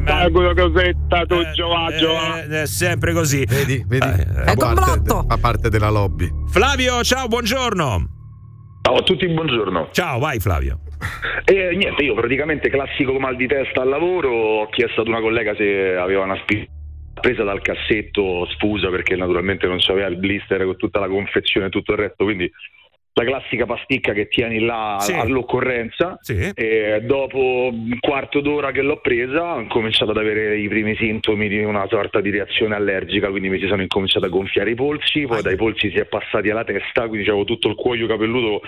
dai, 0.00 0.32
cosetta 0.54 1.24
tu. 1.26 1.36
È 2.50 2.66
sempre 2.66 3.12
così. 3.12 3.44
Vedi, 3.44 3.84
vedi? 3.86 4.06
Eh, 4.06 4.24
Fa 4.24 4.52
È 4.52 4.56
parte, 4.56 4.80
complotto. 4.80 5.24
fa 5.28 5.38
parte 5.38 5.68
della 5.68 5.90
lobby. 5.90 6.28
Flavio, 6.48 7.02
ciao, 7.02 7.26
buongiorno. 7.28 8.18
Ciao 8.82 8.96
a 8.96 9.02
tutti, 9.02 9.26
buongiorno. 9.28 9.88
Ciao, 9.92 10.18
vai 10.18 10.38
Flavio. 10.40 10.80
E 11.44 11.74
niente, 11.76 12.02
io 12.02 12.14
praticamente 12.14 12.68
classico 12.68 13.18
mal 13.18 13.36
di 13.36 13.46
testa 13.46 13.82
al 13.82 13.88
lavoro, 13.88 14.30
ho 14.30 14.68
chiesto 14.68 15.00
ad 15.00 15.08
una 15.08 15.20
collega 15.20 15.54
se 15.54 15.96
aveva 15.96 16.24
una 16.24 16.36
spina 16.42 16.66
presa 17.20 17.44
dal 17.44 17.62
cassetto 17.62 18.46
sfusa 18.46 18.88
perché 18.90 19.14
naturalmente 19.16 19.66
non 19.66 19.78
c'aveva 19.78 20.08
il 20.08 20.16
blister 20.16 20.64
con 20.64 20.76
tutta 20.76 20.98
la 21.00 21.08
confezione 21.08 21.66
e 21.66 21.70
tutto 21.70 21.92
il 21.92 21.98
resto, 21.98 22.24
quindi 22.24 22.50
la 23.12 23.24
classica 23.24 23.66
pasticca 23.66 24.12
che 24.12 24.28
tieni 24.28 24.60
là 24.60 24.96
Sì. 25.00 25.12
all'occorrenza 25.12 26.16
Sì. 26.20 26.50
e 26.54 27.00
dopo 27.02 27.68
un 27.72 27.98
quarto 27.98 28.40
d'ora 28.40 28.70
che 28.70 28.82
l'ho 28.82 29.00
presa 29.00 29.56
ho 29.56 29.66
cominciato 29.66 30.12
ad 30.12 30.16
avere 30.16 30.56
i 30.56 30.68
primi 30.68 30.94
sintomi 30.96 31.48
di 31.48 31.58
una 31.62 31.86
sorta 31.88 32.20
di 32.20 32.30
reazione 32.30 32.76
allergica, 32.76 33.28
quindi 33.28 33.48
mi 33.48 33.58
si 33.58 33.66
sono 33.66 33.82
incominciato 33.82 34.26
a 34.26 34.28
gonfiare 34.28 34.70
i 34.70 34.74
polsi, 34.76 35.26
poi 35.26 35.42
dai 35.42 35.56
polsi 35.56 35.90
si 35.90 35.98
è 35.98 36.04
passati 36.06 36.50
alla 36.50 36.64
testa, 36.64 37.08
quindi 37.08 37.28
avevo 37.28 37.44
tutto 37.44 37.68
il 37.68 37.74
cuoio 37.74 38.06
capelluto, 38.06 38.62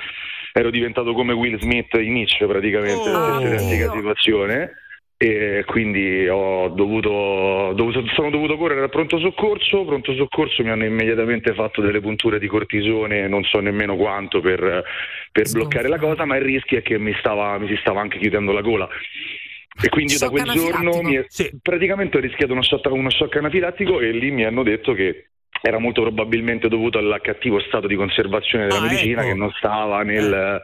ero 0.52 0.70
diventato 0.70 1.12
come 1.14 1.32
Will 1.32 1.58
Smith 1.60 1.94
in 1.94 2.12
Nietzsche 2.14 2.44
praticamente 2.46 3.08
Oh. 3.08 3.12
nella 3.12 3.38
precedente 3.38 3.90
situazione 3.96 4.72
e 5.22 5.62
quindi 5.66 6.26
ho 6.28 6.66
dovuto, 6.70 7.72
dovuto- 7.76 8.04
sono 8.14 8.28
dovuto 8.28 8.56
correre 8.56 8.80
al 8.82 8.90
pronto 8.90 9.20
soccorso, 9.20 9.84
pronto 9.84 10.12
soccorso 10.14 10.64
mi 10.64 10.70
hanno 10.70 10.84
immediatamente 10.84 11.54
fatto 11.54 11.80
delle 11.80 12.00
punture 12.00 12.40
di 12.40 12.48
cortisone, 12.48 13.28
non 13.28 13.44
so 13.44 13.60
nemmeno 13.60 13.94
quanto 13.94 14.40
per, 14.40 14.82
per 15.30 15.48
bloccare 15.52 15.86
la 15.86 15.98
cosa, 15.98 16.24
ma 16.24 16.34
il 16.36 16.42
rischio 16.42 16.78
è 16.78 16.82
che 16.82 16.98
mi, 16.98 17.14
stava- 17.20 17.56
mi 17.58 17.68
si 17.68 17.76
stava 17.76 18.00
anche 18.00 18.18
chiudendo 18.18 18.50
la 18.50 18.62
gola. 18.62 18.88
E 19.80 19.88
quindi 19.90 20.18
da 20.18 20.28
quel 20.28 20.44
giorno 20.50 21.00
è- 21.08 21.24
praticamente 21.62 22.16
ho 22.16 22.20
rischiato 22.20 22.52
uno 22.52 22.62
shock, 22.62 22.90
uno 22.90 23.10
shock 23.10 23.36
anafilattico 23.36 24.00
e 24.00 24.10
lì 24.10 24.32
mi 24.32 24.44
hanno 24.44 24.64
detto 24.64 24.92
che 24.92 25.26
era 25.62 25.78
molto 25.78 26.02
probabilmente 26.02 26.66
dovuto 26.66 26.98
al 26.98 27.20
cattivo 27.22 27.60
stato 27.60 27.86
di 27.86 27.94
conservazione 27.94 28.66
della 28.66 28.80
Ah, 28.80 28.82
medicina 28.82 29.20
ecco. 29.20 29.30
che 29.30 29.38
non 29.38 29.52
stava 29.52 30.02
nel, 30.02 30.60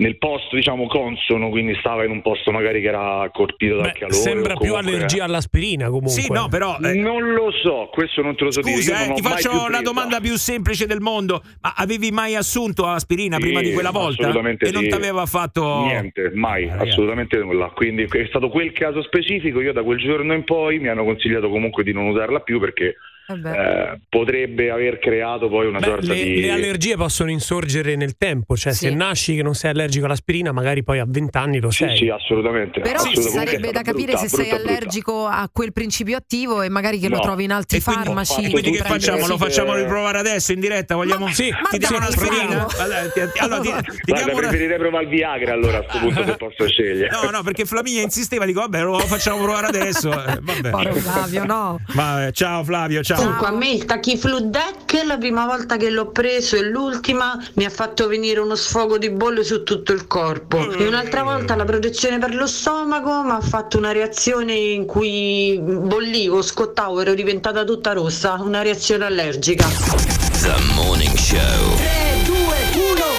nel 0.00 0.16
posto 0.18 0.54
diciamo 0.54 0.86
consono, 0.86 1.48
quindi 1.50 1.74
stava 1.80 2.04
in 2.04 2.12
un 2.12 2.22
posto 2.22 2.52
magari 2.52 2.80
che 2.80 2.86
era 2.86 3.28
colpito 3.32 3.76
dal 3.78 3.90
Beh, 3.92 3.98
calore. 3.98 4.14
sembra 4.14 4.54
più 4.54 4.74
allergia 4.74 5.24
all'aspirina 5.24 5.86
comunque. 5.86 6.10
Sì, 6.12 6.30
no, 6.30 6.46
però. 6.48 6.76
eh, 6.80 6.94
Non 6.94 7.32
lo 7.32 7.50
so, 7.50 7.88
questo 7.92 8.22
non 8.22 8.36
te 8.36 8.44
lo 8.44 8.52
so 8.52 8.60
dire. 8.60 8.76
Scusa, 8.76 8.98
non 9.00 9.10
eh, 9.10 9.14
ti 9.14 9.22
faccio 9.22 9.64
presa. 9.64 9.82
domanda 9.82 10.20
più 10.20 10.36
semplice 10.36 10.86
del 10.86 11.00
mondo. 11.00 11.42
Ma 11.62 11.74
avevi 11.76 12.12
mai 12.12 12.36
assunto 12.36 12.86
aspirina 12.86 13.36
Sì, 13.36 13.42
prima 13.42 13.60
di 13.60 13.72
quella 13.72 13.90
volta? 13.90 14.22
assolutamente 14.22 14.66
E 14.68 14.70
non 14.70 14.82
sì. 14.84 14.88
ti 14.88 14.94
aveva 14.94 15.26
fatto. 15.26 15.82
Niente, 15.86 16.30
mai, 16.32 16.68
Ah, 16.68 16.82
assolutamente 16.82 17.36
nulla. 17.38 17.66
Quindi 17.74 18.04
è 18.08 18.26
stato 18.28 18.50
quel 18.50 18.70
caso 18.72 19.02
specifico. 19.02 19.60
Io 19.60 19.72
da 19.72 19.82
quel 19.82 19.98
giorno 19.98 20.32
in 20.32 20.44
poi 20.44 20.78
mi 20.78 20.86
hanno 20.88 21.02
consigliato 21.02 21.48
comunque 21.48 21.82
di 21.82 21.92
non 21.92 22.06
usarla 22.06 22.38
più 22.40 22.60
perché. 22.60 22.94
Eh, 23.32 24.00
potrebbe 24.08 24.70
aver 24.70 24.98
creato 24.98 25.48
poi 25.48 25.66
una 25.66 25.78
Beh, 25.80 25.84
sorta 25.84 26.12
le, 26.14 26.22
di. 26.24 26.40
le 26.40 26.50
allergie 26.50 26.96
possono 26.96 27.30
insorgere 27.30 27.94
nel 27.96 28.16
tempo, 28.16 28.56
cioè 28.56 28.72
Sì. 28.72 28.86
se 28.86 28.94
nasci 28.94 29.34
che 29.36 29.42
non 29.42 29.54
sei 29.54 29.70
allergico 29.70 30.06
all'aspirina, 30.06 30.50
magari 30.52 30.82
poi 30.82 30.98
a 30.98 31.04
20 31.06 31.36
anni 31.36 31.60
lo 31.60 31.70
Sì, 31.70 31.84
sei. 31.84 31.96
sì, 31.96 32.08
assolutamente. 32.08 32.80
Però 32.80 32.94
assolutamente. 32.96 33.30
sarebbe 33.50 33.70
da 33.72 33.82
capire 33.82 34.12
brutta, 34.12 34.18
se 34.20 34.28
sei 34.28 34.38
brutta, 34.46 34.56
brutta. 34.56 34.72
allergico 34.72 35.26
a 35.26 35.48
quel 35.52 35.72
principio 35.72 36.16
attivo 36.16 36.62
e 36.62 36.68
magari 36.70 36.98
che 36.98 37.08
lo 37.08 37.16
No. 37.16 37.22
trovi 37.22 37.44
in 37.44 37.52
altri 37.52 37.78
E 37.78 37.82
quindi- 37.82 38.04
farmaci. 38.04 38.44
E 38.44 38.50
quindi 38.50 38.70
che 38.70 38.82
facciamo? 38.84 39.26
Lo 39.26 39.36
facciamo 39.36 39.74
riprovare 39.74 40.18
adesso 40.18 40.52
in 40.52 40.60
diretta? 40.60 40.94
Vogliamo... 40.94 41.28
Sì, 41.32 41.50
Ma 41.50 41.68
ti 41.68 41.78
diamo 41.78 41.96
un'aspirina? 41.98 42.66
Flavio. 42.68 42.82
Allora, 42.82 43.10
ti, 43.10 43.20
allora, 43.38 43.60
ti- 43.60 43.68
ti 43.68 43.70
Guarda, 43.72 44.24
diamo 44.24 44.38
una... 44.38 44.48
preferirei 44.48 44.78
provare 44.78 45.04
il 45.04 45.10
Viagra 45.10 45.52
allora 45.52 45.78
a 45.78 45.82
questo 45.82 45.98
punto 45.98 46.24
se 46.24 46.36
posso 46.36 46.66
scegliere. 46.68 47.10
No, 47.10 47.30
no, 47.30 47.42
perché 47.42 47.64
Flaminia 47.66 48.02
insisteva, 48.02 48.44
dico 48.46 48.60
vabbè, 48.60 48.82
lo 48.82 48.98
facciamo 49.00 49.42
provare 49.42 49.66
adesso. 49.66 49.96
Eh, 50.28 50.38
vabbè. 50.40 50.70
Povero 50.70 50.94
Flavio, 50.94 51.44
no. 51.44 51.80
Ma, 51.94 52.26
eh, 52.26 52.32
ciao 52.32 52.62
Flavio, 52.64 53.02
ciao. 53.02 53.17
Comunque 53.18 53.46
a 53.48 53.50
me 53.50 53.70
il 53.72 53.84
Tachiflu 53.84 54.48
Deck 54.48 55.02
la 55.04 55.18
prima 55.18 55.44
volta 55.44 55.76
che 55.76 55.90
l'ho 55.90 56.12
preso 56.12 56.54
e 56.54 56.62
l'ultima 56.62 57.36
mi 57.54 57.64
ha 57.64 57.70
fatto 57.70 58.06
venire 58.06 58.38
uno 58.38 58.54
sfogo 58.54 58.96
di 58.96 59.10
bolle 59.10 59.42
su 59.42 59.64
tutto 59.64 59.92
il 59.92 60.06
corpo 60.06 60.70
e 60.70 60.86
un'altra 60.86 61.24
volta 61.24 61.56
la 61.56 61.64
protezione 61.64 62.18
per 62.18 62.32
lo 62.32 62.46
stomaco 62.46 63.22
mi 63.24 63.32
ha 63.32 63.40
fatto 63.40 63.76
una 63.76 63.90
reazione 63.90 64.52
in 64.54 64.86
cui 64.86 65.58
bollivo, 65.60 66.42
scottavo, 66.42 67.00
ero 67.00 67.14
diventata 67.14 67.64
tutta 67.64 67.92
rossa, 67.92 68.34
una 68.40 68.62
reazione 68.62 69.04
allergica. 69.06 69.66
The 69.66 70.54
Morning 70.74 71.16
Show. 71.16 71.76
3, 71.76 72.22
2, 72.24 72.36
1, 72.36 72.46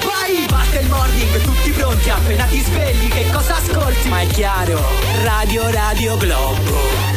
vai! 0.05 0.47
Il 0.79 0.87
morning, 0.87 1.41
tutti 1.41 1.71
pronti, 1.71 2.09
appena 2.09 2.45
ti 2.45 2.59
svegli, 2.61 3.09
che 3.09 3.25
cosa 3.33 3.57
ascolti? 3.57 4.07
Ma 4.07 4.21
è 4.21 4.27
chiaro, 4.27 4.79
Radio 5.23 5.69
Radio 5.69 6.15
Globo. 6.15 7.08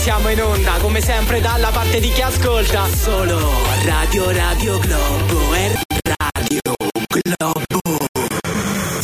Siamo 0.00 0.30
in 0.30 0.42
onda, 0.42 0.78
come 0.80 1.02
sempre 1.02 1.42
dalla 1.42 1.68
parte 1.68 2.00
di 2.00 2.08
chi 2.10 2.22
ascolta. 2.22 2.86
Solo 2.88 3.38
Radio 3.84 4.30
Radio 4.30 4.78
Globo, 4.78 5.52
è 5.52 5.72
Radio 6.02 6.60
Globo. 7.06 7.98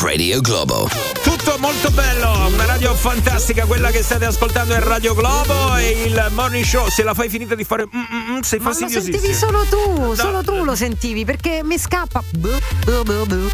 Radio 0.01 0.41
Globo. 0.41 0.89
Tutto 1.23 1.57
molto 1.59 1.91
bello, 1.91 2.47
una 2.47 2.65
radio 2.65 2.95
fantastica, 2.95 3.67
quella 3.67 3.91
che 3.91 4.03
state 4.03 4.25
ascoltando 4.25 4.73
è 4.73 4.79
Radio 4.79 5.15
Globo 5.15 5.77
e 5.77 6.05
il 6.07 6.29
morning 6.31 6.65
show. 6.65 6.89
Se 6.89 7.03
la 7.03 7.13
fai 7.13 7.29
finita 7.29 7.55
di 7.55 7.65
fare, 7.65 7.85
mm, 7.85 7.99
mm, 7.99 8.37
mm, 8.37 8.41
sei 8.41 8.59
Ma 8.61 8.65
lo 8.65 8.71
fastidiosissimo. 8.71 9.19
sentivi 9.19 9.35
solo 9.35 9.65
tu, 9.65 10.15
solo 10.15 10.43
tu 10.43 10.65
lo 10.65 10.75
sentivi 10.75 11.27
perché 11.27 11.61
mi 11.63 11.79
scappa. 11.79 12.23
Bu, 12.31 12.49
bu, 12.85 13.03
bu, 13.03 13.27
bu. 13.27 13.51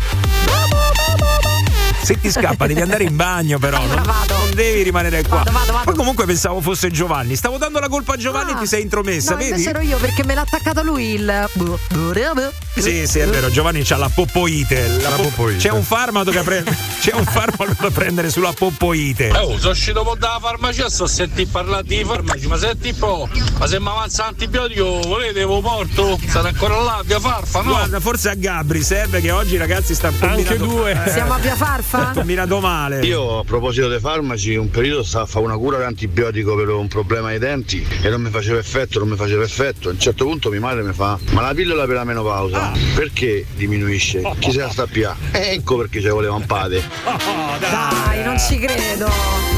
Se 2.03 2.19
ti 2.21 2.31
scappa 2.33 2.67
devi 2.67 2.81
andare 2.81 3.05
in 3.05 3.15
bagno 3.15 3.59
però, 3.59 3.77
Allora 3.79 3.95
non, 3.95 4.05
vado. 4.05 4.37
non 4.37 4.51
devi 4.55 4.83
rimanere 4.83 5.23
qua. 5.23 5.39
Vado, 5.39 5.53
vado, 5.53 5.73
vado. 5.73 5.91
Ma 5.91 5.97
comunque 5.97 6.27
pensavo 6.27 6.61
fosse 6.61 6.91
Giovanni. 6.91 7.37
Stavo 7.37 7.59
dando 7.59 7.79
la 7.79 7.89
colpa 7.89 8.15
a 8.15 8.17
Giovanni 8.17 8.51
e 8.51 8.55
Ah. 8.55 8.59
ti 8.59 8.67
sei 8.67 8.83
intromessa, 8.83 9.33
No, 9.33 9.37
vedi? 9.37 9.51
invece 9.51 9.71
ero 9.71 9.81
io 9.81 9.97
perché 9.99 10.25
me 10.25 10.35
l'ha 10.35 10.41
attaccato 10.41 10.83
lui 10.83 11.15
il. 11.15 11.49
bu, 11.55 11.65
bu, 11.65 11.79
bu, 11.91 12.13
bu. 12.35 12.81
Sì, 12.81 13.07
sì, 13.07 13.19
è 13.21 13.27
vero, 13.29 13.51
Giovanni 13.51 13.83
c'ha 13.85 13.97
la 13.97 14.11
poppoite. 14.13 14.89
La 15.01 15.11
La 15.11 15.17
po- 15.17 15.23
poppoite. 15.23 15.59
C'è 15.59 15.71
un 15.71 15.83
farmaco 15.85 16.31
che 16.33 16.41
pre- 16.41 16.65
c'è 17.01 17.15
un 17.15 17.25
farmaco 17.25 17.75
da 17.79 17.91
prendere 17.91 18.31
sulla 18.31 18.53
poppoite. 18.53 19.31
Oh, 19.31 19.57
sono 19.59 19.71
uscito 19.73 20.17
dalla 20.19 20.39
farmacia, 20.41 20.89
sto 20.91 21.07
sentire 21.07 21.49
parlare 21.51 21.85
di 21.85 22.03
farmaci, 22.05 22.47
ma 22.49 22.57
senti 22.59 22.93
po', 22.95 23.29
ma 23.59 23.67
se 23.67 23.79
mi 23.79 23.89
avanza 23.89 24.25
l'antibiotico, 24.25 25.01
volete, 25.07 25.33
ve 25.35 25.41
lo 25.45 25.61
porto? 25.61 26.19
State 26.27 26.49
ancora 26.49 26.81
là, 26.81 27.01
via 27.05 27.21
farfa, 27.21 27.61
no? 27.63 27.71
Guarda, 27.71 28.01
forse 28.01 28.31
a 28.31 28.35
Gabri 28.35 28.83
serve 28.83 29.21
che 29.21 29.31
oggi 29.31 29.57
ragazzi 29.57 29.95
sta 29.95 30.11
Anche 30.21 30.57
due. 30.57 31.01
eh, 31.05 31.11
Siamo 31.11 31.35
a 31.35 31.39
via 31.39 31.55
Farfa? 31.55 31.92
Combinato 32.15 32.61
male. 32.61 33.01
Io 33.01 33.39
a 33.39 33.45
proposito 33.45 33.89
dei 33.89 34.01
farmaci, 34.01 34.55
un 34.55 34.71
periodo 34.71 35.03
stavo 35.03 35.25
a 35.25 35.27
fare 35.27 35.45
una 35.45 35.57
cura 35.57 35.79
d'antibiotico 35.79 36.55
per 36.57 36.69
un 36.69 36.89
problema 36.89 37.29
ai 37.29 37.39
denti 37.39 37.87
e 38.03 38.09
non 38.09 38.23
mi 38.23 38.31
faceva 38.31 38.59
effetto, 38.59 38.99
non 38.99 39.09
mi 39.09 39.17
faceva 39.17 39.43
effetto. 39.43 39.89
A 39.89 39.93
un 39.93 39.99
certo 39.99 40.25
punto 40.25 40.51
mia 40.51 40.61
madre 40.61 40.83
mi 40.83 40.93
fa: 40.93 41.19
Ma 41.31 41.43
la 41.43 41.55
pillola 41.55 41.87
per 41.87 41.97
la 41.97 42.05
menopausa 42.05 42.73
perché 42.95 43.47
diminuisce? 43.55 44.23
Chi 44.39 44.53
se 44.53 44.59
la 44.59 44.71
sta 44.71 44.83
a 44.85 44.87
pià? 44.87 45.17
Ecco 45.31 45.77
perché 45.77 46.01
ci 46.01 46.09
voleva 46.09 46.35
un 46.35 46.47
padre. 46.47 46.83
Oh, 47.05 47.59
Dai, 47.59 48.23
non 48.25 48.39
ci 48.39 48.59
credo. 48.59 49.07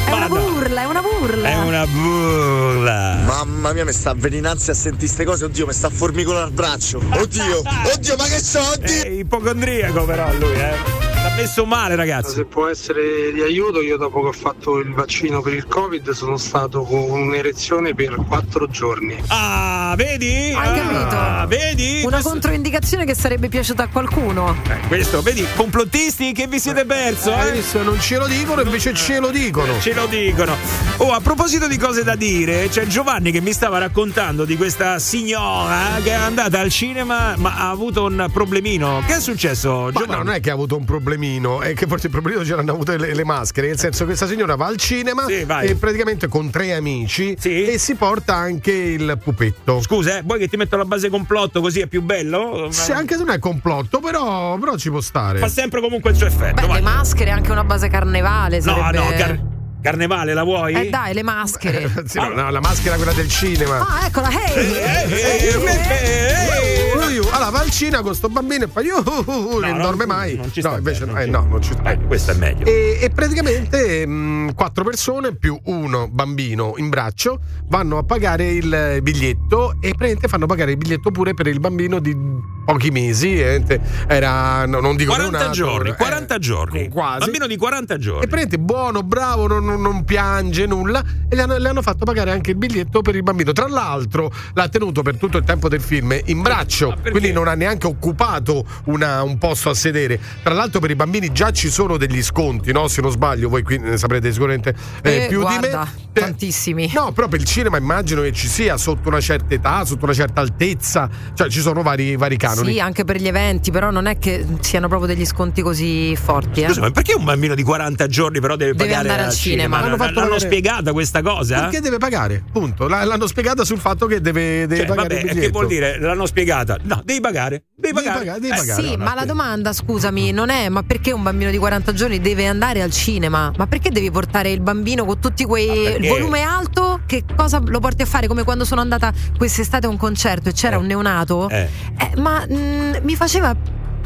È 0.06 0.12
una 0.12 0.28
burla, 0.28 0.82
è 0.82 0.84
una 0.84 1.00
burla. 1.02 1.48
È 1.48 1.56
una 1.56 1.86
burla. 1.86 3.22
Mamma 3.24 3.72
mia, 3.72 3.84
mi 3.84 3.92
sta 3.92 4.10
avvelenanza 4.10 4.72
a 4.72 4.74
sentire 4.74 5.06
queste 5.06 5.24
cose. 5.24 5.44
Oddio, 5.44 5.66
mi 5.66 5.72
sta 5.72 5.90
formicolando 5.90 6.48
il 6.48 6.54
braccio. 6.54 6.98
Oddio, 6.98 7.62
oddio, 7.92 8.16
ma 8.16 8.24
che 8.24 8.38
so? 8.38 8.60
Oddio. 8.60 9.02
È 9.02 9.08
ipocondriaco 9.08 10.04
però 10.04 10.32
lui, 10.34 10.54
eh. 10.54 11.13
Messo 11.36 11.64
male, 11.66 11.96
Ma 11.96 12.02
ragazzi. 12.02 12.34
Se 12.34 12.44
può 12.44 12.68
essere 12.68 13.32
di 13.32 13.40
aiuto, 13.40 13.80
io 13.82 13.96
dopo 13.96 14.20
che 14.22 14.28
ho 14.28 14.32
fatto 14.32 14.78
il 14.78 14.92
vaccino 14.94 15.42
per 15.42 15.52
il 15.54 15.66
Covid 15.66 16.10
sono 16.10 16.36
stato 16.36 16.82
con 16.84 17.10
un'erezione 17.10 17.92
per 17.92 18.14
quattro 18.28 18.68
giorni. 18.68 19.20
Ah, 19.26 19.94
vedi? 19.96 20.54
Hai 20.56 20.78
capito? 20.78 21.16
Ah, 21.16 21.44
vedi? 21.46 22.02
Una 22.04 22.22
controindicazione 22.22 23.04
che 23.04 23.16
sarebbe 23.16 23.48
piaciuta 23.48 23.82
a 23.82 23.88
qualcuno. 23.88 24.56
Questo, 24.86 25.22
vedi, 25.22 25.44
complottisti 25.56 26.32
che 26.32 26.46
vi 26.46 26.60
siete 26.60 26.84
perso, 26.84 27.36
eh? 27.36 27.50
visto? 27.50 27.82
Non 27.82 28.00
ce 28.00 28.16
lo 28.16 28.28
dicono, 28.28 28.60
invece 28.62 28.94
ce 28.94 29.18
lo 29.18 29.30
dicono. 29.30 29.80
Ce 29.80 29.92
lo 29.92 30.06
dicono. 30.06 30.54
Oh, 30.98 31.12
a 31.12 31.20
proposito 31.20 31.66
di 31.66 31.76
cose 31.76 32.04
da 32.04 32.14
dire, 32.14 32.68
c'è 32.68 32.86
Giovanni 32.86 33.32
che 33.32 33.40
mi 33.40 33.52
stava 33.52 33.78
raccontando 33.78 34.44
di 34.44 34.56
questa 34.56 35.00
signora 35.00 35.98
che 36.00 36.10
è 36.10 36.14
andata 36.14 36.60
al 36.60 36.70
cinema 36.70 37.34
ma 37.38 37.56
ha 37.56 37.70
avuto 37.70 38.04
un 38.04 38.28
problemino. 38.32 39.02
Che 39.04 39.16
è 39.16 39.20
successo, 39.20 39.86
Ma 39.86 39.90
Giovanni? 39.90 40.10
no, 40.12 40.22
non 40.22 40.30
è 40.34 40.40
che 40.40 40.50
ha 40.50 40.52
avuto 40.52 40.76
un 40.76 40.84
problemino, 40.84 41.22
è 41.62 41.74
che 41.74 41.86
forse 41.86 42.06
il 42.06 42.12
problemino 42.12 42.42
c'erano 42.42 42.72
avute 42.72 42.98
le, 42.98 43.14
le 43.14 43.24
maschere. 43.24 43.68
Nel 43.68 43.78
senso 43.78 44.00
che 44.00 44.06
questa 44.06 44.26
signora 44.26 44.56
va 44.56 44.66
al 44.66 44.76
cinema 44.76 45.24
Sì, 45.26 45.46
e 45.62 45.74
praticamente 45.76 46.28
con 46.28 46.50
tre 46.50 46.74
amici 46.74 47.36
e 47.42 47.78
si 47.78 47.94
porta 47.94 48.34
anche 48.34 48.72
il 48.72 49.18
pupetto. 49.22 49.80
Scusa, 49.80 50.18
eh, 50.18 50.22
vuoi 50.22 50.38
che 50.38 50.48
ti 50.48 50.56
metto 50.56 50.76
la 50.76 50.84
base 50.84 51.08
complotto 51.08 51.60
così 51.60 51.80
è 51.80 51.86
più 51.86 52.02
bello? 52.02 52.68
Se 52.70 52.92
anche 52.92 53.16
se 53.16 53.24
non 53.24 53.34
è 53.34 53.38
complotto, 53.38 54.00
però, 54.00 54.56
però 54.58 54.76
ci 54.76 54.90
può 54.90 55.00
stare. 55.00 55.38
Fa 55.38 55.48
sempre 55.48 55.80
comunque 55.80 56.10
il 56.10 56.16
suo 56.16 56.26
effetto. 56.26 56.60
Beh, 56.60 56.66
vai. 56.66 56.76
le 56.76 56.82
maschere, 56.82 57.30
anche 57.30 57.50
una 57.50 57.64
base 57.64 57.88
carnevale. 57.88 58.58
No, 58.58 58.76
Sarebbe... 58.76 58.98
no, 58.98 59.10
car- 59.16 59.40
carnevale 59.82 60.34
la 60.34 60.42
vuoi? 60.44 60.74
Eh 60.74 60.88
dai, 60.90 61.14
le 61.14 61.22
maschere. 61.22 61.90
Sì, 62.06 62.18
no, 62.18 62.28
no, 62.28 62.50
la 62.50 62.60
maschera 62.60 62.96
quella 62.96 63.12
del 63.12 63.28
cinema. 63.28 63.86
Ah, 63.86 64.06
eccola, 64.06 64.28
hey! 64.30 65.52
Uh, 65.54 66.83
uh, 67.18 67.26
Allora 67.32 67.50
va 67.50 67.60
al 67.60 67.70
cinema 67.70 68.02
con 68.02 68.14
sto 68.14 68.28
bambino 68.28 68.64
e 68.64 68.68
poi 68.68 68.86
uh, 68.88 69.02
uh, 69.04 69.30
uh, 69.30 69.58
non 69.60 69.78
dorme 69.80 70.06
mai. 70.06 70.36
non 70.36 70.52
ci 70.52 70.60
no, 70.60 70.68
sta 70.68 70.78
invece 70.78 71.06
bene, 71.06 71.12
no, 71.12 71.12
non 71.14 71.20
eh, 71.20 71.24
ci- 71.24 71.30
no, 71.30 71.46
non 71.50 71.62
ci 71.62 71.72
sta. 71.72 71.90
Eh, 71.90 71.98
questo 72.06 72.30
è 72.32 72.34
meglio. 72.34 72.66
E, 72.66 72.98
e 73.00 73.10
praticamente 73.10 74.06
mh, 74.06 74.54
quattro 74.54 74.84
persone 74.84 75.34
più 75.34 75.58
uno 75.64 76.08
bambino 76.08 76.74
in 76.76 76.88
braccio 76.88 77.40
vanno 77.68 77.98
a 77.98 78.04
pagare 78.04 78.48
il 78.50 78.98
biglietto 79.02 79.72
e 79.80 79.88
praticamente 79.88 80.28
fanno 80.28 80.46
pagare 80.46 80.72
il 80.72 80.76
biglietto 80.76 81.10
pure 81.10 81.34
per 81.34 81.46
il 81.46 81.60
bambino 81.60 81.98
di 81.98 82.16
pochi 82.64 82.90
mesi. 82.90 83.40
eh, 83.40 83.62
Era, 84.06 84.66
no, 84.66 84.80
non 84.80 84.96
dico 84.96 85.12
40 85.12 85.30
neonato, 85.38 85.56
giorni, 85.56 85.90
eh, 85.90 85.94
40 85.94 86.38
giorni. 86.38 86.88
quasi. 86.88 87.18
Bambino 87.20 87.46
di 87.46 87.56
40 87.56 87.98
giorni. 87.98 88.24
E 88.24 88.26
praticamente 88.28 88.58
buono, 88.58 89.02
bravo, 89.02 89.46
non, 89.46 89.64
non- 89.64 89.80
non 89.80 90.04
piange 90.04 90.66
nulla. 90.66 91.02
E 91.28 91.34
le 91.36 91.42
hanno, 91.42 91.56
le 91.58 91.68
hanno 91.68 91.82
fatto 91.82 92.04
pagare 92.04 92.30
anche 92.30 92.50
il 92.52 92.56
biglietto 92.56 93.02
per 93.02 93.14
il 93.16 93.22
bambino. 93.22 93.52
Tra 93.52 93.68
l'altro, 93.68 94.32
l'ha 94.54 94.68
tenuto 94.68 95.02
per 95.02 95.16
tutto 95.16 95.38
il 95.38 95.44
tempo 95.44 95.68
del 95.68 95.80
film 95.80 96.16
in 96.26 96.42
braccio, 96.42 96.96
quindi 97.10 97.32
non 97.32 97.48
ha 97.48 97.54
neanche 97.54 97.86
occupato 97.86 98.64
una- 98.86 99.22
un 99.22 99.38
posto 99.38 99.70
a 99.70 99.74
sedere. 99.74 100.18
Tra 100.42 100.54
l'altro, 100.54 100.80
per 100.80 100.90
i 100.90 100.94
bambini 100.96 101.32
già 101.32 101.50
ci 101.50 101.68
sono 101.70 101.96
degli 101.96 102.22
sconti, 102.22 102.72
no? 102.72 102.88
Se 102.88 103.00
non 103.00 103.10
sbaglio, 103.10 103.48
voi 103.48 103.62
qui 103.62 103.78
ne 103.78 103.96
saprete 103.96 104.30
sicuramente 104.32 104.74
eh, 105.02 105.24
Eh, 105.24 105.26
più 105.28 105.40
guarda, 105.40 105.66
di 105.68 105.74
me. 105.76 105.88
tantissimi. 106.12 106.90
No, 106.94 107.12
però 107.12 107.28
per 107.28 107.40
il 107.40 107.46
cinema 107.46 107.76
immagino 107.76 108.22
che 108.22 108.32
ci 108.32 108.48
sia 108.48 108.76
sotto 108.76 109.08
una 109.08 109.20
certa 109.20 109.54
età, 109.54 109.84
sotto 109.84 110.04
una 110.04 110.14
certa 110.14 110.40
altezza, 110.40 111.08
cioè 111.34 111.48
ci 111.48 111.60
sono 111.60 111.82
vari, 111.82 112.16
vari 112.16 112.36
canoni. 112.54 112.72
Sì, 112.72 112.80
anche 112.80 113.04
per 113.04 113.20
gli 113.20 113.26
eventi, 113.28 113.70
però 113.70 113.90
non 113.90 114.06
è 114.06 114.18
che 114.18 114.44
siano 114.60 114.88
proprio 114.88 115.12
degli 115.14 115.24
sconti 115.26 115.62
così 115.62 116.16
forti. 116.16 116.62
Eh? 116.62 116.68
Scusa, 116.68 116.80
ma 116.80 116.90
perché 116.90 117.14
un 117.14 117.24
bambino 117.24 117.54
di 117.54 117.62
40 117.62 118.06
giorni 118.06 118.40
però 118.40 118.56
deve, 118.56 118.72
Deve 118.72 118.84
pagare 118.90 119.08
andare 119.08 119.28
al 119.28 119.34
cinema. 119.34 119.78
Fatto 119.78 119.96
l'hanno 119.96 120.14
pagare- 120.14 120.38
spiegata 120.40 120.92
questa 120.92 121.22
cosa? 121.22 121.60
Perché 121.62 121.80
deve 121.80 121.98
pagare? 121.98 122.42
Punto. 122.52 122.86
L'hanno 122.88 123.26
spiegata 123.26 123.64
sul 123.64 123.78
fatto 123.78 124.06
che 124.06 124.20
deve, 124.20 124.66
deve 124.66 124.76
Cioè, 124.76 124.86
pagare 124.86 125.08
vabbè, 125.08 125.20
il 125.20 125.26
biglietto. 125.28 125.40
che 125.46 125.50
vuol 125.52 125.66
dire? 125.66 125.98
L'hanno 125.98 126.26
spiegata? 126.26 126.78
No, 126.82 127.00
devi 127.04 127.20
pagare. 127.20 127.64
Devi 127.76 127.92
Devi 127.94 128.06
pagare. 128.06 128.18
pagare, 128.18 128.40
devi 128.40 128.52
Eh, 128.52 128.56
pagare. 128.56 128.82
Sì, 128.82 128.96
ma 128.96 129.14
la 129.14 129.24
domanda, 129.24 129.72
scusami, 129.72 130.30
non 130.32 130.48
è 130.50 130.68
ma 130.68 130.82
perché 130.82 131.12
un 131.12 131.22
bambino 131.22 131.50
di 131.50 131.58
40 131.58 131.92
giorni 131.92 132.20
deve 132.20 132.46
andare 132.46 132.82
al 132.82 132.90
cinema? 132.90 133.52
Ma 133.56 133.66
perché 133.66 133.90
devi 133.90 134.10
portare 134.10 134.50
il 134.50 134.60
bambino 134.60 135.04
con 135.04 135.18
tutti 135.18 135.44
quei. 135.44 135.96
il 136.00 136.08
volume 136.08 136.42
alto? 136.42 137.00
Che 137.06 137.24
cosa 137.36 137.60
lo 137.64 137.80
porti 137.80 138.02
a 138.02 138.06
fare? 138.06 138.26
Come 138.26 138.42
quando 138.44 138.64
sono 138.64 138.80
andata 138.80 139.12
quest'estate 139.36 139.86
a 139.86 139.88
un 139.88 139.96
concerto 139.96 140.48
e 140.48 140.52
c'era 140.52 140.78
un 140.78 140.86
neonato? 140.86 141.48
Eh. 141.48 141.68
Eh, 141.98 142.20
ma 142.20 142.43
mm, 142.48 143.04
mi 143.04 143.16
faceva 143.16 143.54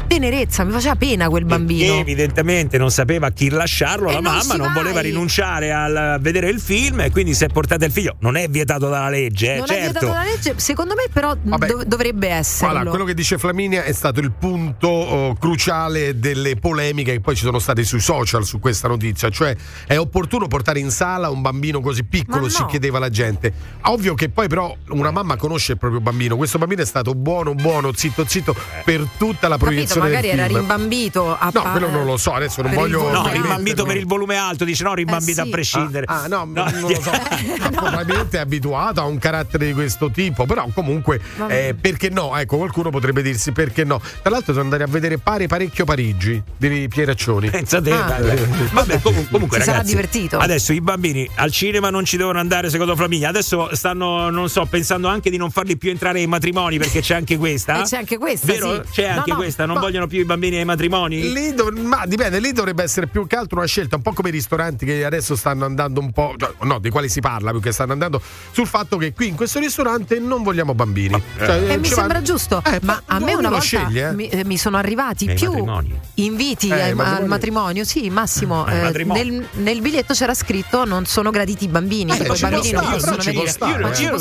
tenerezza, 0.09 0.63
mi 0.63 0.71
faceva 0.71 0.95
pena 0.95 1.29
quel 1.29 1.45
bambino. 1.45 1.93
Che 1.93 1.99
evidentemente 1.99 2.77
non 2.79 2.89
sapeva 2.89 3.27
a 3.27 3.31
chi 3.31 3.49
lasciarlo, 3.49 4.09
E 4.09 4.13
la 4.13 4.19
non 4.19 4.33
mamma 4.33 4.55
non 4.55 4.73
vai. 4.73 4.81
voleva 4.81 4.99
rinunciare 5.01 5.71
al- 5.71 5.95
a 5.95 6.17
vedere 6.17 6.49
il 6.49 6.59
film 6.59 7.01
e 7.01 7.11
quindi 7.11 7.35
si 7.35 7.43
è 7.43 7.47
portato 7.47 7.85
il 7.85 7.91
figlio. 7.91 8.15
Non 8.21 8.35
è 8.35 8.47
vietato 8.49 8.89
dalla 8.89 9.09
legge, 9.09 9.53
eh, 9.53 9.57
non 9.57 9.65
è 9.65 9.67
certo. 9.67 9.83
vietato 9.83 10.05
dalla 10.07 10.23
legge, 10.23 10.53
secondo 10.57 10.95
me, 10.95 11.05
però 11.13 11.35
Vabbè. 11.39 11.67
dov- 11.67 11.83
dovrebbe 11.83 12.27
esserlo. 12.29 12.73
Allora, 12.75 12.89
quello 12.89 13.05
che 13.05 13.13
dice 13.13 13.37
Flaminia 13.37 13.83
è 13.83 13.91
stato 13.93 14.19
il 14.19 14.31
punto 14.31 14.87
oh, 14.87 15.35
cruciale 15.35 16.17
delle 16.19 16.55
polemiche 16.55 17.11
che 17.13 17.19
poi 17.21 17.35
ci 17.35 17.43
sono 17.43 17.59
state 17.59 17.83
sui 17.83 17.99
social 17.99 18.43
su 18.43 18.59
questa 18.59 18.87
notizia. 18.87 19.29
Cioè, 19.29 19.55
è 19.85 19.97
opportuno 19.97 20.47
portare 20.47 20.79
in 20.79 20.89
sala 20.89 21.29
un 21.29 21.41
bambino 21.41 21.81
così 21.81 22.03
piccolo, 22.03 22.43
Ma 22.45 22.49
si 22.49 22.61
no. 22.61 22.67
chiedeva 22.67 22.97
la 22.97 23.09
gente. 23.09 23.53
Ovvio 23.83 24.15
che 24.15 24.29
poi, 24.29 24.47
però, 24.47 24.75
una 24.89 25.11
mamma 25.11 25.35
conosce 25.35 25.73
il 25.73 25.77
proprio 25.77 26.01
bambino. 26.01 26.35
Questo 26.35 26.57
bambino 26.57 26.81
è 26.81 26.85
stato 26.85 27.13
buono, 27.13 27.53
buono, 27.53 27.91
zitto, 27.93 28.25
zitto 28.27 28.55
per 28.83 29.07
tutta 29.17 29.47
la 29.47 29.57
proiezione 29.59 29.98
magari 29.99 30.27
del 30.29 30.37
era 30.37 30.47
film. 30.47 30.57
rimbambito 30.59 31.37
a 31.37 31.49
No, 31.53 31.61
pa- 31.61 31.69
quello 31.71 31.89
non 31.89 32.05
lo 32.05 32.17
so, 32.17 32.33
adesso 32.33 32.61
non 32.61 32.73
voglio. 32.73 33.09
No, 33.11 33.27
rimbambito 33.31 33.85
per 33.85 33.97
il 33.97 34.05
volume 34.05 34.35
alto, 34.35 34.63
dice 34.65 34.83
no, 34.83 34.93
rimbambito 34.93 35.41
Eh, 35.41 35.43
sì. 35.43 35.49
a 35.49 35.51
prescindere. 35.51 36.05
Ah, 36.07 36.23
ah, 36.23 36.27
no, 36.27 36.43
non 36.45 36.71
lo 36.79 36.89
so. 37.01 37.11
Probabilmente 37.71 38.37
è 38.37 38.41
abituato 38.41 39.01
a 39.01 39.05
un 39.05 39.17
carattere 39.17 39.65
di 39.67 39.73
questo 39.73 40.09
tipo, 40.11 40.45
però 40.45 40.67
comunque 40.73 41.19
eh, 41.47 41.75
perché 41.79 42.09
no? 42.09 42.35
Ecco, 42.37 42.57
qualcuno 42.57 42.89
potrebbe 42.89 43.21
dirsi 43.21 43.51
perché 43.51 43.83
no. 43.83 43.99
Tra 44.21 44.29
l'altro 44.31 44.53
sono 44.53 44.65
andati 44.65 44.83
a 44.83 44.87
vedere 44.87 45.17
Pare 45.17 45.47
parecchio 45.47 45.85
Parigi 45.85 46.41
di 46.57 46.87
Pieraccioni. 46.87 47.49
Pensate, 47.49 47.91
Ah. 47.91 48.03
vabbè, 48.07 48.47
Vabbè, 48.71 49.01
comu- 49.01 49.29
comunque 49.29 49.57
Si 49.59 49.63
sarà 49.65 49.81
divertito. 49.83 50.37
adesso 50.37 50.73
i 50.73 50.81
bambini 50.81 51.29
al 51.35 51.51
cinema 51.51 51.89
non 51.89 52.05
ci 52.05 52.17
devono 52.17 52.39
andare 52.39 52.69
secondo 52.69 52.95
Flaminia. 52.95 53.29
Adesso 53.29 53.75
stanno, 53.75 54.29
non 54.29 54.49
so, 54.49 54.65
pensando 54.65 55.07
anche 55.07 55.29
di 55.29 55.37
non 55.37 55.51
farli 55.51 55.77
più 55.77 55.89
entrare 55.89 56.19
ai 56.19 56.27
matrimoni 56.27 56.77
perché 56.77 57.01
c'è 57.01 57.15
anche 57.15 57.37
questa. 57.37 57.79
Eh, 57.81 57.83
c'è 57.83 57.97
anche 57.97 58.17
questa, 58.17 58.45
Vero? 58.47 58.83
sì. 58.85 58.91
C'è 58.91 59.09
No, 59.11 59.17
anche 59.17 59.31
no, 59.31 59.35
questa, 59.37 59.65
non 59.65 59.75
ma- 59.75 59.81
vogliono 59.89 60.07
più 60.07 60.19
i 60.19 60.25
bambini 60.25 60.57
ai 60.57 60.65
matrimoni? 60.65 61.31
Lì 61.31 61.53
dov- 61.53 61.77
ma 61.79 62.05
dipende, 62.05 62.39
lì 62.39 62.51
dovrebbe 62.51 62.83
essere 62.83 63.07
più 63.07 63.25
che 63.27 63.35
altro 63.35 63.57
una 63.57 63.67
scelta, 63.67 63.95
un 63.95 64.01
po' 64.03 64.13
come 64.13 64.29
i 64.29 64.31
ristoranti 64.31 64.85
che 64.85 65.03
adesso 65.03 65.35
stanno 65.35 65.65
andando 65.65 65.99
un 65.99 66.11
po', 66.11 66.35
cioè, 66.37 66.53
no, 66.61 66.79
dei 66.79 66.91
quali 66.91 67.09
si 67.09 67.19
parla 67.19 67.49
più 67.51 67.59
che 67.59 67.71
stanno 67.71 67.91
andando 67.93 68.21
sul 68.51 68.67
fatto 68.67 68.97
che 68.97 69.13
qui 69.13 69.27
in 69.27 69.35
questo 69.35 69.59
ristorante 69.59 70.19
non 70.19 70.43
vogliamo 70.43 70.73
bambini. 70.75 71.21
Cioè, 71.37 71.49
E 71.49 71.71
eh, 71.73 71.77
mi 71.77 71.85
ci 71.85 71.93
sembra 71.93 72.19
va- 72.19 72.23
giusto, 72.23 72.61
Eh, 72.65 72.79
ma 72.83 73.01
a 73.05 73.19
me 73.19 73.33
una 73.33 73.49
volta 73.49 73.63
sceglie, 73.63 74.09
eh. 74.09 74.13
mi, 74.13 74.27
eh, 74.29 74.45
mi 74.45 74.57
sono 74.57 74.77
arrivati 74.77 75.27
Ai 75.27 75.35
più 75.35 75.47
matrimoni. 75.49 75.99
inviti 76.15 76.67
Eh, 76.69 76.73
ai- 76.73 76.93
matrimonio. 76.93 77.21
al 77.23 77.27
matrimonio. 77.27 77.83
Sì, 77.83 78.09
Massimo, 78.09 78.63
Ai 78.65 78.77
eh, 78.77 78.81
matrimoni. 78.83 79.23
nel, 79.29 79.47
nel 79.53 79.81
biglietto 79.81 80.13
c'era 80.13 80.33
scritto 80.33 80.85
non 80.85 81.05
sono 81.05 81.31
graditi 81.31 81.65
i 81.65 81.67
bambini, 81.67 82.11
Eh, 82.11 82.15
i 82.23 82.27
bambini 82.27 82.51
non 82.51 82.63
stare, 82.63 82.85
possono 82.99 83.15
venire. 83.17 83.39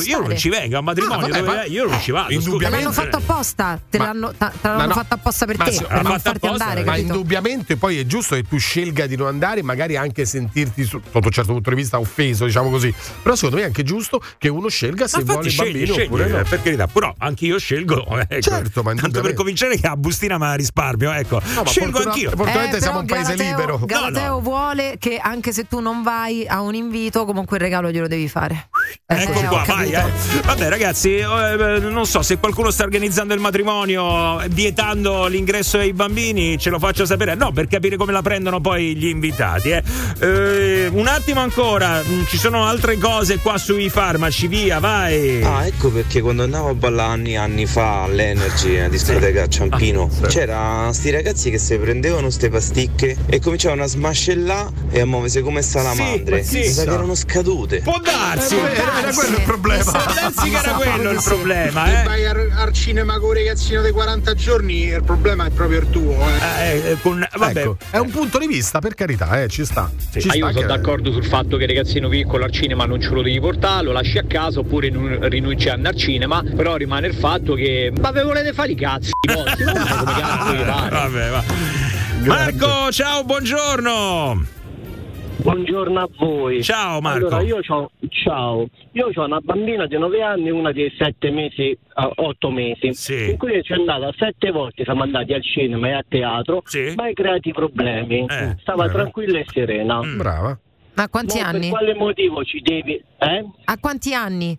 Io, 0.09 0.19
non- 0.20 0.28
Ma 0.28 0.35
ci 0.36 0.49
vengo 0.49 0.78
a 0.78 0.81
matrimonio, 0.81 1.27
Ah, 1.27 1.28
vabbè, 1.28 1.40
dove- 1.40 1.57
ma- 1.57 1.65
io 1.65 1.85
non 1.89 2.01
ci 2.01 2.11
vado. 2.11 2.28
Te 2.28 2.35
Indubbiamente- 2.35 2.85
l'hanno 2.85 2.93
fatto 2.95 3.16
apposta, 3.19 3.81
te 3.89 3.99
Ma- 3.99 4.05
l'hanno, 4.07 4.32
te 4.32 4.47
Ma 4.62 4.89
fatto 4.89 5.15
apposta 5.15 5.47
per 5.47 5.57
Ma 5.57 5.57
te, 5.64 5.72
sì, 5.72 5.85
per 5.85 6.02
non 6.02 6.12
farti 6.18 6.28
apposta, 6.28 6.64
andare, 6.64 6.85
Ma 6.85 6.93
capito? 6.93 7.12
indubbiamente 7.12 7.76
poi 7.76 7.98
è 7.98 8.06
giusto 8.06 8.35
che 8.35 8.43
tu 8.44 8.56
scelga 8.59 9.06
di 9.06 9.16
non 9.16 9.26
andare, 9.26 9.62
magari 9.62 9.97
anche 9.97 10.24
sentirti 10.24 10.85
sotto 10.85 11.18
un 11.18 11.30
certo 11.30 11.52
punto 11.52 11.70
di 11.70 11.76
vista 11.76 11.98
offeso, 11.98 12.44
diciamo 12.44 12.70
così. 12.70 12.93
Però 13.22 13.35
secondo 13.35 13.56
me 13.56 13.62
è 13.62 13.66
anche 13.66 13.82
giusto 13.82 14.20
che 14.39 14.48
uno 14.48 14.68
scelga 14.68 15.06
se 15.09 15.22
vuole 15.22 15.48
scegli, 15.48 15.64
bambino 15.72 15.93
scegli, 15.94 16.06
oppure 16.06 16.26
no. 16.28 16.39
eh, 16.39 16.44
per 16.44 16.62
carità, 16.62 16.86
però 16.86 17.14
anche 17.18 17.44
io 17.47 17.59
scelgo. 17.59 18.06
Ecco. 18.28 18.40
Certo, 18.40 18.82
ma 18.82 18.94
Tanto 18.94 19.20
per 19.20 19.32
cominciare 19.35 19.76
che 19.78 19.86
a 19.86 19.97
bustina 19.97 20.39
ma 20.39 20.55
risparmio, 20.55 21.12
ecco. 21.12 21.40
No, 21.55 21.62
ma 21.62 21.66
scelgo 21.68 21.90
fortuna- 21.93 22.12
anch'io. 22.12 22.28
Fortunatamente 22.30 22.76
Eh, 22.76 22.80
siamo 22.80 23.02
però 23.05 23.18
un 23.18 23.24
paese 23.24 23.35
Galateo- 23.43 23.56
libero. 23.76 23.86
Galateo 23.86 24.22
No, 24.28 24.35
no. 24.35 24.40
vuole 24.40 24.97
che 24.98 25.16
anche 25.18 25.52
se 25.52 25.66
tu 25.66 25.80
non 25.80 26.02
vai 26.02 26.47
a 26.47 26.60
un 26.60 26.74
invito, 26.74 27.24
comunque 27.24 27.56
il 27.56 27.62
regalo 27.62 27.90
glielo 27.90 28.06
devi 28.09 28.28
fare. 28.28 28.68
Ecco 29.06 29.40
Eh, 29.40 29.44
ho 29.47 29.48
qua, 29.48 29.65
vai. 29.66 29.93
eh. 29.93 30.02
Vabbè, 30.44 30.69
ragazzi, 30.69 31.15
eh, 31.16 31.78
non 31.81 32.06
so 32.06 32.23
se 32.23 32.39
qualcuno 32.39 32.70
sta 32.70 32.85
organizzando 32.85 33.35
il 33.35 33.40
matrimonio 33.40 34.39
vietando 34.48 35.27
l'ingresso 35.27 35.78
ai 35.78 35.93
bambini, 35.93 36.59
ce 36.59 36.70
lo 36.70 36.78
faccio 36.78 37.05
sapere. 37.06 37.35
No, 37.35 37.52
per 37.52 37.66
capire 37.69 37.97
come 37.97 38.12
la 38.12 38.23
prendono 38.23 38.60
poi 38.60 38.94
gli 38.97 39.06
invitati. 39.06 39.70
eh. 39.70 39.82
Eh, 40.20 40.89
un 40.93 41.06
attimo 41.06 41.40
ancora, 41.40 42.02
mm, 42.06 42.24
ci 42.27 42.36
sono 42.39 42.65
altre 42.66 42.98
cose 42.98 43.39
qua 43.39 43.56
sui 43.59 43.89
farmaci, 43.89 44.47
via, 44.47 44.78
vai. 44.78 45.43
Ah, 45.43 45.66
ecco 45.66 45.90
perché 45.90 46.20
quando 46.20 46.43
andavo 46.43 46.69
a 46.70 46.74
ballare 46.74 47.12
anni, 47.12 47.36
anni 47.36 47.66
fa 47.66 48.02
all'Energy, 48.02 48.78
a 48.78 48.89
discoteca 48.89 49.44
a 49.44 49.48
Ciampino, 49.48 50.09
c'era 50.27 50.90
sti 50.93 51.10
ragazzi 51.10 51.51
che 51.51 51.59
si 51.59 51.77
prendevano 51.78 52.31
ste 52.31 52.48
pasticche 52.51 53.16
e 53.27 53.40
cominciavano 53.40 53.82
a 53.85 53.86
smascellare 53.86 54.69
e 54.90 55.01
a 55.01 55.06
muoversi 55.06 55.40
come 55.40 55.62
salamandre. 55.62 56.43
Sì, 56.43 56.59
Mi 56.59 56.65
sì. 56.65 56.73
sa 56.73 56.85
che 56.85 56.90
erano 56.90 57.15
scadute. 57.15 57.81
Può 57.81 57.98
darsi. 58.02 58.56
Eh, 58.56 58.77
era, 58.78 58.98
era 58.98 59.12
quello 59.12 59.36
il 59.36 59.42
problema. 59.42 59.90
Darsi 59.92 60.50
che 60.50 60.56
era 60.56 60.72
quello 60.72 61.10
il 61.10 61.22
problema, 61.24 61.86
Se 61.86 62.00
eh. 62.00 62.05
vai 62.05 62.26
al, 62.26 62.50
al 62.56 62.72
cinema 62.72 63.18
con 63.18 63.28
un 63.28 63.34
ragazzino 63.34 63.82
di 63.82 63.90
40 63.90 64.34
giorni, 64.34 64.82
il 64.84 65.02
problema 65.05 65.46
è 65.46 65.50
proprio 65.50 65.80
il 65.80 65.90
tuo. 65.90 66.16
Eh. 66.28 66.62
Eh, 66.70 66.90
eh, 66.92 66.96
con- 67.00 67.26
vabbè, 67.36 67.60
Ecco, 67.60 67.76
è 67.90 67.98
un 67.98 68.10
punto 68.10 68.38
di 68.38 68.46
vista, 68.46 68.78
per 68.80 68.94
carità, 68.94 69.40
eh, 69.42 69.48
ci 69.48 69.64
sta. 69.64 69.90
Ci 70.12 70.18
Ma 70.18 70.20
sta 70.20 70.34
io 70.34 70.46
sono 70.48 70.60
che- 70.60 70.66
d'accordo 70.66 71.12
sul 71.12 71.24
fatto 71.24 71.56
che 71.56 71.64
il 71.64 71.68
ragazzino 71.68 72.09
piccolo 72.09 72.44
al 72.44 72.52
cinema 72.52 72.84
non 72.86 73.00
ce 73.00 73.10
lo 73.10 73.22
devi 73.22 73.40
portare, 73.40 73.84
lo 73.84 73.92
lasci 73.92 74.18
a 74.18 74.24
casa 74.26 74.60
oppure 74.60 74.90
non 74.90 75.18
rinunci 75.28 75.68
a 75.68 75.74
andare 75.74 75.94
al 75.94 76.00
cinema, 76.00 76.42
però 76.56 76.76
rimane 76.76 77.06
il 77.09 77.14
fatto 77.14 77.55
che 77.55 77.92
ma 78.00 78.10
ve 78.10 78.22
volete 78.22 78.52
fare 78.52 78.72
i 78.72 78.76
cazzi 78.76 79.10
so 79.10 79.34
come 79.34 79.55
cazzo 79.55 80.64
pare. 80.64 80.90
Vabbè, 80.90 81.30
va. 81.30 81.44
Marco, 82.24 82.90
ciao, 82.92 83.24
buongiorno. 83.24 84.56
Buongiorno 85.40 86.01
a 86.01 86.09
voi. 86.19 86.62
Ciao 86.62 87.01
Marco. 87.01 87.27
Allora, 87.28 87.43
io 87.43 87.60
ho 87.65 87.90
ciao. 88.09 88.69
Io 88.93 89.10
ho 89.15 89.24
una 89.24 89.39
bambina 89.40 89.86
di 89.86 89.97
9 89.97 90.20
anni 90.23 90.48
e 90.48 90.51
una 90.51 90.73
di 90.73 90.93
7 90.98 91.31
mesi, 91.31 91.78
8 91.94 92.51
mesi. 92.51 92.93
Sì. 92.93 93.31
In 93.31 93.36
cui 93.39 93.62
ci 93.62 93.73
è 93.73 93.77
andata 93.77 94.10
sette 94.16 94.51
volte, 94.51 94.82
siamo 94.82 95.02
andati 95.05 95.32
al 95.32 95.43
cinema 95.43 95.89
e 95.89 95.93
a 95.93 96.05
teatro, 96.06 96.62
ma 96.97 97.05
hai 97.05 97.15
creati 97.15 97.52
problemi. 97.52 98.27
Eh, 98.28 98.56
Stava 98.60 98.85
brava. 98.85 98.93
tranquilla 98.93 99.39
e 99.39 99.47
serena. 99.52 100.02
Mm. 100.02 100.16
Brava. 100.19 100.59
Ma 100.94 101.02
a 101.05 101.09
quanti 101.09 101.39
Mo 101.39 101.47
anni? 101.47 101.60
Per 101.60 101.69
quale 101.70 101.94
motivo 101.94 102.44
ci 102.44 102.60
devi. 102.60 102.94
Eh? 103.19 103.44
A 103.65 103.78
quanti 103.78 104.15
anni? 104.15 104.59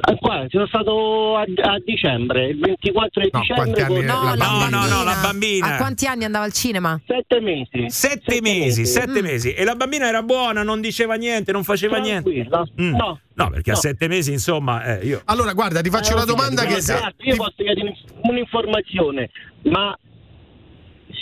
Ah, 0.00 0.14
qua, 0.16 0.44
sono 0.48 0.66
stato 0.66 1.36
a, 1.36 1.42
a 1.42 1.78
dicembre, 1.84 2.48
il 2.48 2.58
24 2.58 3.20
di 3.22 3.30
dicembre. 3.32 3.84
con- 3.86 4.04
No, 4.04 4.34
la 4.34 4.34
No, 4.34 4.68
no, 4.68 4.86
no, 4.86 5.04
la 5.04 5.18
A 5.18 5.22
bambina. 5.22 5.76
quanti 5.76 6.06
anni 6.06 6.24
andava 6.24 6.44
al 6.44 6.52
cinema? 6.52 7.00
Sette 7.06 7.40
mesi. 7.40 7.88
Sette 7.88 8.40
mesi, 8.40 8.84
sette 8.84 9.22
mesi. 9.22 9.52
E 9.52 9.62
la 9.64 9.76
bambina 9.76 10.08
era 10.08 10.22
buona, 10.22 10.62
non 10.64 10.80
diceva 10.80 11.14
niente, 11.14 11.52
non 11.52 11.62
faceva 11.62 11.98
niente. 11.98 12.30
Mm. 12.80 12.96
No. 12.96 13.20
No, 13.34 13.50
perché 13.50 13.70
a 13.70 13.74
No. 13.74 13.78
sette 13.80 14.08
mesi, 14.08 14.32
insomma, 14.32 14.98
eh, 14.98 15.06
io. 15.06 15.22
Allora, 15.26 15.52
guarda, 15.52 15.80
ti 15.80 15.90
faccio 15.90 16.10
Eh, 16.12 16.14
una 16.14 16.24
domanda 16.24 16.64
che. 16.64 16.80
guarda, 16.84 17.12
Io 17.18 17.36
posso 17.36 17.52
chiedere 17.56 17.94
un'informazione, 18.22 19.30
ma 19.64 19.96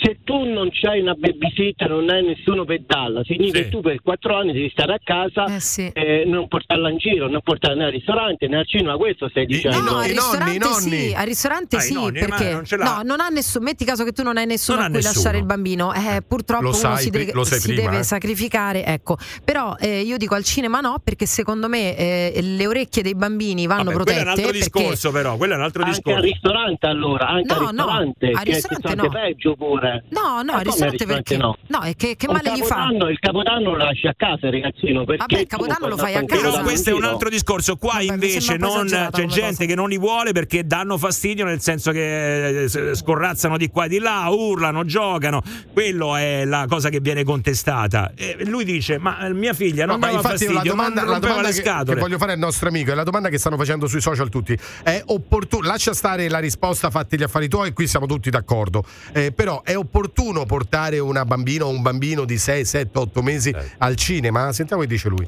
se 0.05 0.19
tu 0.23 0.43
non 0.43 0.69
c'hai 0.71 0.99
una 1.01 1.13
babysitter, 1.15 1.89
non 1.89 2.09
hai 2.09 2.23
nessuno 2.23 2.63
per 2.63 2.81
darla, 2.85 3.23
significa 3.23 3.57
Sì. 3.57 3.63
che 3.63 3.69
tu 3.69 3.81
per 3.81 4.01
quattro 4.01 4.35
anni 4.37 4.51
devi 4.53 4.69
stare 4.69 4.93
a 4.93 4.99
casa 5.03 5.45
e 5.93 6.23
non 6.27 6.47
portarla 6.47 6.89
in 6.91 6.97
giro, 6.97 7.27
non 7.27 7.41
portarla 7.41 7.75
né 7.77 7.85
al 7.85 7.91
ristorante 7.91 8.47
né 8.47 8.57
al 8.57 8.67
cinema, 8.67 8.95
questo 8.97 9.27
stai 9.29 9.45
dicendo? 9.47 9.79
No, 9.81 9.97
al 9.97 10.09
ristorante 10.09 10.73
sì, 10.79 11.13
al 11.15 11.25
ristorante 11.25 11.75
Ah, 11.77 11.79
sì, 11.79 11.93
nonni, 11.93 12.19
perché 12.19 12.51
non 12.51 12.65
ce 12.65 12.77
l'ha. 12.77 12.83
no, 12.97 13.01
non 13.03 13.19
ha 13.19 13.29
nessuno, 13.29 13.63
metti 13.65 13.83
caso 13.85 14.03
che 14.03 14.11
tu 14.11 14.21
non 14.23 14.37
hai 14.37 14.45
nessuno 14.45 14.77
Non 14.77 14.85
a 14.85 14.89
cui 14.89 14.97
nessuno. 14.97 15.13
lasciare 15.15 15.37
il 15.39 15.45
bambino, 15.45 15.93
eh, 15.93 16.21
purtroppo 16.27 16.61
Lo 16.63 16.69
uno 16.69 16.77
sai 16.77 16.97
si, 16.97 17.09
deve, 17.09 17.31
lo 17.33 17.43
sai 17.43 17.59
si 17.59 17.73
prima, 17.73 17.89
deve 17.89 17.99
eh. 18.01 18.03
sacrificare, 18.03 18.85
ecco. 18.85 19.17
Però 19.43 19.75
eh, 19.79 20.01
io 20.01 20.17
dico 20.17 20.35
al 20.35 20.43
cinema 20.43 20.79
no, 20.81 20.99
perché 21.03 21.25
secondo 21.25 21.67
me 21.67 21.95
eh, 21.97 22.39
le 22.41 22.67
orecchie 22.67 23.01
dei 23.01 23.15
bambini 23.15 23.65
vanno 23.65 23.85
Vabbè, 23.85 23.95
quello 23.95 24.09
è 24.09 24.13
protette 24.13 24.21
un 24.21 24.27
altro 24.29 24.45
perché 24.51 24.57
discorso, 24.79 25.11
però. 25.11 25.37
Quello 25.37 25.53
è 25.53 25.57
un 25.57 25.63
altro 25.63 25.81
Anche 25.83 25.93
discorso. 25.95 26.17
al 26.19 26.23
ristorante 26.25 26.85
allora, 26.87 27.27
anche 27.27 27.53
No, 27.53 27.67
al 27.67 27.73
no, 27.73 27.83
ristorante, 27.85 28.25
al 28.27 28.31
è 28.35 28.39
il 28.41 28.45
ristorante 28.53 28.87
ristorante 28.91 29.17
no. 29.17 29.23
peggio 29.23 29.55
pure. 29.55 29.94
No, 30.09 30.41
no, 30.41 30.53
al 30.53 30.63
come 30.63 30.63
ristorante 30.63 31.05
perché 31.05 31.37
no? 31.37 31.57
no, 31.67 31.81
e 31.83 31.95
che, 31.95 32.15
che 32.15 32.27
male 32.27 32.51
gli 32.53 32.61
fa? 32.61 32.87
Il 33.09 33.19
capodanno 33.19 33.71
lo 33.71 33.77
lasci 33.77 34.07
a 34.07 34.13
casa, 34.15 34.49
ragazzino. 34.49 35.05
Perché 35.05 35.25
Vabbè, 35.27 35.39
il 35.41 35.47
capodanno 35.47 35.87
lo 35.87 35.97
fai 35.97 36.15
a 36.15 36.23
casa. 36.23 36.41
Però 36.41 36.61
questo 36.61 36.89
è 36.91 36.93
un 36.93 37.03
altro 37.03 37.29
discorso. 37.29 37.77
Qua 37.77 38.01
invece 38.01 38.53
un 38.53 38.59
po' 38.59 38.75
non, 38.75 38.87
c'è 38.87 39.25
gente 39.25 39.55
cosa. 39.55 39.65
che 39.65 39.75
non 39.75 39.89
li 39.89 39.97
vuole 39.97 40.31
perché 40.31 40.65
danno 40.65 40.97
fastidio, 40.97 41.45
nel 41.45 41.61
senso 41.61 41.91
che 41.91 42.63
eh, 42.63 42.95
scorrazzano 42.95 43.57
di 43.57 43.69
qua 43.69 43.85
e 43.85 43.89
di 43.89 43.99
là, 43.99 44.27
urlano, 44.29 44.85
giocano. 44.85 45.41
Quello 45.73 46.15
è 46.15 46.45
la 46.45 46.65
cosa 46.69 46.89
che 46.89 46.99
viene 46.99 47.23
contestata. 47.23 48.11
E 48.15 48.37
lui 48.45 48.63
dice: 48.63 48.97
Ma 48.99 49.25
eh, 49.25 49.33
mia 49.33 49.53
figlia 49.53 49.85
non 49.85 49.95
No, 49.95 49.97
ma 49.99 50.07
dava 50.07 50.17
infatti 50.17 50.45
fastidio, 50.45 50.55
la 50.55 50.69
domanda, 50.69 51.01
ma 51.01 51.05
la 51.05 51.11
rompeva 51.13 51.33
domanda 51.33 51.49
le 51.49 51.55
che, 51.55 51.61
scatole. 51.69 51.95
che 51.95 52.01
voglio 52.01 52.17
fare 52.17 52.31
al 52.33 52.37
nostro 52.37 52.67
amico 52.67 52.91
è 52.91 52.95
la 52.95 53.03
domanda 53.03 53.29
che 53.29 53.37
stanno 53.37 53.57
facendo 53.57 53.87
sui 53.87 54.01
social 54.01 54.29
tutti. 54.29 54.57
È 54.83 55.01
opportuno, 55.05 55.67
lascia 55.67 55.93
stare 55.93 56.27
la 56.29 56.39
risposta, 56.39 56.89
fatti 56.89 57.17
gli 57.17 57.23
affari 57.23 57.47
tuoi, 57.47 57.73
qui 57.73 57.87
siamo 57.87 58.05
tutti 58.05 58.29
d'accordo. 58.29 58.83
Eh, 59.13 59.31
però 59.31 59.61
è 59.63 59.74
opportuno 59.75 60.45
portare 60.45 60.99
una 60.99 61.25
bambina 61.25 61.65
o 61.65 61.69
un 61.69 61.81
bambino 61.81 62.25
di 62.25 62.37
6, 62.37 62.65
7, 62.65 62.97
8 62.97 63.21
mesi 63.21 63.53
al 63.79 63.95
cinema? 63.95 64.51
Sentiamo 64.51 64.81
che 64.81 64.87
dice 64.87 65.09
lui. 65.09 65.27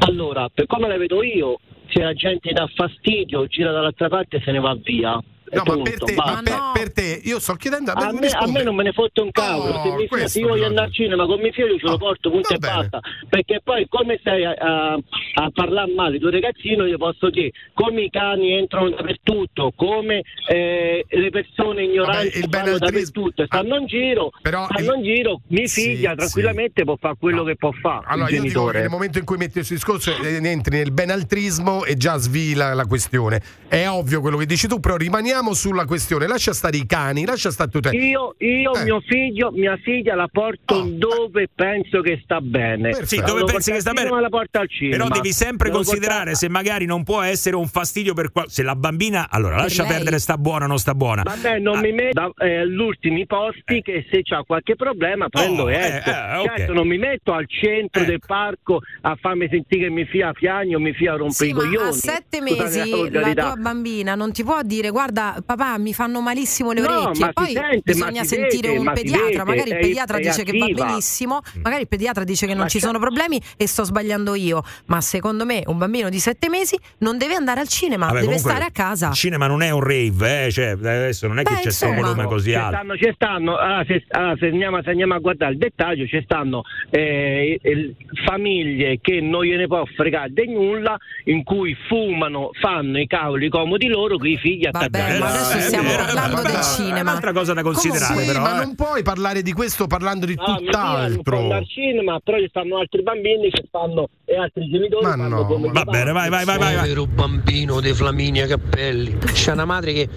Allora, 0.00 0.48
per 0.52 0.66
come 0.66 0.88
la 0.88 0.96
vedo 0.96 1.22
io, 1.22 1.58
se 1.88 2.00
la 2.00 2.14
gente 2.14 2.52
dà 2.52 2.66
fastidio, 2.74 3.46
gira 3.46 3.72
dall'altra 3.72 4.08
parte 4.08 4.36
e 4.36 4.42
se 4.44 4.52
ne 4.52 4.60
va 4.60 4.74
via. 4.74 5.20
No, 5.50 5.62
ma 5.64 5.82
per 5.82 5.98
te, 5.98 6.14
ma 6.14 6.40
per, 6.42 6.58
per 6.74 6.92
te, 6.92 7.20
io 7.24 7.38
sto 7.38 7.54
chiedendo 7.54 7.92
A 7.92 8.12
me, 8.12 8.28
a 8.28 8.46
me 8.46 8.62
non 8.62 8.74
me 8.74 8.82
ne 8.84 8.92
fotte 8.92 9.20
un 9.20 9.30
cavolo, 9.30 9.80
se, 9.82 9.90
mi- 9.92 10.06
questo 10.06 10.28
se 10.28 10.40
io 10.40 10.48
voglio 10.48 10.66
andare 10.66 10.86
al 10.86 10.92
cinema 10.92 11.26
con 11.26 11.40
mio 11.40 11.52
figlio 11.52 11.78
ce 11.78 11.86
lo 11.86 11.96
porto, 11.98 12.30
punto 12.30 12.54
e 12.54 12.58
basta. 12.58 13.00
Perché 13.28 13.60
poi 13.62 13.86
come 13.88 14.18
stai 14.20 14.44
a, 14.44 14.52
a, 14.52 14.92
a 14.94 15.50
parlare 15.52 15.92
male 15.94 16.12
di 16.12 16.18
tuo 16.18 16.30
ragazzino, 16.30 16.86
io 16.86 16.98
posso 16.98 17.30
dire 17.30 17.50
come 17.74 18.02
i 18.02 18.10
cani 18.10 18.52
entrano 18.52 18.90
dappertutto, 18.90 19.72
come 19.74 20.22
eh, 20.48 21.04
le 21.08 21.30
persone 21.30 21.84
ignoranti 21.84 22.44
vanno 22.48 22.78
dappertutto, 22.78 23.44
stanno 23.46 23.76
in 23.76 23.86
giro, 23.86 24.30
stanno 24.42 24.94
in 24.94 25.02
giro, 25.02 25.40
mia 25.48 25.66
figlia 25.66 26.14
tranquillamente 26.14 26.84
può 26.84 26.96
fare 26.98 27.14
quello 27.18 27.44
che 27.44 27.56
può 27.56 27.70
fare. 27.72 28.04
Allora, 28.08 28.28
il 28.28 28.34
io 28.36 28.42
dico 28.42 28.66
che 28.66 28.80
nel 28.80 28.88
momento 28.90 29.18
in 29.18 29.24
cui 29.24 29.36
metti 29.36 29.52
questo 29.54 29.74
discorso 29.74 30.10
eh, 30.22 30.40
entri 30.42 30.76
nel 30.78 30.92
benaltrismo 30.92 31.84
e 31.84 31.96
già 31.96 32.16
svila 32.16 32.74
la 32.74 32.84
questione. 32.86 33.40
È 33.68 33.86
ovvio 33.88 34.20
quello 34.20 34.36
che 34.36 34.46
dici 34.46 34.66
tu, 34.66 34.80
però 34.80 34.96
rimaniamo 34.96 35.37
sulla 35.54 35.84
questione. 35.84 36.26
Lascia 36.26 36.52
stare 36.52 36.76
i 36.76 36.86
cani, 36.86 37.24
lascia 37.24 37.50
stare 37.50 37.70
tutte. 37.70 37.90
Io, 37.90 38.34
io 38.38 38.74
Eh. 38.74 38.84
mio 38.84 39.00
figlio, 39.06 39.50
mia 39.52 39.76
figlia 39.82 40.14
la 40.14 40.28
porto 40.30 40.82
dove 40.82 41.48
penso 41.54 42.00
che 42.00 42.20
sta 42.22 42.40
bene. 42.40 42.92
Sì, 43.04 43.16
La 43.16 43.22
dove 43.26 43.44
pensi 43.44 43.72
che 43.72 43.80
sta 43.80 43.90
portare 43.90 44.08
bene? 44.10 44.20
La 44.22 44.28
porta 44.28 44.60
al 44.60 44.68
cinema. 44.68 45.04
Però 45.04 45.08
devi 45.14 45.32
sempre 45.32 45.70
Devo 45.70 45.82
considerare 45.82 46.34
se 46.34 46.48
magari 46.48 46.84
non 46.86 47.04
può 47.04 47.20
essere 47.22 47.56
un 47.56 47.66
fastidio 47.66 48.14
per 48.14 48.30
qual- 48.32 48.50
se 48.50 48.62
la 48.62 48.74
bambina, 48.74 49.28
allora 49.30 49.54
Per 49.56 49.64
lascia 49.64 49.82
lei. 49.82 49.92
perdere 49.92 50.18
sta 50.18 50.36
buona 50.38 50.64
o 50.64 50.68
non 50.68 50.78
sta 50.78 50.94
buona. 50.94 51.22
Vabbè, 51.22 51.58
non 51.58 51.78
mi 51.80 51.92
metto 51.92 52.34
eh, 52.38 52.58
agli 52.58 52.76
ultimi 52.78 53.26
posti 53.26 53.80
che 53.82 54.06
se 54.10 54.22
c'ha 54.22 54.42
qualche 54.46 54.76
problema 54.76 55.28
prendo 55.28 55.68
eh, 55.68 55.74
e 55.74 55.78
esco. 55.78 56.10
eh, 56.10 56.36
ok. 56.36 56.56
Certo, 56.56 56.72
non 56.72 56.86
mi 56.86 56.98
metto 56.98 57.32
al 57.32 57.46
centro 57.48 58.04
del 58.04 58.20
parco 58.24 58.80
a 59.02 59.16
farmi 59.20 59.48
sentire 59.50 59.84
che 59.86 59.90
mi 59.90 60.04
fia 60.04 60.32
piagno, 60.32 60.78
mi 60.78 60.92
fia 60.92 61.14
rompe 61.14 61.32
Sì, 61.34 61.48
i 61.48 61.52
ma 61.52 61.60
coglioni. 61.60 61.88
a 61.88 61.92
sette 61.92 62.40
mesi 62.40 63.10
la 63.10 63.32
tua 63.34 63.54
bambina 63.56 64.14
non 64.14 64.32
ti 64.32 64.42
può 64.42 64.60
dire 64.62 64.90
guarda 64.90 65.27
papà 65.44 65.78
mi 65.78 65.92
fanno 65.94 66.20
malissimo 66.20 66.72
le 66.72 66.80
No, 66.80 67.00
orecchie 67.02 67.24
ma 67.26 67.32
poi 67.32 67.52
sente, 67.52 67.80
bisogna 67.84 68.24
sentire 68.24 68.68
vede, 68.68 68.78
un 68.78 68.84
ma 68.84 68.92
pediatra 68.92 69.26
vede, 69.26 69.44
magari 69.44 69.70
il 69.70 69.76
è- 69.76 69.80
pediatra 69.80 70.16
è 70.16 70.20
dice 70.20 70.42
che 70.44 70.58
va 70.58 70.66
benissimo 70.66 71.40
magari 71.62 71.82
il 71.82 71.88
pediatra 71.88 72.24
dice 72.24 72.46
che 72.46 72.52
non 72.54 72.62
Ma 72.62 72.68
ci 72.68 72.78
c'è- 72.78 72.84
sono 72.86 72.98
problemi 72.98 73.40
e 73.56 73.66
sto 73.66 73.84
sbagliando 73.84 74.34
io 74.34 74.62
ma 74.86 75.00
secondo 75.00 75.44
me 75.44 75.62
un 75.66 75.78
bambino 75.78 76.08
di 76.08 76.18
sette 76.18 76.48
mesi 76.48 76.76
non 76.98 77.18
deve 77.18 77.34
andare 77.34 77.60
al 77.60 77.68
cinema 77.68 78.06
Vabbè, 78.06 78.20
deve 78.20 78.26
comunque, 78.34 78.50
stare 78.50 78.64
a 78.66 78.70
casa 78.72 79.08
Il 79.08 79.14
cinema 79.14 79.46
non 79.46 79.62
è 79.62 79.70
un 79.70 79.80
rave, 79.80 80.46
eh, 80.46 80.50
cioè, 80.50 80.66
adesso 80.70 81.26
non 81.26 81.38
è 81.38 81.42
che 81.42 81.54
Beh, 81.54 81.60
c'è 81.60 81.70
sto 81.70 81.86
insomma. 81.86 82.06
volume 82.08 82.24
così 82.26 82.50
Ci 82.50 82.56
alto. 82.56 82.74
stanno, 82.76 82.96
ci 82.96 83.10
stanno 83.14 83.56
ah, 83.56 83.84
se, 83.86 84.04
ah, 84.10 84.34
se 84.38 84.46
andiamo, 84.46 84.82
se 84.82 84.90
andiamo 84.90 85.14
a 85.14 85.18
guardare 85.18 85.52
il 85.52 85.58
dettaglio, 85.58 86.06
ci 86.06 86.20
stanno 86.24 86.62
eh, 86.90 87.58
il- 87.62 87.94
famiglie 88.24 88.98
che 89.00 89.20
non 89.20 89.44
gliene 89.44 89.66
può 89.66 89.84
fregare 89.96 90.30
di 90.32 90.50
nulla, 90.52 90.96
in 91.24 91.42
cui 91.44 91.76
fumano, 91.88 92.50
fanno 92.60 92.98
i 92.98 93.06
cavoli 93.06 93.48
comodi 93.48 93.86
loro, 93.88 94.16
con 94.18 94.26
i 94.26 94.36
figli 94.38 94.66
attaccati. 94.66 95.17
Ma 95.18 95.28
adesso 95.28 95.60
stiamo 95.60 95.90
parlando 95.94 96.42
del 96.42 96.52
È 96.54 96.62
cinema 96.62 97.00
un'altra 97.00 97.32
cosa 97.32 97.52
da 97.54 97.62
considerare, 97.62 98.20
Sì, 98.20 98.26
però. 98.26 98.40
ma 98.40 98.54
eh. 98.54 98.64
non 98.64 98.74
puoi 98.74 99.02
parlare 99.02 99.42
di 99.42 99.52
questo 99.52 99.86
parlando 99.86 100.26
di 100.26 100.34
No, 100.34 100.44
non 100.46 100.56
può 100.56 100.64
tutt'altro. 100.64 101.52
al 101.52 101.66
cinema, 101.68 102.18
però 102.20 102.38
ci 102.38 102.46
stanno 102.48 102.78
altri 102.78 103.02
bambini 103.02 103.50
che 103.50 103.64
fanno 103.70 104.08
e 104.24 104.36
altri 104.36 104.68
genitori 104.70 105.04
Ma 105.04 105.10
fanno 105.10 105.28
no, 105.28 105.46
come 105.46 105.70
Va 105.72 105.84
bene, 105.84 106.12
vai, 106.12 106.28
vai, 106.28 106.44
vai, 106.44 106.58
vai. 106.58 106.74
Povero 106.76 107.06
bambino 107.06 107.80
di 107.80 107.92
Flaminia 107.92 108.46
Cappelli. 108.46 109.16
C'è 109.32 109.52
una 109.52 109.64
madre 109.64 109.92
che 109.92 110.08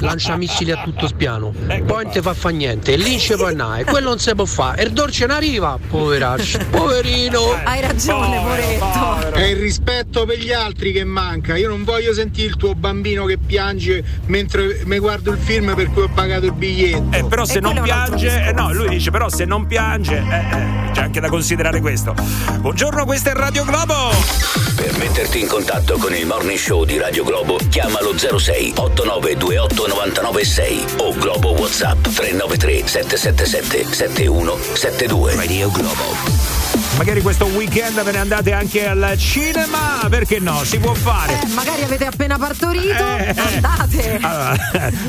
lancia 0.00 0.36
missili 0.36 0.70
a 0.70 0.82
tutto 0.82 1.06
spiano. 1.06 1.52
Poi 1.66 2.04
non 2.04 2.12
ti 2.12 2.20
fa 2.20 2.34
fa 2.34 2.48
niente. 2.50 2.92
E 2.92 2.96
lì 2.96 3.10
non 3.10 3.18
ci 3.18 3.34
può 3.34 3.46
andare. 3.46 3.84
Quello 3.84 4.08
non 4.08 4.18
si 4.18 4.34
può 4.34 4.44
fare. 4.44 4.82
E 4.82 4.84
il 4.86 4.92
dolce 4.92 5.26
non 5.26 5.36
arriva. 5.36 5.78
Poveraccio. 5.88 6.58
Poverino. 6.70 7.40
hai 7.64 7.80
ragione 7.80 8.40
poveretto 8.40 9.32
È 9.32 9.42
il 9.44 9.56
rispetto 9.56 10.24
per 10.24 10.38
gli 10.38 10.52
altri 10.52 10.92
che 10.92 11.04
manca. 11.04 11.56
Io 11.56 11.68
non 11.68 11.84
voglio 11.84 12.12
sentire 12.12 12.48
il 12.48 12.56
tuo 12.56 12.74
bambino 12.74 13.24
che 13.24 13.38
piange 13.38 13.71
mentre 14.26 14.82
mi 14.84 14.98
guardo 14.98 15.30
il 15.32 15.38
film 15.38 15.74
per 15.74 15.90
cui 15.90 16.02
ho 16.02 16.08
pagato 16.08 16.46
il 16.46 16.52
biglietto. 16.52 17.16
Eh, 17.16 17.24
però 17.24 17.44
se 17.44 17.60
non 17.60 17.80
piange, 17.82 18.48
eh, 18.48 18.52
no, 18.52 18.72
lui 18.72 18.88
dice 18.88 19.10
però 19.10 19.28
se 19.28 19.44
non 19.44 19.66
piange, 19.66 20.16
eh, 20.16 20.36
eh, 20.36 20.90
c'è 20.92 21.02
anche 21.02 21.20
da 21.20 21.28
considerare 21.28 21.80
questo. 21.80 22.14
Buongiorno, 22.58 23.04
questa 23.04 23.30
è 23.30 23.34
Radio 23.34 23.64
Globo. 23.64 24.10
Per 24.76 24.96
metterti 24.98 25.40
in 25.40 25.46
contatto 25.46 25.96
con 25.96 26.14
il 26.14 26.26
Morning 26.26 26.58
Show 26.58 26.84
di 26.84 26.98
Radio 26.98 27.24
Globo, 27.24 27.58
chiamalo 27.68 28.16
06 28.16 28.74
8928 28.76 29.86
996 29.86 30.84
o 30.98 31.14
Globo 31.14 31.50
WhatsApp 31.52 32.02
393 32.02 32.86
777 32.86 33.94
7172. 33.94 35.34
Radio 35.34 35.70
Globo. 35.70 36.41
Magari 37.02 37.20
questo 37.20 37.46
weekend 37.46 38.00
ve 38.00 38.12
ne 38.12 38.18
andate 38.18 38.52
anche 38.52 38.86
al 38.86 39.14
cinema, 39.18 40.06
perché 40.08 40.38
no? 40.38 40.62
Si 40.62 40.78
può 40.78 40.94
fare. 40.94 41.32
Eh, 41.32 41.46
magari 41.48 41.82
avete 41.82 42.06
appena 42.06 42.38
partorito 42.38 43.16
Eh, 43.18 43.34
andate 43.36 44.18
Allora, 44.20 44.56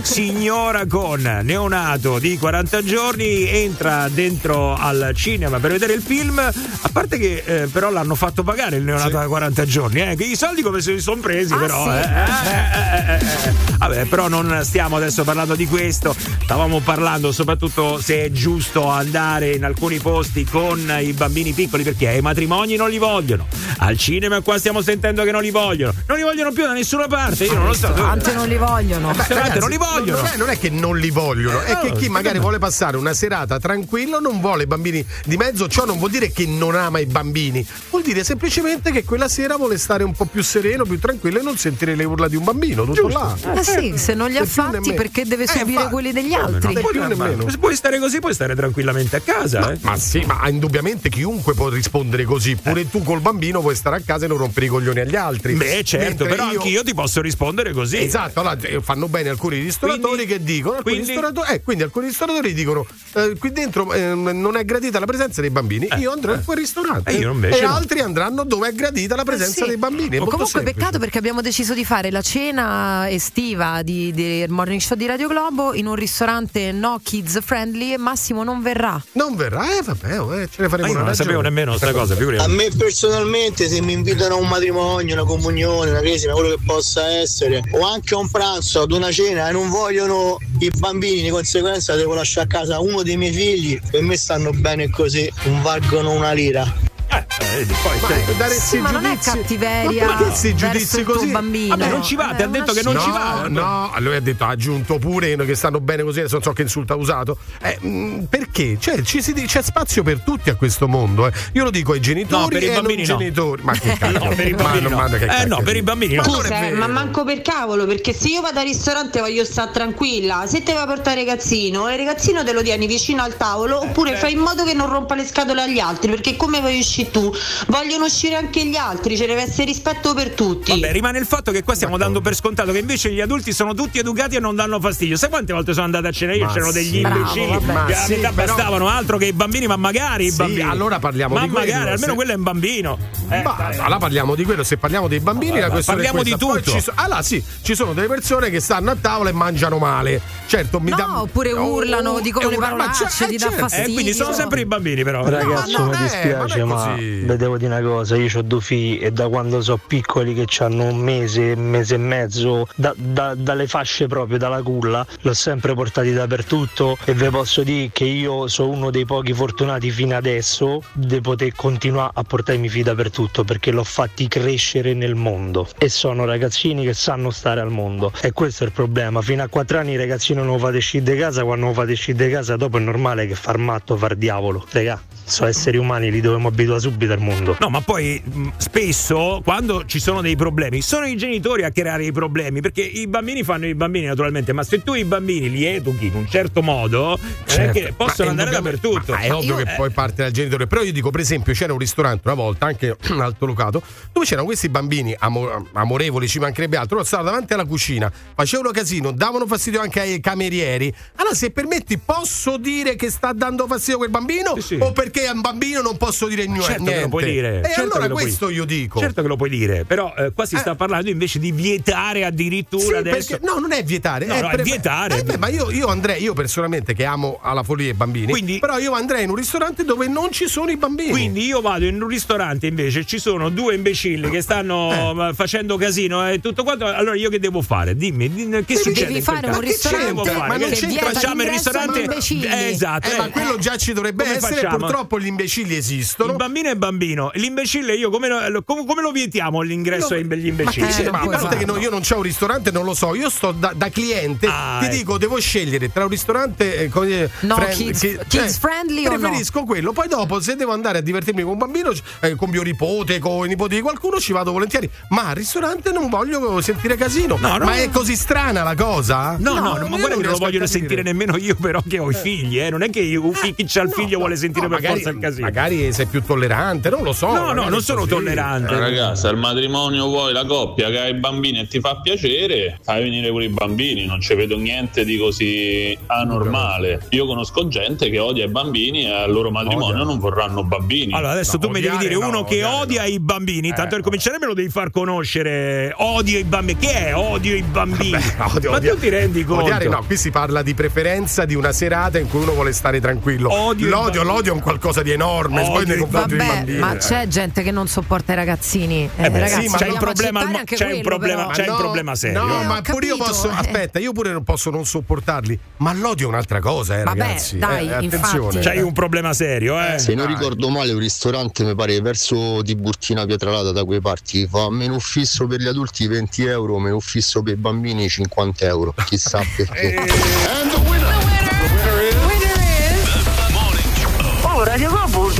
signora 0.01 0.87
con 0.87 1.21
neonato 1.43 2.17
di 2.17 2.35
40 2.35 2.81
giorni 2.81 3.47
entra 3.47 4.09
dentro 4.09 4.73
al 4.73 5.11
cinema 5.13 5.59
per 5.59 5.73
vedere 5.73 5.93
il 5.93 6.01
film. 6.01 6.39
A 6.39 6.89
parte 6.91 7.19
che 7.19 7.43
eh, 7.45 7.67
però 7.67 7.91
l'hanno 7.91 8.15
fatto 8.15 8.41
pagare 8.41 8.77
il 8.77 8.83
neonato 8.83 9.09
da 9.09 9.27
40 9.27 9.65
giorni, 9.65 10.01
eh, 10.01 10.15
i 10.17 10.35
soldi 10.35 10.63
come 10.63 10.81
se 10.81 10.93
li 10.93 10.99
sono 10.99 11.21
presi, 11.21 11.53
però. 11.53 11.83
sì? 11.83 11.89
eh, 11.89 12.01
eh, 12.01 13.13
eh. 13.17 13.53
Vabbè, 13.77 14.05
però 14.05 14.27
non 14.29 14.61
stiamo 14.63 14.95
adesso 14.95 15.23
parlando 15.23 15.53
di 15.53 15.67
questo. 15.67 16.15
Stavamo 16.43 16.79
parlando 16.79 17.31
soprattutto 17.31 18.01
se 18.01 18.23
è 18.23 18.31
giusto 18.31 18.87
andare 18.87 19.51
in 19.51 19.63
alcuni 19.63 19.99
posti 19.99 20.43
con 20.43 20.91
i 20.99 21.13
bambini 21.13 21.51
piccoli 21.51 21.82
matrimoni 21.84 21.91
perché 21.93 22.07
ai 22.07 22.22
matrimoni 22.22 22.76
non 22.76 22.89
li 22.89 22.97
vogliono. 22.97 23.47
Al 23.77 23.97
cinema 23.97 24.41
qua 24.41 24.57
stiamo 24.57 24.81
sentendo 24.81 25.23
che 25.23 25.31
non 25.31 25.41
li 25.41 25.51
vogliono. 25.51 25.93
Non 26.07 26.18
li 26.18 26.23
vogliono 26.23 26.51
più 26.51 26.64
da 26.64 26.73
nessuna 26.73 27.07
parte. 27.07 27.43
Io 27.45 27.53
non 27.53 27.68
lo 27.68 27.73
so. 27.73 27.91
Tante 27.91 28.34
non 28.34 28.47
li 28.47 28.55
vogliono. 28.55 29.11
Beh, 29.11 29.26
Ragazzi, 29.27 29.60
non 29.60 29.69
li 29.69 29.77
vogliono. 29.77 30.18
Non 30.22 30.26
è, 30.31 30.38
non 30.38 30.49
è 30.49 30.57
che 30.57 30.69
non 30.69 30.97
li 30.97 31.10
vogliono, 31.10 31.61
è 31.61 31.77
che 31.80 31.89
no, 31.89 31.95
chi 31.95 32.10
magari 32.10 32.39
vuole 32.39 32.60
passare 32.60 32.97
una 32.97 33.14
serata 33.14 33.60
tranquillo 33.60 34.19
non 34.19 34.39
vuole 34.39 34.65
bambini 34.68 35.05
di 35.26 35.38
mezzo. 35.38 35.68
Ciò 35.68 35.85
non 35.85 35.97
vuol 35.97 36.11
dire 36.11 36.31
che 36.31 36.45
non 36.45 36.76
ama 36.76 36.99
i 36.99 37.05
bambini, 37.05 37.65
vuol 37.89 38.03
dire 38.03 38.23
semplicemente 38.23 38.91
che 38.91 39.03
quella 39.03 39.27
sera 39.27 39.55
vuole 39.57 39.77
stare 39.77 40.03
un 40.03 40.14
po' 40.14 40.26
più 40.26 40.41
sereno, 40.43 40.85
più 40.85 40.99
tranquillo 40.99 41.39
e 41.39 41.43
non 41.43 41.57
sentire 41.57 41.95
le 41.95 42.03
urla 42.03 42.27
di 42.27 42.35
un 42.35 42.43
bambino. 42.43 42.85
Tutto 42.85 43.07
là. 43.10 43.35
Eh 43.55 43.64
sì, 43.64 43.93
se 43.97 44.14
non 44.14 44.30
li 44.30 44.38
ha 44.38 44.45
fatti 44.45 44.93
perché 44.93 45.26
deve 45.26 45.43
Eh, 45.43 45.47
subire 45.47 45.69
infatti. 45.72 45.89
quelli 45.91 46.11
degli 46.11 46.30
no? 46.31 46.39
altri? 46.43 46.73
Ma- 47.15 47.26
meno. 47.27 47.49
Se 47.49 47.57
puoi 47.57 47.76
stare 47.76 47.99
così, 47.99 48.19
puoi 48.19 48.34
stare 48.34 48.55
tranquillamente 48.55 49.15
a 49.18 49.19
casa. 49.22 49.72
eh. 49.72 49.77
Ma 49.81 49.97
sì, 49.97 50.23
ma 50.26 50.47
indubbiamente 50.47 51.10
chiunque 51.10 51.53
può 51.53 51.69
rispondere 51.73 52.23
così. 52.23 52.55
Pure 52.55 52.89
tu 52.89 53.03
col 53.03 53.19
bambino 53.21 53.61
puoi 53.61 53.75
stare 53.75 53.97
a 53.97 54.01
casa 54.05 54.25
e 54.25 54.27
non 54.27 54.37
rompere 54.37 54.65
i 54.67 54.69
coglioni 54.69 54.99
agli 54.99 55.15
altri. 55.15 55.53
Beh, 55.53 55.83
certo, 55.83 56.23
Mentre 56.23 56.27
però 56.27 56.51
io- 56.51 56.59
anch'io 56.59 56.83
ti 56.83 56.93
posso 56.93 57.21
rispondere 57.21 57.71
così. 57.73 57.97
Esatto, 57.97 58.39
allora, 58.39 58.57
eh, 58.61 58.81
fanno 58.81 59.07
bene 59.07 59.29
alcuni 59.29 59.59
ristoratori 59.59 60.25
che 60.25 60.43
dicono, 60.43 60.77
alcuni 60.77 60.95
quindi- 60.95 61.11
ristoratori, 61.13 61.51
eh, 61.53 61.61
quindi 61.61 61.83
alcuni 61.83 62.07
ristoratori 62.07 62.53
dicono 62.53 62.85
eh, 63.13 63.35
qui 63.37 63.51
dentro 63.51 63.91
eh, 63.93 64.13
non 64.13 64.55
è 64.55 64.65
gradita 64.65 64.99
la 64.99 65.05
presenza 65.05 65.41
dei 65.41 65.49
bambini, 65.49 65.87
io 65.97 66.11
andrò 66.11 66.33
in 66.33 66.43
quel 66.43 66.57
ristorante 66.57 67.11
Eh, 67.11 67.15
io 67.19 67.31
invece 67.31 67.59
e 67.59 67.61
no. 67.65 67.73
altri 67.73 67.99
andranno 67.99 68.43
dove 68.43 68.69
è 68.69 68.73
gradita 68.73 69.15
la 69.15 69.23
presenza 69.23 69.59
Eh 69.59 69.63
sì. 69.63 69.67
dei 69.69 69.77
bambini. 69.77 70.17
Comunque 70.17 70.45
semplice. 70.45 70.75
peccato 70.77 70.99
perché 70.99 71.17
abbiamo 71.17 71.41
deciso 71.41 71.73
di 71.73 71.83
fare 71.85 72.11
la 72.11 72.21
cena 72.21 73.09
estiva 73.09 73.81
di- 73.83 74.11
del 74.13 74.49
morning 74.49 74.79
show 74.81 74.95
di 74.97 75.05
Radio 75.05 75.27
Globo 75.27 75.73
in 75.73 75.85
un 75.87 75.95
ristorante 75.95 76.71
no 76.71 76.99
kids 77.03 77.39
friendly 77.43 77.93
e 77.93 77.97
Massimo 77.97 78.43
non 78.43 78.61
verrà. 78.61 79.01
Non 79.13 79.35
verrà, 79.35 79.77
eh 79.77 79.81
vabbè, 79.83 80.19
oh, 80.19 80.39
eh, 80.39 80.49
ce 80.49 80.61
ne 80.63 80.69
faremo 80.69 80.87
io 80.87 80.93
una 80.93 81.01
non 81.03 81.09
ragione. 81.09 81.15
sapevo 81.15 81.41
nemmeno 81.41 81.52
sta 81.77 81.91
cosa, 81.91 82.13
A 82.13 82.17
figuriamo. 82.17 82.53
me 82.53 82.69
personalmente 82.75 83.67
se 83.69 83.81
mi 83.81 83.93
invitano 83.93 84.35
a 84.35 84.38
un 84.38 84.47
matrimonio, 84.47 85.13
una 85.13 85.23
comunione, 85.23 85.91
una 85.91 85.99
cresima, 85.99 86.34
quello 86.34 86.49
che 86.49 86.61
possa 86.65 87.09
essere, 87.09 87.61
o 87.71 87.81
anche 87.81 88.13
a 88.13 88.17
un 88.17 88.30
pranzo, 88.30 88.81
ad 88.81 88.91
una 88.91 89.11
cena 89.11 89.49
e 89.49 89.51
non 89.51 89.69
vogliono 89.69 90.38
i 90.59 90.71
bambini, 90.75 91.21
di 91.21 91.30
conseguenza 91.30 91.95
devo 91.95 92.13
lasciare 92.13 92.47
a 92.47 92.49
casa 92.49 92.80
uno 92.80 93.03
dei 93.03 93.17
miei 93.17 93.34
figli, 93.34 93.80
per 93.89 94.01
me 94.01 94.17
stanno 94.17 94.51
bene 94.51 94.89
così, 94.89 95.31
non 95.45 95.61
valgono 95.61 96.11
una 96.11 96.31
lira. 96.31 96.91
Eh, 97.18 97.65
poi, 97.84 97.99
Ma 97.99 98.07
cioè, 98.07 98.23
dare 98.38 98.53
Sì, 98.53 98.60
sti 98.61 98.77
ma 98.80 98.91
non 98.91 99.06
è 99.06 99.18
cattiveria 99.18 100.06
Ma 100.06 100.11
perché 100.15 100.23
questi 100.26 100.53
verso 100.53 100.65
giudizi 100.72 100.99
il 100.99 101.06
tuo 101.06 101.14
così? 101.15 101.27
bambino. 101.31 101.76
Vabbè, 101.77 101.90
non 101.90 102.03
ci 102.03 102.15
va, 102.15 102.34
ti 102.35 102.41
ha 102.41 102.45
È 102.45 102.49
detto 102.49 102.73
che 102.73 102.81
non 102.84 102.99
ci 102.99 103.07
no, 103.07 103.14
va. 103.14 103.45
No, 103.48 103.91
allora 103.94 104.18
ha 104.18 104.19
detto, 104.19 104.44
ha 104.44 104.48
aggiunto 104.49 104.98
pure 104.98 105.35
che 105.35 105.56
stanno 105.56 105.80
bene 105.80 106.03
così, 106.03 106.19
adesso 106.19 106.35
non 106.35 106.44
so 106.44 106.53
che 106.53 106.61
insulto 106.64 106.94
ha 106.94 106.95
usato. 106.95 107.38
Eh, 107.61 107.77
mh, 107.80 108.23
perché? 108.30 108.77
Cioè, 108.80 109.02
ci 109.03 109.22
si 109.22 109.34
c'è 109.34 109.61
spazio 109.61 110.03
per 110.03 110.22
tutti 110.22 110.49
a 110.49 110.56
questo 110.56 110.88
mondo. 110.88 111.27
eh. 111.27 111.31
Io 111.53 111.64
lo 111.64 111.69
dico 111.69 111.91
ai 111.94 111.99
genitori 112.02 112.41
No, 112.41 112.48
per 112.48 112.64
i 112.64 112.65
e 112.65 112.69
ai 112.69 112.76
bambini 112.76 113.06
non 113.06 113.11
no. 113.11 113.18
genitori. 113.19 113.61
Ma 113.64 113.73
che 113.73 113.98
cacchio? 113.98 114.19
No, 114.23 114.35
per 114.35 114.48
i 114.48 114.52
Ma 114.52 114.64
bambini 114.64 114.90
no. 114.90 114.95
ma 114.95 115.10
che 115.10 115.26
Eh, 115.26 115.45
no, 115.45 115.61
per 115.64 115.76
i 115.76 115.81
bambini 115.84 116.15
no. 116.15 116.22
Ma 116.22 116.27
non 116.31 116.41
Scusa, 116.41 116.61
eh, 116.68 116.72
ma 116.72 116.88
manco 116.88 117.23
per 117.23 117.41
cavolo, 117.41 117.85
perché 117.85 118.14
se 118.14 118.27
io 118.30 118.41
vado 118.41 118.60
al 118.60 118.65
ristorante 118.65 119.19
voglio 119.19 119.44
stare 119.45 119.72
tranquilla, 119.72 120.45
se 120.48 120.64
te 120.64 120.73
vai 120.73 120.84
a 120.84 120.85
portare 120.88 121.22
il 121.22 121.27
ragazzino, 121.27 121.90
il 121.91 121.98
ragazzino 121.98 122.44
te 122.44 122.53
lo 122.53 122.61
tieni 122.61 122.88
vicino 122.88 123.22
al 123.23 123.35
tavolo, 123.38 123.81
oppure 123.81 124.15
fai 124.15 124.34
in 124.34 124.40
modo 124.40 124.64
che 124.64 124.73
non 124.73 124.90
rompa 124.90 125.15
le 125.15 125.26
scatole 125.26 125.61
agli 125.61 125.80
altri, 125.80 126.10
perché 126.10 126.35
come 126.35 126.60
vuoi 126.60 126.80
uscire 126.80 127.02
tu? 127.11 127.31
Vogliono 127.67 128.05
uscire 128.05 128.35
anche 128.35 128.65
gli 128.65 128.75
altri, 128.75 129.17
ci 129.17 129.25
deve 129.25 129.41
essere 129.43 129.65
rispetto 129.65 130.13
per 130.13 130.31
tutti. 130.31 130.71
Vabbè, 130.71 130.91
rimane 130.91 131.19
il 131.19 131.25
fatto 131.25 131.51
che 131.51 131.63
qua 131.63 131.75
stiamo 131.75 131.97
dando 131.97 132.21
per 132.21 132.35
scontato 132.35 132.71
che 132.71 132.80
invece 132.80 133.11
gli 133.11 133.21
adulti 133.21 133.53
sono 133.53 133.73
tutti 133.73 133.99
educati 133.99 134.35
e 134.35 134.39
non 134.39 134.55
danno 134.55 134.80
fastidio. 134.80 135.15
Sai 135.17 135.30
quante 135.30 135.53
volte 135.53 135.73
sono 135.73 135.85
andato 135.85 136.07
a 136.07 136.11
cena 136.11 136.34
io? 136.34 136.45
Ma 136.45 136.51
C'erano 136.53 136.71
sì. 136.71 136.77
degli 136.80 136.95
imbecilli 136.97 137.57
che 137.88 137.93
a 137.93 138.03
sì, 138.05 138.15
metà 138.15 138.31
però- 138.31 138.53
bastavano 138.55 138.88
altro 138.88 139.17
che 139.17 139.25
i 139.25 139.34
bambini, 139.34 139.67
ma 139.67 139.75
magari 139.75 140.25
i 140.25 140.30
Sì, 140.31 140.38
bambini. 140.38 140.61
allora 140.69 140.99
parliamo 140.99 141.35
ma 141.35 141.41
di 141.41 141.49
quello, 141.49 141.65
magari, 141.65 141.89
almeno 141.89 142.11
se- 142.11 142.13
quello 142.15 142.31
è 142.31 142.35
un 142.35 142.43
bambino. 142.43 142.97
Eh, 143.30 143.41
Ma 143.41 143.55
allora 143.57 143.97
parliamo 143.97 144.35
di 144.35 144.43
quello, 144.43 144.63
se 144.63 144.77
parliamo 144.77 145.07
dei 145.07 145.19
bambini, 145.19 145.59
la 145.59 145.69
questione 145.69 146.01
parliamo 146.03 146.23
di 146.23 146.38
tutto. 146.38 146.71
ci 146.71 146.81
so- 146.81 146.91
allora 146.95 147.21
sì, 147.21 147.43
ci 147.61 147.73
sono 147.75 147.93
delle 147.93 148.07
persone 148.07 148.49
che 148.49 148.59
stanno 148.59 148.91
a 148.91 148.97
tavola 148.99 149.30
e 149.30 149.34
mangiano 149.34 149.77
male. 149.77 150.21
Certo, 150.45 150.80
mi 150.80 150.91
No, 150.91 150.95
dà 150.97 151.21
oppure 151.21 151.51
urlano, 151.53 152.19
dicono 152.19 152.49
le 152.49 152.57
parolacce, 152.57 153.05
ti 153.27 153.38
dà 153.38 153.47
certo. 153.49 153.57
fastidio. 153.57 153.89
Eh, 153.89 153.93
quindi 153.93 154.13
sono 154.13 154.34
sempre 154.34 154.61
i 154.61 154.65
bambini, 154.65 155.03
però. 155.03 155.27
Ragazzi, 155.27 155.75
mi 155.81 155.89
eh, 155.93 155.97
dispiace, 155.97 156.63
ma 156.65 156.92
vedevo 156.95 157.57
di 157.57 157.65
una 157.65 157.81
cosa. 157.81 158.15
Io 158.15 158.29
ho 158.37 158.41
due 158.41 158.61
figli 158.61 159.03
e 159.03 159.11
da 159.11 159.27
quando 159.27 159.61
sono 159.61 159.79
piccoli 159.85 160.33
che 160.33 160.45
hanno 160.63 160.85
un 160.85 160.97
mese, 160.97 161.53
un 161.55 161.69
mese 161.69 161.95
e 161.95 161.97
mezzo, 161.97 162.67
da- 162.75 162.93
da- 162.97 163.35
dalle 163.35 163.67
fasce 163.67 164.07
proprio, 164.07 164.37
dalla 164.37 164.61
culla, 164.61 165.05
l'ho 165.21 165.33
sempre 165.33 165.73
portati 165.73 166.13
dappertutto 166.13 166.97
e 167.05 167.13
vi 167.13 167.29
posso 167.29 167.63
dire 167.63 167.89
che 167.91 168.05
io 168.05 168.47
sono 168.47 168.71
uno 168.71 168.91
dei 168.91 169.05
pochi 169.05 169.33
fortunati 169.33 169.89
fino 169.91 170.15
adesso 170.15 170.81
di 170.93 171.19
poter 171.21 171.53
continuare 171.55 172.11
a 172.13 172.23
portare 172.23 172.57
i 172.57 172.59
miei 172.59 172.71
figli 172.71 172.83
dappertutto 172.83 173.43
perché 173.43 173.71
l'ho 173.71 173.83
fatti 173.83 174.27
crescere 174.27 174.93
nel 174.93 175.15
mondo 175.15 175.67
e 175.77 175.89
sono 175.89 176.25
ragazzini 176.25 176.83
che 176.83 176.93
sanno 176.93 177.29
stare 177.31 177.61
al 177.61 177.71
mondo 177.71 178.11
e 178.21 178.31
questo 178.31 178.63
è 178.63 178.67
il 178.67 178.73
problema. 178.73 179.21
Fino 179.21 179.43
a 179.43 179.47
quattro 179.47 179.79
anni 179.79 179.91
i 179.93 179.97
ragazzini 179.97 180.41
non 180.41 180.59
fate 180.59 180.77
uscire 180.77 181.03
di 181.03 181.17
casa, 181.17 181.43
quando 181.43 181.73
fate 181.73 181.91
uscire 181.91 182.25
di 182.25 182.31
casa 182.31 182.55
dopo 182.55 182.77
è 182.77 182.81
normale 182.81 183.27
che 183.27 183.35
far 183.35 183.57
matto, 183.57 183.97
far 183.97 184.15
diavolo. 184.15 184.65
Regà, 184.71 185.01
sono 185.23 185.49
esseri 185.49 185.77
umani, 185.77 186.11
li 186.11 186.21
dobbiamo 186.21 186.49
abituare 186.49 186.79
subito 186.89 187.14
al 187.14 187.19
mondo. 187.19 187.55
No, 187.60 187.69
ma 187.69 187.81
poi 187.81 188.22
mh, 188.23 188.47
spesso 188.57 189.41
quando 189.43 189.85
ci 189.85 189.99
sono 189.99 190.22
dei 190.22 190.35
problemi 190.35 190.81
sono 190.81 191.05
i 191.05 191.15
genitori 191.15 191.64
a 191.64 191.72
creare 191.72 192.05
i 192.05 192.11
problemi 192.11 192.61
perché 192.61 192.81
i 192.81 193.07
bambini 193.07 193.43
fanno 193.43 193.65
i 193.68 193.76
bambini 193.76 194.05
naturalmente, 194.05 194.53
ma 194.53 194.64
se 194.64 194.81
tu 194.84 194.93
i 194.93 195.05
bambini 195.05 195.49
li 195.49 195.64
educhi 195.65 196.07
in 196.07 196.15
un 196.15 196.27
certo 196.30 196.61
modo, 196.61 197.18
Certo, 197.45 197.80
che 197.80 197.93
possono 197.95 198.30
andare 198.30 198.49
dappertutto. 198.51 199.11
ma 199.14 199.19
è 199.19 199.34
ovvio 199.34 199.57
Io- 199.57 199.64
che 199.64 199.72
eh, 199.73 199.76
poi 199.76 199.89
parte 199.91 200.23
dal 200.23 200.31
genitore. 200.31 200.68
Però 200.68 200.81
io 200.81 200.91
dico, 200.91 201.10
per 201.11 201.19
esempio, 201.22 201.53
c'era 201.53 201.72
un 201.73 201.80
ristorante 201.80 202.22
una 202.27 202.35
volta, 202.35 202.65
anche 202.65 202.95
altolocato, 203.19 203.81
dove 204.11 204.26
c'erano 204.26 204.45
questi 204.45 204.69
bambini 204.69 205.15
amo- 205.18 205.68
amorevoli, 205.73 206.27
ci 206.27 206.39
mancherebbe 206.39 206.77
altro. 206.77 206.95
Loro 206.97 207.07
stavano 207.07 207.30
davanti 207.30 207.53
alla 207.53 207.65
cucina, 207.65 208.11
facevano 208.35 208.72
casino, 208.72 209.11
davano 209.11 209.45
fastidio 209.47 209.80
anche 209.81 209.99
ai 209.99 210.19
camerieri. 210.19 210.93
Allora, 211.15 211.35
se 211.35 211.51
permetti, 211.51 211.97
posso 211.97 212.57
dire 212.57 212.95
che 212.95 213.10
sta 213.10 213.31
dando 213.34 213.68
fastidio 213.68 213.97
quel 213.97 214.10
bambino? 214.10 214.55
O 214.80 214.91
perché 214.91 215.26
è 215.26 215.30
un 215.30 215.41
bambino 215.41 215.81
non 215.81 215.97
posso 215.97 216.27
dire 216.27 216.45
niente? 216.45 216.62
Certo 216.64 216.84
che 216.84 217.02
lo 217.02 217.10
puoi 217.10 217.23
dire. 217.26 217.60
E 217.60 217.64
certo 217.65 217.81
allora 217.81 217.99
lo 218.07 218.10
puoi- 218.14 218.23
questo 218.23 218.49
io 218.49 218.65
dico. 218.65 218.99
Certo 218.99 219.22
che 219.22 219.27
lo 219.27 219.35
puoi 219.35 219.49
dire, 219.49 219.84
però 219.85 220.14
eh, 220.18 220.31
qua 220.34 220.45
si 220.45 220.57
sta 220.57 220.76
parlando 220.76 221.10
invece 221.10 221.40
di 221.40 221.52
vietare 221.52 222.23
addirittura 222.26 222.84
Sì, 222.84 222.94
adesso. 222.94 223.27
perché- 223.38 223.45
no, 223.45 223.60
non 223.60 223.72
è 223.72 223.84
vietare, 223.84 224.26
No, 224.26 224.34
è, 224.35 224.41
no, 224.41 224.49
è 224.49 224.53
pre- 224.53 224.64
vietare. 224.64 225.19
Eh 225.19 225.23
beh, 225.23 225.38
ma 225.38 225.48
io, 225.49 225.72
io 225.72 225.88
andrei, 225.88 226.22
io 226.22 226.34
personalmente 226.34 226.94
che 226.94 227.06
amo 227.06 227.40
alla 227.41 227.64
follia 227.64 227.90
i 227.90 227.94
bambini, 227.94 228.60
però 228.60 228.77
io 228.77 228.94
andrei 228.94 229.23
in 229.23 229.30
un 229.30 229.35
ristorante 229.35 229.84
dove 229.84 230.07
non 230.07 230.31
ci 230.31 230.48
sono 230.48 230.72
i 230.72 230.77
bambini. 230.77 231.10
Quindi 231.11 231.45
io 231.45 231.61
vado 231.61 231.85
in 231.85 232.02
un 232.02 232.07
ristorante 232.07 232.68
invece 232.68 233.06
ci 233.06 233.19
sono 233.19 233.49
due 233.49 233.76
imbecilli 233.76 234.30
che 234.30 234.41
stanno 234.41 235.30
eh, 235.30 235.34
facendo 235.34 235.77
casino 235.77 236.27
e 236.30 236.40
tutto 236.40 236.64
quanto. 236.64 236.85
Allora 236.85 237.15
io 237.15 237.30
che 237.30 237.40
devo 237.40 237.61
fare? 237.61 237.95
Dimmi, 237.95 238.31
dimmi, 238.31 238.64
che 238.65 238.76
succede? 238.77 239.07
devi 239.07 239.22
fare 239.22 239.48
un 239.49 239.60
ristorante 239.60 240.06
devo 240.07 240.23
fare? 240.26 240.38
ma 240.48 240.57
non 240.57 240.69
Che- 240.69 240.76
c'entra 240.76 241.10
facciamo 241.11 241.41
il 241.44 241.49
ristorante. 241.49 242.02
Eh, 242.03 242.69
esatto. 242.69 243.10
Eh, 243.10 243.18
ma 243.18 243.30
quello 243.30 243.57
già 243.57 243.76
ci 243.77 243.94
dovrebbe 243.94 244.26
essere, 244.26 244.68
purtroppo 244.68 245.19
gli 245.19 245.27
imbecilli 245.27 245.76
esistono. 245.76 246.31
Il 246.53 246.59
bambino 246.59 246.69
è 246.69 246.75
bambino, 246.77 247.31
l'imbecille 247.34 247.95
io 247.95 248.11
come 248.11 248.27
lo, 248.27 248.61
come- 248.63 248.85
come 248.85 249.01
lo 249.01 249.09
vietiamo 249.11 249.61
l'ingresso 249.61 250.13
agli 250.13 250.23
Ma 250.25 250.35
imbecilli? 250.35 250.85
che 250.88 250.93
c'è? 251.03 251.09
Ma 251.09 251.21
a 251.21 251.27
parte 251.27 251.57
che 251.57 251.65
no, 251.65 251.77
io 251.77 251.89
non 251.89 252.01
c'ho 252.01 252.17
un 252.17 252.21
ristorante, 252.21 252.69
non 252.69 252.85
lo 252.85 252.93
so. 252.93 253.15
Io 253.15 253.27
sto 253.31 253.51
da, 253.51 253.73
da 253.75 253.89
cliente, 253.89 254.45
Ah, 254.47 254.77
ti 254.80 254.85
ecco. 254.85 254.95
dico, 254.95 255.17
devo 255.17 255.39
scegliere 255.39 255.91
tra 255.91 256.03
un 256.03 256.09
ristorante 256.09 256.75
eh, 256.84 256.89
come 256.89 257.27
No, 257.41 257.55
kids- 257.71 258.19
kids 258.27 258.57
friendly 258.59 259.07
o 259.07 259.11
no? 259.13 259.17
preferisco 259.17 259.63
quello. 259.63 259.93
Poi 259.93 260.07
dopo, 260.07 260.39
se 260.41 260.55
devo 260.55 260.73
andare 260.73 260.99
a 260.99 261.01
divertirmi 261.01 261.41
con 261.41 261.53
un 261.53 261.57
bambino, 261.57 261.91
eh, 262.19 262.35
con 262.35 262.51
mio 262.51 262.61
nipote, 262.61 263.17
con 263.17 263.45
i 263.45 263.47
nipoti 263.49 263.73
di 263.75 263.81
qualcuno, 263.81 264.19
ci 264.19 264.31
vado 264.31 264.51
volentieri. 264.51 264.88
Ma 265.09 265.30
al 265.30 265.35
ristorante 265.35 265.91
non 265.91 266.07
voglio 266.07 266.61
sentire 266.61 266.95
casino. 266.95 267.35
No, 267.39 267.57
no. 267.57 267.65
ma 267.65 267.77
è 267.77 267.89
così 267.89 268.15
strana 268.15 268.61
la 268.61 268.75
cosa? 268.75 269.38
No, 269.39 269.55
no, 269.55 269.75
no, 269.77 269.88
ma 269.88 269.97
guarda 269.97 270.15
che 270.17 270.21
non 270.21 270.31
lo 270.34 270.38
voglio 270.38 270.67
sentire 270.67 271.01
nemmeno 271.01 271.35
io, 271.35 271.55
però 271.55 271.81
che 271.88 271.97
ho 271.97 272.11
i 272.11 272.13
figli, 272.15 272.59
eh. 272.59 272.69
Non 272.69 272.84
è 272.84 272.91
che 272.91 272.99
io, 272.99 273.31
chi 273.31 273.55
c'ha 273.65 273.81
il 273.81 273.89
figlio 273.91 274.19
vuole 274.19 274.35
sentire 274.35 274.67
per 274.67 274.75
magari- 274.81 275.01
forza 275.01 275.09
il 275.09 275.17
casino. 275.19 275.45
Magari 275.47 275.91
sei 275.93 276.05
più 276.05 276.21
tollerante, 276.47 276.89
non 276.89 277.03
lo 277.03 277.13
so. 277.13 277.27
No, 277.33 277.53
no, 277.53 277.63
non 277.69 277.75
è 277.75 277.81
sono 277.81 277.99
così. 278.01 278.11
tollerante. 278.11 278.73
Eh, 278.73 278.79
Ragazzi, 278.79 279.27
al 279.27 279.37
matrimonio 279.37 280.07
vuoi 280.07 280.33
la 280.33 280.45
coppia 280.45 280.89
che 280.89 280.99
ha 280.99 281.07
i 281.07 281.13
bambini 281.13 281.59
e 281.59 281.67
ti 281.67 281.79
fa 281.79 281.99
piacere, 282.01 282.79
fai 282.83 283.03
venire 283.03 283.29
pure 283.29 283.45
i 283.45 283.49
bambini, 283.49 284.05
non 284.05 284.19
ci 284.21 284.35
vedo 284.35 284.57
niente 284.57 285.05
di 285.05 285.17
così 285.17 285.97
anormale. 286.07 287.05
Io 287.11 287.25
conosco 287.25 287.67
gente 287.67 288.09
che 288.09 288.19
odia 288.19 288.45
i 288.45 288.49
bambini 288.49 289.05
e 289.05 289.11
al 289.11 289.31
loro 289.31 289.51
matrimonio 289.51 290.03
non 290.03 290.19
vorranno 290.19 290.63
bambini. 290.63 291.13
Allora, 291.13 291.31
adesso 291.31 291.57
tu 291.57 291.69
mi 291.69 291.79
devi 291.81 291.97
dire 291.97 292.15
uno 292.15 292.43
che 292.43 292.63
odia 292.63 293.05
i 293.05 293.19
bambini. 293.19 293.69
Eh, 293.69 293.73
Tanto 293.73 293.95
per 293.95 294.03
cominciare, 294.03 294.37
me 294.39 294.47
lo 294.47 294.53
devi 294.53 294.69
far 294.69 294.91
conoscere. 294.91 295.93
Odio 295.97 296.37
i 296.39 296.43
bambini. 296.43 296.79
Che 296.79 297.07
è 297.07 297.15
odio 297.15 297.55
i 297.55 297.61
bambini? 297.61 298.17
Odio- 298.53 298.71
Ma 298.71 298.77
odia- 298.77 298.93
tu 298.93 298.99
ti 298.99 299.09
rendi 299.09 299.43
conto? 299.43 299.63
Odiare 299.63 299.87
no, 299.87 300.03
qui 300.05 300.17
si 300.17 300.31
parla 300.31 300.61
di 300.61 300.73
preferenza 300.73 301.45
di 301.45 301.55
una 301.55 301.71
serata 301.71 302.19
in 302.19 302.27
cui 302.29 302.41
uno 302.41 302.53
vuole 302.53 302.71
stare 302.73 302.99
tranquillo. 302.99 303.51
Odio 303.53 303.87
l'odio, 303.89 304.23
l'odio 304.23 304.51
è 304.51 304.55
un 304.55 304.61
qualcosa 304.61 305.01
di 305.01 305.11
enorme, 305.11 305.61
Odio 305.61 305.71
poi 305.73 305.85
nei 305.85 305.97
confronti 305.97 306.32
bambini. 306.38 306.77
Ma 306.80 306.95
c'è 306.97 307.27
gente 307.27 307.64
che 307.64 307.72
non 307.72 307.88
sopporta 307.88 308.34
i 308.34 308.35
ragazzini. 308.35 309.10
Eh, 309.15 309.26
Eh 309.26 309.30
beh, 309.30 309.39
ragazzi, 309.39 309.61
sì, 309.64 309.68
ma 309.69 309.77
c'è 309.77 309.88
un 309.89 309.93
dobbiamo 309.93 309.99
problema 309.99 310.39
c'è 310.64 310.84
un 310.85 310.89
quello, 310.89 311.01
problema- 311.01 311.41
però. 311.47 311.53
c'è 311.64 311.69
un 311.69 311.77
problema 311.77 312.15
serio. 312.15 312.45
No, 312.45 312.61
Eh, 312.61 312.65
ma 312.65 312.81
pure 312.81 313.05
io 313.05 313.18
posso. 313.18 313.49
eh. 313.49 313.53
Aspetta, 313.53 313.99
io 313.99 314.11
pure 314.11 314.31
non 314.31 314.43
posso 314.43 314.69
non 314.69 314.85
sopportarli. 314.85 315.60
Ma 315.77 315.93
l'odio 315.93 316.26
è 316.26 316.30
un'altra 316.30 316.60
cosa, 316.60 316.99
eh, 316.99 317.03
Vabbè, 317.03 317.19
ragazzi. 317.19 317.57
dai, 317.57 317.88
Eh, 317.88 317.93
attenzione. 317.93 318.61
C'hai 318.61 318.81
un 318.81 318.93
problema 318.93 319.34
serio, 319.34 319.80
eh? 319.80 319.99
Se 319.99 320.14
non 320.15 320.27
ricordo 320.27 320.69
male, 320.69 320.91
un 320.93 320.99
ristorante 320.99 321.64
mi 321.64 321.76
pare 321.76 321.99
verso 322.01 322.61
di 322.61 322.76
Burtina 322.76 323.26
Pietralata 323.26 323.72
da 323.72 323.84
quei 323.84 324.01
parti 324.01 324.47
fa 324.47 324.69
menù 324.69 324.99
fisso 324.99 325.47
per 325.47 325.60
gli 325.60 325.68
adulti 325.68 326.07
20 326.07 326.45
euro, 326.45 326.80
menù 326.80 326.99
fisso 326.99 327.41
per 327.43 327.53
i 327.53 327.57
bambini 327.57 328.07
50 328.10 328.65
euro. 328.65 328.93
Chissà 329.05 329.41
perché. 329.55 329.95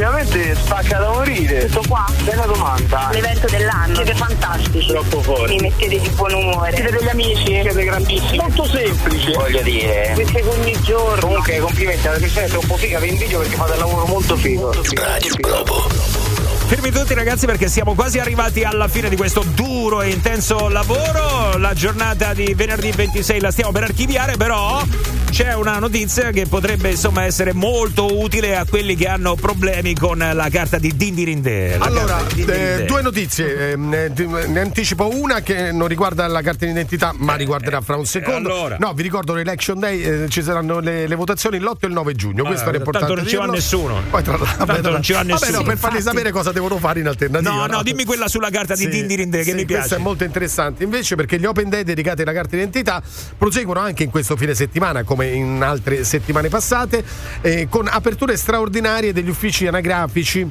Ultimamente 0.04 0.56
spacca 0.56 0.98
da 1.00 1.12
morire. 1.12 1.70
Sto 1.70 1.82
qua, 1.88 2.06
bella 2.24 2.46
domanda. 2.46 3.10
L'evento 3.14 3.48
dell'anno, 3.48 3.96
siete 3.96 4.16
fantastici. 4.16 4.88
Troppo 4.88 5.22
forte. 5.22 5.54
Mi 5.54 5.60
mettete 5.62 6.00
di 6.00 6.10
buon 6.10 6.34
umore. 6.34 6.76
Siete 6.76 6.92
degli 6.92 7.08
amici, 7.08 7.46
siete 7.46 7.84
grandissimi. 7.86 8.38
Molto 8.38 8.66
semplice. 8.66 9.32
Voglio 9.32 9.62
dire. 9.62 10.12
Queste 10.14 10.42
ogni 10.42 10.78
giorno. 10.82 11.22
Comunque 11.22 11.60
complimenti 11.60 12.08
alla 12.08 12.20
persona 12.20 12.48
troppo 12.48 12.76
figa, 12.76 13.00
vi 13.00 13.10
invidio 13.10 13.40
perché 13.40 13.56
fate 13.56 13.72
un 13.72 13.80
lavoro 13.80 14.06
molto 14.06 14.36
figo. 14.36 14.74
Radio 14.74 15.36
Globo. 15.36 16.33
Fermi 16.74 16.90
tutti 16.90 17.14
ragazzi 17.14 17.46
perché 17.46 17.68
siamo 17.68 17.94
quasi 17.94 18.18
arrivati 18.18 18.64
alla 18.64 18.88
fine 18.88 19.08
di 19.08 19.16
questo 19.16 19.44
duro 19.54 20.02
e 20.02 20.10
intenso 20.10 20.70
lavoro. 20.70 21.56
La 21.60 21.76
giornata 21.76 22.34
di 22.34 22.52
venerdì 22.56 22.90
26 22.90 23.40
la 23.42 23.52
stiamo 23.52 23.72
per 23.72 23.84
archiviare, 23.84 24.38
però 24.38 24.82
c'è 25.30 25.54
una 25.54 25.78
notizia 25.78 26.32
che 26.32 26.48
potrebbe 26.48 26.90
insomma 26.90 27.26
essere 27.26 27.54
molto 27.54 28.20
utile 28.20 28.56
a 28.58 28.66
quelli 28.68 28.96
che 28.96 29.08
hanno 29.08 29.36
problemi 29.36 29.94
con 29.94 30.18
la 30.18 30.48
carta 30.50 30.80
di 30.80 30.96
Dindirinde. 30.96 31.76
Allora, 31.78 32.20
di 32.34 32.44
eh, 32.44 32.86
due 32.88 33.04
notizie. 33.04 33.72
eh, 33.74 33.76
ne, 33.76 34.12
ne 34.48 34.60
anticipo 34.60 35.10
una 35.16 35.42
che 35.42 35.72
non 35.72 35.88
riguarda 35.88 36.26
la 36.26 36.42
carta 36.42 36.66
d'identità, 36.66 37.14
ma 37.16 37.36
riguarderà 37.36 37.82
fra 37.82 37.98
un 37.98 38.06
secondo. 38.08 38.50
Eh, 38.50 38.52
allora? 38.52 38.78
No, 38.80 38.94
vi 38.94 39.04
ricordo 39.04 39.36
l'election 39.36 39.78
day, 39.80 40.02
eh, 40.02 40.30
ci 40.30 40.42
saranno 40.42 40.80
le, 40.80 41.06
le 41.06 41.16
votazioni 41.16 41.60
l'8 41.60 41.82
e 41.82 41.88
il 41.88 41.94
9 41.94 42.14
giugno. 42.16 42.44
Questo 42.44 42.66
Ah, 42.66 42.70
era 42.70 42.78
importante. 42.78 43.06
tanto 43.14 43.22
non 43.22 43.30
ci 43.30 43.36
va 43.38 43.46
nessuno. 43.46 44.02
Poi 44.10 44.24
tra 44.24 44.38
l'altro, 44.38 44.92
non 44.92 45.04
ci 45.04 45.12
va 45.14 45.20
Vabbè, 45.20 45.32
nessuno. 45.34 45.58
no, 45.58 45.64
per 45.64 45.74
Infatti. 45.74 46.02
sapere 46.02 46.32
cosa 46.32 46.52
devono 46.64 46.80
fare 46.80 47.00
in 47.00 47.08
alternativa. 47.08 47.54
No, 47.54 47.66
no, 47.66 47.84
dimmi 47.84 48.06
quella 48.06 48.28
sulla 48.28 48.50
carta 48.50 48.76
di 48.76 48.84
Sì, 48.84 48.90
Dindirinde 48.90 49.38
che 49.40 49.44
sì, 49.44 49.54
mi 49.54 49.66
Questo 49.66 49.74
piace. 49.88 49.96
è 49.96 50.00
molto 50.00 50.24
interessante. 50.24 50.84
Invece, 50.84 51.16
perché 51.16 51.40
gli 51.40 51.46
Open 51.46 51.70
Day 51.70 51.84
dedicati 51.84 52.22
alla 52.22 52.34
carta 52.34 52.56
d'identità 52.56 53.02
proseguono 53.38 53.80
anche 53.80 54.04
in 54.04 54.10
questo 54.10 54.36
fine 54.36 54.54
settimana, 54.54 55.04
come 55.04 55.28
in 55.28 55.62
altre 55.62 56.04
settimane 56.04 56.50
passate, 56.50 57.04
eh, 57.42 57.68
con 57.70 57.88
aperture 57.88 58.38
straordinarie 58.38 59.14
degli 59.14 59.30
uffici 59.30 59.68
anagrafici. 59.68 60.50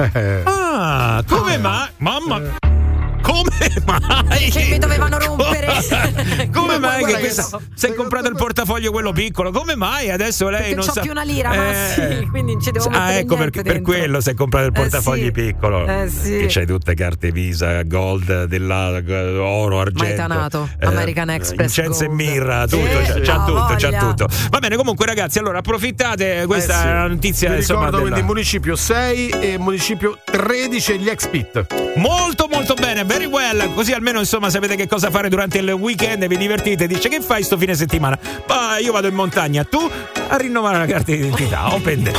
Ah, 0.45 1.23
come 1.27 1.59
mai? 1.59 1.89
Mamma. 1.99 2.78
Come 3.23 3.51
mai? 3.85 4.51
Che 4.51 4.67
mi 4.71 4.79
dovevano 4.79 5.19
rompere. 5.19 5.67
Come 6.53 6.79
mai 6.79 7.05
che 7.05 7.19
questa, 7.19 7.43
so. 7.43 7.61
si 7.75 7.87
è 7.87 7.95
comprato 7.95 8.29
il 8.29 8.37
portafoglio 8.37 8.91
quello 8.91 9.13
piccolo? 9.13 9.51
Come 9.51 9.75
mai 9.77 10.11
adesso 10.11 10.49
lei 10.49 10.61
Perché 10.61 10.75
non 10.77 10.85
c'ho 10.87 10.93
sa 10.93 11.01
più 11.01 11.11
una 11.11 11.23
lira, 11.23 11.49
ma 11.51 11.71
Eh. 11.71 12.19
sì, 12.21 12.27
quindi 12.31 12.53
non 12.53 12.63
ci 12.63 12.71
devo 12.71 12.89
Ah, 12.91 13.13
ecco 13.13 13.35
niente 13.37 13.37
per, 13.37 13.51
per 13.51 13.63
dentro. 13.75 13.93
quello 13.93 14.21
si 14.21 14.31
è 14.31 14.35
comprato 14.35 14.67
il 14.67 14.73
Eh, 14.75 14.81
portafogli 14.81 15.25
sì. 15.25 15.31
piccolo. 15.33 15.87
Eh, 15.87 16.09
sì. 16.09 16.39
Che 16.39 16.47
c'hai 16.49 16.67
tutte 16.67 16.95
carte 16.95 17.31
Visa, 17.31 17.83
Gold, 17.83 18.45
della, 18.45 18.99
eh, 18.99 19.37
oro, 19.39 19.81
argento. 19.81 20.05
Maitanato, 20.05 20.69
American 20.81 21.31
Express 21.31 21.77
Incenso 21.77 22.05
e 22.05 22.09
mirra, 22.09 22.67
tutto, 22.67 22.87
Sì, 23.05 23.13
c'ha, 23.13 23.21
c'ha 23.21 23.45
tutto, 23.45 23.75
c'ha 23.77 23.99
tutto. 23.99 24.29
Va 24.51 24.59
bene, 24.59 24.77
comunque 24.77 25.07
ragazzi, 25.07 25.39
allora 25.39 25.59
approfittate, 25.59 26.45
questa 26.47 26.79
Eh 26.79 26.81
sì. 26.83 26.87
è 26.87 26.91
una 26.91 27.07
notizia 27.09 27.51
Vi 27.51 27.57
insomma 27.57 27.79
ricordo 27.87 27.97
della- 28.05 28.11
quindi 28.11 28.27
municipio 28.33 28.77
6 28.77 29.29
e 29.29 29.59
municipio 29.59 30.19
13 30.25 30.93
e 30.93 30.99
gli 30.99 31.09
ex 31.09 31.29
pit. 31.29 31.67
Molto 31.97 32.49
molto 32.51 32.75
bene, 32.75 33.05
very 33.09 33.25
well. 33.25 33.73
Così 33.75 33.93
almeno 33.93 34.21
insomma 34.21 34.51
sapete 34.51 34.77
che 34.77 34.87
cosa 34.87 35.11
fare 35.11 35.29
durante 35.29 35.59
il 35.59 35.71
weekend, 35.71 36.25
vi 36.27 36.37
divertite. 36.37 36.87
Dice 36.87 37.09
che 37.09 37.21
fai 37.21 37.43
sto 37.43 37.57
fine 37.57 37.75
settimana? 37.75 38.17
Ma 38.47 38.79
io 38.79 38.93
vado 38.93 39.09
in 39.09 39.15
montagna, 39.15 39.65
tu 39.65 39.91
a 40.29 40.37
rinnovare 40.37 40.79
la 40.79 40.87
carta 40.87 41.11
d'identità. 41.11 41.75
Open 41.75 42.03
day. 42.03 42.13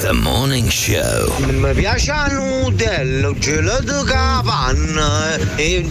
The 0.00 0.12
Morning 0.12 0.68
Show. 0.68 1.32
Mi 1.38 1.74
piace 1.74 2.10
a 2.10 2.26
nudello, 2.28 3.34
gelato 3.38 4.02
capanna 4.04 5.36
e 5.56 5.88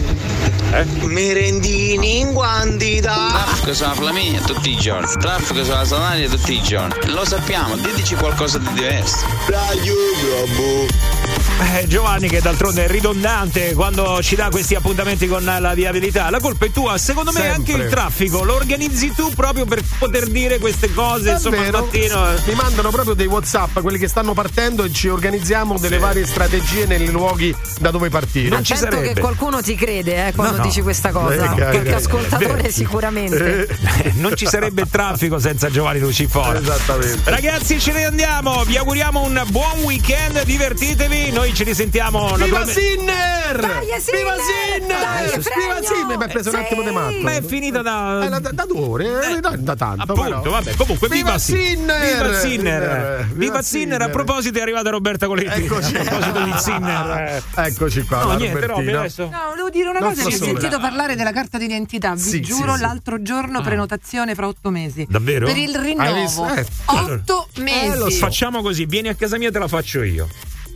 merendini 1.02 2.20
in 2.20 2.32
quantità. 2.32 3.28
Traffico 3.28 3.74
sulla 3.74 3.94
Flaminia 3.94 4.40
tutti 4.40 4.70
i 4.70 4.76
giorni, 4.76 5.06
traffico 5.18 5.64
sulla 5.64 5.84
Salaria 5.84 6.28
tutti 6.28 6.54
i 6.54 6.62
giorni. 6.62 6.94
Lo 7.10 7.24
sappiamo, 7.24 7.76
diteci 7.76 8.14
qualcosa 8.14 8.58
di 8.58 8.72
diverso. 8.72 9.26
Radio 9.46 9.94
Globo. 10.20 11.31
Eh, 11.60 11.86
Giovanni, 11.86 12.28
che 12.28 12.40
d'altronde 12.40 12.84
è 12.84 12.88
ridondante 12.88 13.72
quando 13.74 14.20
ci 14.22 14.34
dà 14.34 14.48
questi 14.50 14.74
appuntamenti 14.74 15.26
con 15.28 15.42
la 15.44 15.74
viabilità. 15.74 16.28
La 16.28 16.40
colpa 16.40 16.66
è 16.66 16.70
tua, 16.70 16.98
secondo 16.98 17.30
me 17.32 17.40
Sempre. 17.40 17.56
anche 17.72 17.84
il 17.84 17.88
traffico. 17.90 18.42
Lo 18.42 18.54
organizzi 18.54 19.12
tu 19.14 19.30
proprio 19.34 19.64
per 19.64 19.80
poter 19.98 20.26
dire 20.28 20.58
queste 20.58 20.92
cose. 20.92 21.30
insomma, 21.30 21.58
al 21.64 21.70
Davvero? 21.70 21.84
mattino. 21.84 22.32
eh. 22.34 22.40
Mi 22.46 22.54
mandano 22.54 22.90
proprio 22.90 23.14
dei 23.14 23.26
WhatsApp, 23.26 23.78
quelli 23.80 23.98
che 23.98 24.08
stanno 24.08 24.34
partendo, 24.34 24.84
e 24.84 24.92
ci 24.92 25.08
organizziamo 25.08 25.78
delle 25.78 25.98
varie 25.98 26.26
strategie 26.26 26.84
nei 26.86 27.08
luoghi 27.10 27.54
da 27.80 27.90
dove 27.90 28.08
partire. 28.10 28.56
Attento 28.56 29.00
che 29.00 29.14
qualcuno 29.18 29.62
ti 29.62 29.74
crede 29.74 30.26
eh, 30.28 30.32
quando 30.32 30.56
No, 30.56 30.62
no. 30.62 30.64
dici 30.68 30.82
questa 30.82 31.08
Eh, 31.08 31.12
cosa. 31.12 31.36
cavolo. 31.36 31.64
Qualche 31.70 31.94
ascoltatore 31.94 32.54
Vero. 32.54 32.70
sicuramente. 32.70 33.66
Eh, 34.02 34.12
non 34.16 34.36
ci 34.36 34.46
sarebbe 34.46 34.84
traffico 34.90 35.38
senza 35.38 35.70
Giovanni 35.70 36.00
Lucifora. 36.00 36.58
Esattamente. 36.58 37.30
Ragazzi, 37.30 37.78
ce 37.80 37.92
ne 37.92 38.04
andiamo. 38.04 38.62
Vi 38.64 38.76
auguriamo 38.76 39.22
un 39.22 39.42
buon 39.48 39.80
weekend. 39.84 40.42
Divertitevi. 40.44 41.30
Noi 41.30 41.41
ci 41.52 41.64
risentiamo. 41.64 42.26
Viva 42.26 42.36
naturalmente- 42.38 42.80
Sinner! 42.80 43.60
Dai, 43.60 43.86
Viva 43.86 43.98
Sinner! 43.98 45.38
Viva! 45.38 45.82
Sinner! 45.82 46.16
Mi 46.16 46.24
ha 46.24 46.28
preso 46.28 46.48
un 46.50 46.54
attimo 46.56 46.82
di 46.82 46.90
matto. 46.90 47.16
Ma 47.20 47.32
è 47.32 47.42
finita 47.42 47.82
da. 47.82 48.24
Eh, 48.24 48.28
da, 48.40 48.50
da 48.52 48.64
due 48.66 48.80
ore, 48.80 49.36
eh, 49.36 49.40
da, 49.40 49.50
da 49.56 49.74
tanto. 49.76 50.12
Appunto, 50.12 50.40
però. 50.40 50.50
vabbè, 50.52 50.74
comunque 50.76 51.08
viva, 51.08 51.24
Viva 51.32 51.38
Sin- 51.38 51.56
Sinner! 51.56 52.00
Viva 52.22 52.32
Sinner! 52.38 53.28
Viva- 53.32 53.62
Sinner! 53.62 54.02
A 54.02 54.08
proposito, 54.08 54.58
è 54.58 54.62
arrivata 54.62 54.90
Roberta 54.90 55.26
Coletti. 55.26 55.62
Eccoci. 55.64 55.96
A 55.96 56.02
proposito 56.04 56.40
di 56.44 56.52
Sinner. 56.58 57.42
Eccoci 57.54 58.02
qua. 58.02 58.22
No, 58.24 58.32
niente, 58.36 58.60
Robby, 58.60 58.66
Robertina. 58.66 58.98
adesso. 59.00 59.22
No, 59.30 59.40
volevo 59.50 59.70
dire 59.70 59.88
una 59.88 59.98
Non 59.98 60.14
cosa, 60.14 60.26
ho 60.26 60.30
sentito 60.30 60.78
parlare 60.78 61.16
della 61.16 61.32
carta 61.32 61.58
d'identità, 61.58 62.14
vi 62.14 62.20
Sì, 62.20 62.40
giuro 62.40 62.70
sì, 62.72 62.76
sì. 62.76 62.82
l'altro 62.82 63.22
giorno 63.22 63.60
prenotazione 63.62 64.34
fra 64.34 64.46
otto 64.46 64.70
mesi. 64.70 65.06
Davvero? 65.08 65.46
Per 65.46 65.56
il 65.56 65.74
rinnovo. 65.76 66.52
Eh, 66.54 66.66
Otto 66.86 67.48
mesi. 67.58 67.96
lo 67.98 68.10
facciamo 68.10 68.62
così, 68.62 68.84
vieni 68.86 69.08
a 69.08 69.14
casa 69.14 69.36
mia 69.38 69.48
e 69.48 69.52
te 69.52 69.58
la 69.58 69.68
faccio 69.68 70.02
io. 70.02 70.28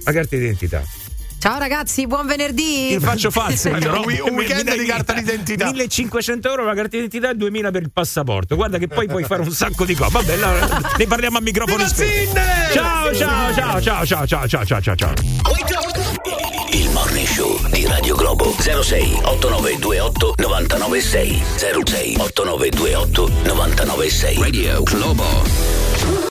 La 0.07 0.13
carta 0.13 0.37
d'identità. 0.37 0.83
Ciao 1.39 1.59
ragazzi, 1.59 2.07
buon 2.07 2.27
venerdì. 2.27 2.89
Ti 2.91 3.01
faccio 3.01 3.31
falso. 3.31 3.69
io, 3.77 3.91
no? 3.91 4.01
Un 4.01 4.35
weekend 4.35 4.73
di 4.77 4.87
carta 4.87 5.13
d'identità. 5.13 5.67
1500 5.67 6.49
euro 6.49 6.65
la 6.65 6.75
carta 6.75 6.91
d'identità 6.91 7.31
e 7.31 7.35
2000 7.35 7.71
per 7.73 7.83
il 7.83 7.91
passaporto. 7.93 8.55
Guarda 8.55 8.79
che 8.79 8.87
poi 8.87 9.07
puoi 9.09 9.25
fare 9.25 9.43
un 9.43 9.51
sacco 9.51 9.85
di 9.85 9.95
cose. 9.95 10.11
Vabbè, 10.13 10.37
la- 10.37 10.95
ne 10.97 11.07
parliamo 11.07 11.39
a 11.39 11.41
microfono 11.41 11.85
ciao, 11.89 13.15
ciao. 13.15 13.53
Ciao, 13.53 13.81
ciao, 13.81 14.07
ciao, 14.07 14.27
ciao, 14.27 14.47
ciao, 14.49 14.65
ciao, 14.65 14.81
ciao, 14.81 14.95
ciao. 14.95 15.13
Il 16.71 16.91
morning 16.91 17.27
show 17.27 17.61
di 17.71 17.85
Radio 17.87 18.15
Globo 18.15 18.55
06 18.61 19.21
8928 19.25 20.35
996 20.39 21.43
06 21.85 22.17
8928 22.19 23.31
996 23.45 24.39
Radio 24.41 24.83
Globo 24.83 26.25